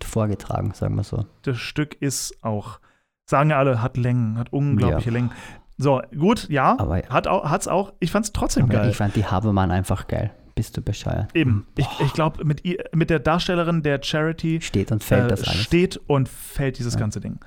vorgetragen, 0.03 0.71
sagen 0.73 0.95
wir 0.95 1.03
so. 1.03 1.25
Das 1.41 1.57
Stück 1.57 1.95
ist 2.01 2.41
auch, 2.43 2.79
sagen 3.25 3.49
ja 3.49 3.57
alle, 3.59 3.81
hat 3.81 3.97
Längen, 3.97 4.38
hat 4.38 4.53
unglaubliche 4.53 5.09
Ja. 5.09 5.13
Längen. 5.13 5.31
So, 5.77 6.01
gut, 6.17 6.47
ja, 6.49 6.77
Aber- 6.79 7.01
hat 7.09 7.27
auch, 7.27 7.49
hat's 7.49 7.67
auch. 7.67 7.93
Ich 7.99 8.11
fand's 8.11 8.31
trotzdem 8.31 8.65
Aber 8.65 8.73
geil. 8.73 8.89
ich 8.91 8.95
fand 8.97 9.15
die 9.15 9.25
Habermann 9.25 9.71
einfach 9.71 10.07
geil. 10.07 10.31
Bist 10.56 10.78
du 10.78 10.82
bescheuert? 10.82 11.36
Eben. 11.36 11.66
Ich, 11.78 11.88
ich 12.06 12.14
glaube, 12.14 12.45
mit, 12.45 12.64
ihr- 12.64 12.84
mit 12.93 13.10
der 13.10 13.20
Darstellerin 13.20 13.82
der 13.82 14.01
Charity 14.04 14.62
Steht 14.62 14.91
und 14.91 15.04
fällt 15.04 15.26
äh, 15.26 15.28
das 15.30 15.47
alles. 15.47 15.64
steht 15.64 15.97
und 16.08 16.30
fällt 16.30 16.78
dieses 16.78 16.95
ganze 16.95 17.20
Ding. 17.20 17.39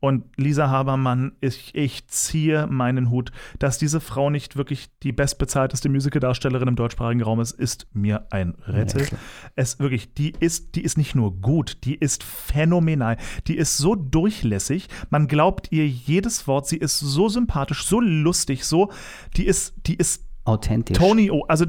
Und 0.00 0.24
Lisa 0.36 0.68
Habermann, 0.68 1.32
ich, 1.40 1.74
ich 1.74 2.06
ziehe 2.08 2.66
meinen 2.66 3.10
Hut, 3.10 3.32
dass 3.58 3.78
diese 3.78 4.00
Frau 4.00 4.28
nicht 4.30 4.56
wirklich 4.56 4.88
die 5.02 5.12
bestbezahlteste 5.12 5.88
Musical-Darstellerin 5.88 6.68
im 6.68 6.76
deutschsprachigen 6.76 7.22
Raum 7.22 7.40
ist, 7.40 7.52
ist 7.52 7.86
mir 7.92 8.26
ein 8.30 8.54
Rätsel. 8.66 9.02
Ja, 9.02 9.18
es 9.56 9.78
wirklich, 9.78 10.12
die 10.14 10.32
ist, 10.40 10.74
die 10.74 10.82
ist 10.82 10.96
nicht 10.98 11.14
nur 11.14 11.38
gut, 11.40 11.78
die 11.84 11.94
ist 11.94 12.22
phänomenal. 12.22 13.16
Die 13.46 13.56
ist 13.56 13.76
so 13.76 13.94
durchlässig, 13.94 14.88
man 15.10 15.26
glaubt 15.28 15.68
ihr 15.70 15.86
jedes 15.86 16.46
Wort, 16.46 16.66
sie 16.66 16.76
ist 16.78 16.98
so 16.98 17.28
sympathisch, 17.28 17.84
so 17.84 18.00
lustig, 18.00 18.64
so, 18.64 18.90
die 19.36 19.44
ist, 19.46 19.74
die 19.86 19.96
ist 19.96 20.24
Authentisch. 20.46 20.98
Tony, 20.98 21.30
O- 21.30 21.44
also 21.48 21.64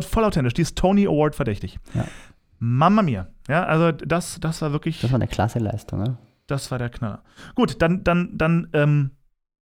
voll 0.00 0.24
authentisch, 0.24 0.54
die 0.54 0.62
ist 0.62 0.76
Tony 0.76 1.06
Award 1.06 1.34
verdächtig. 1.34 1.78
Ja. 1.94 2.04
Mamma 2.58 3.02
mia. 3.02 3.28
Ja, 3.48 3.64
also 3.64 3.92
das, 3.92 4.38
das 4.40 4.62
war 4.62 4.72
wirklich, 4.72 5.00
Das 5.00 5.10
war 5.12 5.16
eine 5.16 5.28
klasse 5.28 5.58
Leistung. 5.58 6.04
Ja? 6.06 6.18
das 6.46 6.70
war 6.70 6.78
der 6.78 6.90
Knaller. 6.90 7.22
Gut, 7.54 7.80
dann, 7.80 8.04
dann, 8.04 8.30
dann 8.36 8.68
ähm, 8.74 9.10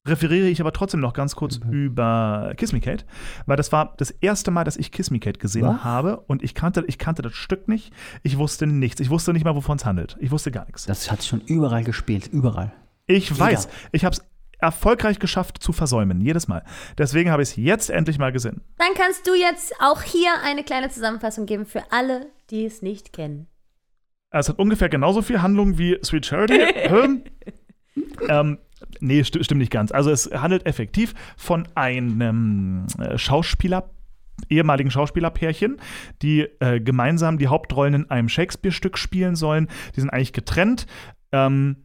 referiere 0.08 0.46
ich 0.48 0.60
aber 0.62 0.72
trotzdem 0.72 1.00
noch 1.00 1.12
ganz 1.12 1.36
kurz 1.36 1.60
Mhm. 1.60 1.70
über 1.72 2.52
Kiss 2.56 2.72
Me 2.72 2.80
Kate, 2.80 3.04
weil 3.46 3.56
das 3.58 3.70
war 3.70 3.94
das 3.98 4.10
erste 4.10 4.50
Mal, 4.50 4.64
dass 4.64 4.76
ich 4.78 4.90
Kiss 4.92 5.10
Me 5.10 5.20
Kate 5.20 5.38
gesehen 5.38 5.66
Was? 5.66 5.84
habe 5.84 6.20
und 6.20 6.42
ich 6.42 6.54
kannte, 6.54 6.84
ich 6.88 6.98
kannte 6.98 7.20
das 7.22 7.34
Stück 7.34 7.68
nicht. 7.68 7.92
Ich 8.22 8.38
wusste 8.38 8.66
nichts. 8.66 9.00
Ich 9.00 9.10
wusste 9.10 9.32
nicht 9.34 9.44
mal, 9.44 9.54
wovon 9.54 9.76
es 9.76 9.84
handelt. 9.84 10.16
Ich 10.20 10.30
wusste 10.30 10.50
gar 10.50 10.64
nichts. 10.66 10.86
Das 10.86 11.10
hat 11.10 11.22
schon 11.22 11.42
überall 11.42 11.84
gespielt. 11.84 12.28
Überall. 12.28 12.72
Ich 13.06 13.38
weiß, 13.38 13.68
ich 13.92 14.04
habe 14.04 14.14
es 14.14 14.24
erfolgreich 14.60 15.18
geschafft 15.18 15.62
zu 15.62 15.72
versäumen, 15.72 16.20
jedes 16.20 16.48
Mal. 16.48 16.64
Deswegen 16.98 17.30
habe 17.30 17.42
ich 17.42 17.50
es 17.50 17.56
jetzt 17.56 17.90
endlich 17.90 18.18
mal 18.18 18.32
gesehen. 18.32 18.62
Dann 18.78 18.94
kannst 18.94 19.26
du 19.26 19.34
jetzt 19.34 19.74
auch 19.80 20.02
hier 20.02 20.30
eine 20.44 20.64
kleine 20.64 20.88
Zusammenfassung 20.88 21.46
geben 21.46 21.66
für 21.66 21.82
alle, 21.90 22.26
die 22.50 22.64
es 22.64 22.82
nicht 22.82 23.12
kennen. 23.12 23.46
Es 24.30 24.48
hat 24.48 24.58
ungefähr 24.58 24.88
genauso 24.88 25.22
viel 25.22 25.42
Handlung 25.42 25.78
wie 25.78 25.98
Sweet 26.04 26.26
Charity. 26.26 26.60
ähm, 26.60 27.24
ähm, 28.28 28.58
nee, 29.00 29.24
sti 29.24 29.42
stimmt 29.42 29.60
nicht 29.60 29.72
ganz. 29.72 29.90
Also 29.92 30.10
es 30.10 30.30
handelt 30.32 30.66
effektiv 30.66 31.14
von 31.36 31.66
einem 31.74 32.86
äh, 32.98 33.18
Schauspieler, 33.18 33.90
ehemaligen 34.48 34.90
Schauspielerpärchen, 34.90 35.80
die 36.22 36.42
äh, 36.60 36.80
gemeinsam 36.80 37.38
die 37.38 37.48
Hauptrollen 37.48 37.94
in 37.94 38.10
einem 38.10 38.28
Shakespeare-Stück 38.28 38.98
spielen 38.98 39.34
sollen. 39.34 39.68
Die 39.96 40.00
sind 40.00 40.10
eigentlich 40.10 40.32
getrennt. 40.32 40.86
Ähm, 41.32 41.76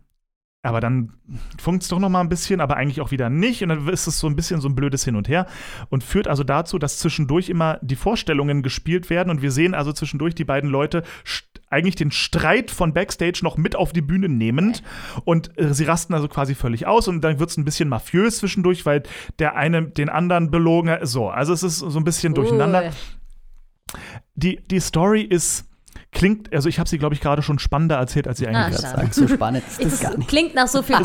aber 0.65 0.79
dann 0.79 1.13
funkt 1.59 1.83
es 1.83 1.89
doch 1.89 1.99
noch 1.99 2.09
mal 2.09 2.21
ein 2.21 2.29
bisschen, 2.29 2.59
aber 2.59 2.75
eigentlich 2.75 2.99
auch 2.99 3.11
wieder 3.11 3.29
nicht. 3.29 3.61
Und 3.61 3.69
dann 3.69 3.87
ist 3.87 4.07
es 4.07 4.19
so 4.19 4.27
ein 4.27 4.35
bisschen 4.35 4.61
so 4.61 4.67
ein 4.67 4.73
blödes 4.73 5.05
Hin 5.05 5.15
und 5.15 5.29
Her 5.29 5.45
und 5.89 6.03
führt 6.03 6.27
also 6.27 6.43
dazu, 6.43 6.79
dass 6.79 6.97
zwischendurch 6.97 7.49
immer 7.49 7.77
die 7.83 7.95
Vorstellungen 7.95 8.63
gespielt 8.63 9.11
werden 9.11 9.29
und 9.29 9.43
wir 9.43 9.51
sehen 9.51 9.75
also 9.75 9.93
zwischendurch 9.93 10.33
die 10.33 10.43
beiden 10.43 10.69
Leute 10.69 11.03
eigentlich 11.69 11.95
den 11.95 12.09
Streit 12.09 12.71
von 12.71 12.93
Backstage 12.93 13.41
noch 13.43 13.57
mit 13.57 13.75
auf 13.75 13.93
die 13.93 14.01
Bühne 14.01 14.27
nehmend 14.27 14.81
und 15.23 15.57
äh, 15.59 15.73
sie 15.73 15.83
rasten 15.83 16.13
also 16.13 16.27
quasi 16.27 16.55
völlig 16.55 16.87
aus 16.87 17.07
und 17.07 17.21
dann 17.21 17.39
wird 17.39 17.49
es 17.51 17.57
ein 17.57 17.65
bisschen 17.65 17.89
mafiös 17.89 18.37
zwischendurch, 18.37 18.85
weil 18.85 19.03
der 19.37 19.55
eine 19.55 19.83
den 19.83 20.09
anderen 20.09 20.49
belogen 20.49 20.89
hat. 20.89 21.07
So, 21.07 21.29
also 21.29 21.53
es 21.53 21.61
ist 21.61 21.79
so 21.79 21.99
ein 21.99 22.03
bisschen 22.03 22.33
durcheinander 22.33 22.85
Ui. 22.85 23.99
die, 24.35 24.63
die 24.67 24.79
Story 24.79 25.21
ist, 25.21 25.65
klingt, 26.11 26.53
also 26.53 26.69
ich 26.69 26.79
habe 26.79 26.87
sie, 26.89 26.97
glaube 26.97 27.15
ich, 27.15 27.21
gerade 27.21 27.41
schon 27.41 27.59
spannender 27.59 27.95
erzählt, 27.97 28.27
als 28.27 28.37
sie 28.39 28.47
eigentlich 28.47 28.57
Ah, 28.65 28.67
ist. 28.69 28.81
schade. 28.81 29.01
Sag, 29.05 29.13
so 29.13 29.27
spannend 29.27 29.63
ist 29.67 29.83
das 29.83 29.93
Es 29.93 29.99
gar 30.01 30.17
nicht. 30.17 30.29
klingt 30.29 30.55
nach 30.55 30.67
so 30.67 30.81
viel 30.81 30.95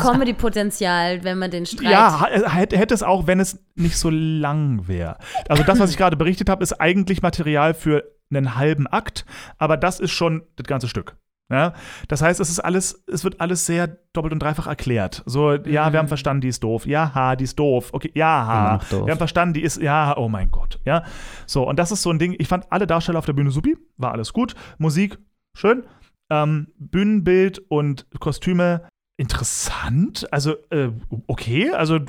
Comedy-Potenzial, 0.45 1.23
wenn 1.23 1.37
man 1.39 1.51
den 1.51 1.65
Streit. 1.65 1.91
Ja, 1.91 2.19
ha- 2.19 2.49
hätte, 2.53 2.77
hätte 2.77 2.93
es 2.93 3.03
auch, 3.03 3.27
wenn 3.27 3.39
es 3.39 3.59
nicht 3.75 3.97
so 3.97 4.09
lang 4.09 4.87
wäre. 4.87 5.17
Also 5.49 5.63
das, 5.63 5.79
was 5.79 5.89
ich 5.91 5.97
gerade 5.97 6.17
berichtet 6.17 6.49
habe, 6.49 6.63
ist 6.63 6.73
eigentlich 6.79 7.21
Material 7.21 7.73
für 7.73 8.03
einen 8.33 8.55
halben 8.55 8.87
Akt, 8.87 9.25
aber 9.57 9.77
das 9.77 9.99
ist 9.99 10.11
schon 10.11 10.43
das 10.55 10.65
ganze 10.67 10.87
Stück. 10.87 11.15
Ja? 11.51 11.73
Das 12.07 12.21
heißt, 12.21 12.39
es 12.39 12.49
ist 12.49 12.59
alles, 12.59 13.03
es 13.07 13.23
wird 13.23 13.41
alles 13.41 13.65
sehr 13.65 13.87
doppelt 14.13 14.33
und 14.33 14.41
dreifach 14.41 14.67
erklärt. 14.67 15.23
So, 15.25 15.53
ja, 15.53 15.91
wir 15.91 15.99
haben 15.99 16.07
verstanden, 16.07 16.41
die 16.41 16.47
ist 16.47 16.63
doof. 16.63 16.85
Ja, 16.85 17.13
ha, 17.13 17.35
die 17.35 17.43
ist 17.43 17.59
doof. 17.59 17.89
Okay, 17.91 18.11
ja, 18.15 18.45
ha. 18.47 18.77
doof. 18.89 19.05
Wir 19.05 19.11
haben 19.11 19.17
verstanden, 19.19 19.53
die 19.53 19.61
ist, 19.61 19.81
ja, 19.81 20.15
oh 20.17 20.29
mein 20.29 20.49
Gott. 20.51 20.79
Ja, 20.85 21.03
so, 21.45 21.67
und 21.67 21.77
das 21.77 21.91
ist 21.91 22.01
so 22.01 22.09
ein 22.09 22.19
Ding. 22.19 22.35
Ich 22.39 22.47
fand 22.47 22.71
alle 22.71 22.87
Darsteller 22.87 23.19
auf 23.19 23.25
der 23.25 23.33
Bühne 23.33 23.51
supi, 23.51 23.77
war 23.97 24.13
alles 24.13 24.33
gut. 24.33 24.55
Musik, 24.77 25.17
schön. 25.53 25.83
Ähm, 26.29 26.67
Bühnenbild 26.77 27.59
und 27.67 28.07
Kostüme 28.19 28.87
interessant. 29.21 30.27
Also, 30.31 30.55
äh, 30.71 30.89
okay, 31.27 31.69
also, 31.69 31.99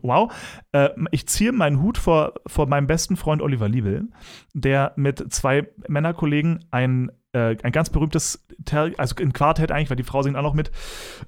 wow. 0.00 0.32
Äh, 0.72 0.88
ich 1.10 1.26
ziehe 1.28 1.52
meinen 1.52 1.82
Hut 1.82 1.98
vor, 1.98 2.32
vor 2.46 2.66
meinem 2.66 2.86
besten 2.86 3.16
Freund 3.16 3.42
Oliver 3.42 3.68
Liebel, 3.68 4.08
der 4.54 4.92
mit 4.96 5.32
zwei 5.32 5.68
Männerkollegen 5.86 6.64
ein, 6.70 7.12
äh, 7.32 7.56
ein 7.62 7.72
ganz 7.72 7.90
berühmtes, 7.90 8.44
Ter 8.64 8.92
also 8.98 9.14
ein 9.16 9.32
Quartett 9.32 9.72
eigentlich, 9.72 9.90
weil 9.90 9.96
die 9.96 10.02
Frau 10.02 10.22
singt 10.22 10.36
auch 10.36 10.42
noch 10.42 10.54
mit, 10.54 10.70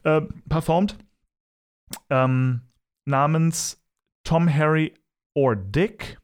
äh, 0.05 0.23
performt, 0.49 0.99
ähm, 2.11 2.63
namens 3.05 3.83
Tom, 4.25 4.53
Harry 4.53 4.95
or 5.35 5.57
Dick. 5.57 6.19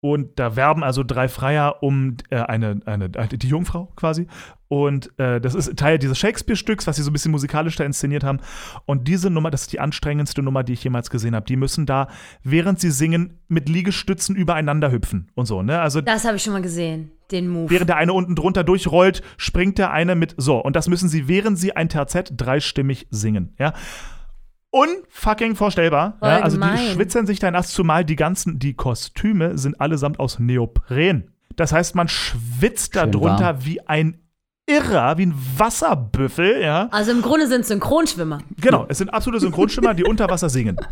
Und 0.00 0.38
da 0.38 0.54
werben 0.54 0.84
also 0.84 1.02
drei 1.02 1.26
Freier 1.26 1.82
um 1.82 2.18
äh, 2.30 2.36
eine, 2.36 2.80
eine, 2.84 3.08
die 3.08 3.48
Jungfrau 3.48 3.92
quasi. 3.96 4.28
Und 4.68 5.18
äh, 5.18 5.40
das 5.40 5.54
ist 5.54 5.76
Teil 5.76 5.98
dieses 5.98 6.18
Shakespeare-Stücks, 6.18 6.86
was 6.86 6.96
sie 6.96 7.02
so 7.02 7.10
ein 7.10 7.12
bisschen 7.12 7.32
musikalisch 7.32 7.76
da 7.76 7.84
inszeniert 7.84 8.22
haben. 8.22 8.38
Und 8.84 9.08
diese 9.08 9.30
Nummer, 9.30 9.50
das 9.50 9.62
ist 9.62 9.72
die 9.72 9.80
anstrengendste 9.80 10.42
Nummer, 10.42 10.62
die 10.64 10.74
ich 10.74 10.84
jemals 10.84 11.10
gesehen 11.10 11.34
habe. 11.34 11.46
Die 11.46 11.56
müssen 11.56 11.86
da, 11.86 12.08
während 12.44 12.78
sie 12.78 12.90
singen, 12.90 13.40
mit 13.48 13.68
Liegestützen 13.68 14.36
übereinander 14.36 14.92
hüpfen 14.92 15.30
und 15.34 15.46
so. 15.46 15.62
Ne? 15.62 15.80
Also 15.80 16.02
Das 16.02 16.24
habe 16.24 16.36
ich 16.36 16.42
schon 16.42 16.52
mal 16.52 16.62
gesehen, 16.62 17.10
den 17.30 17.48
Move. 17.48 17.70
während 17.70 17.88
der 17.88 17.96
eine 17.96 18.12
unten 18.12 18.34
drunter 18.34 18.64
durchrollt, 18.64 19.22
springt 19.36 19.78
der 19.78 19.90
eine 19.90 20.14
mit. 20.14 20.34
So, 20.36 20.58
und 20.58 20.76
das 20.76 20.88
müssen 20.88 21.08
sie, 21.08 21.28
während 21.28 21.58
sie 21.58 21.74
ein 21.74 21.88
Terzett 21.88 22.32
dreistimmig 22.36 23.06
singen. 23.10 23.54
Ja. 23.58 23.72
Unfucking 24.70 25.56
vorstellbar. 25.56 26.18
Ja, 26.22 26.40
also 26.40 26.56
die 26.56 26.62
gemein. 26.62 26.78
schwitzen 26.78 27.26
sich 27.26 27.38
dann 27.38 27.54
erst, 27.54 27.72
zumal 27.72 28.04
die 28.04 28.16
ganzen, 28.16 28.58
die 28.58 28.74
Kostüme 28.74 29.56
sind 29.56 29.80
allesamt 29.80 30.20
aus 30.20 30.38
Neopren. 30.38 31.30
Das 31.56 31.72
heißt, 31.72 31.94
man 31.94 32.08
schwitzt 32.08 32.94
da 32.96 33.02
Schön 33.02 33.12
drunter 33.12 33.44
warm. 33.54 33.64
wie 33.64 33.80
ein 33.86 34.20
Irrer, 34.68 35.16
wie 35.16 35.26
ein 35.26 35.34
Wasserbüffel, 35.56 36.60
ja. 36.60 36.88
Also 36.90 37.12
im 37.12 37.22
Grunde 37.22 37.46
sind 37.46 37.60
es 37.60 37.68
Synchronschwimmer. 37.68 38.40
Genau, 38.60 38.84
es 38.88 38.98
sind 38.98 39.10
absolute 39.14 39.40
Synchronschwimmer, 39.40 39.94
die 39.94 40.02
unter 40.04 40.28
Wasser 40.28 40.48
singen. 40.48 40.76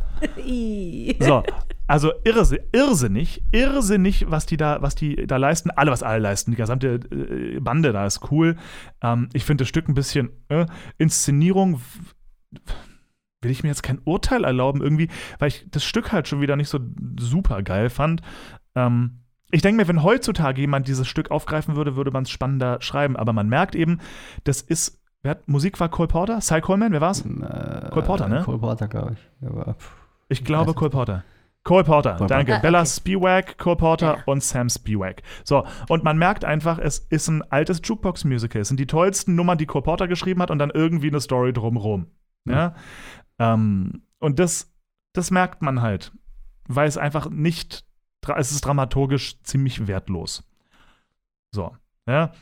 So, 1.21 1.43
also 1.87 2.13
irrsi 2.25 2.61
irrsinnig, 2.73 3.43
irrsinnig, 3.53 4.31
was 4.31 4.47
die 4.47 4.57
da, 4.57 4.81
was 4.81 4.95
die 4.95 5.27
da 5.27 5.37
leisten. 5.37 5.71
Alle, 5.71 5.91
was 5.91 6.03
alle 6.03 6.19
leisten. 6.21 6.53
Die 6.53 6.57
gesamte 6.57 6.95
äh, 7.11 7.61
Bande 7.61 7.93
da 7.93 8.07
ist 8.07 8.31
cool. 8.31 8.57
Ähm, 9.03 9.29
ich 9.33 9.45
finde 9.45 9.63
das 9.63 9.69
Stück 9.69 9.89
ein 9.89 9.95
bisschen 9.95 10.31
äh, 10.49 10.67
Inszenierung. 10.99 11.81
Will 13.43 13.51
ich 13.51 13.63
mir 13.63 13.69
jetzt 13.69 13.83
kein 13.83 14.01
Urteil 14.05 14.45
erlauben, 14.45 14.81
irgendwie, 14.81 15.09
weil 15.39 15.49
ich 15.49 15.67
das 15.71 15.85
Stück 15.85 16.13
halt 16.13 16.29
schon 16.29 16.41
wieder 16.41 16.57
nicht 16.57 16.71
so 16.71 16.81
super 17.21 17.63
geil 17.63 17.91
fand. 17.91 18.23
Ähm, 18.75 19.21
ich 19.51 19.61
denke 19.63 19.83
mir, 19.83 19.89
wenn 19.89 20.03
heutzutage 20.03 20.63
jemand 20.63 20.89
dieses 20.89 21.07
Stück 21.07 21.31
aufgreifen 21.31 21.77
würde, 21.77 21.97
würde 21.97 22.11
man 22.11 22.25
es 22.25 22.31
spannender 22.31 22.81
schreiben. 22.81 23.17
Aber 23.17 23.33
man 23.33 23.49
merkt 23.49 23.75
eben, 23.75 24.01
das 24.45 24.63
ist. 24.63 25.01
Wer 25.23 25.33
hat, 25.33 25.49
Musik 25.49 25.81
war 25.81 25.89
Cole 25.89 26.09
Porter? 26.09 26.41
Cy 26.41 26.61
Coleman, 26.61 26.93
wer 26.93 27.01
war's? 27.01 27.21
Äh, 27.25 27.89
Cole 27.91 28.05
Porter, 28.05 28.29
ne? 28.29 28.43
Cole 28.43 28.59
Porter, 28.59 28.89
glaube 28.89 29.15
ich. 29.15 29.49
Aber, 29.49 29.75
pff, 29.75 29.97
Ich 30.29 30.45
glaube 30.45 30.75
Cole 30.75 30.91
Porter. 30.91 31.25
Cole 31.65 31.85
Porter, 31.85 32.17
Cole 32.17 32.29
danke. 32.29 32.57
Ah, 32.57 32.59
Bella 32.61 32.81
okay. 32.81 32.89
Spiewak, 32.91 33.59
Cole 33.59 33.77
Porter 33.77 34.17
Ja. 34.19 34.23
und 34.27 34.43
Sam 34.43 34.69
Spiewak. 34.69 35.23
So, 35.45 35.67
und 35.89 36.05
man 36.05 36.19
merkt 36.19 36.45
einfach, 36.45 36.79
es 36.79 36.99
ist 36.99 37.29
ein 37.29 37.43
altes 37.51 37.81
Jukebox-Musical. 37.83 38.61
Es 38.63 38.69
sind 38.69 38.79
die 38.79 38.87
tollsten 38.87 39.35
Nummern, 39.35 39.57
die 39.57 39.67
Cole 39.67 39.83
Porter 39.83 40.07
geschrieben 40.07 40.43
hat 40.43 40.51
und 40.51 40.59
dann 40.59 40.71
irgendwie 40.71 41.09
eine 41.09 41.21
Story 41.21 41.53
drumherum. 41.55 42.07
Ja. 42.47 42.75
Ähm, 43.39 44.03
und 44.19 44.39
das, 44.39 44.75
das 45.15 45.31
merkt 45.31 45.63
man 45.63 45.81
halt, 45.81 46.13
weil 46.69 46.87
es 46.87 46.99
einfach 46.99 47.31
nicht, 47.31 47.87
es 48.37 48.53
ist 48.53 48.65
dramaturgisch 48.67 49.43
ziemlich 49.43 49.87
wertlos. 49.87 50.45
So, 51.51 51.75
ja. 52.07 52.33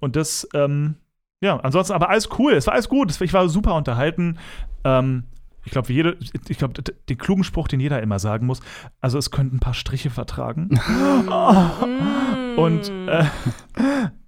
Und 0.00 0.16
das, 0.16 0.48
ähm, 0.54 0.96
ja, 1.42 1.58
ansonsten 1.58 1.92
aber 1.92 2.08
alles 2.08 2.30
cool. 2.38 2.54
Es 2.54 2.66
war 2.66 2.74
alles 2.74 2.88
gut. 2.88 3.20
Ich 3.20 3.32
war 3.34 3.48
super 3.48 3.74
unterhalten. 3.74 4.38
Ähm, 4.84 5.24
ich 5.64 5.72
glaube, 5.72 5.92
jede, 5.92 6.16
ich 6.48 6.58
glaube, 6.58 6.82
den 6.82 7.18
klugen 7.18 7.44
Spruch, 7.44 7.68
den 7.68 7.80
jeder 7.80 8.02
immer 8.02 8.18
sagen 8.18 8.46
muss, 8.46 8.60
also 9.00 9.18
es 9.18 9.30
könnten 9.30 9.56
ein 9.56 9.60
paar 9.60 9.74
Striche 9.74 10.10
vertragen. 10.10 10.70
Und 12.56 12.88
äh, 13.08 13.24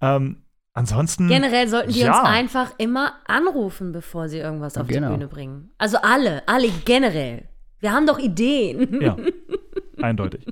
ähm, 0.01 0.43
ansonsten. 0.73 1.29
Generell 1.29 1.69
sollten 1.69 1.93
die 1.93 2.01
Ja. 2.01 2.21
uns 2.21 2.29
einfach 2.29 2.73
immer 2.79 3.15
anrufen, 3.27 3.93
bevor 3.93 4.29
sie 4.29 4.39
irgendwas 4.39 4.77
auf 4.79 4.87
Genau. 4.87 5.09
die 5.09 5.15
Bühne 5.15 5.29
bringen. 5.29 5.71
Also 5.79 5.99
alle, 6.03 6.43
alle 6.49 6.69
generell. 6.85 7.49
Wir 7.81 7.93
haben 7.93 8.07
doch 8.07 8.19
Ideen. 8.19 9.01
Ja, 9.03 9.17
eindeutig. 10.03 10.47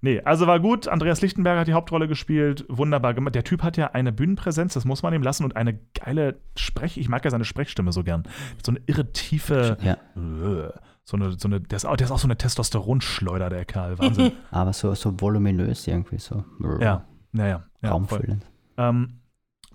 Nee, 0.00 0.20
also 0.20 0.46
war 0.46 0.60
gut. 0.60 0.88
Andreas 0.88 1.20
Lichtenberger 1.20 1.60
hat 1.60 1.68
die 1.68 1.74
Hauptrolle 1.74 2.08
gespielt. 2.08 2.64
Wunderbar 2.68 3.14
gemacht. 3.14 3.34
Der 3.34 3.44
Typ 3.44 3.62
hat 3.62 3.76
ja 3.76 3.88
eine 3.92 4.12
Bühnenpräsenz, 4.12 4.74
das 4.74 4.84
muss 4.84 5.02
man 5.02 5.14
ihm 5.14 5.22
lassen. 5.22 5.44
Und 5.44 5.56
eine 5.56 5.78
geile 5.94 6.40
Sprech... 6.56 6.98
Ich 6.98 7.08
mag 7.08 7.24
ja 7.24 7.30
seine 7.30 7.44
Sprechstimme 7.44 7.92
so 7.92 8.02
gern. 8.04 8.24
So 8.64 8.72
eine 8.72 8.80
irre 8.86 9.12
tiefe... 9.12 9.76
ja, 9.82 9.96
Äh, 10.16 10.72
So 11.04 11.16
eine, 11.16 11.32
so 11.32 11.48
eine, 11.48 11.60
der, 11.60 11.76
ist 11.76 11.84
auch, 11.84 11.96
der 11.96 12.06
ist 12.06 12.10
auch 12.12 12.18
so 12.18 12.28
eine 12.28 12.36
Testosteronschleuder, 12.38 13.50
der 13.50 13.64
Kerl. 13.64 13.98
Wahnsinn. 13.98 14.32
aber 14.50 14.72
so, 14.72 14.94
so 14.94 15.20
voluminös 15.20 15.86
irgendwie, 15.88 16.18
so 16.18 16.44
ja, 16.80 17.04
naja. 17.32 17.64
Ja, 17.82 17.90
raumfüllend. 17.90 18.46
Ähm, 18.76 19.18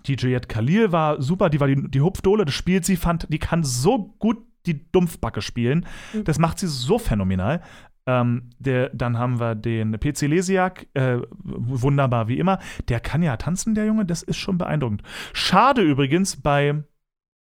die 0.06 0.14
Juliette 0.14 0.48
Khalil 0.48 0.90
war 0.90 1.20
super, 1.20 1.50
die 1.50 1.60
war 1.60 1.68
die, 1.68 1.90
die 1.90 2.00
Hupfdohle, 2.00 2.46
das 2.46 2.54
spielt 2.54 2.86
sie, 2.86 2.96
fand, 2.96 3.26
die 3.30 3.38
kann 3.38 3.62
so 3.62 4.14
gut 4.18 4.38
die 4.66 4.90
Dumpfbacke 4.90 5.42
spielen. 5.42 5.86
Das 6.24 6.38
macht 6.38 6.58
sie 6.58 6.66
so 6.66 6.98
phänomenal. 6.98 7.62
Ähm, 8.08 8.48
der, 8.58 8.88
dann 8.94 9.18
haben 9.18 9.38
wir 9.38 9.54
den 9.54 10.00
PC 10.00 10.22
Lesiak, 10.22 10.86
äh, 10.94 11.18
wunderbar 11.42 12.26
wie 12.26 12.38
immer. 12.38 12.58
Der 12.88 13.00
kann 13.00 13.22
ja 13.22 13.36
tanzen, 13.36 13.74
der 13.74 13.84
Junge, 13.84 14.06
das 14.06 14.22
ist 14.22 14.38
schon 14.38 14.56
beeindruckend. 14.56 15.02
Schade 15.34 15.82
übrigens 15.82 16.36
bei, 16.36 16.82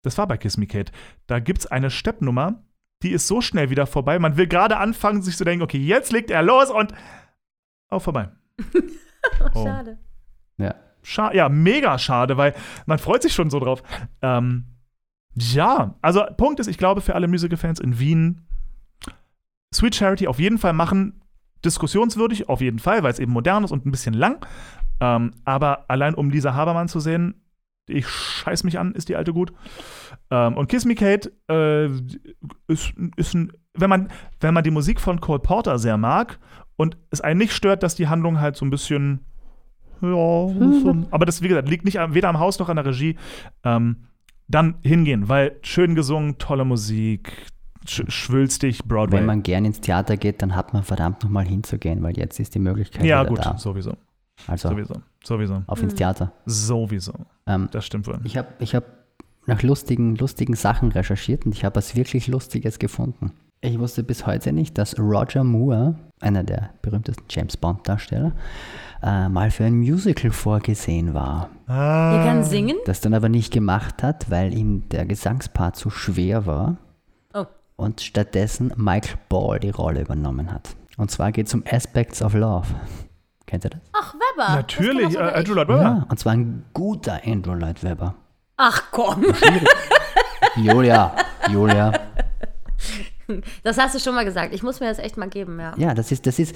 das 0.04 0.16
war 0.20 0.28
bei 0.28 0.38
Kiss 0.38 0.58
Me 0.58 0.68
Kate, 0.68 0.92
da 1.26 1.40
gibt 1.40 1.62
es 1.62 1.66
eine 1.66 1.90
Steppnummer, 1.90 2.62
die 3.02 3.14
ist 3.14 3.28
so 3.28 3.42
schnell 3.42 3.72
wieder 3.72 3.88
vorbei. 3.88 4.20
Man 4.20 4.38
will 4.38 4.46
gerade 4.46 4.78
anfangen, 4.78 5.24
sich 5.24 5.36
zu 5.38 5.44
denken, 5.44 5.64
okay, 5.64 5.80
jetzt 5.80 6.12
legt 6.12 6.30
er 6.30 6.44
los 6.44 6.70
und 6.70 6.94
auch 7.90 8.02
vorbei. 8.02 8.30
Oh. 9.54 9.64
Schade. 9.64 9.98
Ja. 10.58 10.76
Scha 11.02 11.34
ja, 11.34 11.48
mega 11.48 11.98
schade, 11.98 12.36
weil 12.36 12.54
man 12.86 13.00
freut 13.00 13.22
sich 13.22 13.34
schon 13.34 13.50
so 13.50 13.58
drauf. 13.58 13.82
Ähm, 14.22 14.66
ja, 15.34 15.96
also 16.02 16.26
Punkt 16.36 16.60
ist, 16.60 16.68
ich 16.68 16.78
glaube, 16.78 17.00
für 17.00 17.16
alle 17.16 17.30
Musical-Fans 17.30 17.80
in 17.80 18.00
Wien, 18.00 18.46
Sweet 19.74 19.96
Charity 19.96 20.28
auf 20.28 20.40
jeden 20.40 20.58
Fall 20.58 20.74
machen, 20.74 21.22
diskussionswürdig, 21.66 22.50
auf 22.50 22.62
jeden 22.62 22.80
Fall, 22.80 23.04
weil 23.04 23.12
es 23.12 23.20
eben 23.20 23.32
modern 23.32 23.64
ist 23.64 23.72
und 23.72 23.86
ein 23.86 23.92
bisschen 23.92 24.14
lang. 24.14 24.46
Ähm, 25.00 25.32
aber 25.46 25.90
allein 25.90 26.14
um 26.14 26.30
Lisa 26.30 26.54
Habermann 26.54 26.88
zu 26.88 27.00
sehen, 27.00 27.36
ich 27.88 28.08
scheiß 28.08 28.64
mich 28.64 28.80
an, 28.80 28.94
ist 28.94 29.10
die 29.10 29.16
alte 29.16 29.34
gut. 29.34 29.54
Ähm, 30.32 30.56
und 30.56 30.68
Kiss 30.68 30.86
Me 30.86 30.96
Kate 30.96 31.32
äh, 31.50 31.88
ist, 32.68 32.94
ist 33.18 33.34
ein, 33.34 33.52
wenn 33.74 33.90
man, 33.90 34.10
wenn 34.40 34.54
man 34.54 34.64
die 34.64 34.72
Musik 34.72 35.02
von 35.02 35.20
Cole 35.20 35.40
Porter 35.40 35.78
sehr 35.80 35.98
mag 35.98 36.40
und 36.76 36.98
es 37.10 37.22
einen 37.22 37.40
nicht 37.40 37.54
stört, 37.54 37.84
dass 37.84 37.96
die 37.96 38.08
Handlung 38.08 38.40
halt 38.40 38.56
so 38.56 38.66
ein 38.66 38.70
bisschen 38.70 39.26
ja, 40.02 40.10
so, 40.10 40.96
aber 41.12 41.26
das, 41.26 41.42
wie 41.42 41.48
gesagt, 41.48 41.70
liegt 41.70 41.86
nicht 41.86 41.98
weder 42.10 42.30
am 42.30 42.40
Haus 42.40 42.60
noch 42.60 42.70
an 42.70 42.76
der 42.76 42.86
Regie. 42.86 43.18
Ähm, 43.64 44.08
dann 44.48 44.76
hingehen, 44.82 45.30
weil 45.30 45.58
schön 45.62 45.96
gesungen, 45.96 46.38
tolle 46.38 46.66
Musik, 46.66 47.48
sch 47.88 48.04
schwülstig, 48.08 48.86
Broadway. 48.86 49.18
Wenn 49.18 49.26
man 49.26 49.44
gern 49.44 49.66
ins 49.66 49.82
Theater 49.82 50.18
geht, 50.18 50.42
dann 50.42 50.56
hat 50.56 50.74
man 50.74 50.84
verdammt 50.84 51.24
nochmal 51.24 51.46
hinzugehen, 51.46 52.02
weil 52.04 52.18
jetzt 52.18 52.40
ist 52.40 52.56
die 52.56 52.60
Möglichkeit 52.60 53.04
ja, 53.06 53.24
gut, 53.24 53.40
da. 53.46 53.58
sowieso. 53.58 53.94
Also 54.48 54.70
Sowieso. 54.70 54.96
Sowieso. 55.24 55.64
auf 55.68 55.82
ins 55.82 55.96
Theater. 55.96 56.32
Sowieso. 56.46 57.14
Ähm, 57.48 57.70
Das 57.72 57.86
stimmt 57.86 58.08
wohl. 58.08 58.20
ich 58.24 58.38
habe 58.38 58.48
ich 58.60 58.76
hab 58.76 58.84
nach 59.46 59.62
lustigen, 59.62 60.16
lustigen 60.16 60.56
Sachen 60.56 60.92
recherchiert 60.92 61.46
und 61.46 61.54
ich 61.54 61.66
habe 61.66 61.76
was 61.76 61.96
wirklich 61.96 62.28
Lustiges 62.28 62.80
gefunden. 62.80 63.32
Ich 63.62 63.80
wusste 63.80 64.04
bis 64.04 64.26
heute 64.26 64.52
nicht, 64.52 64.78
dass 64.78 65.00
Roger 65.00 65.44
Moore, 65.46 65.96
einer 66.20 66.44
der 66.44 66.72
berühmtesten 66.82 67.24
James 67.30 67.56
Bond-Darsteller, 67.56 68.34
äh, 69.02 69.30
mal 69.30 69.52
für 69.52 69.64
ein 69.64 69.78
Musical 69.78 70.32
vorgesehen 70.32 71.14
war. 71.14 71.50
Ihr 71.70 71.74
kann 72.26 72.44
singen? 72.44 72.76
Das 72.86 73.00
dann 73.00 73.14
aber 73.14 73.30
nicht 73.30 73.54
gemacht 73.54 74.04
hat, 74.04 74.30
weil 74.30 74.54
ihm 74.54 74.90
der 74.90 75.06
Gesangspart 75.06 75.78
zu 75.78 75.90
schwer 75.90 76.46
war. 76.46 76.78
Und 77.76 78.02
stattdessen 78.02 78.74
Michael 78.76 79.18
Ball 79.30 79.60
die 79.60 79.70
Rolle 79.70 80.02
übernommen 80.02 80.52
hat. 80.52 80.76
Und 80.98 81.12
zwar 81.12 81.32
geht 81.32 81.48
es 81.48 81.54
um 81.54 81.64
Aspects 81.70 82.22
of 82.22 82.34
Love. 82.34 82.68
Kennt 83.46 83.66
ihr 83.66 83.72
das? 83.72 83.82
Ach, 83.94 84.14
Weber. 84.14 84.56
Natürlich, 84.56 85.16
äh, 85.16 85.20
Andrew 85.20 85.54
Lloyd 85.54 85.68
Webber. 85.68 85.82
Ja, 85.82 86.06
und 86.10 86.20
zwar 86.20 86.34
ein 86.34 86.66
guter 86.74 87.22
Andrew 87.26 87.54
Lloyd 87.54 87.84
Webber. 87.84 88.16
Ach 88.58 88.84
komm. 88.92 89.26
Julia, 90.56 91.16
Julia. 91.50 91.92
Das 93.64 93.78
hast 93.78 93.96
du 93.96 94.00
schon 94.00 94.16
mal 94.16 94.26
gesagt. 94.26 94.54
Ich 94.54 94.64
muss 94.64 94.82
mir 94.82 94.88
das 94.88 95.00
echt 95.00 95.16
mal 95.16 95.30
geben, 95.30 95.58
ja. 95.58 95.74
Ja, 95.78 95.94
das 95.94 96.12
ist, 96.12 96.28
das 96.28 96.40
ist, 96.40 96.54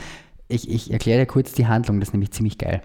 ich, 0.50 0.70
ich 0.70 0.92
erkläre 0.92 1.22
dir 1.22 1.26
kurz 1.26 1.54
die 1.54 1.66
Handlung, 1.66 2.02
das 2.02 2.10
ist 2.10 2.14
nämlich 2.14 2.32
ziemlich 2.32 2.58
geil. 2.58 2.82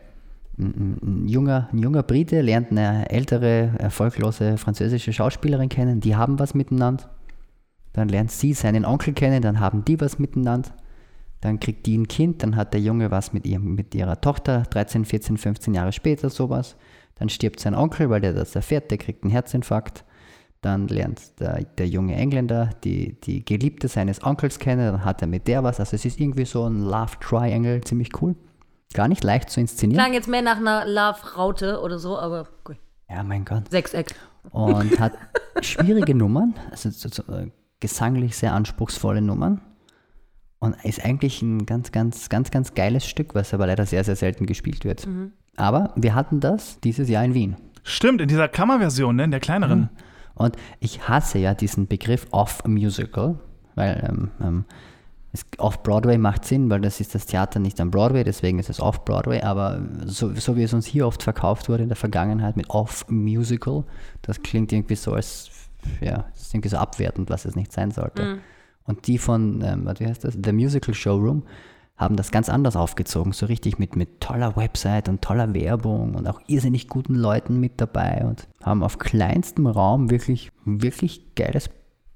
Ein, 0.57 0.67
ein, 0.67 0.99
ein, 1.03 1.29
junger, 1.29 1.69
ein 1.73 1.79
junger 1.79 2.05
Brite 2.05 2.43
lernt 2.43 2.71
eine 2.71 3.11
ältere, 3.11 3.73
erfolglose 3.79 4.57
französische 4.57 5.13
Schauspielerin 5.13 5.69
kennen, 5.69 6.01
die 6.01 6.15
haben 6.15 6.39
was 6.39 6.55
miteinander. 6.55 7.11
Dann 7.93 8.09
lernt 8.09 8.31
sie 8.31 8.55
seinen 8.55 8.85
Onkel 8.85 9.13
kennen, 9.13 9.43
dann 9.43 9.61
haben 9.61 9.85
die 9.85 10.01
was 10.01 10.19
miteinander. 10.19 10.71
Dann 11.41 11.59
kriegt 11.59 11.87
die 11.87 11.99
ein 11.99 12.09
Kind, 12.09 12.43
dann 12.43 12.57
hat 12.57 12.73
der 12.73 12.81
Junge 12.81 13.11
was 13.11 13.33
mit, 13.33 13.47
ihrem, 13.47 13.75
mit 13.75 13.95
ihrer 13.95 14.21
Tochter, 14.21 14.63
13, 14.71 15.05
14, 15.05 15.37
15 15.37 15.75
Jahre 15.75 15.93
später 15.93 16.31
sowas. 16.31 16.77
Dann 17.17 17.29
stirbt 17.29 17.61
sein 17.61 17.75
Onkel, 17.75 18.11
weil 18.11 18.21
der 18.21 18.33
das 18.33 18.55
erfährt, 18.55 18.91
der 18.91 18.99
kriegt 18.99 19.25
einen 19.25 19.33
Herzinfarkt. 19.33 20.05
Dann 20.61 20.87
lernt 20.87 21.41
der, 21.41 21.65
der 21.65 21.89
junge 21.89 22.15
Engländer 22.15 22.71
die, 22.85 23.21
die 23.21 23.45
Geliebte 23.45 23.89
seines 23.89 24.23
Onkels 24.23 24.61
kennen, 24.61 24.93
dann 24.93 25.05
hat 25.05 25.21
er 25.21 25.27
mit 25.27 25.49
der 25.49 25.65
was. 25.65 25.81
Also 25.81 25.97
es 25.97 26.05
ist 26.05 26.21
irgendwie 26.21 26.45
so 26.45 26.65
ein 26.65 26.81
Love 26.81 27.19
Triangle, 27.21 27.81
ziemlich 27.81 28.11
cool. 28.23 28.37
Gar 28.95 29.09
nicht 29.09 29.25
leicht 29.25 29.51
zu 29.51 29.59
inszenieren. 29.59 30.01
Klang 30.01 30.15
jetzt 30.15 30.29
mehr 30.29 30.43
nach 30.43 30.59
einer 30.59 30.87
Love-Raute 30.87 31.81
oder 31.81 31.99
so, 31.99 32.17
aber 32.19 32.47
gut. 32.63 32.77
Ja, 33.11 33.23
mein 33.25 33.45
Gott. 33.45 33.69
Sechseck. 33.71 34.15
Und 34.51 35.01
hat 35.01 35.15
schwierige 35.63 36.15
Nummern, 36.15 36.55
also 36.71 36.91
so, 36.91 37.09
so, 37.09 37.23
äh, 37.33 37.51
gesanglich 37.83 38.37
sehr 38.37 38.55
anspruchsvolle 38.55 39.21
Nummern. 39.21 39.61
Und 40.61 40.77
ist 40.85 41.05
eigentlich 41.05 41.43
ein 41.43 41.67
ganz, 41.67 41.91
ganz, 41.93 42.29
ganz, 42.29 42.51
ganz 42.53 42.73
geiles 42.75 43.05
Stück, 43.05 43.35
was 43.35 43.53
aber 43.53 43.67
leider 43.67 43.85
sehr, 43.85 44.05
sehr 44.05 44.15
selten 44.17 44.47
gespielt 44.47 44.85
wird. 44.85 45.07
Aber 45.57 45.93
wir 45.97 46.15
hatten 46.15 46.39
das 46.41 46.79
dieses 46.81 47.09
Jahr 47.09 47.25
in 47.25 47.35
Wien. 47.35 47.57
Stimmt, 47.83 48.21
in 48.21 48.29
dieser 48.29 48.47
Kammerversion, 48.49 49.17
ne, 49.17 49.25
in 49.25 49.33
der 49.33 49.41
kleineren. 49.41 49.91
Und 50.35 50.57
ich 50.79 51.09
hasse 51.09 51.39
ja 51.41 51.53
diesen 51.55 51.89
Begriff 51.89 52.29
Off-Musical, 52.31 53.41
weil 53.75 54.07
ähm, 54.09 54.31
ähm, 54.41 54.65
es- 55.33 55.45
Off-Broadway 55.59 56.17
macht 56.17 56.45
Sinn, 56.45 56.71
weil 56.71 56.81
das 56.81 57.01
ist 57.01 57.15
das 57.17 57.27
Theater 57.27 57.59
nicht 57.59 57.81
am 57.81 57.91
Broadway, 57.91 58.23
deswegen 58.23 58.61
ist 58.61 58.71
es 58.71 58.79
Off-Broadway, 58.81 59.43
aber 59.43 59.83
so, 60.07 60.33
so 60.35 60.57
wie 60.57 60.63
es 60.63 60.73
uns 60.73 60.87
hier 60.87 61.09
oft 61.09 61.23
verkauft 61.25 61.69
wurde 61.69 61.83
in 61.83 61.89
der 61.89 61.97
Vergangenheit 61.97 62.57
mit 62.57 62.71
Off-Musical, 62.71 63.83
das 64.23 64.41
klingt 64.43 64.73
irgendwie 64.73 64.95
so 64.97 65.13
als, 65.13 65.51
ja, 66.01 66.27
das 66.33 66.43
ist 66.43 66.55
irgendwie 66.55 66.69
so 66.71 66.77
abwertend, 66.79 67.31
was 67.31 67.45
es 67.45 67.57
nicht 67.57 67.73
sein 67.73 67.91
sollte. 67.91 68.23
Und 68.85 69.07
die 69.07 69.19
von, 69.19 69.63
ähm, 69.63 69.89
wie 69.99 70.07
heißt 70.07 70.25
das, 70.25 70.37
The 70.43 70.53
Musical 70.53 70.95
Showroom, 70.95 71.45
haben 71.97 72.17
das 72.17 72.31
ganz 72.33 72.49
anders 72.49 72.75
aufgezogen, 72.75 73.33
so 73.33 73.47
richtig 73.47 73.79
mit, 73.79 73.95
mit 73.95 74.21
toller 74.21 74.57
Website 74.57 75.09
und 75.09 75.23
toller 75.23 75.55
Werbung 75.55 76.15
und 76.15 76.27
auch 76.27 76.41
irrsinnig 76.49 76.89
guten 76.89 77.15
Leuten 77.15 77.61
mit 77.61 77.81
dabei 77.81 78.25
und 78.25 78.49
haben 78.63 78.83
auf 78.83 78.99
kleinstem 78.99 79.67
Raum 79.69 80.11
wirklich, 80.11 80.51
wirklich 80.65 81.35
geiles 81.37 81.71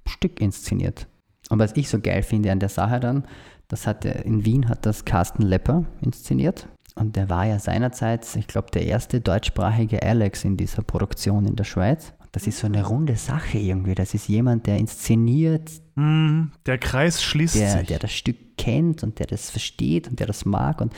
Stück 0.09 0.41
inszeniert. 0.41 1.07
Und 1.51 1.61
was 1.61 1.77
ich 1.77 1.89
so 1.89 2.01
geil 2.01 2.23
finde 2.23 2.51
an 2.51 2.59
der 2.59 2.69
Sache 2.69 2.99
dann, 2.99 3.25
das 3.69 3.87
hat 3.87 4.03
der- 4.05 4.25
in 4.25 4.45
Wien 4.45 4.69
hat 4.69 4.87
das 4.87 5.05
Carsten 5.05 5.43
Lepper 5.43 5.85
inszeniert. 6.01 6.67
Und 6.97 7.15
der 7.15 7.29
war 7.29 7.45
ja 7.47 7.59
seinerzeit, 7.59 8.27
ich 8.37 8.47
glaube, 8.49 8.71
der 8.73 8.87
erste 8.87 9.21
deutschsprachige 9.21 10.03
Alex 10.03 10.45
in 10.45 10.57
dieser 10.57 10.83
Produktion 10.83 11.47
in 11.47 11.55
der 11.55 11.65
Schweiz. 11.65 12.13
Das 12.37 12.47
ist 12.47 12.59
so 12.59 12.67
eine 12.67 12.85
runde 12.85 13.17
Sache 13.17 13.57
irgendwie. 13.57 13.95
Das 13.95 14.13
ist 14.13 14.29
jemand, 14.29 14.67
der 14.67 14.77
inszeniert, 14.77 15.71
Hm, 15.95 16.53
der 16.67 16.77
Kreis 16.77 17.23
schließt 17.23 17.55
der, 17.55 17.79
sich. 17.79 17.87
der 17.89 17.99
das 17.99 18.13
Stück 18.13 18.59
kennt 18.59 19.03
und 19.03 19.19
der 19.19 19.27
das 19.27 19.49
versteht 19.49 20.07
und 20.07 20.21
der 20.21 20.27
das 20.27 20.45
mag 20.45 20.83
und 20.83 20.93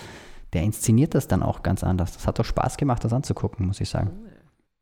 der 0.53 0.65
inszeniert 0.65 1.15
das 1.15 1.29
dann 1.29 1.45
auch 1.45 1.63
ganz 1.63 1.85
anders. 1.85 2.13
Das 2.15 2.27
hat 2.27 2.41
doch 2.41 2.45
Spaß 2.45 2.77
gemacht, 2.77 3.05
das 3.05 3.13
anzugucken, 3.13 3.69
muss 3.69 3.81
ich 3.81 3.89
sagen. 3.89 4.11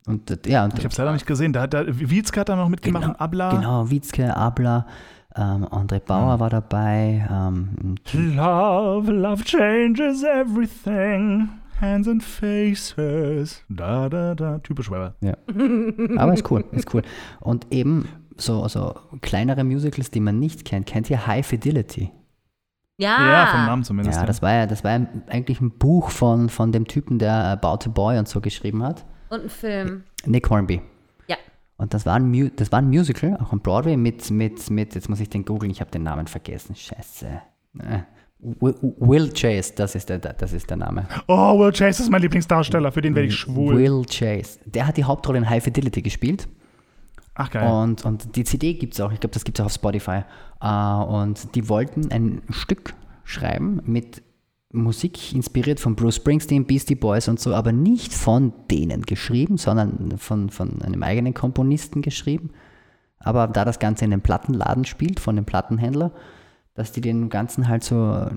Und 0.07 0.31
äh, 0.31 0.51
ja, 0.51 0.65
und 0.65 0.73
ich 0.79 0.79
habe 0.79 0.89
es 0.93 0.97
leider 0.97 1.13
nicht 1.13 1.27
gesehen. 1.27 1.53
Da 1.53 1.61
hat 1.61 1.75
da, 1.75 1.85
Wietzke 1.87 2.41
hat 2.41 2.49
da 2.49 2.57
noch 2.57 2.71
mitgemacht 2.71 3.07
und 3.07 3.21
Abla. 3.21 3.51
Genau, 3.51 3.91
Witzke, 3.91 4.35
Abla, 4.35 4.87
ähm, 5.35 5.67
André 5.67 6.01
Bauer 6.01 6.41
war 6.41 6.49
dabei. 6.49 7.29
Ähm, 7.31 7.97
Love, 8.15 9.13
love 9.13 9.45
changes 9.45 10.23
everything. 10.23 11.51
Hands 11.81 12.09
and 12.09 12.23
faces. 12.23 13.63
Da, 13.69 14.09
da, 14.09 14.35
da. 14.35 14.59
Typisch 14.59 14.91
Weber. 14.91 15.15
aber 16.17 16.33
ist 16.33 16.51
cool, 16.51 16.65
ist 16.73 16.93
cool. 16.95 17.03
Und 17.41 17.67
eben 17.71 18.09
so, 18.37 18.67
so 18.69 18.95
kleinere 19.21 19.65
Musicals, 19.65 20.11
die 20.11 20.21
man 20.21 20.39
nicht 20.39 20.65
kennt. 20.65 20.87
Kennt 20.87 21.11
ihr 21.11 21.27
High 21.27 21.47
Fidelity? 21.47 22.11
Ja. 22.99 23.29
Ja, 23.29 23.47
vom 23.47 23.67
Namen 23.67 23.85
zumindest. 23.85 24.19
Ja, 24.19 24.27
das 24.27 24.41
war 24.41 24.53
ja, 24.53 24.67
das 24.67 24.83
war 24.83 24.99
ja 24.99 25.07
eigentlich 25.29 25.61
ein 25.61 25.71
Buch 25.71 26.11
von, 26.11 26.49
von 26.49 26.73
dem 26.73 26.87
Typen, 26.87 27.19
der 27.19 27.33
About 27.33 27.87
a 27.87 27.93
Boy 27.93 28.19
und 28.19 28.27
so 28.27 28.41
geschrieben 28.41 28.83
hat. 28.83 29.05
Und 29.29 29.43
ein 29.43 29.51
Film. 29.51 30.05
Nick 30.25 30.49
Hornby. 30.49 30.81
Ja. 31.27 31.37
Und 31.77 31.93
das 31.93 32.07
war 32.07 32.15
ein, 32.15 32.31
Mu 32.31 32.49
das 32.57 32.73
war 32.73 32.79
ein 32.79 32.89
Musical, 32.89 33.37
auch 33.37 33.53
am 33.53 33.61
Broadway, 33.61 33.97
mit, 33.97 34.31
mit, 34.31 34.71
mit, 34.71 34.95
jetzt 34.95 35.11
muss 35.11 35.21
ich 35.21 35.29
den 35.29 35.45
googeln, 35.45 35.71
ich 35.71 35.81
habe 35.81 35.91
den 35.91 36.05
Namen 36.05 36.27
vergessen. 36.27 36.75
Scheiße. 36.75 37.43
Will, 38.39 39.33
Chase, 39.33 39.73
das 39.75 39.95
ist, 39.95 40.09
der, 40.09 40.19
das 40.19 40.53
ist 40.53 40.69
der 40.69 40.77
Name. 40.77 41.09
Oh, 41.27 41.59
Will 41.59 41.73
Chase 41.73 42.03
ist 42.03 42.11
mein 42.11 42.21
Lieblingsdarsteller. 42.21 42.93
Für 42.93 43.01
den 43.01 43.15
werde 43.15 43.29
ich 43.29 43.35
schwul. 43.35 43.77
Will 43.77 44.05
Chase. 44.05 44.59
Der 44.67 44.87
hat 44.87 44.97
die 44.97 45.05
Hauptrolle 45.05 45.39
in 45.39 45.49
High 45.49 45.65
Fidelity 45.65 46.03
gespielt. 46.03 46.47
Ach, 47.35 47.51
geil. 47.51 47.71
Und, 47.71 48.05
und 48.05 48.37
die 48.37 48.45
CD 48.45 48.75
gibt 48.75 48.95
es 48.95 49.01
auch, 49.01 49.13
ich 49.13 49.21
glaube, 49.21 49.35
das 49.35 49.45
gibt 49.45 49.59
es 49.59 49.63
auch 49.63 49.67
auf 49.67 49.73
Spotify. 49.73 50.23
Äh, 50.61 50.67
und 50.69 51.55
die 51.55 51.69
wollten 51.69 52.11
ein 52.13 52.43
Stück 52.51 52.95
schreiben 53.25 53.81
mit 53.85 54.23
Musik 54.73 55.33
inspiriert 55.33 55.81
von 55.81 55.97
Bruce 55.97 56.17
Springsteen, 56.17 56.67
Beastie 56.67 56.95
Boys 56.95 57.29
und 57.29 57.41
so, 57.41 57.55
aber 57.55 57.73
nicht 57.73 58.13
von 58.13 58.53
denen 58.71 59.03
geschrieben, 59.03 59.57
sondern 59.57 60.19
von, 60.19 60.51
von 60.51 60.83
einem 60.83 61.03
eigenen 61.03 61.35
Komponisten 61.35 62.03
geschrieben. 62.03 62.51
Aber 63.19 63.47
da 63.47 63.65
das 63.65 63.79
Ganze 63.79 64.05
in 64.05 64.13
einem 64.13 64.23
Plattenladen 64.23 64.85
spielt, 64.85 65.21
von 65.21 65.37
dem 65.37 65.47
Plattenhändler, 65.47 66.13
dass 66.77 66.93
die 66.93 67.01
dem 67.01 67.29
Ganzen 67.29 67.69
halt 67.69 67.83
so 67.83 68.29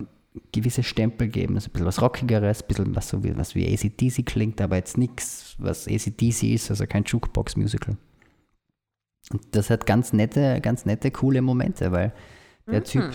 gewisse 0.52 0.84
Stempel 0.84 1.28
geben. 1.28 1.56
Also 1.56 1.70
ein 1.70 1.74
bisschen 1.74 1.88
was 1.88 2.02
Rockigeres, 2.02 2.62
ein 2.62 2.68
bisschen 2.68 2.96
was 2.96 3.10
so 3.10 3.24
wie, 3.24 3.38
was 3.38 3.56
wie 3.56 3.72
ACDC 3.72 4.26
klingt, 4.26 4.62
aber 4.62 4.78
jetzt 4.78 4.98
nichts, 4.98 5.56
was 5.60 5.88
ACDC 5.88 6.44
ist, 6.44 6.70
also 6.70 6.86
kein 6.88 7.04
Jukebox-Musical. 7.04 7.98
Und 9.32 9.42
das 9.52 9.70
hat 9.70 9.86
ganz 9.86 10.14
nette, 10.14 10.60
ganz 10.62 10.86
nette, 10.86 11.12
coole 11.12 11.42
Momente, 11.42 11.92
weil 11.92 12.14
der 12.68 12.84
Typ 12.84 13.12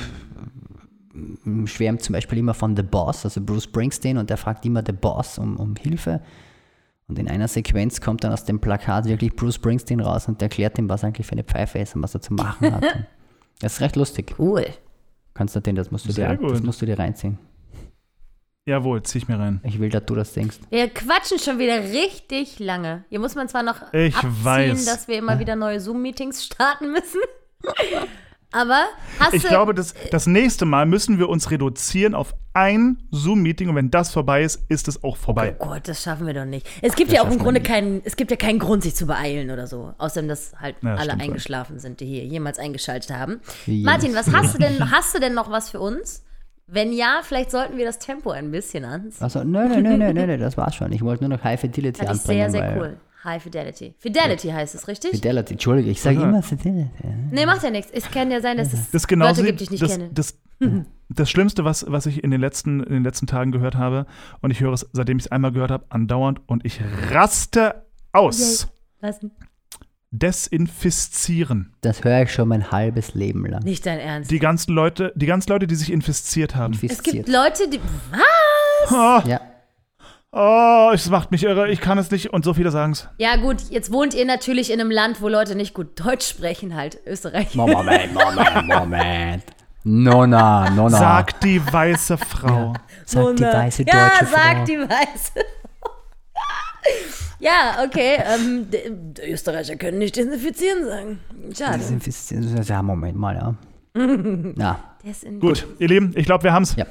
mm, 1.13 1.67
schwärmt 1.67 2.03
zum 2.03 2.13
Beispiel 2.13 2.39
immer 2.39 2.55
von 2.55 2.77
The 2.77 2.83
Boss, 2.83 3.25
also 3.25 3.41
Bruce 3.41 3.65
Springsteen, 3.65 4.19
und 4.19 4.31
der 4.31 4.37
fragt 4.37 4.65
immer 4.67 4.83
The 4.85 4.93
Boss 4.93 5.39
um, 5.39 5.57
um 5.57 5.75
Hilfe. 5.77 6.21
Und 7.07 7.19
in 7.19 7.29
einer 7.29 7.49
Sequenz 7.49 8.01
kommt 8.01 8.25
dann 8.25 8.33
aus 8.33 8.45
dem 8.45 8.61
Plakat 8.61 9.07
wirklich 9.07 9.35
Bruce 9.35 9.57
Springsteen 9.57 10.01
raus 10.01 10.29
und 10.29 10.41
erklärt 10.41 10.79
ihm, 10.79 10.89
was 10.89 11.05
eigentlich 11.05 11.27
für 11.27 11.33
eine 11.33 11.45
Pfeife 11.45 11.79
ist 11.79 11.97
und 11.97 12.03
was 12.03 12.15
er 12.15 12.21
zu 12.21 12.35
machen 12.35 12.73
hat. 12.75 12.85
Das 13.61 13.75
ist 13.75 13.81
recht 13.81 13.95
lustig. 13.95 14.35
Cool. 14.37 14.67
Konstantin, 15.35 15.75
das 15.75 15.91
musst 15.91 16.07
du, 16.07 16.13
Sehr 16.13 16.31
dir, 16.31 16.37
gut. 16.37 16.53
das 16.53 16.63
musst 16.63 16.81
du 16.81 16.87
dir 16.87 16.99
reinziehen. 16.99 17.39
Jawohl, 18.67 19.03
zieh 19.03 19.19
ich 19.19 19.29
mir 19.29 19.39
rein. 19.39 19.61
Ich 19.63 19.79
will, 19.79 19.91
dass 19.91 20.07
du 20.07 20.15
das 20.15 20.33
denkst. 20.33 20.59
Wir 20.71 20.89
quatschen 20.89 21.39
schon 21.39 21.59
wieder 21.59 21.83
richtig 21.83 22.59
lange. 22.59 23.05
Hier 23.11 23.21
muss 23.21 23.35
man 23.35 23.47
zwar 23.49 23.63
noch 23.63 23.93
Ich 23.93 24.15
abziehen, 24.17 24.45
weiß. 24.45 24.85
dass 24.87 25.07
wir 25.07 25.19
immer 25.19 25.39
wieder 25.39 25.55
neue 25.55 25.81
Zoom-Meetings 25.81 26.45
starten 26.45 26.91
müssen. 26.93 27.21
Aber 28.55 28.85
hast 29.19 29.35
Ich 29.35 29.43
du. 29.43 29.49
glaube, 29.49 29.75
das, 29.75 29.95
das 30.13 30.27
nächste 30.27 30.65
Mal 30.65 30.87
müssen 30.87 31.19
wir 31.19 31.29
uns 31.29 31.51
reduzieren 31.51 32.15
auf 32.15 32.35
ein 32.53 32.99
Zoom-Meeting 33.11 33.69
und 33.69 33.75
wenn 33.75 33.91
das 33.91 34.13
vorbei 34.13 34.45
ist, 34.45 34.63
ist 34.69 34.87
es 34.87 35.03
auch 35.03 35.17
vorbei. 35.17 35.57
Oh 35.59 35.67
Gott, 35.67 35.89
das 35.89 36.03
schaffen 36.05 36.27
wir 36.27 36.35
doch 36.35 36.45
nicht. 36.45 36.65
Es 36.81 36.95
gibt 36.95 37.11
Das 37.11 37.17
ja 37.17 37.23
auch 37.25 37.31
im 37.33 37.39
Grunde 37.41 37.61
keinen, 37.61 38.01
es 38.05 38.15
gibt 38.15 38.31
ja 38.31 38.37
keinen 38.37 38.61
Grund, 38.61 38.85
sich 38.85 38.95
zu 38.95 39.07
beeilen 39.07 39.51
oder 39.51 39.67
so. 39.67 39.93
Außerdem, 39.99 40.29
dass 40.29 40.53
halt 40.61 40.77
Ja, 40.83 40.95
alle 40.95 41.15
eingeschlafen 41.15 41.81
sind, 41.81 41.99
die 41.99 42.07
hier 42.07 42.25
jemals 42.25 42.59
eingeschaltet 42.61 43.11
haben. 43.11 43.41
Wie 43.67 43.83
Martin, 43.83 44.15
was 44.15 44.33
hast 44.33 44.55
du 44.55 44.59
denn, 44.59 44.91
hast 44.93 45.15
du 45.17 45.19
denn 45.19 45.35
noch 45.35 45.51
was 45.51 45.71
für 45.71 45.81
uns? 45.81 46.23
Wenn 46.67 46.93
ja, 46.93 47.21
vielleicht 47.23 47.51
sollten 47.51 47.77
wir 47.77 47.85
das 47.85 47.99
Tempo 47.99 48.31
ein 48.31 48.51
bisschen 48.53 48.85
anziehen. 48.85 49.23
Also, 49.23 49.41
nein, 49.45 49.69
nein, 49.69 49.83
nein, 49.83 49.99
nein, 49.99 50.15
nein, 50.15 50.29
nein, 50.29 50.41
das 50.41 50.57
war's 50.57 50.75
schon. 50.77 50.93
Ich 50.93 51.03
wollte 51.03 51.25
nur 51.27 51.37
noch 51.37 51.45
High 51.45 51.61
Fidelity 51.61 51.99
Fand 51.99 52.15
ich 52.17 52.21
anbringen. 52.23 52.51
sehr, 52.51 52.63
sehr 52.63 52.71
weil 52.71 52.79
cool. 52.81 52.97
High 53.25 53.43
Fidelity. 53.43 53.95
Fidelity 53.99 54.49
heißt 54.49 54.75
es, 54.75 54.87
richtig? 54.87 55.13
Fidelity, 55.13 55.55
Entschuldige, 55.55 55.91
ich 55.91 56.01
sage 56.01 56.19
Aha. 56.19 56.29
immer 56.29 56.43
Fidelity. 56.43 56.91
nee, 57.31 57.47
macht 57.47 57.63
ja 57.63 57.71
nichts. 57.71 57.91
Es 57.93 58.11
kann 58.11 58.31
ja 58.31 58.41
sein, 58.41 58.57
dass 58.59 58.73
es 58.73 58.91
Das 58.91 59.05
Wörter 59.11 59.43
gibt, 59.43 59.61
die 59.61 59.65
ich 59.65 59.71
nicht 59.71 59.83
das, 59.83 59.91
kenne. 59.91 60.11
Das, 60.13 60.39
das 61.09 61.31
Schlimmste, 61.31 61.65
was, 61.65 61.87
was 61.89 62.07
ich 62.07 62.23
in 62.23 62.31
den, 62.31 62.41
letzten, 62.41 62.83
in 62.83 62.93
den 62.93 63.05
letzten 63.05 63.27
Tagen 63.27 63.51
gehört 63.53 63.77
habe, 63.77 64.07
und 64.41 64.51
ich 64.51 64.61
höre 64.61 64.73
es, 64.73 64.89
seitdem 64.93 65.19
ich 65.19 65.25
es 65.25 65.33
einmal 65.33 65.53
gehört 65.53 65.71
habe, 65.71 65.87
andauernd 65.89 66.41
und 66.47 66.65
ich 66.65 66.81
raste 67.11 67.87
aus. 68.13 68.69
Was 69.01 69.21
denn? 69.21 69.33
desinfizieren. 70.17 71.75
Das 71.81 72.05
höre 72.05 72.23
ich 72.23 72.33
schon 72.33 72.49
mein 72.49 72.71
halbes 72.71 73.15
Leben 73.15 73.45
lang. 73.47 73.65
Nicht 73.65 73.85
dein 73.85 73.99
Ernst. 73.99 74.31
Die 74.31 74.39
ganzen 74.39 74.73
Leute, 74.73 75.13
die 75.17 75.27
ganzen 75.27 75.51
Leute, 75.51 75.67
die 75.67 75.75
sich 75.75 75.91
infiziert 75.91 76.55
haben. 76.55 76.73
es 76.75 76.81
gibt 76.81 76.93
Infiziert. 76.93 77.29
Leute, 77.29 77.69
die. 77.69 77.81
Was? 78.13 78.93
Oh, 78.93 79.29
Ja, 79.29 79.41
oh, 80.35 80.91
es 80.93 81.09
macht 81.11 81.31
mich 81.31 81.45
irre, 81.45 81.71
ich 81.71 81.81
kann 81.81 81.99
es 81.99 82.11
nicht 82.11 82.33
und 82.33 82.45
so 82.45 82.55
viele 82.55 82.71
sagen 82.71 82.93
es. 82.93 83.09
Ja, 83.19 83.37
gut, 83.37 83.57
jetzt 83.71 83.93
wohnt 83.93 84.15
ihr 84.15 84.25
natürlich 84.25 84.73
in 84.73 84.81
einem 84.81 84.91
Land, 84.91 85.21
wo 85.23 85.29
Leute 85.29 85.55
nicht 85.55 85.75
gut 85.75 86.01
Deutsch 86.05 86.27
sprechen, 86.29 86.75
halt. 86.75 86.99
Österreich. 87.07 87.55
Moment, 87.55 88.13
Moment, 88.15 88.67
Moment. 88.67 89.45
Nona, 89.85 90.71
Nona. 90.71 90.99
Sagt 90.99 91.45
die 91.45 91.61
weiße 91.65 92.17
Frau. 92.17 92.73
sagt 93.05 93.39
die 93.39 93.43
weiße 93.45 93.85
ja, 93.87 94.09
deutsche 94.09 94.27
sagt 94.33 94.57
Frau. 94.59 94.65
die 94.65 94.79
Weiße. 94.79 95.33
ja, 97.39 97.85
okay. 97.85 98.17
Ähm, 98.35 98.67
Österreicher 99.27 99.77
können 99.77 99.99
nicht 99.99 100.17
desinfizieren 100.17 100.85
sagen. 100.87 101.19
Schade. 101.57 101.79
Desinfiziert- 101.79 102.67
Ja, 102.69 102.83
Moment 102.83 103.17
mal, 103.19 103.35
ja. 103.37 103.55
Ja, 104.57 104.79
Gut, 105.39 105.67
ihr 105.79 105.89
Lieben, 105.89 106.13
ich 106.17 106.25
glaube, 106.25 106.45
wir 106.45 106.53
haben 106.55 106.63
es. 106.63 106.75
ja. 106.77 106.87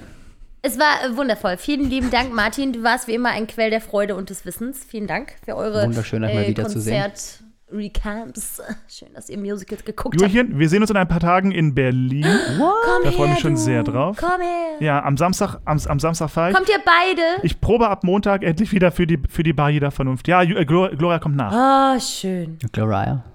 Es 0.65 0.79
war 0.79 1.03
äh, 1.05 1.17
wundervoll. 1.17 1.57
Vielen 1.57 1.89
lieben 1.89 2.09
Dank, 2.09 2.33
Martin. 2.33 2.71
Du 2.71 2.83
warst 2.83 3.09
wie 3.09 3.13
immer 3.13 3.29
ein 3.31 3.47
Quell 3.47 3.69
der 3.69 3.81
Freude 3.81 4.15
und 4.15 4.29
des 4.29 4.45
Wissens. 4.45 4.83
Vielen 4.87 5.07
Dank 5.07 5.33
für 5.43 5.57
eure 5.57 5.83
Wunderschön, 5.83 6.23
euch 6.23 6.33
mal 6.33 6.47
wiederzusehen. 6.47 7.01
Konzert 7.03 7.43
Recamps. 7.69 8.61
Schön, 8.87 9.09
dass 9.13 9.29
ihr 9.29 9.37
Musicals 9.37 9.83
geguckt 9.83 10.15
habt. 10.21 10.31
Julian, 10.31 10.57
wir 10.57 10.69
sehen 10.69 10.81
uns 10.81 10.89
in 10.89 10.95
ein 10.95 11.07
paar 11.07 11.19
Tagen 11.19 11.51
in 11.51 11.75
Berlin. 11.75 12.23
Komm 12.57 13.03
Da 13.03 13.11
freue 13.11 13.25
ich 13.27 13.31
mich 13.33 13.39
schon 13.41 13.55
du. 13.55 13.59
sehr 13.59 13.83
drauf. 13.83 14.15
Komm 14.17 14.39
her. 14.39 14.77
Ja, 14.79 15.03
am 15.03 15.17
Samstag, 15.17 15.57
am, 15.65 15.77
am 15.85 15.99
Samstag 15.99 16.29
fahre 16.29 16.51
ich. 16.51 16.55
Kommt 16.55 16.69
ihr 16.69 16.79
beide? 16.85 17.21
Ich 17.45 17.59
probe 17.59 17.89
ab 17.89 18.05
Montag 18.05 18.43
endlich 18.43 18.71
wieder 18.71 18.91
für 18.93 19.05
die, 19.05 19.19
für 19.27 19.43
die 19.43 19.51
Bar 19.53 19.69
jeder 19.69 19.91
Vernunft. 19.91 20.29
Ja, 20.29 20.43
äh, 20.43 20.63
Glor- 20.65 20.95
Gloria 20.95 21.19
kommt 21.19 21.35
nach. 21.35 21.51
Ah, 21.51 21.99
schön. 21.99 22.57
Gloria. 22.71 23.25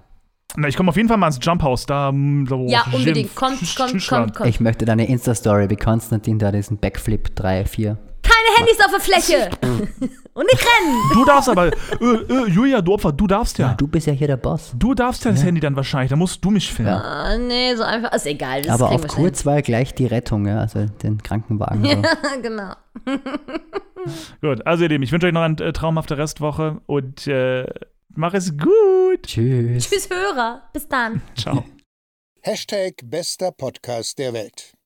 Na, 0.59 0.67
ich 0.67 0.75
komme 0.75 0.89
auf 0.89 0.97
jeden 0.97 1.07
Fall 1.07 1.17
mal 1.17 1.27
ins 1.27 1.39
Jump 1.41 1.63
House. 1.63 1.85
Da, 1.85 2.11
mm, 2.11 2.47
so 2.47 2.65
Ja, 2.67 2.85
unbedingt. 2.91 3.33
Kommt, 3.33 3.59
kommt, 3.75 4.07
kommt, 4.07 4.35
kommt. 4.35 4.49
Ich 4.49 4.59
möchte 4.59 4.83
deine 4.83 5.07
Insta-Story, 5.07 5.69
wie 5.69 5.77
Konstantin 5.77 6.37
da 6.37 6.51
diesen 6.51 6.77
Backflip 6.77 7.33
3, 7.35 7.65
4. 7.65 7.97
Keine 8.21 8.57
Handys 8.57 8.79
auf 8.83 8.91
der 8.91 8.99
Fläche. 8.99 9.49
und 10.33 10.45
nicht 10.45 10.61
rennen. 10.61 10.95
Du 11.13 11.23
darfst 11.23 11.49
aber, 11.49 11.67
äh, 11.67 11.71
äh, 12.01 12.47
Julia, 12.49 12.81
du 12.81 12.93
Opfer, 12.93 13.13
du 13.13 13.25
darfst 13.25 13.57
ja. 13.57 13.73
Du 13.73 13.87
bist 13.87 14.07
ja 14.07 14.13
hier 14.13 14.27
der 14.27 14.37
Boss. 14.37 14.73
Du 14.77 14.93
darfst 14.93 15.23
ja 15.23 15.31
das 15.31 15.43
Handy 15.43 15.61
dann 15.61 15.77
wahrscheinlich, 15.77 16.09
da 16.09 16.17
musst 16.17 16.43
du 16.43 16.51
mich 16.51 16.71
filmen. 16.71 16.91
Ah, 16.91 17.37
nee, 17.37 17.75
so 17.75 17.83
einfach. 17.83 18.11
Ist 18.11 18.25
egal. 18.25 18.61
Das 18.61 18.81
Aber 18.81 18.91
auf 18.91 19.01
schon 19.01 19.09
Kurzwahl 19.09 19.61
gleich 19.61 19.95
die 19.95 20.07
Rettung, 20.07 20.45
ja, 20.45 20.59
also 20.59 20.85
den 21.03 21.21
Krankenwagen. 21.23 21.83
So. 21.89 21.89
hin. 21.89 22.05
genau. 22.41 22.73
Gut, 24.41 24.65
also 24.65 24.83
ihr 24.83 24.89
Lieben, 24.89 25.03
ich 25.03 25.11
wünsche 25.11 25.27
euch 25.27 25.33
noch 25.33 25.41
eine 25.41 25.55
äh, 25.55 25.73
traumhafte 25.73 26.17
Restwoche 26.17 26.81
und 26.85 27.27
äh, 27.27 27.65
mach 28.15 28.33
es 28.33 28.55
gut. 28.57 29.23
Tschüss. 29.23 29.89
Tschüss, 29.89 30.09
Hörer. 30.09 30.69
Bis 30.73 30.87
dann. 30.87 31.21
Ciao. 31.35 31.63
Hashtag 32.41 32.93
bester 33.03 33.51
Podcast 33.51 34.17
der 34.17 34.33
Welt. 34.33 34.78